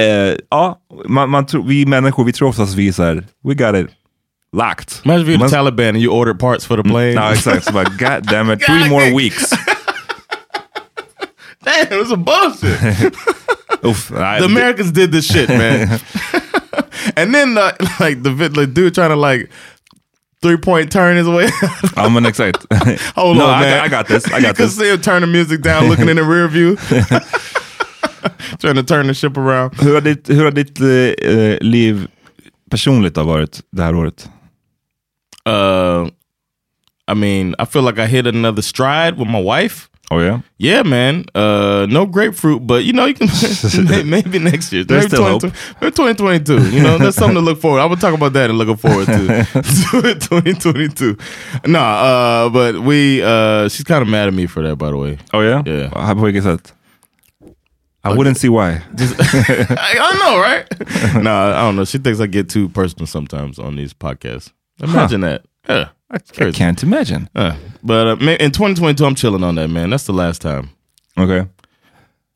ja, 0.49 0.77
man, 1.07 1.29
man 1.29 1.45
tror, 1.45 1.63
vi 1.63 1.85
människor, 1.85 2.23
vi 2.23 2.33
tror 2.33 2.47
oftast 2.49 2.75
vi 2.75 2.87
är 2.87 2.91
så 2.91 3.03
här, 3.03 3.23
we 3.47 3.53
got 3.53 3.75
it 3.75 3.87
locked. 4.57 4.93
Imagine 5.05 5.29
if 5.33 5.39
you're 5.39 5.47
the 5.49 5.55
Taliban 5.55 5.87
and 5.87 5.97
you 5.97 6.13
ordered 6.13 6.39
parts 6.39 6.65
for 6.65 6.77
the 6.77 6.89
plane. 6.89 7.11
Ja, 7.11 7.31
exakt. 7.33 7.65
Så 7.65 7.71
bara, 7.73 7.83
God 7.99 8.23
damn 8.31 8.51
it, 8.53 8.59
three 8.61 8.89
more 8.89 9.11
weeks. 9.15 9.49
Damn, 11.65 11.91
it 11.93 11.99
was 11.99 12.11
a 12.11 12.17
bullshit. 12.17 13.13
Uff, 13.83 14.11
nej, 14.11 14.39
the 14.39 14.45
Americans 14.45 14.91
did 14.91 15.11
this 15.11 15.27
shit, 15.33 15.49
man. 15.49 15.99
And 17.15 17.33
then 17.33 17.57
uh, 17.57 17.71
like 17.99 18.23
the 18.23 18.51
like, 18.55 18.73
dude 18.73 18.93
trying 18.93 19.09
to 19.09 19.15
like 19.15 19.49
three 20.41 20.57
point 20.57 20.91
turn 20.91 21.17
his 21.17 21.27
way. 21.27 21.49
Ja, 21.95 22.09
men 22.09 22.25
exakt. 22.25 22.65
Hold 23.15 23.37
no, 23.37 23.45
on, 23.45 23.53
I, 23.53 23.61
man. 23.61 23.85
I 23.85 23.87
got 23.87 24.07
this. 24.07 24.25
I 24.31 24.37
you 24.37 24.43
got 24.43 24.55
can 24.55 24.65
this. 24.65 24.77
see 24.77 24.89
him 24.89 25.01
turn 25.01 25.21
the 25.21 25.27
music 25.27 25.61
down, 25.61 25.89
looking 25.89 26.09
in 26.09 26.15
the 26.15 26.23
rear 26.23 26.47
view, 26.47 26.75
trying 28.59 28.75
to 28.75 28.83
turn 28.83 29.07
the 29.07 29.13
ship 29.13 29.37
around. 29.37 29.75
Hur 29.75 29.93
har 29.93 30.01
ditt, 30.01 30.27
hur 30.27 30.43
har 30.43 30.51
ditt 30.51 30.79
eh, 30.81 31.57
liv 31.61 32.07
personligt 32.71 33.15
har 33.15 33.23
varit 33.23 33.61
det 33.71 33.83
här 33.83 33.95
året? 33.95 34.29
Uh, 35.45 36.07
I 37.07 37.15
mean, 37.15 37.55
I 37.57 37.65
feel 37.65 37.83
like 37.83 37.97
I 37.97 38.05
hit 38.05 38.27
another 38.27 38.61
stride 38.61 39.17
with 39.17 39.29
my 39.29 39.41
wife. 39.41 39.89
Oh 40.11 40.19
yeah? 40.19 40.41
Yeah, 40.57 40.81
man. 40.81 41.25
Uh, 41.35 41.85
no 41.87 42.07
grapefruit, 42.07 42.65
but 42.65 42.83
you 42.83 42.93
know, 42.93 43.05
you 43.05 43.13
can 43.13 43.27
maybe 44.09 44.39
next 44.39 44.73
year. 44.73 44.83
There's 44.83 45.03
maybe 45.03 45.15
still 45.15 45.23
hope. 45.23 45.41
20 45.41 45.55
maybe 45.81 45.91
2022. 45.91 46.71
You 46.71 46.81
know, 46.81 46.97
there's 46.97 47.15
something 47.15 47.35
to 47.35 47.41
look 47.41 47.61
forward. 47.61 47.79
I 47.79 47.85
would 47.85 47.99
talk 47.99 48.15
about 48.15 48.33
that 48.33 48.49
and 48.49 48.57
looking 48.57 48.75
forward 48.75 49.05
to, 49.05 49.27
to 49.53 50.15
2022. 50.19 51.17
Nah, 51.67 51.79
uh, 51.79 52.49
but 52.49 52.79
we, 52.79 53.21
uh, 53.21 53.69
she's 53.69 53.83
kind 53.83 54.01
of 54.01 54.07
mad 54.07 54.27
at 54.27 54.33
me 54.33 54.47
for 54.47 54.63
that, 54.63 54.77
by 54.77 54.89
the 54.89 54.97
way. 54.97 55.19
Oh 55.31 55.41
yeah? 55.41 55.61
Yeah. 55.65 56.13
Vilket 56.15 56.43
sätt? 56.43 56.73
I 58.03 58.13
wouldn't 58.13 58.37
see 58.37 58.49
why. 58.49 58.81
Just, 58.95 59.15
I, 59.19 59.93
don't 59.93 60.19
know, 60.19 60.39
right? 60.39 61.23
no, 61.23 61.51
I 61.51 61.61
don't 61.61 61.75
know. 61.75 61.85
She 61.85 61.97
thinks 61.97 62.19
I 62.19 62.27
get 62.27 62.49
too 62.49 62.69
personal 62.69 63.05
sometimes 63.05 63.59
on 63.59 63.75
these 63.75 63.93
podcasts. 63.93 64.51
Imagine 64.81 65.21
that. 65.21 65.45
Yeah, 65.67 65.75
that's 65.75 65.98
I 66.11 66.17
crazy. 66.19 66.57
can't 66.57 66.81
imagine. 66.83 67.29
Uh, 67.35 67.55
but 67.83 68.07
uh, 68.07 68.15
ma- 68.17 68.31
in 68.39 68.51
2022, 68.51 69.05
I'm 69.05 69.15
chilling 69.15 69.43
on 69.43 69.55
that, 69.55 69.69
man. 69.69 69.89
That's 69.89 70.05
the 70.05 70.13
last 70.13 70.41
time. 70.41 70.69
Okay. 71.17 71.47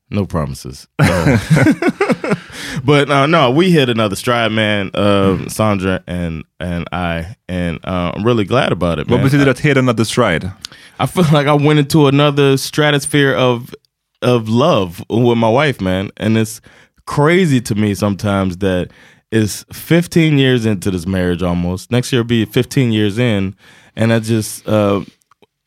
No 0.10 0.26
promises. 0.26 0.88
Uh, 1.00 1.38
but 2.84 3.10
uh, 3.10 3.26
no, 3.26 3.50
we 3.50 3.72
hit 3.72 3.90
another 3.90 4.16
stride, 4.16 4.52
man. 4.52 4.92
Uh, 4.94 5.50
Sandra 5.50 6.04
and 6.06 6.44
and 6.60 6.88
I, 6.92 7.36
and 7.50 7.80
uh, 7.84 8.12
I'm 8.16 8.24
really 8.24 8.46
glad 8.46 8.72
about 8.72 9.00
it, 9.00 9.10
man. 9.10 9.24
betyder 9.24 9.50
att 9.50 9.60
hit 9.60 9.78
another 9.78 10.06
stride? 10.06 10.52
I 11.00 11.08
feel 11.08 11.26
like 11.32 11.48
I 11.48 11.54
went 11.54 11.80
into 11.80 12.08
another 12.08 12.58
stratosphere 12.58 13.34
of 13.34 13.74
of 14.22 14.48
love 14.50 15.04
with 15.10 15.38
my 15.38 15.50
wife, 15.50 15.82
man, 15.82 16.12
and 16.18 16.38
it's 16.38 16.62
crazy 17.06 17.60
to 17.62 17.76
me 17.76 17.96
sometimes 17.96 18.58
that 18.58 18.90
it's 19.34 19.64
15 19.74 20.38
years 20.38 20.66
into 20.66 20.92
this 20.92 21.08
marriage 21.08 21.42
almost. 21.42 21.92
Next 21.92 22.12
year 22.14 22.22
will 22.22 22.28
be 22.28 22.46
15 22.46 22.92
years 22.92 23.18
in, 23.18 23.56
and 23.96 24.14
I 24.14 24.20
just 24.20 24.68
uh, 24.68 25.04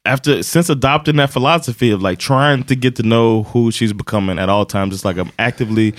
after 0.04 0.42
since 0.44 0.68
adopting 0.70 1.16
that 1.16 1.30
philosophy 1.30 1.90
of 1.90 2.00
like 2.00 2.18
trying 2.20 2.62
to 2.64 2.76
get 2.76 2.94
to 2.96 3.02
know 3.02 3.42
who 3.42 3.72
she's 3.72 3.92
becoming 3.92 4.38
at 4.38 4.48
all 4.48 4.64
times, 4.64 4.94
it's 4.94 5.04
like 5.04 5.16
I'm 5.16 5.32
actively 5.38 5.94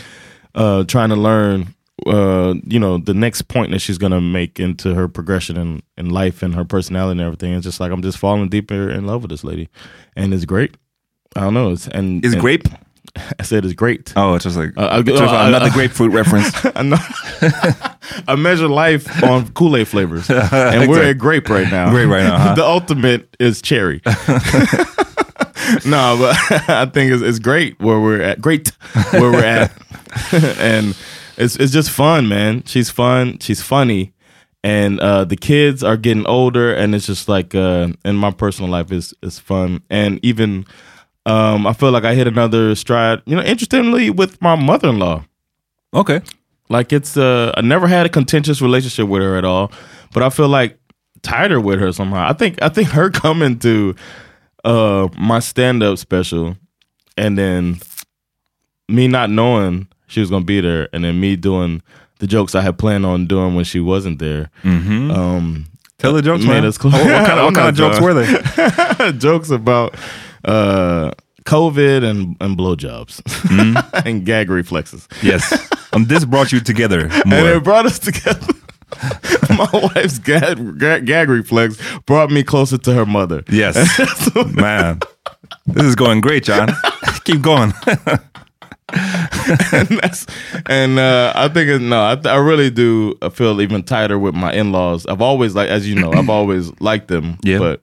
uh, 0.56 0.86
trying 0.86 1.10
to 1.10 1.16
learn. 1.18 1.74
Uh, 2.06 2.54
you 2.64 2.80
know 2.80 3.00
the 3.00 3.14
next 3.16 3.48
point 3.48 3.72
that 3.72 3.80
she's 3.80 3.98
gonna 3.98 4.22
make 4.22 4.60
into 4.60 4.94
her 4.94 5.08
progression 5.08 5.58
in, 5.58 5.82
in 5.98 6.12
life 6.12 6.44
and 6.44 6.54
her 6.54 6.64
personality 6.64 7.14
and 7.20 7.22
everything. 7.22 7.54
It's 7.54 7.64
just 7.66 7.80
like 7.80 7.92
I'm 7.92 8.04
just 8.04 8.20
falling 8.20 8.50
deeper 8.50 8.88
in 8.90 9.08
love 9.08 9.24
with 9.24 9.32
this 9.32 9.44
lady, 9.44 9.68
and 10.16 10.32
it's 10.32 10.46
great. 10.46 10.78
I 11.36 11.42
don't 11.42 11.56
know. 11.56 11.72
It's 11.72 11.88
and 11.88 12.24
Is 12.24 12.34
and- 12.34 12.42
grape? 12.42 12.68
I 13.40 13.44
said 13.44 13.64
it's 13.66 13.74
great. 13.74 14.14
Oh, 14.16 14.36
it's 14.36 14.44
just 14.44 14.58
like 14.58 14.72
Uh, 14.78 14.88
I- 14.92 15.02
just 15.02 15.22
uh, 15.22 15.26
another 15.26 15.66
uh, 15.68 15.74
grapefruit 15.74 16.12
reference. 16.20 16.52
I 18.28 18.36
measure 18.38 18.68
life 18.68 19.24
on 19.24 19.50
Kool 19.54 19.76
Aid 19.78 19.88
flavors, 19.88 20.30
and 20.30 20.90
we're 20.90 21.04
at 21.12 21.18
grape 21.18 21.50
right 21.50 21.70
now. 21.70 21.90
Grape 21.92 22.10
right 22.10 22.24
now, 22.24 22.38
huh? 22.38 22.56
the 22.56 22.64
ultimate 22.66 23.36
is 23.40 23.62
cherry. 23.62 24.02
no, 25.86 26.18
but 26.20 26.36
I 26.70 26.86
think 26.92 27.12
it's, 27.12 27.22
it's 27.22 27.40
great 27.40 27.80
where 27.80 28.00
we're 28.00 28.22
at. 28.22 28.42
Great 28.42 28.72
where 29.12 29.32
we're 29.32 29.44
at, 29.44 29.72
and 30.60 30.96
it's 31.38 31.56
it's 31.58 31.72
just 31.74 31.92
fun, 31.92 32.28
man. 32.28 32.64
She's 32.66 32.90
fun. 32.90 33.40
She's 33.40 33.62
funny, 33.62 34.14
and 34.64 35.00
uh, 35.00 35.26
the 35.26 35.36
kids 35.38 35.84
are 35.84 35.98
getting 35.98 36.26
older, 36.26 36.74
and 36.74 36.96
it's 36.96 37.06
just 37.08 37.28
like 37.30 37.54
uh, 37.54 37.90
in 38.06 38.16
my 38.16 38.32
personal 38.32 38.70
life 38.72 38.92
is 38.92 39.14
is 39.22 39.40
fun, 39.40 39.82
and 39.90 40.20
even 40.24 40.66
um, 41.28 41.68
I 41.68 41.74
feel 41.74 41.92
like 41.92 42.06
I 42.06 42.16
hit 42.16 42.26
another 42.28 42.74
stride. 42.76 43.22
You 43.26 43.36
know, 43.36 43.44
interestingly, 43.44 44.10
with 44.10 44.42
my 44.42 44.56
mother 44.56 44.90
in 44.90 44.98
law. 45.00 45.26
Okay. 45.94 46.22
Like 46.70 46.92
it's 46.92 47.16
uh 47.18 47.52
I 47.56 47.62
never 47.62 47.88
had 47.88 48.06
a 48.06 48.10
contentious 48.10 48.62
relationship 48.62 49.08
with 49.08 49.22
her 49.22 49.38
at 49.38 49.46
all, 49.46 49.72
but 50.14 50.24
I 50.24 50.30
feel 50.30 50.50
like 50.50 50.78
tighter 51.22 51.60
with 51.62 51.80
her 51.80 51.92
somehow. 51.92 52.28
I 52.28 52.34
think 52.34 52.62
I 52.62 52.70
think 52.70 52.90
her 52.90 53.10
coming 53.24 53.60
to 53.60 53.96
uh 54.66 55.08
my 55.18 55.40
stand 55.40 55.84
up 55.84 55.98
special 55.98 56.58
and 57.18 57.38
then 57.38 57.80
me 58.90 59.08
not 59.08 59.30
knowing 59.30 59.88
she 60.08 60.20
was 60.20 60.30
gonna 60.30 60.46
be 60.46 60.62
there, 60.62 60.88
and 60.94 61.04
then 61.04 61.20
me 61.20 61.36
doing 61.36 61.82
the 62.20 62.28
jokes 62.28 62.56
I 62.56 62.62
had 62.62 62.78
planned 62.78 63.06
on 63.06 63.28
doing 63.28 63.56
when 63.56 63.66
she 63.66 63.80
wasn't 63.80 64.20
there. 64.20 64.50
Um, 64.64 65.66
Tell 66.00 66.14
the 66.14 66.22
jokes, 66.22 66.44
made 66.44 66.50
man. 66.50 66.66
us 66.66 66.78
close. 66.78 66.94
What, 66.94 67.06
what 67.06 67.28
kind 67.28 67.40
of, 67.40 67.46
what 67.46 67.56
kind 67.56 67.70
of 67.70 67.76
jokes 67.76 68.00
were 68.00 68.14
they? 68.14 69.12
jokes 69.18 69.50
about 69.50 69.96
uh, 70.48 71.12
COVID 71.44 72.04
and 72.04 72.36
and 72.42 72.58
blowjobs 72.58 73.22
and 74.06 74.26
gag 74.26 74.50
reflexes. 74.50 75.08
Yes. 75.22 75.70
And 75.94 76.08
this 76.08 76.26
brought 76.26 76.52
you 76.52 76.60
together 76.60 77.10
And 77.26 77.34
it 77.34 77.64
brought 77.64 77.86
us 77.86 78.00
together. 78.00 78.54
My 79.50 79.70
wife's 79.74 80.20
gag, 80.20 80.80
gag, 80.80 81.06
gag 81.06 81.30
reflex 81.30 81.78
brought 82.06 82.32
me 82.32 82.44
closer 82.44 82.78
to 82.78 82.94
her 82.94 83.06
mother. 83.06 83.44
Yes. 83.50 83.76
Man. 84.54 85.00
This 85.66 85.86
is 85.86 85.96
going 85.96 86.22
great, 86.22 86.44
John. 86.44 86.70
Keep 87.26 87.42
going. 87.42 87.74
and 89.74 90.02
and 90.68 91.00
uh, 91.00 91.34
I 91.36 91.50
think 91.50 91.82
no, 91.82 92.02
I, 92.02 92.18
I 92.26 92.36
really 92.38 92.70
do 92.70 93.16
feel 93.32 93.62
even 93.62 93.84
tighter 93.84 94.18
with 94.18 94.36
my 94.36 94.54
in 94.54 94.72
laws. 94.72 95.06
I've 95.06 95.22
always 95.22 95.56
like, 95.56 95.70
as 95.70 95.88
you 95.88 95.96
know, 95.96 96.14
I've 96.14 96.30
always 96.30 96.72
liked 96.80 97.08
them. 97.10 97.38
Yeah. 97.44 97.60
But 97.60 97.82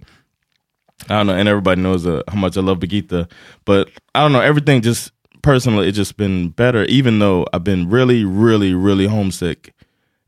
I 1.08 1.16
don't 1.16 1.26
know, 1.26 1.34
and 1.34 1.48
everybody 1.48 1.80
knows 1.80 2.06
uh, 2.06 2.22
how 2.28 2.36
much 2.36 2.56
I 2.56 2.60
love 2.60 2.78
Begita. 2.78 3.30
But 3.64 3.88
I 4.14 4.20
don't 4.22 4.32
know, 4.32 4.40
everything 4.40 4.80
just 4.80 5.12
personally, 5.42 5.88
it's 5.88 5.96
just 5.96 6.16
been 6.16 6.50
better. 6.50 6.84
Even 6.84 7.18
though 7.18 7.46
I've 7.52 7.64
been 7.64 7.90
really, 7.90 8.24
really, 8.24 8.74
really 8.74 9.06
homesick 9.06 9.74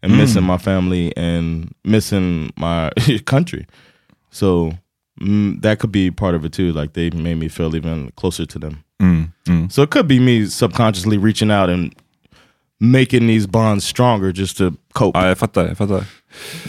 and 0.02 0.16
missing 0.16 0.44
my 0.44 0.58
family 0.58 1.16
and 1.16 1.74
missing 1.84 2.52
my 2.56 2.90
country. 3.24 3.66
So 4.30 4.72
mm, 5.20 5.60
that 5.62 5.78
could 5.78 5.92
be 5.92 6.10
part 6.10 6.34
of 6.34 6.44
it 6.44 6.52
too. 6.52 6.72
Like 6.72 6.92
they 6.92 7.10
made 7.10 7.36
me 7.36 7.48
feel 7.48 7.74
even 7.74 8.10
closer 8.12 8.46
to 8.46 8.58
them. 8.58 8.84
Mm, 9.00 9.32
mm. 9.46 9.72
So 9.72 9.82
it 9.82 9.90
could 9.90 10.06
be 10.06 10.20
me 10.20 10.46
subconsciously 10.46 11.18
reaching 11.18 11.50
out 11.50 11.70
and 11.70 11.94
making 12.80 13.26
these 13.26 13.46
bonds 13.46 13.84
stronger 13.84 14.32
just 14.32 14.58
to 14.58 14.76
cope. 14.94 15.16
Ja, 15.16 15.28
jag 15.28 15.38
fattar. 15.38 15.68
Jag 15.68 15.76
fattar. 15.76 16.04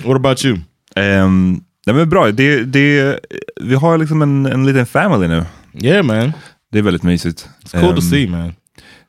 What 0.04 0.16
about 0.16 0.44
you? 0.44 0.58
Um, 0.96 1.66
nej, 1.88 1.96
men 1.96 2.10
bra. 2.10 2.32
Det, 2.32 2.64
det, 2.64 3.20
vi 3.62 3.76
har 3.76 3.98
liksom 3.98 4.22
en, 4.22 4.46
en 4.46 4.66
liten 4.66 4.86
family 4.86 5.28
nu. 5.28 5.46
Yeah, 5.84 6.06
man. 6.06 6.32
Det 6.72 6.78
är 6.80 6.84
väldigt 6.84 7.04
mysigt. 7.04 7.50
It's 7.66 7.72
cool 7.72 7.90
Ehm, 7.90 7.96
to 7.96 8.02
see, 8.02 8.28
man. 8.28 8.54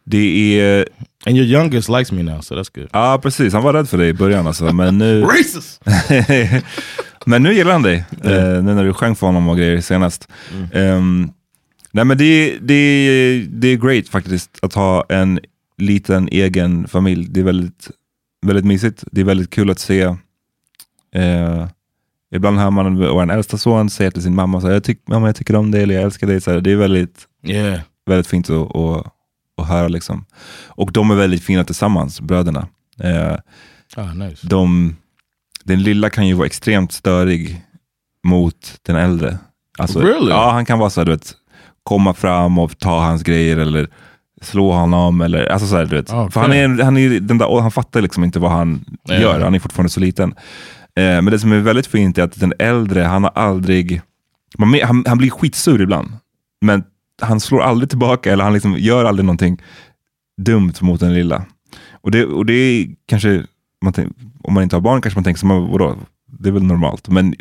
Det 0.05 0.61
är... 0.61 0.89
And 1.27 1.37
your 1.37 1.47
youngest 1.47 1.89
likes 1.89 2.13
me 2.13 2.23
now, 2.23 2.41
so 2.41 2.55
that's 2.55 2.71
good. 2.75 2.89
Ja, 2.93 3.19
precis. 3.23 3.53
Han 3.53 3.63
var 3.63 3.73
rädd 3.73 3.89
för 3.89 3.99
dig 3.99 4.09
i 4.09 4.13
början 4.13 4.47
alltså. 4.47 4.73
Men 4.73 4.99
nu, 4.99 5.23
Racist! 5.25 5.83
men 7.27 7.43
nu 7.43 7.55
gillar 7.55 7.73
han 7.73 7.83
dig. 7.83 8.05
Eh, 8.25 8.63
nu 8.63 8.75
när 8.75 8.85
du 8.85 8.93
sjöng 8.95 9.17
för 9.17 9.27
honom 9.27 9.49
och 9.49 9.57
grejer 9.57 9.81
senast. 9.81 10.29
Ehm, 10.73 11.31
nej 11.93 12.05
men 12.05 12.19
det, 12.19 12.59
det, 12.61 13.47
det 13.51 13.69
är 13.69 13.77
great 13.77 14.09
faktiskt 14.09 14.59
att 14.63 14.75
ha 14.75 15.05
en 15.09 15.41
liten 15.79 16.29
egen 16.29 16.89
familj. 16.89 17.27
Det 17.31 17.41
är 17.41 17.45
väldigt, 17.45 17.91
väldigt 18.47 18.65
mysigt. 18.65 19.05
Det 19.13 19.21
är 19.21 19.25
väldigt 19.25 19.51
kul 19.51 19.71
att 19.71 19.79
se. 19.79 20.01
Eh, 21.15 21.67
ibland 22.35 22.59
hör 22.59 22.71
man 22.71 22.97
vår 22.97 23.33
äldsta 23.33 23.59
son 23.59 23.91
säga 23.91 24.11
till 24.11 24.23
sin 24.23 24.35
mamma, 24.35 24.61
så 24.61 24.67
här, 24.67 24.75
jag, 24.75 24.85
tyck, 24.85 25.01
mamma 25.09 25.27
jag 25.27 25.37
tycker 25.37 25.57
om 25.57 25.71
dig 25.71 25.83
eller 25.83 25.95
jag 25.95 26.05
älskar 26.05 26.27
dig. 26.27 26.41
Så 26.41 26.51
här, 26.51 26.61
det 26.61 26.73
är 26.73 26.77
väldigt, 26.77 27.25
Yeah. 27.47 27.81
väldigt 28.07 28.27
fint 28.27 28.51
att, 28.51 28.77
att, 28.77 29.07
att 29.61 29.69
höra. 29.69 29.89
Liksom. 29.89 30.25
Och 30.67 30.93
de 30.93 31.11
är 31.11 31.15
väldigt 31.15 31.43
fina 31.43 31.65
tillsammans, 31.65 32.21
bröderna. 32.21 32.69
Eh, 33.03 33.37
Oh, 33.97 34.15
nice. 34.15 34.47
de, 34.47 34.97
den 35.65 35.83
lilla 35.83 36.11
kan 36.11 36.27
ju 36.27 36.35
vara 36.35 36.47
extremt 36.47 36.93
störig 36.93 37.63
mot 38.25 38.79
den 38.83 38.97
äldre. 38.97 39.39
Alltså, 39.79 40.01
Really? 40.01 40.31
Ja, 40.31 40.51
han 40.51 40.65
kan 40.65 40.79
vara 40.79 40.91
så 40.91 41.01
här, 41.01 41.05
du 41.05 41.13
vet, 41.13 41.33
komma 41.83 42.15
fram 42.15 42.59
och 42.59 42.79
ta 42.79 43.01
hans 43.01 43.23
grejer 43.23 43.57
eller 43.57 43.89
slå 44.43 44.73
honom. 44.73 45.21
Eller, 45.21 45.47
alltså 45.47 45.67
så 45.69 45.77
här, 45.77 45.85
du 45.87 45.97
vet. 45.97 46.13
Ah, 46.13 46.31
För 46.31 46.41
han, 46.41 46.53
är, 46.53 46.83
han, 46.83 46.97
är 46.97 47.21
den 47.21 47.39
där, 47.39 47.61
han 47.61 47.71
fattar 47.71 48.01
liksom 48.01 48.25
inte 48.25 48.39
vad 48.39 48.51
han 48.51 48.85
Ja. 49.05 49.15
gör, 49.15 49.41
han 49.41 49.55
är 49.55 49.59
fortfarande 49.59 49.91
så 49.91 50.01
liten. 50.01 50.35
Eh, 50.99 51.23
men 51.23 51.25
det 51.25 51.39
som 51.39 51.53
är 51.53 51.59
väldigt 51.59 51.87
fint 51.87 52.19
är 52.19 52.23
att 52.23 52.41
den 52.41 52.53
äldre, 52.59 53.03
han 53.03 53.25
har 53.25 53.31
aldrig, 53.35 54.03
man, 54.59 54.81
han, 54.83 55.05
han 55.07 55.19
blir 55.19 55.31
skitsur 55.31 55.83
ibland, 55.83 56.09
men 56.61 56.85
han 57.23 57.41
slår 57.41 57.63
aldrig 57.63 57.89
tillbaka 57.89 58.33
eller 58.33 58.45
han 58.45 58.53
liksom 58.53 58.77
gör 58.79 59.05
aldrig 59.05 59.25
någonting 59.27 59.63
dumt 60.41 60.73
mot 60.81 61.01
den 61.01 61.15
lilla. 61.15 61.45
Och 61.93 62.11
det, 62.11 62.25
och 62.25 62.47
det 62.47 62.53
är 62.53 62.87
kanske, 63.07 63.45
man 63.85 63.93
tänk, 63.93 64.17
om 64.43 64.55
man 64.55 64.63
inte 64.63 64.77
har 64.77 64.81
barn 64.81 65.01
kanske 65.03 65.19
man 65.19 65.25
tänker, 65.25 65.39
som, 65.39 65.49
vadå, 65.71 65.97
det 66.27 66.49
är 66.49 66.53
väl 66.53 66.63
normalt. 66.63 67.09
Men 67.09 67.35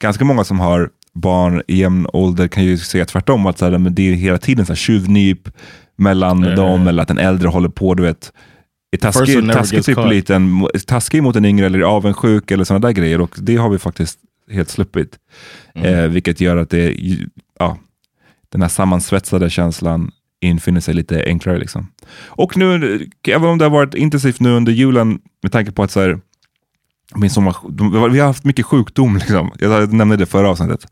ganska 0.00 0.24
många 0.24 0.44
som 0.44 0.60
har 0.60 0.90
barn 1.14 1.62
i 1.68 1.76
jämn 1.76 2.06
ålder 2.12 2.48
kan 2.48 2.64
ju 2.64 2.78
säga 2.78 3.04
tvärtom, 3.04 3.46
att 3.46 3.58
så 3.58 3.64
här, 3.64 3.78
men 3.78 3.94
det 3.94 4.10
är 4.10 4.14
hela 4.14 4.38
tiden 4.38 4.66
så 4.66 4.72
här, 4.72 4.76
tjuvnyp 4.76 5.48
mellan 5.96 6.42
Ja. 6.42 6.54
dem, 6.56 6.86
eller 6.88 7.02
att 7.02 7.08
den 7.08 7.18
äldre 7.18 7.48
håller 7.48 7.68
på, 7.68 7.94
du 7.94 8.02
vet, 8.02 8.32
är 8.92 8.96
taskig, 8.96 9.52
taskig, 9.52 9.84
typ 9.84 9.98
liten, 10.08 10.68
taskig 10.86 11.22
mot 11.22 11.36
en 11.36 11.44
yngre 11.44 11.66
eller 11.66 11.80
avundsjuk 11.80 12.50
eller 12.50 12.64
sådana 12.64 12.86
där 12.86 12.92
grejer. 12.92 13.20
Och 13.20 13.36
det 13.38 13.56
har 13.56 13.70
vi 13.70 13.78
faktiskt 13.78 14.18
helt 14.50 14.70
sluppit. 14.70 15.18
Mm. 15.74 15.94
Eh, 15.94 16.08
vilket 16.08 16.40
gör 16.40 16.56
att 16.56 16.70
det, 16.70 16.96
ja, 17.58 17.78
den 18.48 18.62
här 18.62 18.68
sammansvetsade 18.68 19.50
känslan 19.50 20.10
infinner 20.40 20.80
sig 20.80 20.94
lite 20.94 21.24
enklare. 21.26 21.58
Liksom. 21.58 21.88
Och 22.26 22.56
nu, 22.56 23.00
även 23.28 23.48
om 23.48 23.58
det 23.58 23.64
har 23.64 23.70
varit 23.70 23.94
intensivt 23.94 24.40
nu 24.40 24.50
under 24.50 24.72
julen, 24.72 25.18
med 25.42 25.52
tanke 25.52 25.72
på 25.72 25.82
att 25.82 25.90
så 25.90 26.00
här, 26.00 26.20
min 27.14 27.30
sommar, 27.30 28.08
vi 28.08 28.18
har 28.18 28.26
haft 28.26 28.44
mycket 28.44 28.66
sjukdom, 28.66 29.16
liksom. 29.16 29.52
jag 29.58 29.92
nämnde 29.92 30.16
det 30.16 30.26
förra 30.26 30.50
avsnittet, 30.50 30.86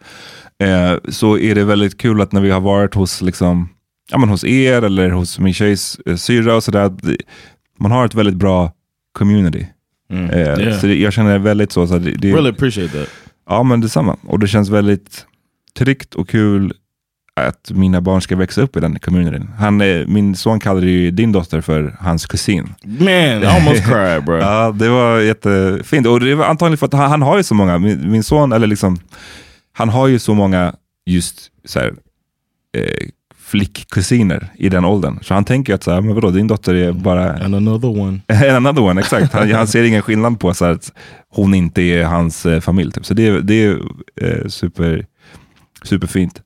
eh, 0.63 0.95
så 1.09 1.39
är 1.39 1.55
det 1.55 1.65
väldigt 1.65 1.99
kul 1.99 2.21
att 2.21 2.33
när 2.33 2.41
vi 2.41 2.51
har 2.51 2.61
varit 2.61 2.95
hos, 2.95 3.23
liksom, 3.23 3.69
ja, 4.11 4.19
men 4.19 4.29
hos 4.29 4.45
er 4.45 4.83
eller 4.83 5.11
hos 5.11 5.39
min 5.39 5.55
tjejs 5.55 6.01
eh, 6.07 6.17
syrra 6.17 6.55
och 6.57 6.65
sådär, 6.65 6.93
man 7.81 7.91
har 7.91 8.05
ett 8.05 8.15
väldigt 8.15 8.37
bra 8.37 8.73
community. 9.13 9.67
Mm. 10.11 10.31
Eh, 10.31 10.39
Yeah. 10.39 10.81
Så 10.81 10.87
det, 10.87 10.95
jag 10.95 11.13
känner 11.13 11.39
väldigt 11.39 11.73
så, 11.73 11.87
så 11.87 11.99
det, 11.99 12.11
det, 12.11 12.33
Really 12.33 12.51
appreciate 12.51 12.99
that. 12.99 13.09
Ja, 13.49 13.63
men 13.63 13.81
detsamma. 13.81 14.17
Och 14.27 14.39
det 14.39 14.49
känns 14.49 14.69
väldigt 14.69 15.27
tryggt 15.79 16.15
och 16.15 16.29
kul 16.29 16.73
att 17.37 17.71
mina 17.75 18.01
barn 18.01 18.21
ska 18.21 18.37
växa 18.37 18.63
upp 18.63 18.77
i 18.77 18.81
den 18.81 18.99
communityn. 18.99 19.49
Han, 19.59 19.77
min 20.07 20.37
son 20.37 20.61
kallade 20.61 20.87
ju 20.87 21.11
din 21.11 21.33
dotter 21.33 21.61
för 21.61 21.97
hans 22.01 22.27
kusin. 22.27 22.75
Man, 22.85 23.09
I 23.09 23.47
almost 23.47 23.85
cried, 23.89 24.25
bro. 24.25 24.39
Ja, 24.39 24.73
det 24.73 24.89
var 24.89 25.21
jättefint. 25.21 26.07
Och 26.07 26.21
det 26.21 26.35
var 26.35 26.45
antagligen 26.45 26.79
för 26.79 26.87
att 26.87 26.93
han, 26.93 27.11
han 27.11 27.23
har 27.23 27.37
ju 27.37 27.43
så 27.43 27.55
många, 27.55 27.79
min, 27.79 28.11
min 28.11 28.23
son, 28.23 28.53
eller 28.53 28.67
liksom, 28.67 28.99
han 29.73 29.89
har 29.89 30.09
ju 30.09 30.19
så 30.19 30.35
många 30.35 30.75
just 31.07 31.51
så 31.65 31.79
här, 31.79 31.95
eh, 32.77 33.09
flickkusiner 33.51 34.49
i 34.55 34.69
den 34.69 34.85
åldern. 34.85 35.19
Så 35.23 35.35
han 35.35 35.45
tänker 35.45 35.75
att 35.75 35.83
så 35.83 35.91
här, 35.91 36.01
men 36.01 36.15
vadå, 36.15 36.31
din 36.31 36.47
dotter 36.47 36.75
är 36.75 36.93
bara 36.93 37.33
And 37.33 37.55
another 37.55 37.89
one. 38.01 38.21
en 38.27 38.57
another 38.57 38.83
one, 38.83 39.01
exakt. 39.01 39.33
Han, 39.33 39.51
han 39.53 39.67
ser 39.67 39.83
ingen 39.83 40.03
skillnad 40.03 40.41
på 40.41 40.55
så 40.55 40.65
här, 40.65 40.73
att 40.73 40.93
hon 41.29 41.55
inte 41.55 41.83
är 41.83 42.05
hans 42.05 42.47
eh, 42.47 42.61
familj. 42.61 42.93
Typ. 42.93 43.07
Så 43.07 43.15
det, 43.15 43.27
är- 43.27 43.41
det 43.41 43.55
är 43.65 43.79
eh, 44.21 44.47
super, 44.49 45.07
superfint. 45.83 46.43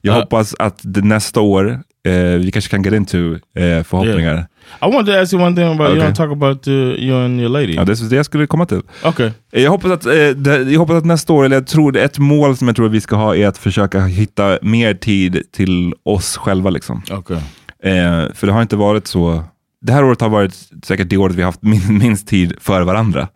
Jag 0.00 0.16
Ja. 0.16 0.20
hoppas 0.20 0.54
att 0.58 0.80
nästa 0.84 1.40
år, 1.40 1.80
eh, 2.06 2.38
vi 2.38 2.50
kanske 2.52 2.70
kan 2.70 2.82
get 2.82 2.94
into 2.94 3.16
eh, 3.34 3.82
förhoppningar. 3.82 4.46
I 4.82 4.84
wanted 4.92 5.14
to 5.14 5.20
ask 5.20 5.32
you 5.32 5.42
one 5.42 5.56
thing 5.56 5.64
about 5.64 5.88
you 5.88 5.96
Okay. 5.98 6.08
don't 6.10 6.14
talk 6.14 6.32
about 6.32 6.68
uh, 6.68 6.74
you 6.74 7.24
and 7.24 7.40
your 7.40 7.48
lady. 7.48 7.74
Ja, 7.74 7.84
det 7.84 7.92
är 7.92 8.10
det 8.10 8.16
jag 8.16 8.24
skulle 8.26 8.46
komma 8.46 8.66
till. 8.66 8.80
Okay. 9.04 9.30
Eh, 9.52 9.62
Jag 9.62 9.70
hoppas, 9.70 9.90
att, 9.90 10.06
eh, 10.06 10.12
det, 10.12 10.62
jag 10.72 10.80
hoppas 10.80 10.96
att 10.96 11.04
nästa 11.04 11.32
år, 11.32 11.44
eller 11.44 11.56
jag 11.56 11.66
tror 11.66 11.96
ett 11.96 12.18
mål 12.18 12.56
som 12.56 12.66
jag 12.68 12.76
tror 12.76 12.86
att 12.86 12.92
vi 12.92 13.00
ska 13.00 13.16
ha 13.16 13.36
är 13.36 13.46
att 13.46 13.58
försöka 13.58 14.00
hitta 14.04 14.58
mer 14.62 14.94
tid 14.94 15.42
till 15.52 15.94
oss 16.02 16.36
själva. 16.36 16.70
Liksom. 16.70 17.02
Okay. 17.18 17.36
Eh, 17.82 18.32
för 18.34 18.46
det 18.46 18.52
har 18.52 18.62
inte 18.62 18.76
varit 18.76 19.06
så. 19.06 19.44
Det 19.80 19.92
här 19.92 20.04
året 20.04 20.20
har 20.20 20.28
varit 20.28 20.54
säkert 20.84 21.08
det 21.10 21.16
året 21.16 21.36
vi 21.36 21.42
har 21.42 21.48
haft 21.48 21.62
min, 21.62 21.98
minst 21.98 22.28
tid 22.28 22.52
för 22.60 22.82
varandra. 22.82 23.28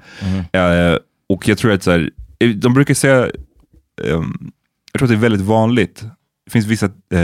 Eh, 0.53 0.97
och 1.29 1.49
jag 1.49 1.59
tror 1.59 1.73
att 1.73 1.83
så 1.83 1.91
här, 1.91 2.11
eh, 2.41 2.49
de 2.51 2.75
brukar 2.75 2.95
säga, 2.95 3.17
ehm, 4.05 4.51
jag 4.93 4.99
tror 4.99 5.05
att 5.05 5.09
det 5.09 5.15
är 5.15 5.29
väldigt 5.31 5.41
vanligt, 5.47 6.05
det 6.47 6.51
finns 6.53 6.67
vissa 6.67 6.87
eh, 7.15 7.21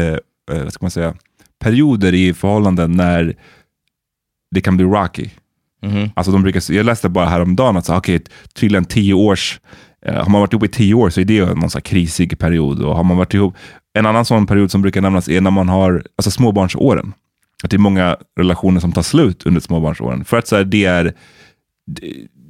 eh, 0.53 0.63
vad 0.65 0.73
ska 0.73 0.85
man 0.85 0.91
säga, 0.91 1.15
perioder 1.65 2.15
i 2.15 2.35
förhållanden 2.35 2.93
när 2.93 3.37
det 4.51 4.61
kan 4.61 4.77
bli 4.77 4.87
rocky. 4.87 5.29
Mhm. 5.83 6.11
Alltså 6.17 6.33
de 6.33 6.43
brukar, 6.43 6.73
jag 6.73 6.87
läste 6.87 7.09
bara 7.09 7.27
häromdagen 7.27 7.77
att 7.77 7.87
så, 7.87 7.97
okay, 7.97 8.21
tydligen 8.55 8.85
tio 8.85 9.15
års, 9.15 9.61
eh, 10.07 10.15
har 10.15 10.31
man 10.31 10.41
varit 10.41 10.53
ihop 10.53 10.65
i 10.65 10.69
tio 10.69 10.95
år 10.95 11.11
så 11.11 11.21
är 11.21 11.25
det 11.25 11.55
någon 11.55 11.71
så 11.71 11.81
krisig 11.81 12.39
period. 12.39 12.83
Och 12.83 12.97
har 12.97 13.05
man 13.05 13.17
varit 13.17 13.35
ihop, 13.35 13.57
en 13.99 14.07
annan 14.07 14.25
sån 14.25 14.47
period 14.47 14.71
som 14.71 14.83
brukar 14.83 15.01
nämnas 15.01 15.29
är 15.29 15.41
när 15.41 15.51
man 15.51 15.69
har 15.69 16.05
alltså 16.17 16.31
småbarnsåren. 16.31 17.13
Att 17.63 17.71
det 17.71 17.77
är 17.77 17.79
många 17.79 18.17
relationer 18.39 18.81
som 18.81 18.93
tar 18.93 19.03
slut 19.03 19.47
under 19.47 19.61
småbarnsåren. 19.61 20.25
För 20.25 20.37
att 20.37 20.49
så 20.49 20.57
här, 20.57 20.65
det 20.65 20.85
är, 20.85 21.15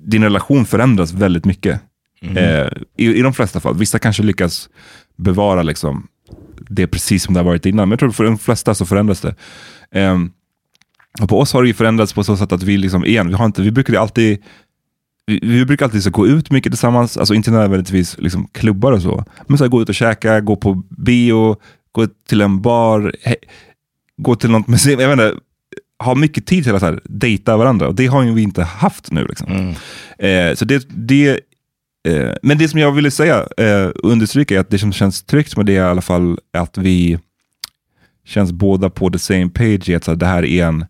din 0.07 0.23
relation 0.23 0.65
förändras 0.65 1.13
väldigt 1.13 1.45
mycket. 1.45 1.81
Eh, 2.21 2.69
i, 2.97 3.15
I 3.15 3.23
de 3.23 3.33
flesta 3.33 3.61
fall. 3.61 3.77
Vissa 3.77 3.99
kanske 3.99 4.23
lyckas 4.23 4.69
bevara 5.17 5.63
liksom, 5.63 6.07
det 6.69 6.87
precis 6.87 7.23
som 7.23 7.35
det 7.35 7.41
har 7.41 7.45
varit 7.45 7.67
innan. 7.67 7.89
Men 7.89 7.93
jag 7.93 7.99
tror 7.99 8.11
för 8.11 8.25
de 8.25 8.39
flesta 8.39 8.75
så 8.75 8.87
förändras 8.87 9.21
det. 9.21 9.35
Ehm, 9.91 10.31
och 11.21 11.29
på 11.29 11.41
oss 11.41 11.53
har 11.53 11.63
det 11.63 11.69
ju 11.69 11.75
förändrats 11.75 12.13
på 12.13 12.25
så 12.25 12.37
sätt 12.37 12.53
att 12.53 12.63
vi, 12.63 12.77
liksom, 12.77 13.05
igen, 13.05 13.29
vi, 13.29 13.35
har 13.35 13.45
inte, 13.45 13.63
vi 13.63 13.71
brukar 13.71 13.95
alltid 13.95 14.43
vi, 15.27 15.41
vi 15.43 15.65
brukar 15.65 15.87
alltid 15.87 16.03
så 16.03 16.11
gå 16.11 16.27
ut 16.27 16.51
mycket 16.51 16.73
tillsammans, 16.73 17.17
alltså 17.17 17.35
inte 17.35 17.51
nödvändigtvis 17.51 18.19
liksom 18.19 18.49
klubbar 18.53 18.93
och 18.93 19.03
så, 19.03 19.25
men 19.47 19.59
så 19.59 19.65
här, 19.65 19.69
gå 19.69 19.83
ut 19.83 19.89
och 19.89 19.95
käka, 19.95 20.41
gå 20.41 20.57
på 20.57 20.83
bio, 20.89 21.57
gå 21.93 22.07
till 22.29 22.41
en 22.41 22.63
bar, 22.63 23.13
he, 23.23 23.37
gå 24.17 24.37
till 24.37 24.51
något 24.51 24.69
museum. 24.69 25.01
Jag 25.01 25.17
vet 25.17 25.27
inte, 25.27 25.41
ha 25.99 26.15
mycket 26.15 26.47
tid 26.47 26.65
till 26.65 26.75
att 26.75 26.81
så 26.81 26.87
här, 26.87 27.01
dejta 27.05 27.57
varandra 27.57 27.89
och 27.89 27.95
det 27.95 28.07
har 28.07 28.23
ju 28.23 28.35
vi 28.35 28.43
inte 28.43 28.63
haft 28.63 29.11
nu. 29.11 29.27
Liksom. 29.27 29.75
Eh, 30.19 30.55
så 30.55 30.65
det, 30.65 30.87
det, 30.89 31.41
eh, 32.07 32.33
men 32.43 32.59
det 32.59 32.69
som 32.69 32.81
jag 32.81 32.93
ville 32.93 33.11
säga, 33.11 33.47
eh, 33.57 33.91
understryka, 33.95 34.55
är 34.57 34.61
att 34.61 34.71
det 34.71 34.79
som 34.79 34.93
känns 34.93 35.23
tryggt 35.23 35.57
med 35.57 35.67
det 35.67 35.73
är 35.77 35.87
i 35.87 35.91
alla 35.91 36.01
fall 36.03 36.39
att 36.53 36.79
vi 36.79 37.19
känns 38.25 38.53
båda 38.53 38.91
på 38.91 39.11
the 39.11 39.19
same 39.19 39.49
page 39.49 39.91
att 39.91 40.05
så 40.05 40.11
här, 40.11 40.17
det 40.17 40.27
här 40.27 40.45
är 40.45 40.65
en, 40.67 40.85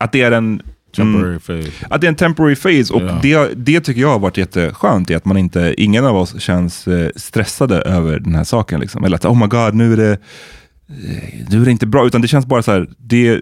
att 0.00 0.12
det 0.12 0.22
är 0.22 0.32
en 0.32 0.62
Temporary 0.96 1.38
phase. 1.38 1.86
att 1.90 2.00
det 2.00 2.06
är 2.06 2.08
en 2.08 2.14
temporary 2.14 2.56
phase 2.56 2.94
och 2.94 3.02
Ja. 3.02 3.18
det, 3.22 3.54
det 3.56 3.80
tycker 3.80 4.00
jag 4.00 4.08
har 4.08 4.18
varit 4.18 4.36
jätteskönt 4.36 5.10
i 5.10 5.14
att 5.14 5.24
man 5.24 5.36
inte, 5.36 5.74
ingen 5.78 6.04
av 6.06 6.16
oss 6.16 6.40
känns 6.40 6.88
eh, 6.88 7.10
stressade 7.16 7.76
över 7.76 8.18
den 8.20 8.34
här 8.34 8.44
saken. 8.44 8.80
Liksom. 8.80 9.04
Eller 9.04 9.16
att 9.16 9.24
oh 9.24 9.38
my 9.40 9.46
god, 9.46 9.74
nu 9.74 9.92
är 9.92 9.96
det, 9.96 10.10
eh, 10.12 11.48
nu 11.50 11.60
är 11.60 11.64
det 11.64 11.70
inte 11.70 11.86
bra. 11.86 12.06
Utan 12.06 12.20
det 12.20 12.28
känns 12.28 12.46
bara 12.46 12.62
så 12.62 12.72
här, 12.72 12.88
det, 12.98 13.40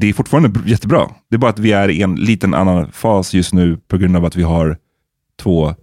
det 0.00 0.08
är 0.08 0.12
fortfarande 0.12 0.48
br- 0.48 0.68
jättebra. 0.68 1.10
Det 1.30 1.36
är 1.36 1.38
bara 1.38 1.50
att 1.50 1.58
vi 1.58 1.72
är 1.72 1.88
i 1.88 2.02
en 2.02 2.14
liten 2.14 2.54
annan 2.54 2.92
fas 2.92 3.34
just 3.34 3.52
nu 3.54 3.76
på 3.88 3.96
grund 3.98 4.16
av 4.16 4.24
att 4.24 4.36
vi 4.36 4.42
har 4.42 4.76
två, 5.42 5.74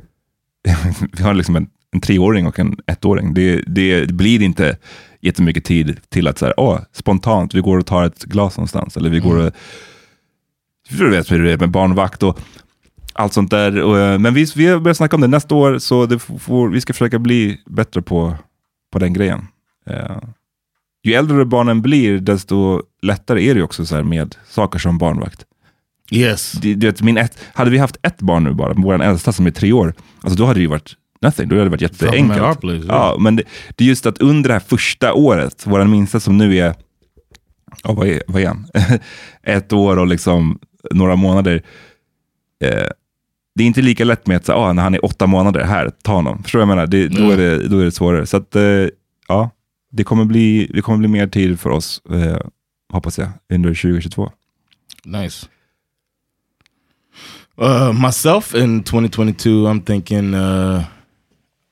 vi 1.17 1.23
har 1.23 1.33
liksom 1.33 1.55
en, 1.55 1.67
en 1.91 2.01
treåring 2.01 2.47
och 2.47 2.59
en 2.59 2.77
ettåring. 2.87 3.33
Det, 3.33 3.63
det, 3.67 4.05
det 4.05 4.13
blir 4.13 4.41
inte 4.41 4.77
jättemycket 5.21 5.65
tid 5.65 5.99
till 6.09 6.27
att 6.27 6.37
så 6.37 6.45
här, 6.45 6.59
åh, 6.59 6.79
spontant, 6.93 7.53
vi 7.53 7.61
går 7.61 7.77
och 7.77 7.85
tar 7.85 8.03
ett 8.03 8.23
glas 8.23 8.57
någonstans. 8.57 8.97
Eller 8.97 9.09
vi 9.09 9.19
går 9.19 9.35
och 9.35 9.53
du 10.89 11.09
vet 11.09 11.31
hur 11.31 11.43
det 11.43 11.51
är 11.51 11.57
med 11.57 11.71
barnvakt 11.71 12.23
och 12.23 12.39
allt 13.13 13.33
sånt 13.33 13.51
där. 13.51 13.81
Och, 13.81 13.99
eh, 13.99 14.19
men 14.19 14.33
vi, 14.33 14.45
vi 14.55 14.65
har 14.65 14.79
börjat 14.79 14.97
snacka 14.97 15.15
om 15.15 15.21
det 15.21 15.27
nästa 15.27 15.55
år, 15.55 15.77
så 15.77 16.19
får, 16.19 16.69
vi 16.69 16.81
ska 16.81 16.93
försöka 16.93 17.19
bli 17.19 17.61
bättre 17.65 18.01
på, 18.01 18.35
på 18.91 18.99
den 18.99 19.13
grejen. 19.13 19.47
Eh, 19.85 20.17
ju 21.03 21.13
äldre 21.13 21.45
barnen 21.45 21.81
blir, 21.81 22.19
desto 22.19 22.81
lättare 23.01 23.49
är 23.49 23.55
det 23.55 23.63
också 23.63 23.85
så 23.85 24.03
med 24.03 24.35
saker 24.47 24.79
som 24.79 24.97
barnvakt. 24.97 25.45
Yes. 26.11 26.51
Det, 26.51 26.73
du 26.73 26.87
vet, 26.87 27.01
min 27.01 27.17
ett, 27.17 27.39
hade 27.53 27.71
vi 27.71 27.77
haft 27.77 27.97
ett 28.01 28.21
barn 28.21 28.43
nu 28.43 28.53
bara, 28.53 28.73
vår 28.73 29.01
äldsta 29.03 29.31
som 29.33 29.47
är 29.47 29.51
tre 29.51 29.73
år, 29.73 29.93
alltså 30.21 30.37
då 30.37 30.45
hade 30.45 30.59
det 30.59 30.61
ju 30.61 30.67
varit 30.67 30.95
nothing. 31.21 31.49
Då 31.49 31.55
hade 31.55 31.65
det 31.65 31.69
varit 31.69 31.81
jätteenkelt. 31.81 32.59
place, 32.61 32.85
ja, 32.87 33.17
men 33.19 33.35
det, 33.35 33.43
det 33.75 33.83
är 33.83 33.87
just 33.87 34.05
att 34.05 34.17
under 34.17 34.47
det 34.47 34.53
här 34.53 34.59
första 34.59 35.13
året, 35.13 35.63
vår 35.65 35.85
minsta 35.85 36.19
som 36.19 36.37
nu 36.37 36.57
är, 36.57 36.75
ja, 37.83 37.93
vad, 37.93 38.07
är 38.07 38.23
vad 38.27 38.41
är 38.41 38.47
han? 38.47 38.67
ett 39.43 39.73
år 39.73 39.97
och 39.97 40.07
liksom 40.07 40.59
några 40.91 41.15
månader. 41.15 41.63
Eh, 42.63 42.87
det 43.55 43.63
är 43.63 43.67
inte 43.67 43.81
lika 43.81 44.03
lätt 44.03 44.27
med 44.27 44.37
att 44.37 44.45
säga, 44.45 44.57
ah, 44.57 44.73
när 44.73 44.83
han 44.83 44.93
är 44.95 45.05
åtta 45.05 45.27
månader, 45.27 45.63
här, 45.63 45.91
ta 46.03 46.13
honom. 46.13 46.43
Förstår 46.43 46.59
du 46.59 46.65
vad 46.65 46.69
jag 46.71 46.75
menar? 46.75 46.87
Det, 46.87 47.07
då, 47.07 47.23
Ja. 47.23 47.33
är 47.33 47.37
det, 47.37 47.67
då 47.67 47.79
är 47.79 47.85
det 47.85 47.91
svårare. 47.91 48.25
Så 48.25 48.37
att, 48.37 48.55
eh, 48.55 48.63
ja, 49.27 49.49
det 49.91 50.03
kommer, 50.03 50.25
bli, 50.25 50.71
det 50.73 50.81
kommer 50.81 50.99
bli 50.99 51.07
mer 51.07 51.27
tid 51.27 51.59
för 51.59 51.69
oss, 51.69 52.01
eh, 52.11 52.37
hoppas 52.93 53.17
jag, 53.17 53.29
under 53.53 53.69
2022. 53.69 54.31
Nice. 55.05 55.47
Uh, 57.59 57.91
myself 57.91 58.55
in 58.55 58.83
2022, 58.83 59.67
I'm 59.67 59.81
thinking, 59.81 60.33
uh, 60.33 60.87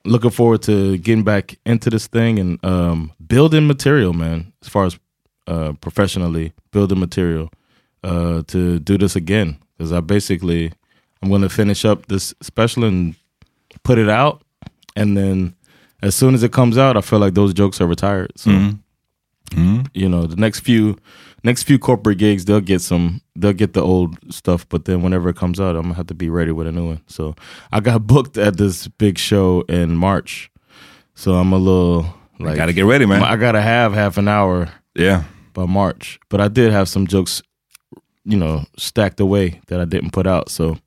looking 0.04 0.30
forward 0.30 0.60
to 0.62 0.98
getting 0.98 1.24
back 1.24 1.58
into 1.64 1.88
this 1.88 2.06
thing 2.06 2.38
and 2.38 2.62
um, 2.62 3.12
building 3.26 3.66
material, 3.66 4.12
man. 4.12 4.52
As 4.62 4.68
far 4.68 4.84
as 4.84 4.98
uh, 5.46 5.72
professionally 5.80 6.52
building 6.72 7.00
material 7.00 7.50
uh, 8.04 8.42
to 8.48 8.78
do 8.80 8.98
this 8.98 9.16
again, 9.16 9.56
because 9.78 9.90
I 9.90 10.00
basically 10.00 10.72
I'm 11.22 11.30
going 11.30 11.40
to 11.40 11.48
finish 11.48 11.86
up 11.86 12.06
this 12.06 12.34
special 12.42 12.84
and 12.84 13.14
put 13.82 13.96
it 13.96 14.10
out, 14.10 14.42
and 14.94 15.16
then 15.16 15.54
as 16.02 16.14
soon 16.14 16.34
as 16.34 16.42
it 16.42 16.52
comes 16.52 16.76
out, 16.76 16.98
I 16.98 17.00
feel 17.00 17.18
like 17.18 17.32
those 17.32 17.54
jokes 17.54 17.80
are 17.80 17.86
retired. 17.86 18.32
So 18.36 18.50
you 19.94 20.08
know 20.08 20.26
the 20.26 20.36
next 20.36 20.60
few 20.60 20.98
next 21.44 21.62
few 21.64 21.78
corporate 21.78 22.18
gigs 22.18 22.44
they'll 22.44 22.60
get 22.60 22.80
some 22.80 23.20
they'll 23.36 23.52
get 23.52 23.72
the 23.72 23.82
old 23.82 24.16
stuff 24.32 24.68
but 24.68 24.84
then 24.86 25.02
whenever 25.02 25.28
it 25.28 25.36
comes 25.36 25.60
out 25.60 25.76
i'm 25.76 25.82
gonna 25.82 25.94
have 25.94 26.06
to 26.06 26.14
be 26.14 26.28
ready 26.28 26.52
with 26.52 26.66
a 26.66 26.72
new 26.72 26.86
one. 26.88 27.00
So 27.06 27.34
i 27.72 27.80
got 27.80 28.06
booked 28.06 28.36
at 28.38 28.56
this 28.56 28.88
big 28.88 29.18
show 29.18 29.62
in 29.68 29.96
march. 29.96 30.50
So 31.14 31.34
i'm 31.34 31.52
a 31.52 31.58
little 31.58 32.06
like 32.40 32.56
gotta 32.56 32.72
get 32.72 32.84
ready, 32.86 33.06
man. 33.06 33.22
i 33.22 33.36
gotta 33.36 33.60
have 33.62 33.92
half 33.94 34.16
an 34.18 34.28
hour 34.28 34.68
Yeah. 34.94 35.24
by 35.54 35.66
march. 35.66 36.18
But 36.28 36.40
i 36.40 36.48
did 36.48 36.72
have 36.72 36.88
some 36.88 37.06
jokes 37.06 37.42
you 38.24 38.36
know 38.36 38.64
stacked 38.76 39.20
away 39.20 39.60
that 39.68 39.80
i 39.80 39.84
didn't 39.84 40.10
put 40.12 40.26
out. 40.26 40.48
So 40.50 40.78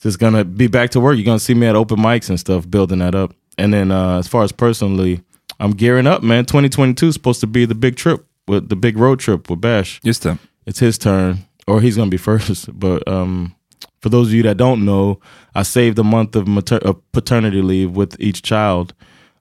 just 0.00 0.18
gonna 0.18 0.44
be 0.44 0.66
back 0.68 0.90
to 0.90 1.00
work. 1.00 1.16
You're 1.16 1.24
gonna 1.24 1.38
see 1.40 1.54
me 1.54 1.66
at 1.66 1.74
open 1.76 1.98
mics 1.98 2.28
and 2.28 2.38
stuff 2.38 2.68
building 2.70 3.00
that 3.00 3.14
up. 3.14 3.34
And 3.58 3.72
then 3.74 3.90
uh, 3.90 4.18
as 4.18 4.28
far 4.28 4.42
as 4.44 4.52
personally 4.52 5.22
i'm 5.58 5.70
gearing 5.72 6.06
up 6.06 6.22
man. 6.22 6.44
2022 6.44 7.08
is 7.08 7.14
supposed 7.14 7.40
to 7.40 7.46
be 7.46 7.64
the 7.64 7.74
big 7.74 7.96
trip 7.96 8.24
with 8.48 8.68
the 8.68 8.76
big 8.76 8.96
road 8.98 9.18
trip 9.20 9.50
with 9.50 9.60
bash 9.60 10.00
Just 10.04 10.22
det. 10.22 10.38
it's 10.66 10.78
his 10.80 10.98
turn 10.98 11.38
or 11.66 11.80
he's 11.80 11.96
gonna 11.96 12.10
be 12.10 12.16
first 12.30 12.68
but 12.78 13.06
um 13.08 13.52
for 14.00 14.08
those 14.10 14.28
of 14.28 14.34
you 14.34 14.42
that 14.42 14.56
don't 14.56 14.84
know 14.84 15.18
i 15.54 15.62
saved 15.64 15.98
a 15.98 16.04
month 16.04 16.36
of, 16.36 16.46
mater- 16.46 16.84
of 16.88 16.96
paternity 17.12 17.62
leave 17.62 17.96
with 17.96 18.16
each 18.20 18.42
child 18.42 18.92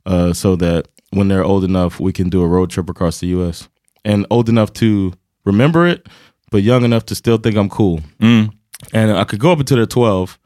uh, 0.06 0.34
so 0.34 0.56
that 0.56 0.88
when 1.12 1.28
they're 1.28 1.44
old 1.44 1.64
enough 1.64 2.00
we 2.00 2.12
can 2.14 2.30
do 2.30 2.42
a 2.44 2.48
road 2.48 2.70
trip 2.70 2.90
across 2.90 3.20
the 3.20 3.28
us 3.28 3.70
and 4.04 4.26
old 4.30 4.50
enough 4.50 4.72
to 4.74 5.12
remember 5.46 5.88
it 5.88 6.08
but 6.52 6.64
young 6.64 6.84
enough 6.84 7.04
to 7.06 7.16
still 7.16 7.38
think 7.38 7.56
i'm 7.58 7.70
cool 7.70 8.00
and 8.20 9.12
i 9.12 9.24
could 9.24 9.40
go 9.40 9.52
up 9.52 9.60
until 9.60 9.78
they're 9.78 9.86
12 9.86 10.38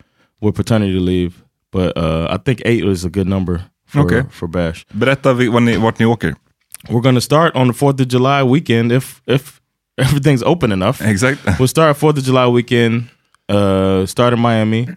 with 0.41 0.55
paternity 0.55 0.99
leave 0.99 1.43
but 1.71 1.97
uh, 1.97 2.27
i 2.29 2.37
think 2.37 2.61
eight 2.65 2.83
is 2.85 3.05
a 3.05 3.09
good 3.09 3.27
number 3.27 3.61
for, 3.85 4.01
Okay. 4.01 4.23
for 4.29 4.47
bash 4.47 4.85
Berätta 4.93 5.33
vi- 5.33 5.49
var 5.49 5.59
ni, 5.61 5.77
vart 5.77 5.99
ni 5.99 6.05
åker. 6.05 6.35
We're 6.89 7.01
going 7.01 7.15
to 7.15 7.21
start 7.21 7.55
on 7.55 7.67
the 7.67 7.73
4th 7.73 7.99
of 7.99 8.07
July 8.07 8.43
weekend 8.43 8.91
if 8.91 9.21
if 9.27 9.59
everything's 9.97 10.43
open 10.43 10.71
enough. 10.71 11.01
Exakt. 11.01 11.41
We'll 11.59 11.67
start 11.67 11.97
4th 11.97 12.17
of 12.17 12.23
July 12.23 12.47
weekend, 12.47 13.09
uh, 13.49 14.05
start 14.05 14.33
in 14.33 14.39
Miami, 14.39 14.87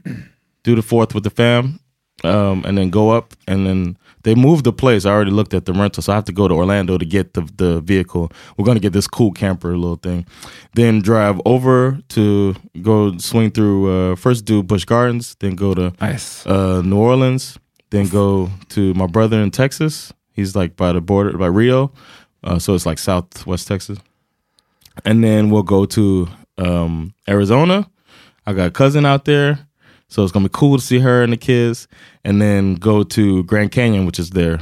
do 0.62 0.74
the 0.76 0.82
4th 0.82 1.14
with 1.14 1.24
the 1.24 1.30
fam, 1.30 1.80
um, 2.24 2.64
and 2.64 2.76
then 2.78 2.90
go 2.90 3.10
up. 3.10 3.34
And 3.48 3.66
then 3.66 3.96
they 4.22 4.34
moved 4.36 4.62
the 4.64 4.72
place. 4.72 5.04
I 5.04 5.10
already 5.10 5.32
looked 5.32 5.54
at 5.54 5.64
the 5.64 5.72
rental, 5.72 6.02
so 6.02 6.12
I 6.12 6.14
have 6.14 6.24
to 6.26 6.32
go 6.32 6.46
to 6.46 6.54
Orlando 6.54 6.96
to 6.98 7.04
get 7.04 7.34
the, 7.34 7.40
the 7.56 7.80
vehicle. 7.80 8.30
We're 8.56 8.64
going 8.64 8.76
to 8.76 8.80
get 8.80 8.92
this 8.92 9.08
cool 9.08 9.32
camper 9.32 9.76
little 9.76 9.96
thing. 9.96 10.24
Then 10.74 11.02
drive 11.02 11.40
over 11.44 11.98
to 12.10 12.54
go 12.80 13.16
swing 13.18 13.50
through, 13.50 14.12
uh, 14.12 14.16
first 14.16 14.44
do 14.44 14.62
Busch 14.62 14.84
Gardens, 14.84 15.34
then 15.40 15.56
go 15.56 15.74
to 15.74 15.92
Nice. 16.00 16.46
uh, 16.46 16.80
New 16.82 16.98
Orleans, 16.98 17.58
then 17.90 18.06
go 18.06 18.48
to 18.68 18.94
my 18.94 19.06
brother 19.08 19.40
in 19.42 19.50
Texas. 19.50 20.12
He's 20.32 20.56
like 20.56 20.76
by 20.76 20.92
the 20.92 21.00
border, 21.00 21.36
by 21.36 21.46
Rio. 21.46 21.92
Uh, 22.44 22.58
so 22.58 22.74
it's 22.74 22.86
like 22.86 22.98
Southwest 22.98 23.68
Texas. 23.68 23.98
And 25.04 25.22
then 25.22 25.50
we'll 25.50 25.62
go 25.62 25.84
to 25.86 26.28
um, 26.58 27.14
Arizona. 27.28 27.88
I 28.46 28.52
got 28.52 28.68
a 28.68 28.70
cousin 28.70 29.06
out 29.06 29.24
there. 29.24 29.66
So 30.08 30.22
it's 30.22 30.32
to 30.32 30.40
be 30.40 30.48
cool 30.52 30.76
to 30.76 30.82
see 30.82 30.98
her 30.98 31.22
and 31.22 31.32
the 31.32 31.36
kids. 31.36 31.88
And 32.24 32.42
then 32.42 32.74
go 32.74 33.02
to 33.02 33.44
Grand 33.44 33.72
Canyon, 33.72 34.04
which 34.04 34.18
is 34.18 34.30
there. 34.30 34.60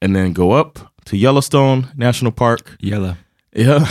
And 0.00 0.14
then 0.14 0.32
go 0.32 0.52
up 0.52 0.92
to 1.06 1.16
Yellowstone 1.16 1.88
National 1.96 2.32
Park. 2.32 2.76
Gälla. 2.82 3.16
Yeah. 3.54 3.86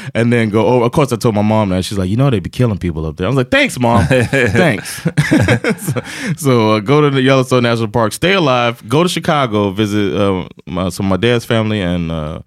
and 0.14 0.32
then 0.32 0.50
go 0.50 0.66
over. 0.66 0.84
Of 0.84 0.92
course, 0.92 1.12
I 1.12 1.16
told 1.16 1.34
my 1.34 1.42
mom 1.42 1.70
that. 1.70 1.84
She's 1.84 1.96
like, 1.98 2.10
you 2.10 2.16
know, 2.16 2.28
they'd 2.30 2.42
be 2.42 2.50
killing 2.50 2.78
people 2.78 3.06
up 3.06 3.16
there. 3.16 3.26
I 3.26 3.28
was 3.30 3.36
like, 3.36 3.50
thanks, 3.50 3.78
mom. 3.78 4.06
thanks. 4.06 5.02
so 5.82 6.00
so, 6.36 6.70
uh, 6.72 6.80
go 6.80 7.00
to 7.00 7.10
the 7.10 7.22
Yellowstone 7.22 7.62
National 7.62 7.88
Park, 7.88 8.12
stay 8.12 8.34
alive, 8.34 8.86
go 8.88 9.02
to 9.02 9.08
Chicago, 9.08 9.70
visit 9.70 10.14
uh, 10.14 10.46
my, 10.66 10.88
so 10.90 11.02
my 11.02 11.16
dad's 11.16 11.44
family 11.44 11.80
and 11.80 12.10
uh, 12.12 12.40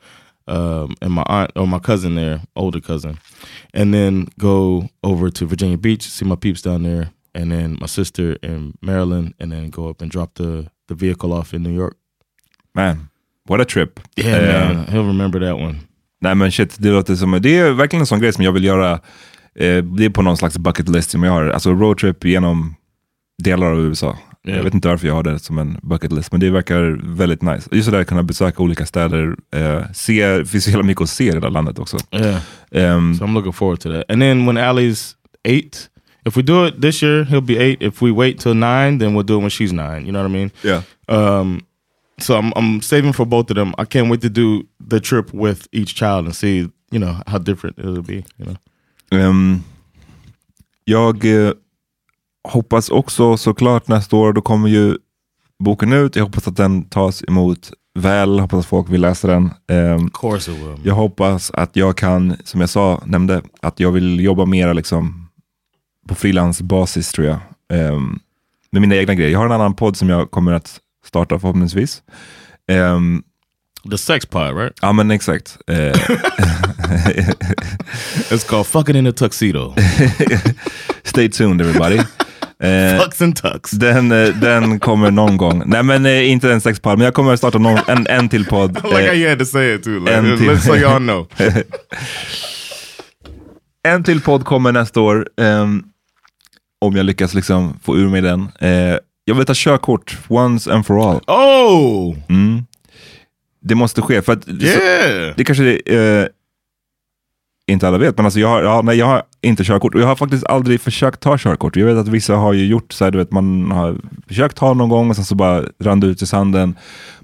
um, 0.48 0.94
and 1.02 1.12
my 1.14 1.24
aunt 1.28 1.52
or 1.56 1.68
my 1.68 1.80
cousin 1.80 2.16
there, 2.16 2.42
older 2.56 2.80
cousin. 2.80 3.18
And 3.74 3.94
then 3.94 4.28
go 4.38 4.90
over 5.04 5.30
to 5.32 5.46
Virginia 5.46 5.78
Beach, 5.78 6.04
see 6.04 6.26
my 6.26 6.36
peeps 6.36 6.62
down 6.62 6.84
there. 6.84 7.12
And 7.34 7.52
then 7.52 7.78
my 7.82 7.88
sister 7.88 8.34
in 8.44 8.78
Maryland. 8.82 9.34
And 9.40 9.52
then 9.52 9.70
go 9.70 9.90
up 9.90 10.02
and 10.02 10.10
drop 10.12 10.36
the, 10.36 10.70
the 10.88 10.96
vehicle 10.96 11.34
off 11.34 11.54
in 11.54 11.64
New 11.64 11.72
York. 11.74 11.98
Man, 12.74 13.10
what 13.48 13.60
a 13.60 13.66
trip. 13.66 14.00
Yeah, 14.16 14.36
Eh, 14.36 14.74
man. 14.74 14.88
He'll 14.88 15.06
remember 15.08 15.40
that 15.40 15.58
one. 15.58 15.88
Nej 16.22 16.36
men 16.36 16.52
shit, 16.52 16.76
det 16.80 16.90
låter 16.90 17.16
som, 17.16 17.40
det 17.42 17.58
är 17.58 17.72
verkligen 17.72 18.02
en 18.02 18.08
sån 18.08 18.20
grej 18.20 18.34
som 18.34 18.44
jag 18.44 18.52
vill 18.52 18.64
göra. 18.64 18.92
Eh, 19.60 19.84
det 19.84 20.06
är 20.06 20.10
på 20.10 20.22
någon 20.22 20.38
slags 20.38 20.58
bucket 20.58 20.90
list 20.90 21.12
som 21.12 21.24
jag 21.24 21.32
har. 21.32 21.48
Alltså 21.50 21.72
roadtrip 21.72 22.26
genom 22.26 22.76
delar 23.44 23.72
av 23.72 23.80
USA. 23.80 24.18
Ja. 24.44 24.56
Jag 24.56 24.64
vet 24.64 24.74
inte 24.74 24.88
varför 24.88 25.08
jag 25.08 25.14
har 25.16 25.24
det 25.24 25.40
som 25.40 25.58
en 25.58 25.78
bucket 25.82 26.12
list, 26.12 26.32
men 26.32 26.40
det 26.42 26.50
verkar 26.50 27.00
väldigt 27.16 27.42
nice. 27.42 27.70
Just 27.72 27.86
det 27.86 27.92
där 27.98 28.02
att 28.02 28.08
kunna 28.08 28.24
besöka 28.24 28.64
olika 28.64 28.86
städer, 28.86 29.36
eh, 29.56 29.82
se, 29.94 30.28
det 30.28 30.46
finns 30.46 30.64
så 30.64 30.70
jävla 30.70 30.84
mycket 30.84 31.02
att 31.02 31.10
se 31.10 31.28
i 31.28 31.32
det 31.32 31.40
där 31.40 31.50
landet 31.50 31.80
också. 31.80 31.98
Yeah. 32.12 32.42
Ehm, 32.72 33.16
So 33.16 33.26
I'm 33.26 33.34
looking 33.34 33.54
forward 33.54 33.80
to 33.80 33.90
that. 33.92 34.04
And 34.12 34.22
then 34.22 34.46
when 34.46 34.58
Allie's 34.58 35.12
eight, 35.44 35.90
if 36.26 36.38
we 36.38 36.42
do 36.42 36.68
it 36.68 36.82
this 36.82 37.04
year, 37.04 37.24
he'll 37.24 37.42
be 37.42 37.58
eight. 37.58 37.82
If 37.82 38.02
we 38.02 38.12
wait 38.12 38.40
till 38.40 38.54
nine, 38.54 39.00
then 39.00 39.16
we'll 39.16 39.24
do 39.28 39.38
it 39.38 39.42
when 39.42 39.50
she's 39.50 39.74
nine. 39.74 40.06
You 40.06 40.12
know 40.12 40.22
what 40.24 40.32
I 40.32 40.34
mean? 40.34 40.52
Yeah. 40.64 40.82
Um, 41.08 41.65
so 42.22 42.34
I'm 42.34 42.54
I'm 42.56 42.82
saving 42.82 43.14
for 43.14 43.26
both 43.26 43.52
of 43.52 43.56
them. 43.56 43.74
I 43.78 43.86
can't 43.86 44.10
wait 44.10 44.22
to 44.22 44.30
do 44.30 44.64
the 44.90 45.00
trip 45.00 45.34
with 45.34 45.68
each 45.72 45.96
child 45.96 46.26
and 46.26 46.36
see, 46.36 46.70
you 46.92 47.00
know, 47.00 47.16
how 47.28 47.38
different 47.38 47.80
it'll 47.80 48.02
be. 48.02 48.24
You 48.38 48.46
know. 48.46 48.56
Ehm, 49.12 49.64
jag 50.84 51.26
eh, 51.26 51.52
hoppas 52.48 52.90
också 52.90 53.38
såklart 53.38 53.88
nästa 53.88 54.16
år, 54.16 54.34
då 54.34 54.42
kommer 54.42 54.70
ju 54.70 54.98
boken 55.60 55.94
ut. 55.94 56.16
Jag 56.16 56.24
hoppas 56.24 56.48
att 56.48 56.58
den 56.58 56.84
tas 56.84 57.24
emot 57.28 57.72
väl, 58.00 58.40
hoppas 58.40 58.60
att 58.60 58.66
folk 58.66 58.90
vill 58.90 59.02
läsa 59.02 59.28
den. 59.28 59.46
Of 59.46 60.12
course 60.14 60.52
it 60.52 60.58
will. 60.58 60.80
jag 60.84 60.96
hoppas 60.96 61.52
att 61.52 61.76
jag 61.76 61.98
kan, 61.98 62.36
som 62.44 62.62
jag 62.62 62.70
sa, 62.70 63.02
nämnde, 63.06 63.42
att 63.62 63.80
jag 63.80 63.92
vill 63.92 64.20
jobba 64.20 64.46
mera 64.46 64.74
liksom 64.74 65.30
på 66.08 66.16
frilansbasis 66.16 67.12
tror 67.12 67.28
jag. 67.28 67.38
Ehm, 67.70 68.20
med 68.72 68.82
mina 68.82 68.96
egna 68.96 69.16
grejer. 69.16 69.32
Jag 69.32 69.40
har 69.40 69.46
en 69.46 69.52
annan 69.52 69.74
podd 69.74 69.98
som 69.98 70.10
jag 70.10 70.32
kommer 70.32 70.54
att 70.54 70.80
starta 71.16 71.40
förhoppningsvis. 71.40 72.04
Ehm, 72.72 73.24
The 73.92 73.98
sex 73.98 74.26
pod, 74.26 74.58
right? 74.58 74.74
ja 74.82 74.92
men 74.94 75.12
exakt. 75.12 75.58
Eh, 75.68 75.76
It's 78.32 78.48
called 78.50 78.68
Fucking 78.68 78.96
in 78.96 79.08
a 79.08 79.12
Tuxedo. 79.12 79.76
stay 81.04 81.30
tuned 81.30 81.62
everybody. 81.62 81.98
Eh, 82.60 83.00
Fucks 83.04 83.22
and 83.22 83.36
tux. 83.36 83.72
den, 83.72 84.12
eh, 84.12 84.28
den 84.28 84.80
kommer 84.80 85.12
någon 85.12 85.38
gång. 85.38 85.64
Nej 85.66 85.84
men 85.84 86.06
eh, 86.06 86.32
inte 86.32 86.52
en 86.54 86.62
sexpodd, 86.62 86.98
men 86.98 87.06
jag 87.06 87.14
kommer 87.14 87.34
att 87.34 87.40
starta 87.40 87.58
någon, 87.58 87.80
en, 87.88 88.08
en 88.08 88.30
till 88.30 88.46
podd. 88.46 88.78
I 88.78 88.88
like 88.88 89.08
how 89.08 89.14
Eh, 89.16 89.30
had 89.30 89.40
to 89.40 89.46
say 89.46 89.76
it 89.76 89.84
too. 89.84 90.00
Like, 90.00 90.16
and 90.18 90.28
let's 90.40 90.60
so 90.66 90.76
y'all 90.76 90.98
know. 91.00 91.28
En 93.88 94.04
till 94.04 94.22
podd 94.22 94.46
kommer 94.46 94.72
nästa 94.72 95.02
år. 95.02 95.28
ehm, 95.42 95.84
om 96.82 96.96
jag 96.96 97.06
lyckas 97.06 97.34
liksom 97.34 97.80
få 97.84 97.98
ur 97.98 98.10
mig 98.10 98.22
den. 98.22 98.42
Eh, 98.60 98.98
jag 99.26 99.36
vill 99.36 99.46
ta 99.46 99.54
körkort 99.56 100.18
once 100.28 100.74
and 100.74 100.86
for 100.86 101.10
all. 101.10 101.22
Oh, 101.28 102.16
Mm. 102.30 102.66
Det 103.62 103.76
måste 103.76 104.02
ske. 104.02 104.22
För 104.22 104.34
att, 104.34 104.48
yeah. 104.48 105.34
det 105.38 105.44
kanske 105.44 105.78
eh, 105.86 106.28
inte 107.68 107.88
alla 107.88 107.98
vet, 107.98 108.18
men 108.18 108.26
alltså 108.26 108.40
jag, 108.40 108.48
har, 108.48 108.64
ja, 108.64 108.82
nej, 108.82 108.98
jag 108.98 109.06
har 109.06 109.24
inte 109.42 109.64
körkort. 109.64 109.96
Och 109.96 110.02
jag 110.02 110.08
har 110.08 110.16
faktiskt 110.16 110.46
aldrig 110.46 110.82
försökt 110.82 111.20
ta 111.20 111.38
körkort. 111.38 111.76
Jag 111.76 111.86
vet 111.86 111.98
att 111.98 112.08
vissa 112.08 112.36
har 112.36 112.54
ju 112.54 112.66
gjort 112.66 112.94
så 112.94 113.04
här, 113.04 113.12
du 113.12 113.18
vet, 113.18 113.32
man 113.32 113.72
har 113.72 113.98
försökt 114.28 114.58
ta 114.58 114.74
någon 114.74 114.90
gång 114.90 115.10
och 115.10 115.16
sen 115.16 115.26
så 115.26 115.36
bara 115.36 115.64
rann 115.80 116.00
det 116.00 116.08
ut 116.08 116.22
i 116.22 116.26
sanden. 116.28 116.76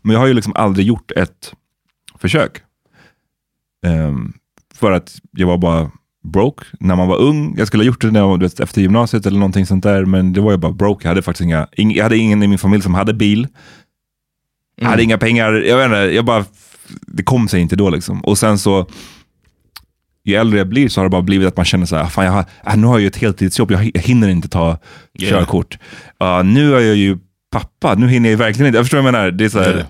Men 0.01 0.13
jag 0.13 0.19
har 0.19 0.27
ju 0.27 0.33
liksom 0.33 0.53
aldrig 0.55 0.87
gjort 0.87 1.11
ett 1.11 1.53
försök. 2.19 2.61
Ehm, 3.85 4.33
för 4.75 4.91
att 4.91 5.15
jag 5.31 5.47
var 5.47 5.57
bara 5.57 5.91
broke 6.23 6.65
när 6.79 6.95
man 6.95 7.07
var 7.07 7.17
ung. 7.17 7.55
Jag 7.57 7.67
skulle 7.67 7.83
ha 7.83 7.85
gjort 7.85 8.01
det 8.01 8.11
när 8.11 8.19
jag 8.19 8.39
vet, 8.39 8.59
efter 8.59 8.81
gymnasiet 8.81 9.25
eller 9.25 9.39
någonting 9.39 9.65
sånt 9.65 9.83
där, 9.83 10.05
men 10.05 10.33
det 10.33 10.41
var 10.41 10.51
jag 10.51 10.59
bara 10.59 10.71
broke. 10.71 11.03
Jag 11.03 11.09
hade 11.09 11.21
faktiskt 11.21 11.43
inga, 11.43 11.67
ing, 11.71 11.95
jag 11.95 12.03
hade 12.03 12.17
ingen 12.17 12.43
i 12.43 12.47
min 12.47 12.57
familj 12.57 12.83
som 12.83 12.93
hade 12.93 13.13
bil. 13.13 13.47
Jag 14.75 14.87
hade 14.87 15.03
inga 15.03 15.17
pengar, 15.17 15.53
jag 15.53 15.77
vet 15.77 15.85
inte, 15.85 15.97
jag 15.97 16.25
bara, 16.25 16.45
det 17.07 17.23
kom 17.23 17.47
sig 17.47 17.61
inte 17.61 17.75
då 17.75 17.89
liksom. 17.89 18.21
Och 18.21 18.37
sen 18.37 18.57
så, 18.57 18.87
ju 20.23 20.35
äldre 20.35 20.57
jag 20.57 20.69
blir 20.69 20.89
så 20.89 20.99
har 20.99 21.05
det 21.05 21.09
bara 21.09 21.21
blivit 21.21 21.47
att 21.47 21.57
man 21.57 21.65
känner 21.65 21.85
så 21.85 21.95
här, 21.95 22.05
fan 22.05 22.25
jag 22.25 22.31
har, 22.31 22.45
äh, 22.67 22.77
nu 22.77 22.87
har 22.87 22.93
jag 22.93 23.01
ju 23.01 23.07
ett 23.07 23.17
heltidsjobb, 23.17 23.71
jag 23.71 23.79
hinner 23.95 24.29
inte 24.29 24.49
ta 24.49 24.77
Yeah. 25.19 25.39
körkort. 25.39 25.77
Uh, 26.23 26.43
nu 26.43 26.75
är 26.75 26.79
jag 26.79 26.95
ju 26.95 27.17
pappa, 27.51 27.95
nu 27.95 28.07
hinner 28.07 28.29
jag 28.29 28.37
verkligen 28.37 28.67
inte. 28.67 28.77
Jag 28.77 28.85
förstår 28.85 28.97
vad 28.97 29.07
jag 29.07 29.13
menar. 29.13 29.31
Det 29.31 29.45
är 29.45 29.49
så 29.49 29.59
här, 29.59 29.73
Yeah. 29.73 29.87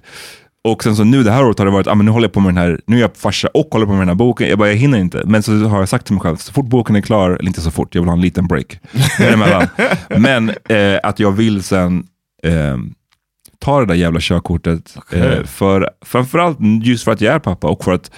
Och 0.63 0.83
sen 0.83 0.95
så 0.95 1.03
nu 1.03 1.23
det 1.23 1.31
här 1.31 1.45
året 1.45 1.59
har 1.59 1.65
det 1.65 1.71
varit, 1.71 1.87
ah, 1.87 1.95
men 1.95 2.05
nu 2.05 2.11
håller 2.11 2.27
jag 2.27 2.33
på 2.33 2.39
med 2.39 2.49
den 2.49 2.57
här, 2.57 2.79
nu 2.85 2.97
är 2.97 3.01
jag 3.01 3.17
farsa 3.17 3.47
och 3.47 3.67
håller 3.71 3.85
på 3.85 3.91
med 3.91 4.01
den 4.01 4.07
här 4.07 4.15
boken. 4.15 4.49
Jag 4.49 4.57
bara, 4.59 4.69
jag 4.69 4.75
hinner 4.75 4.97
inte. 4.97 5.23
Men 5.25 5.43
så 5.43 5.51
har 5.67 5.79
jag 5.79 5.89
sagt 5.89 6.05
till 6.05 6.13
mig 6.13 6.21
själv, 6.21 6.35
så 6.35 6.53
fort 6.53 6.65
boken 6.65 6.95
är 6.95 7.01
klar, 7.01 7.29
eller 7.29 7.47
inte 7.47 7.61
så 7.61 7.71
fort, 7.71 7.95
jag 7.95 8.01
vill 8.01 8.09
ha 8.09 8.15
en 8.15 8.21
liten 8.21 8.47
break. 8.47 8.79
men 10.17 10.49
eh, 10.49 10.99
att 11.03 11.19
jag 11.19 11.31
vill 11.31 11.63
sen 11.63 12.07
eh, 12.43 12.77
ta 13.59 13.79
det 13.79 13.85
där 13.85 13.95
jävla 13.95 14.19
körkortet. 14.21 14.97
Eh, 15.11 15.43
för, 15.43 15.89
framförallt 16.05 16.57
just 16.83 17.03
för 17.03 17.11
att 17.11 17.21
jag 17.21 17.35
är 17.35 17.39
pappa 17.39 17.67
och 17.67 17.83
för 17.83 17.93
att 17.93 18.11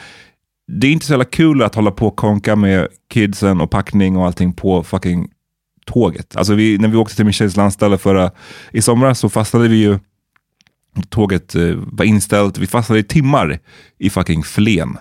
det 0.67 0.87
är 0.87 0.91
inte 0.91 1.05
så 1.05 1.13
jävla 1.13 1.25
kul 1.25 1.61
att 1.61 1.75
hålla 1.75 1.91
på 1.91 2.07
och 2.07 2.15
konka 2.15 2.55
med 2.55 2.87
kidsen 3.09 3.61
och 3.61 3.71
packning 3.71 4.17
och 4.17 4.25
allting 4.25 4.53
på 4.53 4.83
fucking 4.83 5.29
tåget. 5.85 6.35
Alltså 6.35 6.53
vi, 6.53 6.77
när 6.77 6.87
vi 6.87 6.97
åkte 6.97 7.15
till 7.15 7.25
min 7.25 7.33
tjejs 7.33 7.55
landställe 7.55 7.97
förra, 7.97 8.31
i 8.71 8.81
somras 8.81 9.19
så 9.19 9.29
fastnade 9.29 9.67
vi 9.67 9.75
ju, 9.75 9.99
tåget 11.09 11.55
eh, 11.55 11.73
var 11.75 12.05
inställt, 12.05 12.57
vi 12.57 12.67
fastnade 12.67 12.99
i 12.99 13.03
timmar 13.03 13.59
i 13.99 14.09
fucking 14.09 14.43
Flen. 14.43 14.97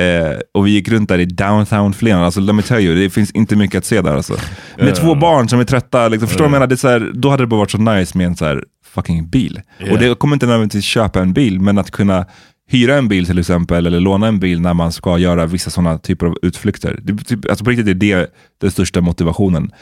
Eh, 0.00 0.38
och 0.54 0.66
vi 0.66 0.70
gick 0.70 0.88
runt 0.88 1.08
där 1.08 1.18
i 1.18 1.24
downtown 1.24 1.92
Flen, 1.92 2.18
alltså 2.18 2.40
let 2.40 2.54
me 2.54 2.62
tell 2.62 2.80
you, 2.80 2.94
det 2.94 3.10
finns 3.10 3.30
inte 3.30 3.56
mycket 3.56 3.78
att 3.78 3.84
se 3.84 4.02
där 4.02 4.14
alltså. 4.14 4.36
Med 4.76 4.94
två 4.94 5.14
barn 5.14 5.48
som 5.48 5.60
är 5.60 5.64
trötta, 5.64 6.08
liksom, 6.08 6.28
förstår 6.28 6.44
du 6.44 6.50
vad 6.50 6.54
jag 6.54 6.60
menar? 6.60 6.66
Det 6.66 6.74
är 6.74 6.76
så 6.76 6.88
här, 6.88 7.12
då 7.14 7.30
hade 7.30 7.42
det 7.42 7.46
bara 7.46 7.58
varit 7.58 7.70
så 7.70 7.78
nice 7.78 8.18
med 8.18 8.26
en 8.26 8.36
så 8.36 8.44
här 8.44 8.64
fucking 8.84 9.28
bil. 9.28 9.60
Och 9.90 9.98
det 9.98 10.18
kommer 10.18 10.36
inte 10.36 10.46
nödvändigtvis 10.46 10.84
köpa 10.84 11.20
en 11.20 11.32
bil, 11.32 11.60
men 11.60 11.78
att 11.78 11.90
kunna 11.90 12.26
hyra 12.68 12.96
en 12.96 13.08
bil 13.08 13.26
till 13.26 13.38
exempel, 13.38 13.86
eller 13.86 14.00
låna 14.00 14.26
en 14.26 14.38
bil 14.38 14.60
när 14.60 14.74
man 14.74 14.92
ska 14.92 15.18
göra 15.18 15.46
vissa 15.46 15.70
sådana 15.70 15.98
typer 15.98 16.26
av 16.26 16.36
utflykter. 16.42 16.98
Det, 17.02 17.24
typ, 17.24 17.50
alltså 17.50 17.64
på 17.64 17.70
riktigt 17.70 17.88
är 17.88 17.94
det 17.94 18.34
den 18.60 18.70
största 18.70 19.00
motivationen 19.00 19.72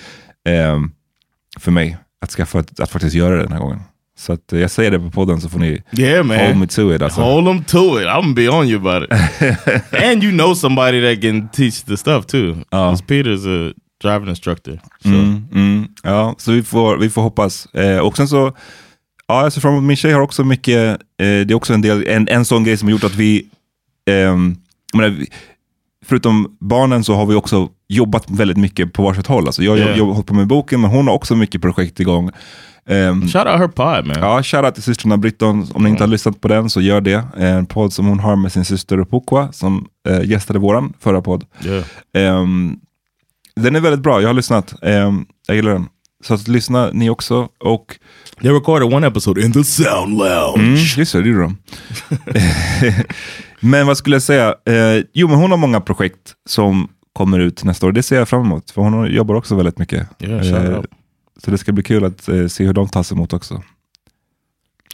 eh, 0.49 0.81
för 1.59 1.71
mig, 1.71 1.97
att, 2.21 2.31
skaffa, 2.31 2.59
att 2.59 2.91
faktiskt 2.91 3.15
göra 3.15 3.37
det 3.37 3.43
den 3.43 3.53
här 3.53 3.61
gången. 3.61 3.81
Så 4.19 4.33
att, 4.33 4.53
eh, 4.53 4.61
jag 4.61 4.71
säger 4.71 4.91
det 4.91 4.99
på 4.99 5.11
podden 5.11 5.41
så 5.41 5.49
får 5.49 5.59
ni 5.59 5.83
Yeah, 5.99 6.25
man. 6.27 6.39
hold 6.39 6.57
me 6.57 6.67
to 6.67 6.95
it. 6.95 7.03
Alltså. 7.03 7.21
Hold 7.21 7.47
them 7.47 7.65
to 7.65 8.01
it. 8.01 8.07
I'm 8.07 8.35
be 8.35 8.49
on 8.49 8.69
you 8.69 8.81
about 8.89 9.03
it. 9.11 9.13
and 10.05 10.25
you 10.25 10.33
know 10.33 10.55
somebody 10.55 11.01
that 11.15 11.23
can 11.23 11.49
teach 11.49 11.83
the 11.83 11.97
stuff 11.97 12.27
too. 12.27 12.55
Because 12.55 13.05
Peter's 13.05 13.47
a 13.71 13.73
driving 14.03 14.29
instructor. 14.29 14.81
So. 15.03 15.09
Mm, 15.09 15.45
mm, 15.55 15.89
ja, 16.03 16.35
så 16.39 16.53
vi 16.53 16.63
får, 16.63 16.97
vi 16.99 17.11
får 17.11 17.23
hoppas. 17.23 17.67
Eh, 17.75 17.99
och 17.99 18.17
sen 18.17 18.29
så, 18.29 18.53
ja, 19.27 19.43
jag 19.43 19.53
ser 19.53 19.61
fram 19.61 19.73
emot, 19.73 19.85
min 19.85 19.97
tjej 19.97 20.13
har 20.13 20.21
också 20.21 20.45
mycket, 20.45 20.91
eh, 20.91 20.97
det 21.19 21.51
är 21.51 21.55
också 21.55 21.75
en 21.75 21.83
del, 21.83 22.07
en, 22.09 22.29
en 22.29 22.45
sån 22.45 22.65
grej 22.65 22.77
som 22.77 22.89
har 22.89 22.91
gjort 22.93 23.05
att 23.05 23.15
vi, 23.15 23.47
jag 24.05 24.39
menar, 24.95 25.09
vi- 25.09 25.31
förutom 26.09 26.57
barnen 26.61 27.05
så 27.05 27.15
har 27.15 27.27
vi 27.27 27.35
också 27.35 27.69
jobbat 27.89 28.31
väldigt 28.31 28.57
mycket 28.57 28.93
på 28.93 29.03
varsitt 29.03 29.27
håll. 29.27 29.47
Alltså 29.47 29.63
jag 29.63 29.73
har 29.73 29.79
Yeah. 29.79 30.07
hållit 30.13 30.27
på 30.27 30.35
med 30.35 30.47
boken, 30.47 30.81
men 30.81 30.91
hon 30.91 31.07
har 31.07 31.15
också 31.15 31.37
mycket 31.37 31.63
projekt 31.63 32.01
igång. 32.01 32.31
Ehm, 32.89 33.29
Shout 33.29 33.47
out 33.47 33.59
her 33.59 33.69
pod, 33.69 34.07
man. 34.07 34.17
Ja, 34.21 34.43
shoutout 34.43 34.75
till 34.75 34.83
systrarna 34.83 35.17
Britton. 35.17 35.67
Om 35.75 35.85
ni 35.85 35.91
inte 35.91 36.03
har 36.03 36.09
lyssnat 36.09 36.41
på 36.41 36.49
den 36.49 36.71
så 36.71 36.81
gör 36.81 37.01
det. 37.01 37.25
En 37.37 37.67
podd 37.67 37.93
som 37.93 38.07
hon 38.07 38.21
har 38.21 38.37
med 38.37 38.53
sin 38.53 38.65
syster 38.65 39.05
Pukwa 39.05 39.53
som 39.53 39.87
eh, 40.09 40.31
gästade 40.31 40.59
våran 40.59 40.93
förra 41.01 41.23
podd. 41.23 41.45
Yeah. 41.65 41.85
Ehm, 42.15 42.77
den 43.57 43.77
är 43.77 43.81
väldigt 43.81 44.01
bra, 44.03 44.21
jag 44.21 44.29
har 44.29 44.35
lyssnat. 44.35 44.75
Ehm, 44.83 45.27
jag 45.47 45.57
gillar 45.57 45.73
den. 45.73 45.87
Så 46.25 46.35
att 46.35 46.49
lyssna 46.49 46.91
ni 46.93 47.11
också. 47.11 47.49
Och 47.61 47.97
They 48.43 48.51
recorded 48.51 48.95
one 48.95 49.07
episode 49.07 49.43
in 49.43 49.53
the 49.53 49.65
sound 49.65 50.19
lounge. 50.19 50.59
Mm, 50.63 50.75
just 50.75 51.13
det, 51.13 51.23
det 51.23 51.29
gjorde 51.29 51.43
de. 51.43 51.57
men 53.67 53.87
vad 53.87 53.97
skulle 53.97 54.17
jag 54.17 54.23
säga? 54.23 54.55
Eh, 54.65 55.05
jo, 55.13 55.29
men 55.29 55.37
hon 55.37 55.51
har 55.51 55.59
många 55.59 55.81
projekt 55.81 56.35
som 56.49 56.89
kommer 57.13 57.39
ut 57.39 57.65
nästa 57.65 57.87
år. 57.87 57.93
Det 57.93 58.03
ser 58.03 58.17
jag 58.17 58.29
fram 58.29 58.41
emot, 58.41 58.71
för 58.71 58.83
hon 58.83 59.11
jobbar 59.11 59.35
också 59.35 59.55
väldigt 59.55 59.79
mycket. 59.79 60.09
Yeah, 60.21 60.77
out. 60.79 60.87
så 61.45 61.51
det 61.51 61.59
ska 61.59 61.73
bli 61.73 61.83
kul 61.83 62.05
att 62.05 62.29
eh, 62.29 62.47
se 62.47 62.65
hur 62.65 62.73
de 62.73 62.89
tas 62.89 63.13
emot 63.13 63.33
också. 63.33 63.63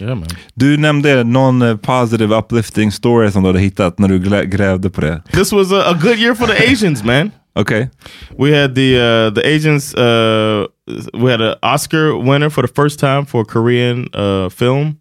Yeah. 0.00 0.18
Du 0.54 0.76
nämnde 0.76 1.24
någon 1.24 1.62
eh, 1.62 1.76
positive 1.76 2.36
uplifting 2.36 2.92
story 2.92 3.30
som 3.30 3.42
du 3.42 3.48
hade 3.48 3.60
hittat 3.60 3.98
när 3.98 4.08
du 4.08 4.18
grävde 4.46 4.90
på 4.90 5.00
det. 5.00 5.22
This 5.32 5.52
was 5.52 5.72
a, 5.72 5.82
a 5.86 5.98
good 6.02 6.18
year 6.18 6.34
for 6.34 6.46
the 6.46 6.72
Asians, 6.72 7.04
man. 7.04 7.30
Okej. 7.54 7.90
We 8.38 8.60
had 8.62 8.74
the 8.74 8.96
uh, 8.96 9.34
the 9.34 9.56
Asians. 9.56 9.94
Uh, 9.94 10.66
we 11.12 11.30
had 11.30 11.40
an 11.40 11.54
Oscar 11.62 12.30
winner 12.30 12.50
for 12.50 12.66
the 12.66 12.72
first 12.82 13.00
time 13.00 13.26
for 13.26 13.42
a 13.42 13.44
Korean 13.44 14.08
uh, 14.14 14.48
film, 14.48 14.96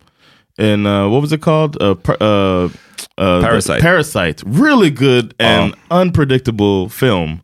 and 0.57 0.85
uh, 0.87 1.07
what 1.07 1.21
was 1.21 1.31
it 1.31 1.41
called? 1.41 1.81
Uh, 1.81 1.95
par- 1.95 2.69
uh, 3.19 3.25
uh, 3.25 3.41
Parasite. 3.41 3.81
Parasite. 3.81 4.43
Really 4.45 4.89
good 4.89 5.33
and 5.39 5.73
unpredictable 5.89 6.89
film. 6.89 7.39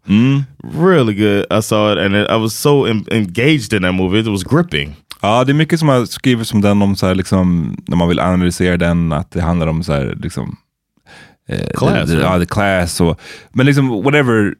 Really 0.63 1.13
good. 1.13 1.45
I 1.51 1.61
saw 1.61 1.91
it, 1.93 1.97
and 1.97 2.15
it, 2.15 2.29
I 2.29 2.35
was 2.35 2.55
so 2.55 2.85
en- 2.85 3.05
engaged 3.11 3.73
in 3.73 3.81
that 3.81 3.93
movie. 3.93 4.19
It 4.19 4.27
was 4.27 4.43
gripping. 4.43 4.95
Ja, 5.21 5.43
det 5.43 5.51
är 5.51 5.53
mycket 5.53 5.79
som 5.79 5.89
har 5.89 6.05
skrivits 6.05 6.53
om 6.53 6.61
den, 6.61 6.81
om 6.81 6.95
så 6.95 7.07
här, 7.07 7.15
liksom, 7.15 7.75
när 7.87 7.97
man 7.97 8.07
vill 8.07 8.19
analysera 8.19 8.77
den, 8.77 9.11
att 9.13 9.31
det 9.31 9.41
handlar 9.41 9.67
om 9.67 9.83
så 9.83 9.93
här, 9.93 10.17
liksom, 10.21 10.57
eh, 11.49 11.67
Class, 11.73 12.09
the, 12.09 12.15
the, 12.15 12.21
ja, 12.21 12.39
the 12.39 12.45
class 12.45 13.01
och, 13.01 13.19
men 13.53 13.65
liksom 13.65 14.03
whatever 14.03 14.53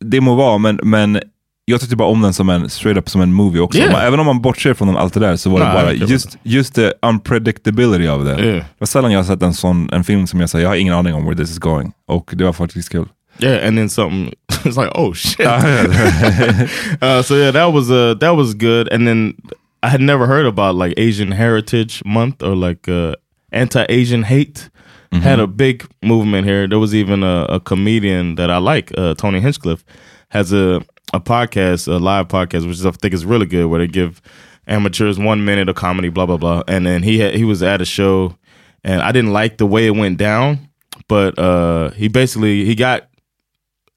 det 0.00 0.20
må 0.20 0.34
vara, 0.34 0.58
men, 0.58 0.80
men 0.82 1.20
jag 1.68 1.80
tyckte 1.80 1.96
bara 1.96 2.08
om 2.08 2.22
den 2.22 2.32
som 2.32 2.48
en, 2.48 2.70
straight 2.70 2.98
up 2.98 3.08
som 3.10 3.20
en 3.20 3.32
movie 3.32 3.60
också. 3.60 3.78
Yeah. 3.78 4.04
Även 4.06 4.20
om 4.20 4.26
man 4.26 4.40
bortser 4.40 4.74
från 4.74 4.96
allt 4.96 5.14
det 5.14 5.20
där 5.20 5.36
så 5.36 5.50
var 5.50 5.58
det 5.58 5.64
bara 5.64 5.92
det 5.92 5.98
var- 6.00 6.06
just, 6.10 6.38
just 6.42 6.74
the 6.74 6.92
unpredictability 7.02 8.08
av 8.08 8.24
det. 8.24 8.30
Yeah. 8.30 8.54
Det 8.54 8.64
var 8.78 8.86
sällan 8.86 9.12
jag 9.12 9.26
sett 9.26 9.42
en 9.42 9.54
sån 9.54 9.90
en 9.92 10.04
film 10.04 10.26
som 10.26 10.40
jag 10.40 10.50
säger, 10.50 10.62
jag 10.64 10.70
har 10.70 10.76
ingen 10.76 10.94
aning 10.94 11.14
om 11.14 11.24
where 11.24 11.36
this 11.36 11.50
is 11.50 11.58
going. 11.58 11.92
Och 12.06 12.30
det 12.34 12.44
var 12.44 12.52
faktiskt 12.52 12.92
kul. 12.92 13.08
Yeah, 13.40 13.68
and 13.68 13.76
then 13.78 13.88
something. 13.88 14.32
it's 14.64 14.76
like, 14.76 14.90
oh 14.94 15.12
shit. 15.14 15.46
uh, 17.02 17.22
so 17.22 17.36
yeah, 17.36 17.52
that 17.52 17.72
was 17.72 17.90
uh, 17.90 18.14
that 18.18 18.36
was 18.36 18.54
good. 18.54 18.88
And 18.92 19.06
then 19.06 19.34
I 19.82 19.88
had 19.88 20.00
never 20.00 20.26
heard 20.26 20.46
about 20.46 20.74
like 20.74 20.94
Asian 20.96 21.32
Heritage 21.32 22.02
Month 22.04 22.42
or 22.42 22.56
like 22.56 22.88
uh, 22.88 23.12
anti-Asian 23.52 24.24
hate. 24.24 24.70
Had 25.10 25.40
a 25.40 25.46
big 25.46 25.86
movement 26.02 26.46
here. 26.46 26.68
There 26.68 26.78
was 26.78 26.94
even 26.94 27.22
a, 27.22 27.46
a 27.48 27.60
comedian 27.60 28.34
that 28.34 28.50
I 28.50 28.58
like, 28.58 28.92
uh, 28.98 29.14
Tony 29.14 29.40
Hinchcliffe, 29.40 29.82
has 30.28 30.52
a 30.52 30.82
a 31.12 31.20
podcast, 31.20 31.88
a 31.88 31.98
live 31.98 32.28
podcast, 32.28 32.66
which 32.66 32.84
I 32.84 32.90
think 32.90 33.14
is 33.14 33.24
really 33.24 33.46
good, 33.46 33.66
where 33.66 33.80
they 33.80 33.86
give 33.86 34.20
amateurs 34.66 35.18
one 35.18 35.44
minute 35.44 35.68
of 35.68 35.76
comedy, 35.76 36.08
blah 36.08 36.26
blah 36.26 36.36
blah. 36.36 36.62
And 36.68 36.86
then 36.86 37.02
he 37.02 37.18
had, 37.18 37.34
he 37.34 37.44
was 37.44 37.62
at 37.62 37.80
a 37.80 37.84
show, 37.84 38.36
and 38.84 39.00
I 39.02 39.12
didn't 39.12 39.32
like 39.32 39.58
the 39.58 39.66
way 39.66 39.86
it 39.86 39.96
went 39.96 40.18
down, 40.18 40.68
but 41.08 41.38
uh, 41.38 41.90
he 41.90 42.08
basically 42.08 42.64
he 42.64 42.74
got 42.74 43.08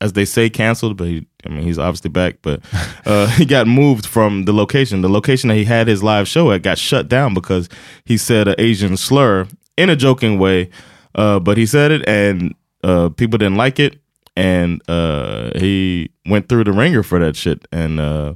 as 0.01 0.13
they 0.13 0.25
say, 0.25 0.49
canceled. 0.49 0.97
But 0.97 1.07
he, 1.07 1.27
I 1.45 1.49
mean, 1.49 1.61
he's 1.61 1.79
obviously 1.79 2.09
back. 2.09 2.37
But 2.41 2.61
uh, 3.05 3.27
he 3.27 3.45
got 3.45 3.67
moved 3.67 4.05
from 4.05 4.43
the 4.45 4.51
location. 4.53 5.01
The 5.01 5.09
location 5.09 5.47
that 5.49 5.55
he 5.55 5.63
had 5.63 5.87
his 5.87 6.03
live 6.03 6.27
show 6.27 6.51
at 6.51 6.63
got 6.63 6.77
shut 6.77 7.07
down 7.07 7.33
because 7.33 7.69
he 8.03 8.17
said 8.17 8.47
an 8.49 8.55
Asian 8.57 8.97
slur 8.97 9.47
in 9.77 9.89
a 9.89 9.95
joking 9.95 10.37
way, 10.37 10.69
uh, 11.15 11.39
but 11.39 11.57
he 11.57 11.65
said 11.65 11.91
it, 11.91 12.07
and 12.07 12.53
uh, 12.83 13.09
people 13.09 13.37
didn't 13.37 13.55
like 13.55 13.79
it, 13.79 13.99
and 14.35 14.81
uh, 14.89 15.51
he 15.57 16.11
went 16.25 16.47
through 16.49 16.63
the 16.65 16.71
ringer 16.71 17.03
for 17.03 17.19
that 17.19 17.35
shit, 17.35 17.67
and 17.71 17.99
uh, 17.99 18.35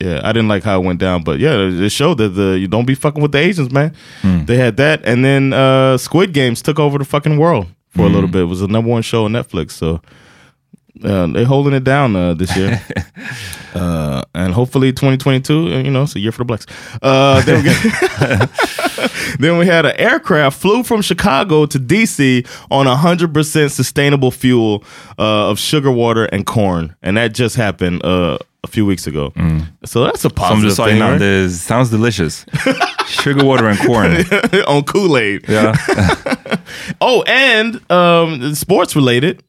yeah, 0.00 0.20
I 0.24 0.32
didn't 0.32 0.48
like 0.48 0.64
how 0.64 0.80
it 0.80 0.84
went 0.84 0.98
down, 1.00 1.22
but 1.22 1.38
yeah, 1.38 1.54
it 1.56 1.90
showed 1.90 2.18
that 2.18 2.30
the 2.30 2.58
you 2.58 2.68
don't 2.68 2.84
be 2.86 2.94
fucking 2.94 3.22
with 3.22 3.32
the 3.32 3.38
Asians, 3.38 3.70
man. 3.72 3.94
They 4.46 4.56
had 4.56 4.76
that, 4.78 5.02
and 5.04 5.24
then 5.24 5.52
uh, 5.52 5.96
Squid 5.98 6.32
Games 6.32 6.62
took 6.62 6.78
over 6.78 6.98
the 6.98 7.04
fucking 7.04 7.38
world 7.38 7.66
for 7.90 8.02
a 8.02 8.08
little 8.08 8.28
bit. 8.28 8.42
It 8.42 8.46
was 8.46 8.60
the 8.60 8.68
number 8.68 8.90
one 8.90 9.02
show 9.02 9.24
on 9.26 9.32
Netflix, 9.32 9.72
so 9.72 10.00
uh, 11.02 11.26
they're 11.26 11.44
holding 11.44 11.72
it 11.74 11.82
down 11.82 12.14
uh, 12.14 12.34
this 12.34 12.56
year, 12.56 12.80
uh, 13.74 14.22
and 14.34 14.54
hopefully 14.54 14.92
2022, 14.92 15.54
uh, 15.54 15.78
you 15.78 15.90
know, 15.90 16.02
it's 16.02 16.14
a 16.14 16.20
year 16.20 16.30
for 16.30 16.38
the 16.38 16.44
blacks. 16.44 16.66
Uh, 17.02 17.42
then, 17.42 17.64
we 17.64 19.36
then 19.38 19.58
we 19.58 19.66
had 19.66 19.86
an 19.86 19.96
aircraft 19.96 20.60
flew 20.60 20.82
from 20.84 21.02
Chicago 21.02 21.66
to 21.66 21.78
DC 21.78 22.46
on 22.70 22.86
100% 22.86 23.70
sustainable 23.70 24.30
fuel 24.30 24.84
uh, 25.18 25.50
of 25.50 25.58
sugar 25.58 25.90
water 25.90 26.26
and 26.26 26.46
corn, 26.46 26.94
and 27.02 27.16
that 27.16 27.34
just 27.34 27.56
happened 27.56 28.04
uh, 28.04 28.38
a 28.62 28.68
few 28.68 28.86
weeks 28.86 29.06
ago. 29.06 29.32
So 29.84 30.04
that's 30.04 30.24
a 30.24 30.30
positive 30.30 30.74
sa 30.74 30.86
thing, 30.86 31.00
right? 31.00 31.18
det 31.18 31.50
sounds 31.50 31.90
delicious. 31.90 32.46
Sugar 33.06 33.44
water 33.44 33.68
and 33.68 33.78
corn. 33.80 34.24
on 34.66 34.82
Kool 34.84 35.18
Aid. 35.18 35.46
Ja. 35.48 35.74
Oh, 37.00 37.22
and 37.26 37.78
um, 37.90 38.54
sports 38.54 38.96
related. 38.96 39.42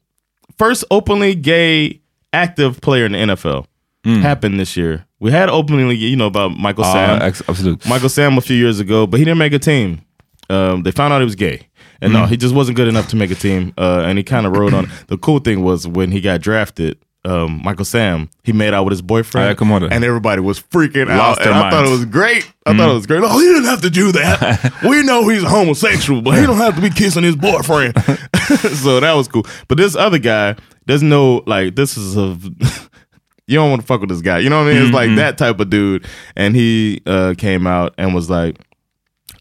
First 0.58 0.84
openly 0.90 1.34
gay 1.34 2.00
active 2.32 2.80
player 2.80 3.06
in 3.06 3.12
the 3.12 3.18
NFL 3.18 3.66
happened 4.04 4.60
this 4.60 4.76
year. 4.76 5.04
We 5.18 5.32
had 5.32 5.48
openly, 5.48 5.96
you 5.96 6.14
know, 6.16 6.26
about 6.26 6.56
Michael 6.56 6.84
Ja, 6.84 6.92
Sam. 6.92 7.22
ex- 7.22 7.42
absolut. 7.48 7.84
Michael 7.88 8.08
Sam 8.08 8.38
a 8.38 8.40
few 8.40 8.56
years 8.56 8.78
ago, 8.78 9.06
but 9.06 9.18
he 9.18 9.24
didn't 9.24 9.38
make 9.38 9.52
a 9.52 9.58
team. 9.58 10.02
Um, 10.48 10.84
they 10.84 10.92
found 10.92 11.12
out 11.12 11.18
he 11.20 11.24
was 11.24 11.34
gay. 11.34 11.66
And 12.00 12.12
no, 12.12 12.26
he 12.26 12.36
just 12.36 12.54
wasn't 12.54 12.76
good 12.76 12.86
enough 12.88 13.08
to 13.08 13.16
make 13.16 13.30
a 13.30 13.34
team. 13.34 13.72
Uh, 13.76 14.04
and 14.06 14.16
he 14.18 14.22
kind 14.22 14.46
of 14.46 14.56
rode 14.56 14.74
on. 14.74 14.88
The 15.08 15.16
cool 15.18 15.38
thing 15.40 15.62
was 15.64 15.88
when 15.88 16.12
he 16.12 16.20
got 16.20 16.40
drafted, 16.40 16.98
um, 17.26 17.60
Michael 17.64 17.84
Sam, 17.84 18.28
he 18.44 18.52
made 18.52 18.72
out 18.74 18.84
with 18.84 18.92
his 18.92 19.02
boyfriend. 19.02 19.44
Ja, 19.44 19.48
jag 19.48 19.56
kommer 19.56 19.74
ihåg 19.74 19.90
det. 19.90 19.96
and 19.96 20.04
everybody 20.04 20.40
was 20.40 20.62
freaking 20.72 21.08
Lost 21.08 21.40
out. 21.40 21.46
And 21.46 21.56
I 21.56 21.70
thought 21.70 21.86
it 21.86 21.90
was 21.90 22.04
great. 22.04 22.44
I 22.66 22.76
thought 22.76 22.90
it 22.90 22.94
was 22.94 23.06
great. 23.06 23.22
Oh, 23.24 23.38
he 23.38 23.46
didn't 23.46 23.64
have 23.64 23.80
to 23.82 23.90
do 23.90 24.12
that. 24.12 24.72
we 24.82 25.02
know 25.02 25.28
he's 25.28 25.42
homosexual, 25.42 26.22
but 26.22 26.38
he 26.38 26.46
don't 26.46 26.58
have 26.58 26.76
to 26.76 26.80
be 26.80 26.90
kissing 26.90 27.24
his 27.24 27.36
boyfriend. 27.36 27.94
so 28.82 29.00
that 29.00 29.14
was 29.16 29.28
cool. 29.28 29.46
But 29.68 29.78
this 29.78 29.96
other 29.96 30.18
guy 30.18 30.56
there's 30.86 31.02
no 31.02 31.42
like, 31.46 31.74
this 31.74 31.96
is 31.96 32.16
a. 32.16 32.38
you 33.46 33.56
don't 33.58 33.70
want 33.70 33.82
to 33.82 33.86
fuck 33.86 34.00
with 34.00 34.10
this 34.10 34.22
guy. 34.22 34.38
You 34.38 34.50
know 34.50 34.62
what 34.62 34.70
I 34.70 34.74
mean? 34.74 34.82
It's 34.84 34.94
like 34.94 35.16
that 35.16 35.36
type 35.36 35.60
of 35.60 35.68
dude. 35.68 36.06
And 36.36 36.54
he 36.54 37.02
uh, 37.06 37.34
came 37.36 37.66
out 37.66 37.94
and 37.98 38.14
was 38.14 38.30
like, 38.30 38.56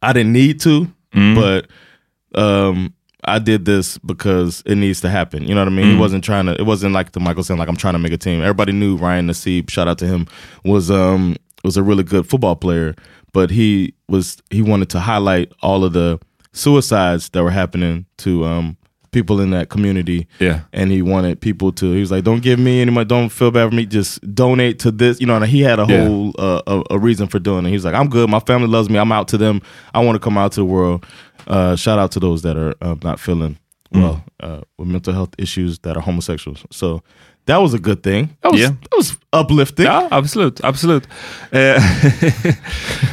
I 0.02 0.12
didn't 0.14 0.34
need 0.34 0.60
to, 0.62 0.88
but 1.14 1.68
um, 2.36 2.94
I 3.28 3.40
did 3.40 3.66
this 3.66 3.98
because 4.00 4.64
it 4.66 4.76
needs 4.76 5.02
to 5.02 5.10
happen. 5.10 5.48
You 5.48 5.56
know 5.56 5.62
what 5.62 5.68
I 5.68 5.76
mean? 5.76 5.92
He 5.92 5.98
wasn't 5.98 6.24
trying 6.24 6.46
to. 6.46 6.54
It 6.54 6.66
wasn't 6.66 6.94
like 6.94 7.12
the 7.12 7.20
Michael 7.20 7.44
saying 7.44 7.60
like 7.60 7.70
I'm 7.70 7.76
trying 7.76 7.94
to 7.94 8.00
make 8.00 8.14
a 8.14 8.18
team. 8.18 8.42
Everybody 8.42 8.72
knew 8.72 8.96
Ryan 8.98 9.28
Nassib. 9.28 9.70
Shout 9.70 9.88
out 9.88 9.98
to 10.00 10.08
him. 10.08 10.28
Was 10.64 10.90
um 10.92 11.36
was 11.64 11.78
a 11.78 11.84
really 11.84 12.04
good 12.04 12.28
football 12.28 12.56
player, 12.56 12.96
but 13.34 13.50
he 13.50 13.94
was 14.08 14.38
he 14.50 14.62
wanted 14.62 14.90
to 14.92 15.00
highlight 15.00 15.52
all 15.62 15.84
of 15.84 15.94
the 15.94 16.20
suicides 16.54 17.30
that 17.30 17.44
were 17.44 17.52
happening 17.52 18.06
to 18.18 18.46
um 18.46 18.78
people 19.16 19.40
in 19.42 19.50
that 19.52 19.70
community. 19.70 20.28
Yeah. 20.40 20.60
and 20.74 20.92
he 20.92 21.02
wanted 21.02 21.40
people 21.42 21.72
to. 21.72 21.92
He 21.94 22.00
was 22.02 22.12
like, 22.12 22.24
"Don't 22.24 22.42
give 22.44 22.60
me 22.60 22.82
any 22.82 22.92
money. 22.92 23.06
Don't 23.06 23.30
feel 23.30 23.50
bad 23.50 23.70
for 23.70 23.76
me. 23.76 23.86
Just 23.88 24.20
donate 24.36 24.78
to 24.80 24.92
this." 24.92 25.20
You 25.20 25.26
know, 25.28 25.36
and 25.38 25.46
he 25.46 25.62
had 25.62 25.80
a 25.80 25.86
Yeah. 25.90 26.06
whole 26.08 26.34
uh, 26.38 26.62
a, 26.68 26.84
a 26.96 27.00
reason 27.00 27.28
for 27.28 27.40
doing 27.40 27.66
it. 27.66 27.70
He's 27.70 27.86
like, 27.86 27.96
"I'm 27.96 28.10
good. 28.10 28.30
My 28.30 28.40
family 28.42 28.68
loves 28.68 28.90
me. 28.90 29.00
I'm 29.00 29.12
out 29.12 29.28
to 29.30 29.38
them. 29.38 29.62
I 29.94 30.00
want 30.06 30.16
to 30.16 30.20
come 30.20 30.38
out 30.38 30.52
to 30.54 30.60
the 30.60 30.66
world." 30.66 31.06
Uh, 31.48 31.76
shout 31.76 31.98
out 32.00 32.12
to 32.12 32.20
those 32.20 32.42
that 32.44 32.58
are 32.58 32.74
uh, 32.82 32.96
not 33.04 33.20
feeling 33.20 33.58
well 33.92 34.24
uh, 34.42 34.62
with 34.78 34.88
mental 34.90 35.14
health 35.14 35.30
issues 35.38 35.80
that 35.80 35.96
are 35.96 36.02
homosexuals. 36.02 36.66
So 36.72 37.02
that 37.46 37.58
was 37.62 37.74
a 37.74 37.78
good 37.80 38.02
thing. 38.04 38.30
That 38.42 38.52
was 38.52 38.62
Yeah. 38.62 38.70
that 38.90 38.98
was 38.98 39.14
uplifting. 39.34 39.86
Ja, 39.86 40.08
absolut. 40.12 40.62
absolut. 40.64 41.04
Eh, 41.52 41.82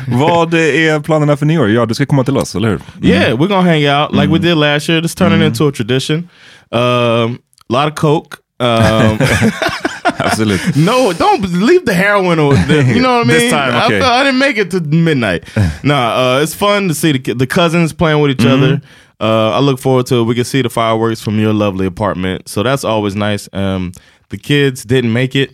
vad 0.09 0.54
är 0.54 1.00
planerna 1.00 1.36
för 1.36 1.46
nyår? 1.46 1.70
Ja, 1.70 1.86
du 1.86 1.94
ska 1.94 2.06
komma 2.06 2.24
till 2.24 2.36
oss, 2.36 2.54
eller 2.54 2.68
hur? 2.68 2.80
Yeah, 3.02 3.38
we're 3.38 3.48
gonna 3.48 3.62
hang 3.70 3.86
out 3.88 4.12
like 4.14 4.28
we 4.32 4.38
did 4.38 4.56
last 4.56 4.88
year. 4.88 5.02
It's 5.02 5.14
turning 5.14 5.42
into 5.42 5.68
a 5.68 5.72
tradition. 5.72 6.28
Um, 6.70 7.38
a 7.68 7.72
lot 7.72 7.88
of 7.88 7.94
coke. 7.94 8.36
Um, 8.60 9.18
Absolut. 10.18 10.60
no, 10.76 11.12
don't 11.12 11.42
leave 11.66 11.84
the 11.84 11.94
heroin. 11.94 12.38
Or 12.38 12.54
the, 12.54 12.74
you 12.94 13.00
know 13.00 13.18
what 13.18 13.24
I 13.26 13.28
mean? 13.28 13.38
This 13.38 13.50
time, 13.50 13.74
I, 13.74 13.84
okay. 13.86 14.00
felt- 14.00 14.12
I 14.12 14.24
didn't 14.24 14.38
make 14.38 14.56
it 14.59 14.70
to 14.70 14.80
midnight. 14.80 15.44
nah, 15.82 16.36
uh, 16.36 16.42
it's 16.42 16.54
fun 16.54 16.88
to 16.88 16.94
see 16.94 17.12
the, 17.18 17.34
the 17.34 17.46
cousins 17.46 17.92
playing 17.92 18.20
with 18.22 18.30
each 18.30 18.46
other. 18.46 18.80
Uh, 19.20 19.50
I 19.50 19.60
look 19.60 19.78
forward 19.80 20.06
to 20.06 20.16
it. 20.16 20.24
We 20.24 20.34
can 20.34 20.44
see 20.44 20.62
the 20.62 20.68
fireworks 20.68 21.20
from 21.22 21.38
your 21.38 21.52
lovely 21.52 21.86
apartment, 21.86 22.48
so 22.48 22.62
that's 22.62 22.84
always 22.84 23.14
nice. 23.16 23.48
Um, 23.52 23.92
the 24.32 24.38
kids 24.38 24.84
didn't 24.84 25.12
make 25.12 25.42
it. 25.42 25.50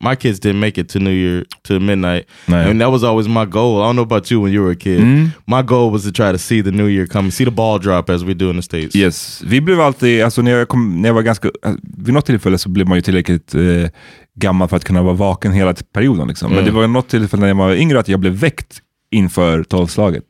My 0.00 0.14
kids 0.16 0.38
didn't 0.38 0.60
make 0.60 0.80
it 0.80 0.88
to 0.92 0.98
New 1.00 1.10
Year 1.10 1.44
to 1.62 1.80
midnight, 1.80 2.24
Nej. 2.46 2.70
and 2.70 2.80
that 2.80 2.90
was 2.90 3.02
always 3.02 3.26
my 3.26 3.44
goal. 3.44 3.82
I 3.82 3.86
don't 3.86 3.96
know 3.96 4.04
about 4.04 4.30
you 4.30 4.40
when 4.40 4.52
you 4.52 4.62
were 4.62 4.70
a 4.70 4.76
kid. 4.76 5.00
My 5.46 5.62
goal 5.62 5.90
was 5.90 6.04
to 6.04 6.12
try 6.12 6.30
to 6.32 6.38
see 6.38 6.62
the 6.62 6.70
New 6.70 6.86
Year 6.86 7.06
come, 7.06 7.30
see 7.30 7.44
the 7.44 7.50
ball 7.50 7.78
drop 7.80 8.10
as 8.10 8.22
we 8.22 8.34
do 8.34 8.50
in 8.50 8.56
the 8.56 8.62
states. 8.62 8.94
Yes. 8.94 9.42
Vi 9.46 9.60
blev 9.60 9.80
alltid, 9.80 10.22
alltså 10.22 10.42
när 10.42 10.50
jag, 10.50 10.68
kom, 10.68 11.02
när 11.02 11.08
jag 11.08 11.14
var 11.14 11.22
ganska, 11.22 11.50
vid 11.82 12.14
något 12.14 12.26
tillfälle 12.26 12.58
så 12.58 12.68
blev 12.68 12.88
man 12.88 12.98
ju 12.98 13.02
tillräckligt 13.02 13.54
eh, 13.54 13.90
gammal 14.36 14.68
för 14.68 14.76
att 14.76 14.84
kunna 14.84 15.02
vara 15.02 15.14
vaken 15.14 15.52
hela 15.52 15.74
perioden. 15.74 16.28
Liksom. 16.28 16.52
Men 16.52 16.64
det 16.64 16.70
var 16.70 16.86
något 16.86 17.08
tillfälle 17.08 17.40
när 17.40 17.48
jag 17.48 17.54
var 17.54 17.74
yngre 17.74 17.98
att 17.98 18.08
jag 18.08 18.20
blev 18.20 18.32
väckt 18.32 18.82
inför 19.10 19.62
tolvslaget. 19.64 20.24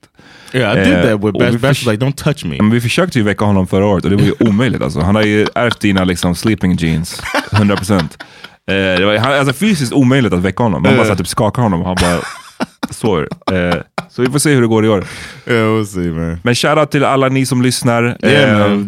Yeah, 0.52 0.72
I 0.78 0.84
did 0.84 0.94
Eh, 0.94 1.02
that 1.02 1.24
with 1.24 1.38
Bash. 1.38 1.56
Bash 1.60 1.86
like, 1.86 2.04
"Don't 2.04 2.12
touch 2.24 2.44
me." 2.44 2.56
Men 2.56 2.70
vi 2.70 2.80
försökte 2.80 3.18
ju 3.18 3.24
väcka 3.24 3.44
honom 3.44 3.66
förra 3.66 3.86
året 3.86 4.04
och 4.04 4.10
det 4.10 4.16
var 4.16 4.22
ju 4.24 4.32
omöjligt. 4.48 4.82
Alltså. 4.82 5.00
Han 5.00 5.14
har 5.14 5.22
ju 5.22 5.46
ärvt 5.54 5.80
dina 5.80 6.04
liksom, 6.04 6.34
sleeping 6.34 6.76
jeans, 6.76 7.22
100%. 7.52 7.94
Eh, 8.00 8.74
det 8.74 9.04
var 9.06 9.16
han, 9.18 9.32
alltså, 9.32 9.52
fysiskt 9.54 9.92
omöjligt 9.92 10.32
att 10.32 10.40
väcka 10.40 10.62
honom. 10.62 10.82
Man 10.82 10.92
bara 10.96 11.04
så 11.04 11.08
här, 11.10 11.16
typ 11.18 11.28
skakar 11.28 11.62
honom 11.62 11.80
och 11.80 11.86
han 11.86 11.96
bara 12.00 12.20
sover. 12.90 13.28
Eh, 13.52 13.74
så 14.10 14.22
vi 14.22 14.28
får 14.28 14.38
se 14.38 14.50
hur 14.54 14.60
det 14.60 14.66
går 14.68 14.84
i 14.84 14.88
år. 14.88 15.04
Yeah, 15.46 15.60
we'll 15.68 15.84
see, 15.84 16.00
man. 16.10 16.40
Men 16.44 16.54
shoutout 16.54 16.90
till 16.90 17.04
alla 17.04 17.28
ni 17.28 17.46
som 17.46 17.62
lyssnar. 17.62 18.16
Yeah, 18.22 18.72
Eh. 18.72 18.78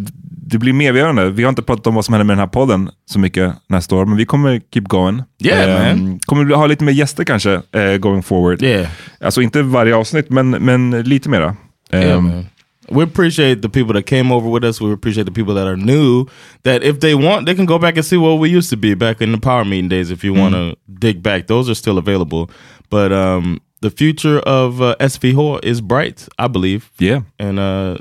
Det 0.51 0.59
blir 0.59 0.73
mer, 0.73 1.13
nu. 1.13 1.31
vi 1.31 1.43
har 1.43 1.49
inte 1.49 1.63
pratat 1.63 1.87
om 1.87 1.95
vad 1.95 2.05
som 2.05 2.15
händer 2.15 2.25
med 2.25 2.33
den 2.33 2.41
här 2.41 2.47
podden 2.47 2.91
så 3.07 3.19
mycket 3.19 3.55
nästa 3.67 3.97
år, 3.97 4.07
men 4.07 4.17
vi 4.17 4.25
kommer 4.27 4.61
keep 4.75 4.83
going. 4.89 5.23
Yeah, 5.45 5.97
man. 5.97 6.21
Kommer 6.27 6.55
ha 6.55 6.67
lite 6.67 6.85
mer 6.85 6.93
gäster 6.93 7.25
kanske, 7.25 7.63
eh, 7.73 7.97
going 7.97 8.23
forward. 8.23 8.63
Yeah. 8.63 8.89
Alltså 9.21 9.43
inte 9.43 9.63
varje 9.63 9.97
avsnitt, 9.97 10.31
men, 10.31 10.51
men 10.51 10.91
lite 10.91 11.29
mera. 11.29 11.57
Yeah, 11.93 12.19
Um, 12.19 12.25
man. 12.25 12.47
We 12.91 13.05
appreciate 13.05 13.63
the 13.63 13.69
people 13.69 13.95
that 13.95 14.07
came 14.07 14.35
over 14.35 14.51
with 14.51 14.65
us. 14.65 14.81
We 14.81 14.93
appreciate 14.93 15.25
the 15.25 15.33
people 15.33 15.55
that 15.55 15.67
are 15.67 15.77
new. 15.77 16.27
That 16.65 16.83
if 16.83 16.99
they 16.99 17.15
want, 17.15 17.47
they 17.47 17.55
can 17.55 17.67
go 17.67 17.79
back 17.79 17.97
and 17.97 18.05
see 18.05 18.19
what 18.19 18.41
we 18.41 18.49
used 18.49 18.71
to 18.71 18.77
be 18.77 18.95
back 18.97 19.21
in 19.21 19.33
the 19.33 19.39
power 19.39 19.65
meeting 19.65 19.89
days. 19.89 20.11
If 20.11 20.25
you 20.25 20.35
want 20.35 20.55
to 20.55 20.75
dig 20.99 21.23
back, 21.23 21.47
those 21.47 21.71
are 21.71 21.77
still 21.77 21.99
available. 21.99 22.51
But 22.91 23.13
um, 23.13 23.61
the 23.81 23.91
future 23.91 24.41
of 24.41 24.81
uh, 24.83 24.97
SV4 24.99 25.65
is 25.65 25.81
bright, 25.81 26.29
I 26.37 26.49
believe. 26.49 26.91
Yeah. 26.99 27.21
And 27.39 27.61
uh, 27.61 27.99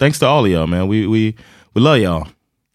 thanks 0.00 0.18
to 0.18 0.26
all 0.26 0.44
of 0.44 0.50
y'all, 0.50 0.66
man. 0.66 0.88
We 0.88 1.06
we 1.06 1.36
love 1.80 1.98
y'all. 1.98 2.26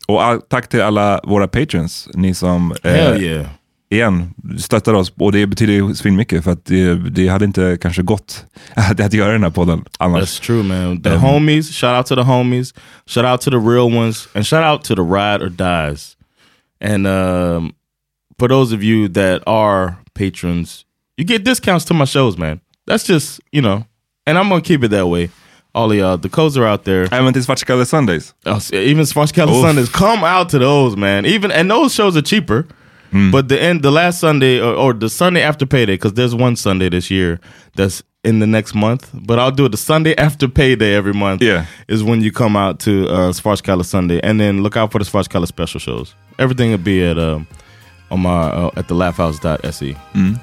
Och 0.07 0.23
all, 0.23 0.41
tack 0.41 0.69
till 0.69 0.81
alla 0.81 1.21
våra 1.23 1.47
patrons, 1.47 2.09
ni 2.13 2.33
som 2.33 2.75
eh, 2.83 3.21
yeah. 3.21 3.45
igen 3.89 4.33
stöttar 4.59 4.93
oss. 4.93 5.13
Och 5.17 5.31
det 5.31 5.47
betyder 5.47 5.73
ju 5.73 5.95
svinmycket 5.95 6.43
för 6.43 6.51
att 6.51 6.65
det, 6.65 6.93
det 7.09 7.27
hade 7.27 7.45
inte 7.45 7.77
kanske 7.81 8.01
gått 8.01 8.45
att, 8.73 9.13
göra 9.13 9.31
den 9.31 9.43
här 9.43 9.49
podden 9.49 9.85
annars. 9.99 10.23
That's 10.23 10.45
true, 10.45 10.63
man. 10.63 11.01
The 11.01 11.09
Um, 11.09 11.19
homies, 11.19 11.71
shout 11.71 11.97
out 11.97 12.05
to 12.05 12.15
the 12.15 12.21
homies, 12.21 12.73
shout 13.05 13.25
out 13.25 13.41
to 13.41 13.51
the 13.51 13.57
real 13.57 13.97
ones, 13.97 14.27
and 14.33 14.45
shout 14.45 14.63
out 14.63 14.83
to 14.83 14.95
the 14.95 15.01
ride 15.01 15.41
or 15.45 15.49
dies. 15.49 16.17
And 16.81 17.07
um, 17.07 17.73
for 18.39 18.47
those 18.47 18.75
of 18.75 18.83
you 18.83 19.07
that 19.09 19.43
are 19.45 19.97
patrons, 20.13 20.85
you 21.17 21.27
get 21.27 21.45
discounts 21.45 21.85
to 21.85 21.93
my 21.93 22.05
shows, 22.05 22.37
man. 22.37 22.59
That's 22.87 23.05
just, 23.05 23.39
you 23.51 23.61
know, 23.61 23.85
and 24.25 24.37
I'm 24.37 24.49
gonna 24.49 24.61
keep 24.61 24.83
it 24.83 24.91
that 24.91 25.07
way. 25.07 25.29
All 25.73 25.91
of 25.91 25.97
y'all, 25.97 26.17
the 26.17 26.29
codes 26.29 26.57
are 26.57 26.65
out 26.65 26.83
there. 26.83 27.07
Även 27.13 27.33
till 27.33 27.43
Svartskalle 27.43 27.85
Sundays. 27.87 28.33
Uh, 28.45 28.59
even 28.73 29.05
Svartskalla 29.05 29.61
Sundays, 29.61 29.89
come 29.89 30.23
out 30.23 30.49
to 30.49 30.59
those, 30.59 30.97
man. 30.97 31.25
Even 31.25 31.51
and 31.51 31.69
those 31.71 31.93
shows 31.93 32.17
are 32.17 32.21
cheaper. 32.21 32.65
But 33.31 33.49
the 33.49 33.61
end, 33.61 33.81
the 33.81 33.91
last 33.91 34.19
Sunday 34.21 34.59
or, 34.61 34.73
or 34.73 34.93
the 34.93 35.09
Sunday 35.09 35.41
after 35.41 35.65
payday, 35.65 35.95
because 35.95 36.13
there's 36.13 36.33
one 36.33 36.55
Sunday 36.55 36.87
this 36.89 37.11
year 37.11 37.39
that's 37.75 38.03
in 38.23 38.39
the 38.39 38.47
next 38.47 38.73
month. 38.73 39.09
But 39.13 39.37
I'll 39.37 39.51
do 39.51 39.65
it 39.65 39.71
the 39.71 39.77
Sunday 39.77 40.15
after 40.15 40.47
payday 40.47 40.95
every 40.95 41.13
month. 41.13 41.41
Yeah. 41.41 41.65
is 41.89 42.03
when 42.03 42.21
you 42.21 42.31
come 42.31 42.55
out 42.55 42.79
to 42.81 43.09
uh, 43.09 43.33
Sunday, 43.83 44.21
and 44.23 44.39
then 44.39 44.63
look 44.63 44.77
out 44.77 44.91
for 44.93 44.99
the 44.99 45.05
Svartskalla 45.05 45.45
special 45.47 45.79
shows. 45.79 46.15
Everything 46.39 46.71
will 46.71 46.77
be 46.77 47.03
at 47.03 47.17
um 47.19 47.47
on 48.09 48.21
my 48.21 48.29
uh, 48.49 48.71
at 48.77 48.87
the 48.87 48.95
laughhouse.se. 48.95 49.95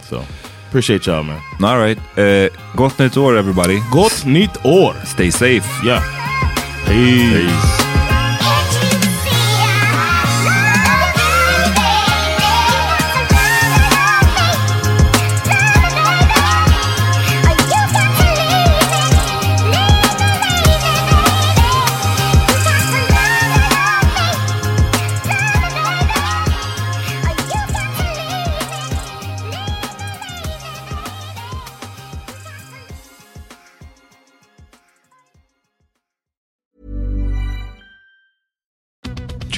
So 0.09 0.24
appreciate 0.69 1.07
y'all, 1.07 1.24
man. 1.24 1.40
All 1.61 1.78
right. 1.78 1.99
Eh, 2.16 2.49
gott 2.74 2.99
nytt 2.99 3.16
år 3.16 3.36
everybody. 3.36 3.78
Gott 3.90 4.24
nytt 4.24 4.65
år. 4.65 4.95
Stay 5.05 5.31
safe. 5.31 5.66
Yeah. 5.85 6.03
Peace. 6.86 7.88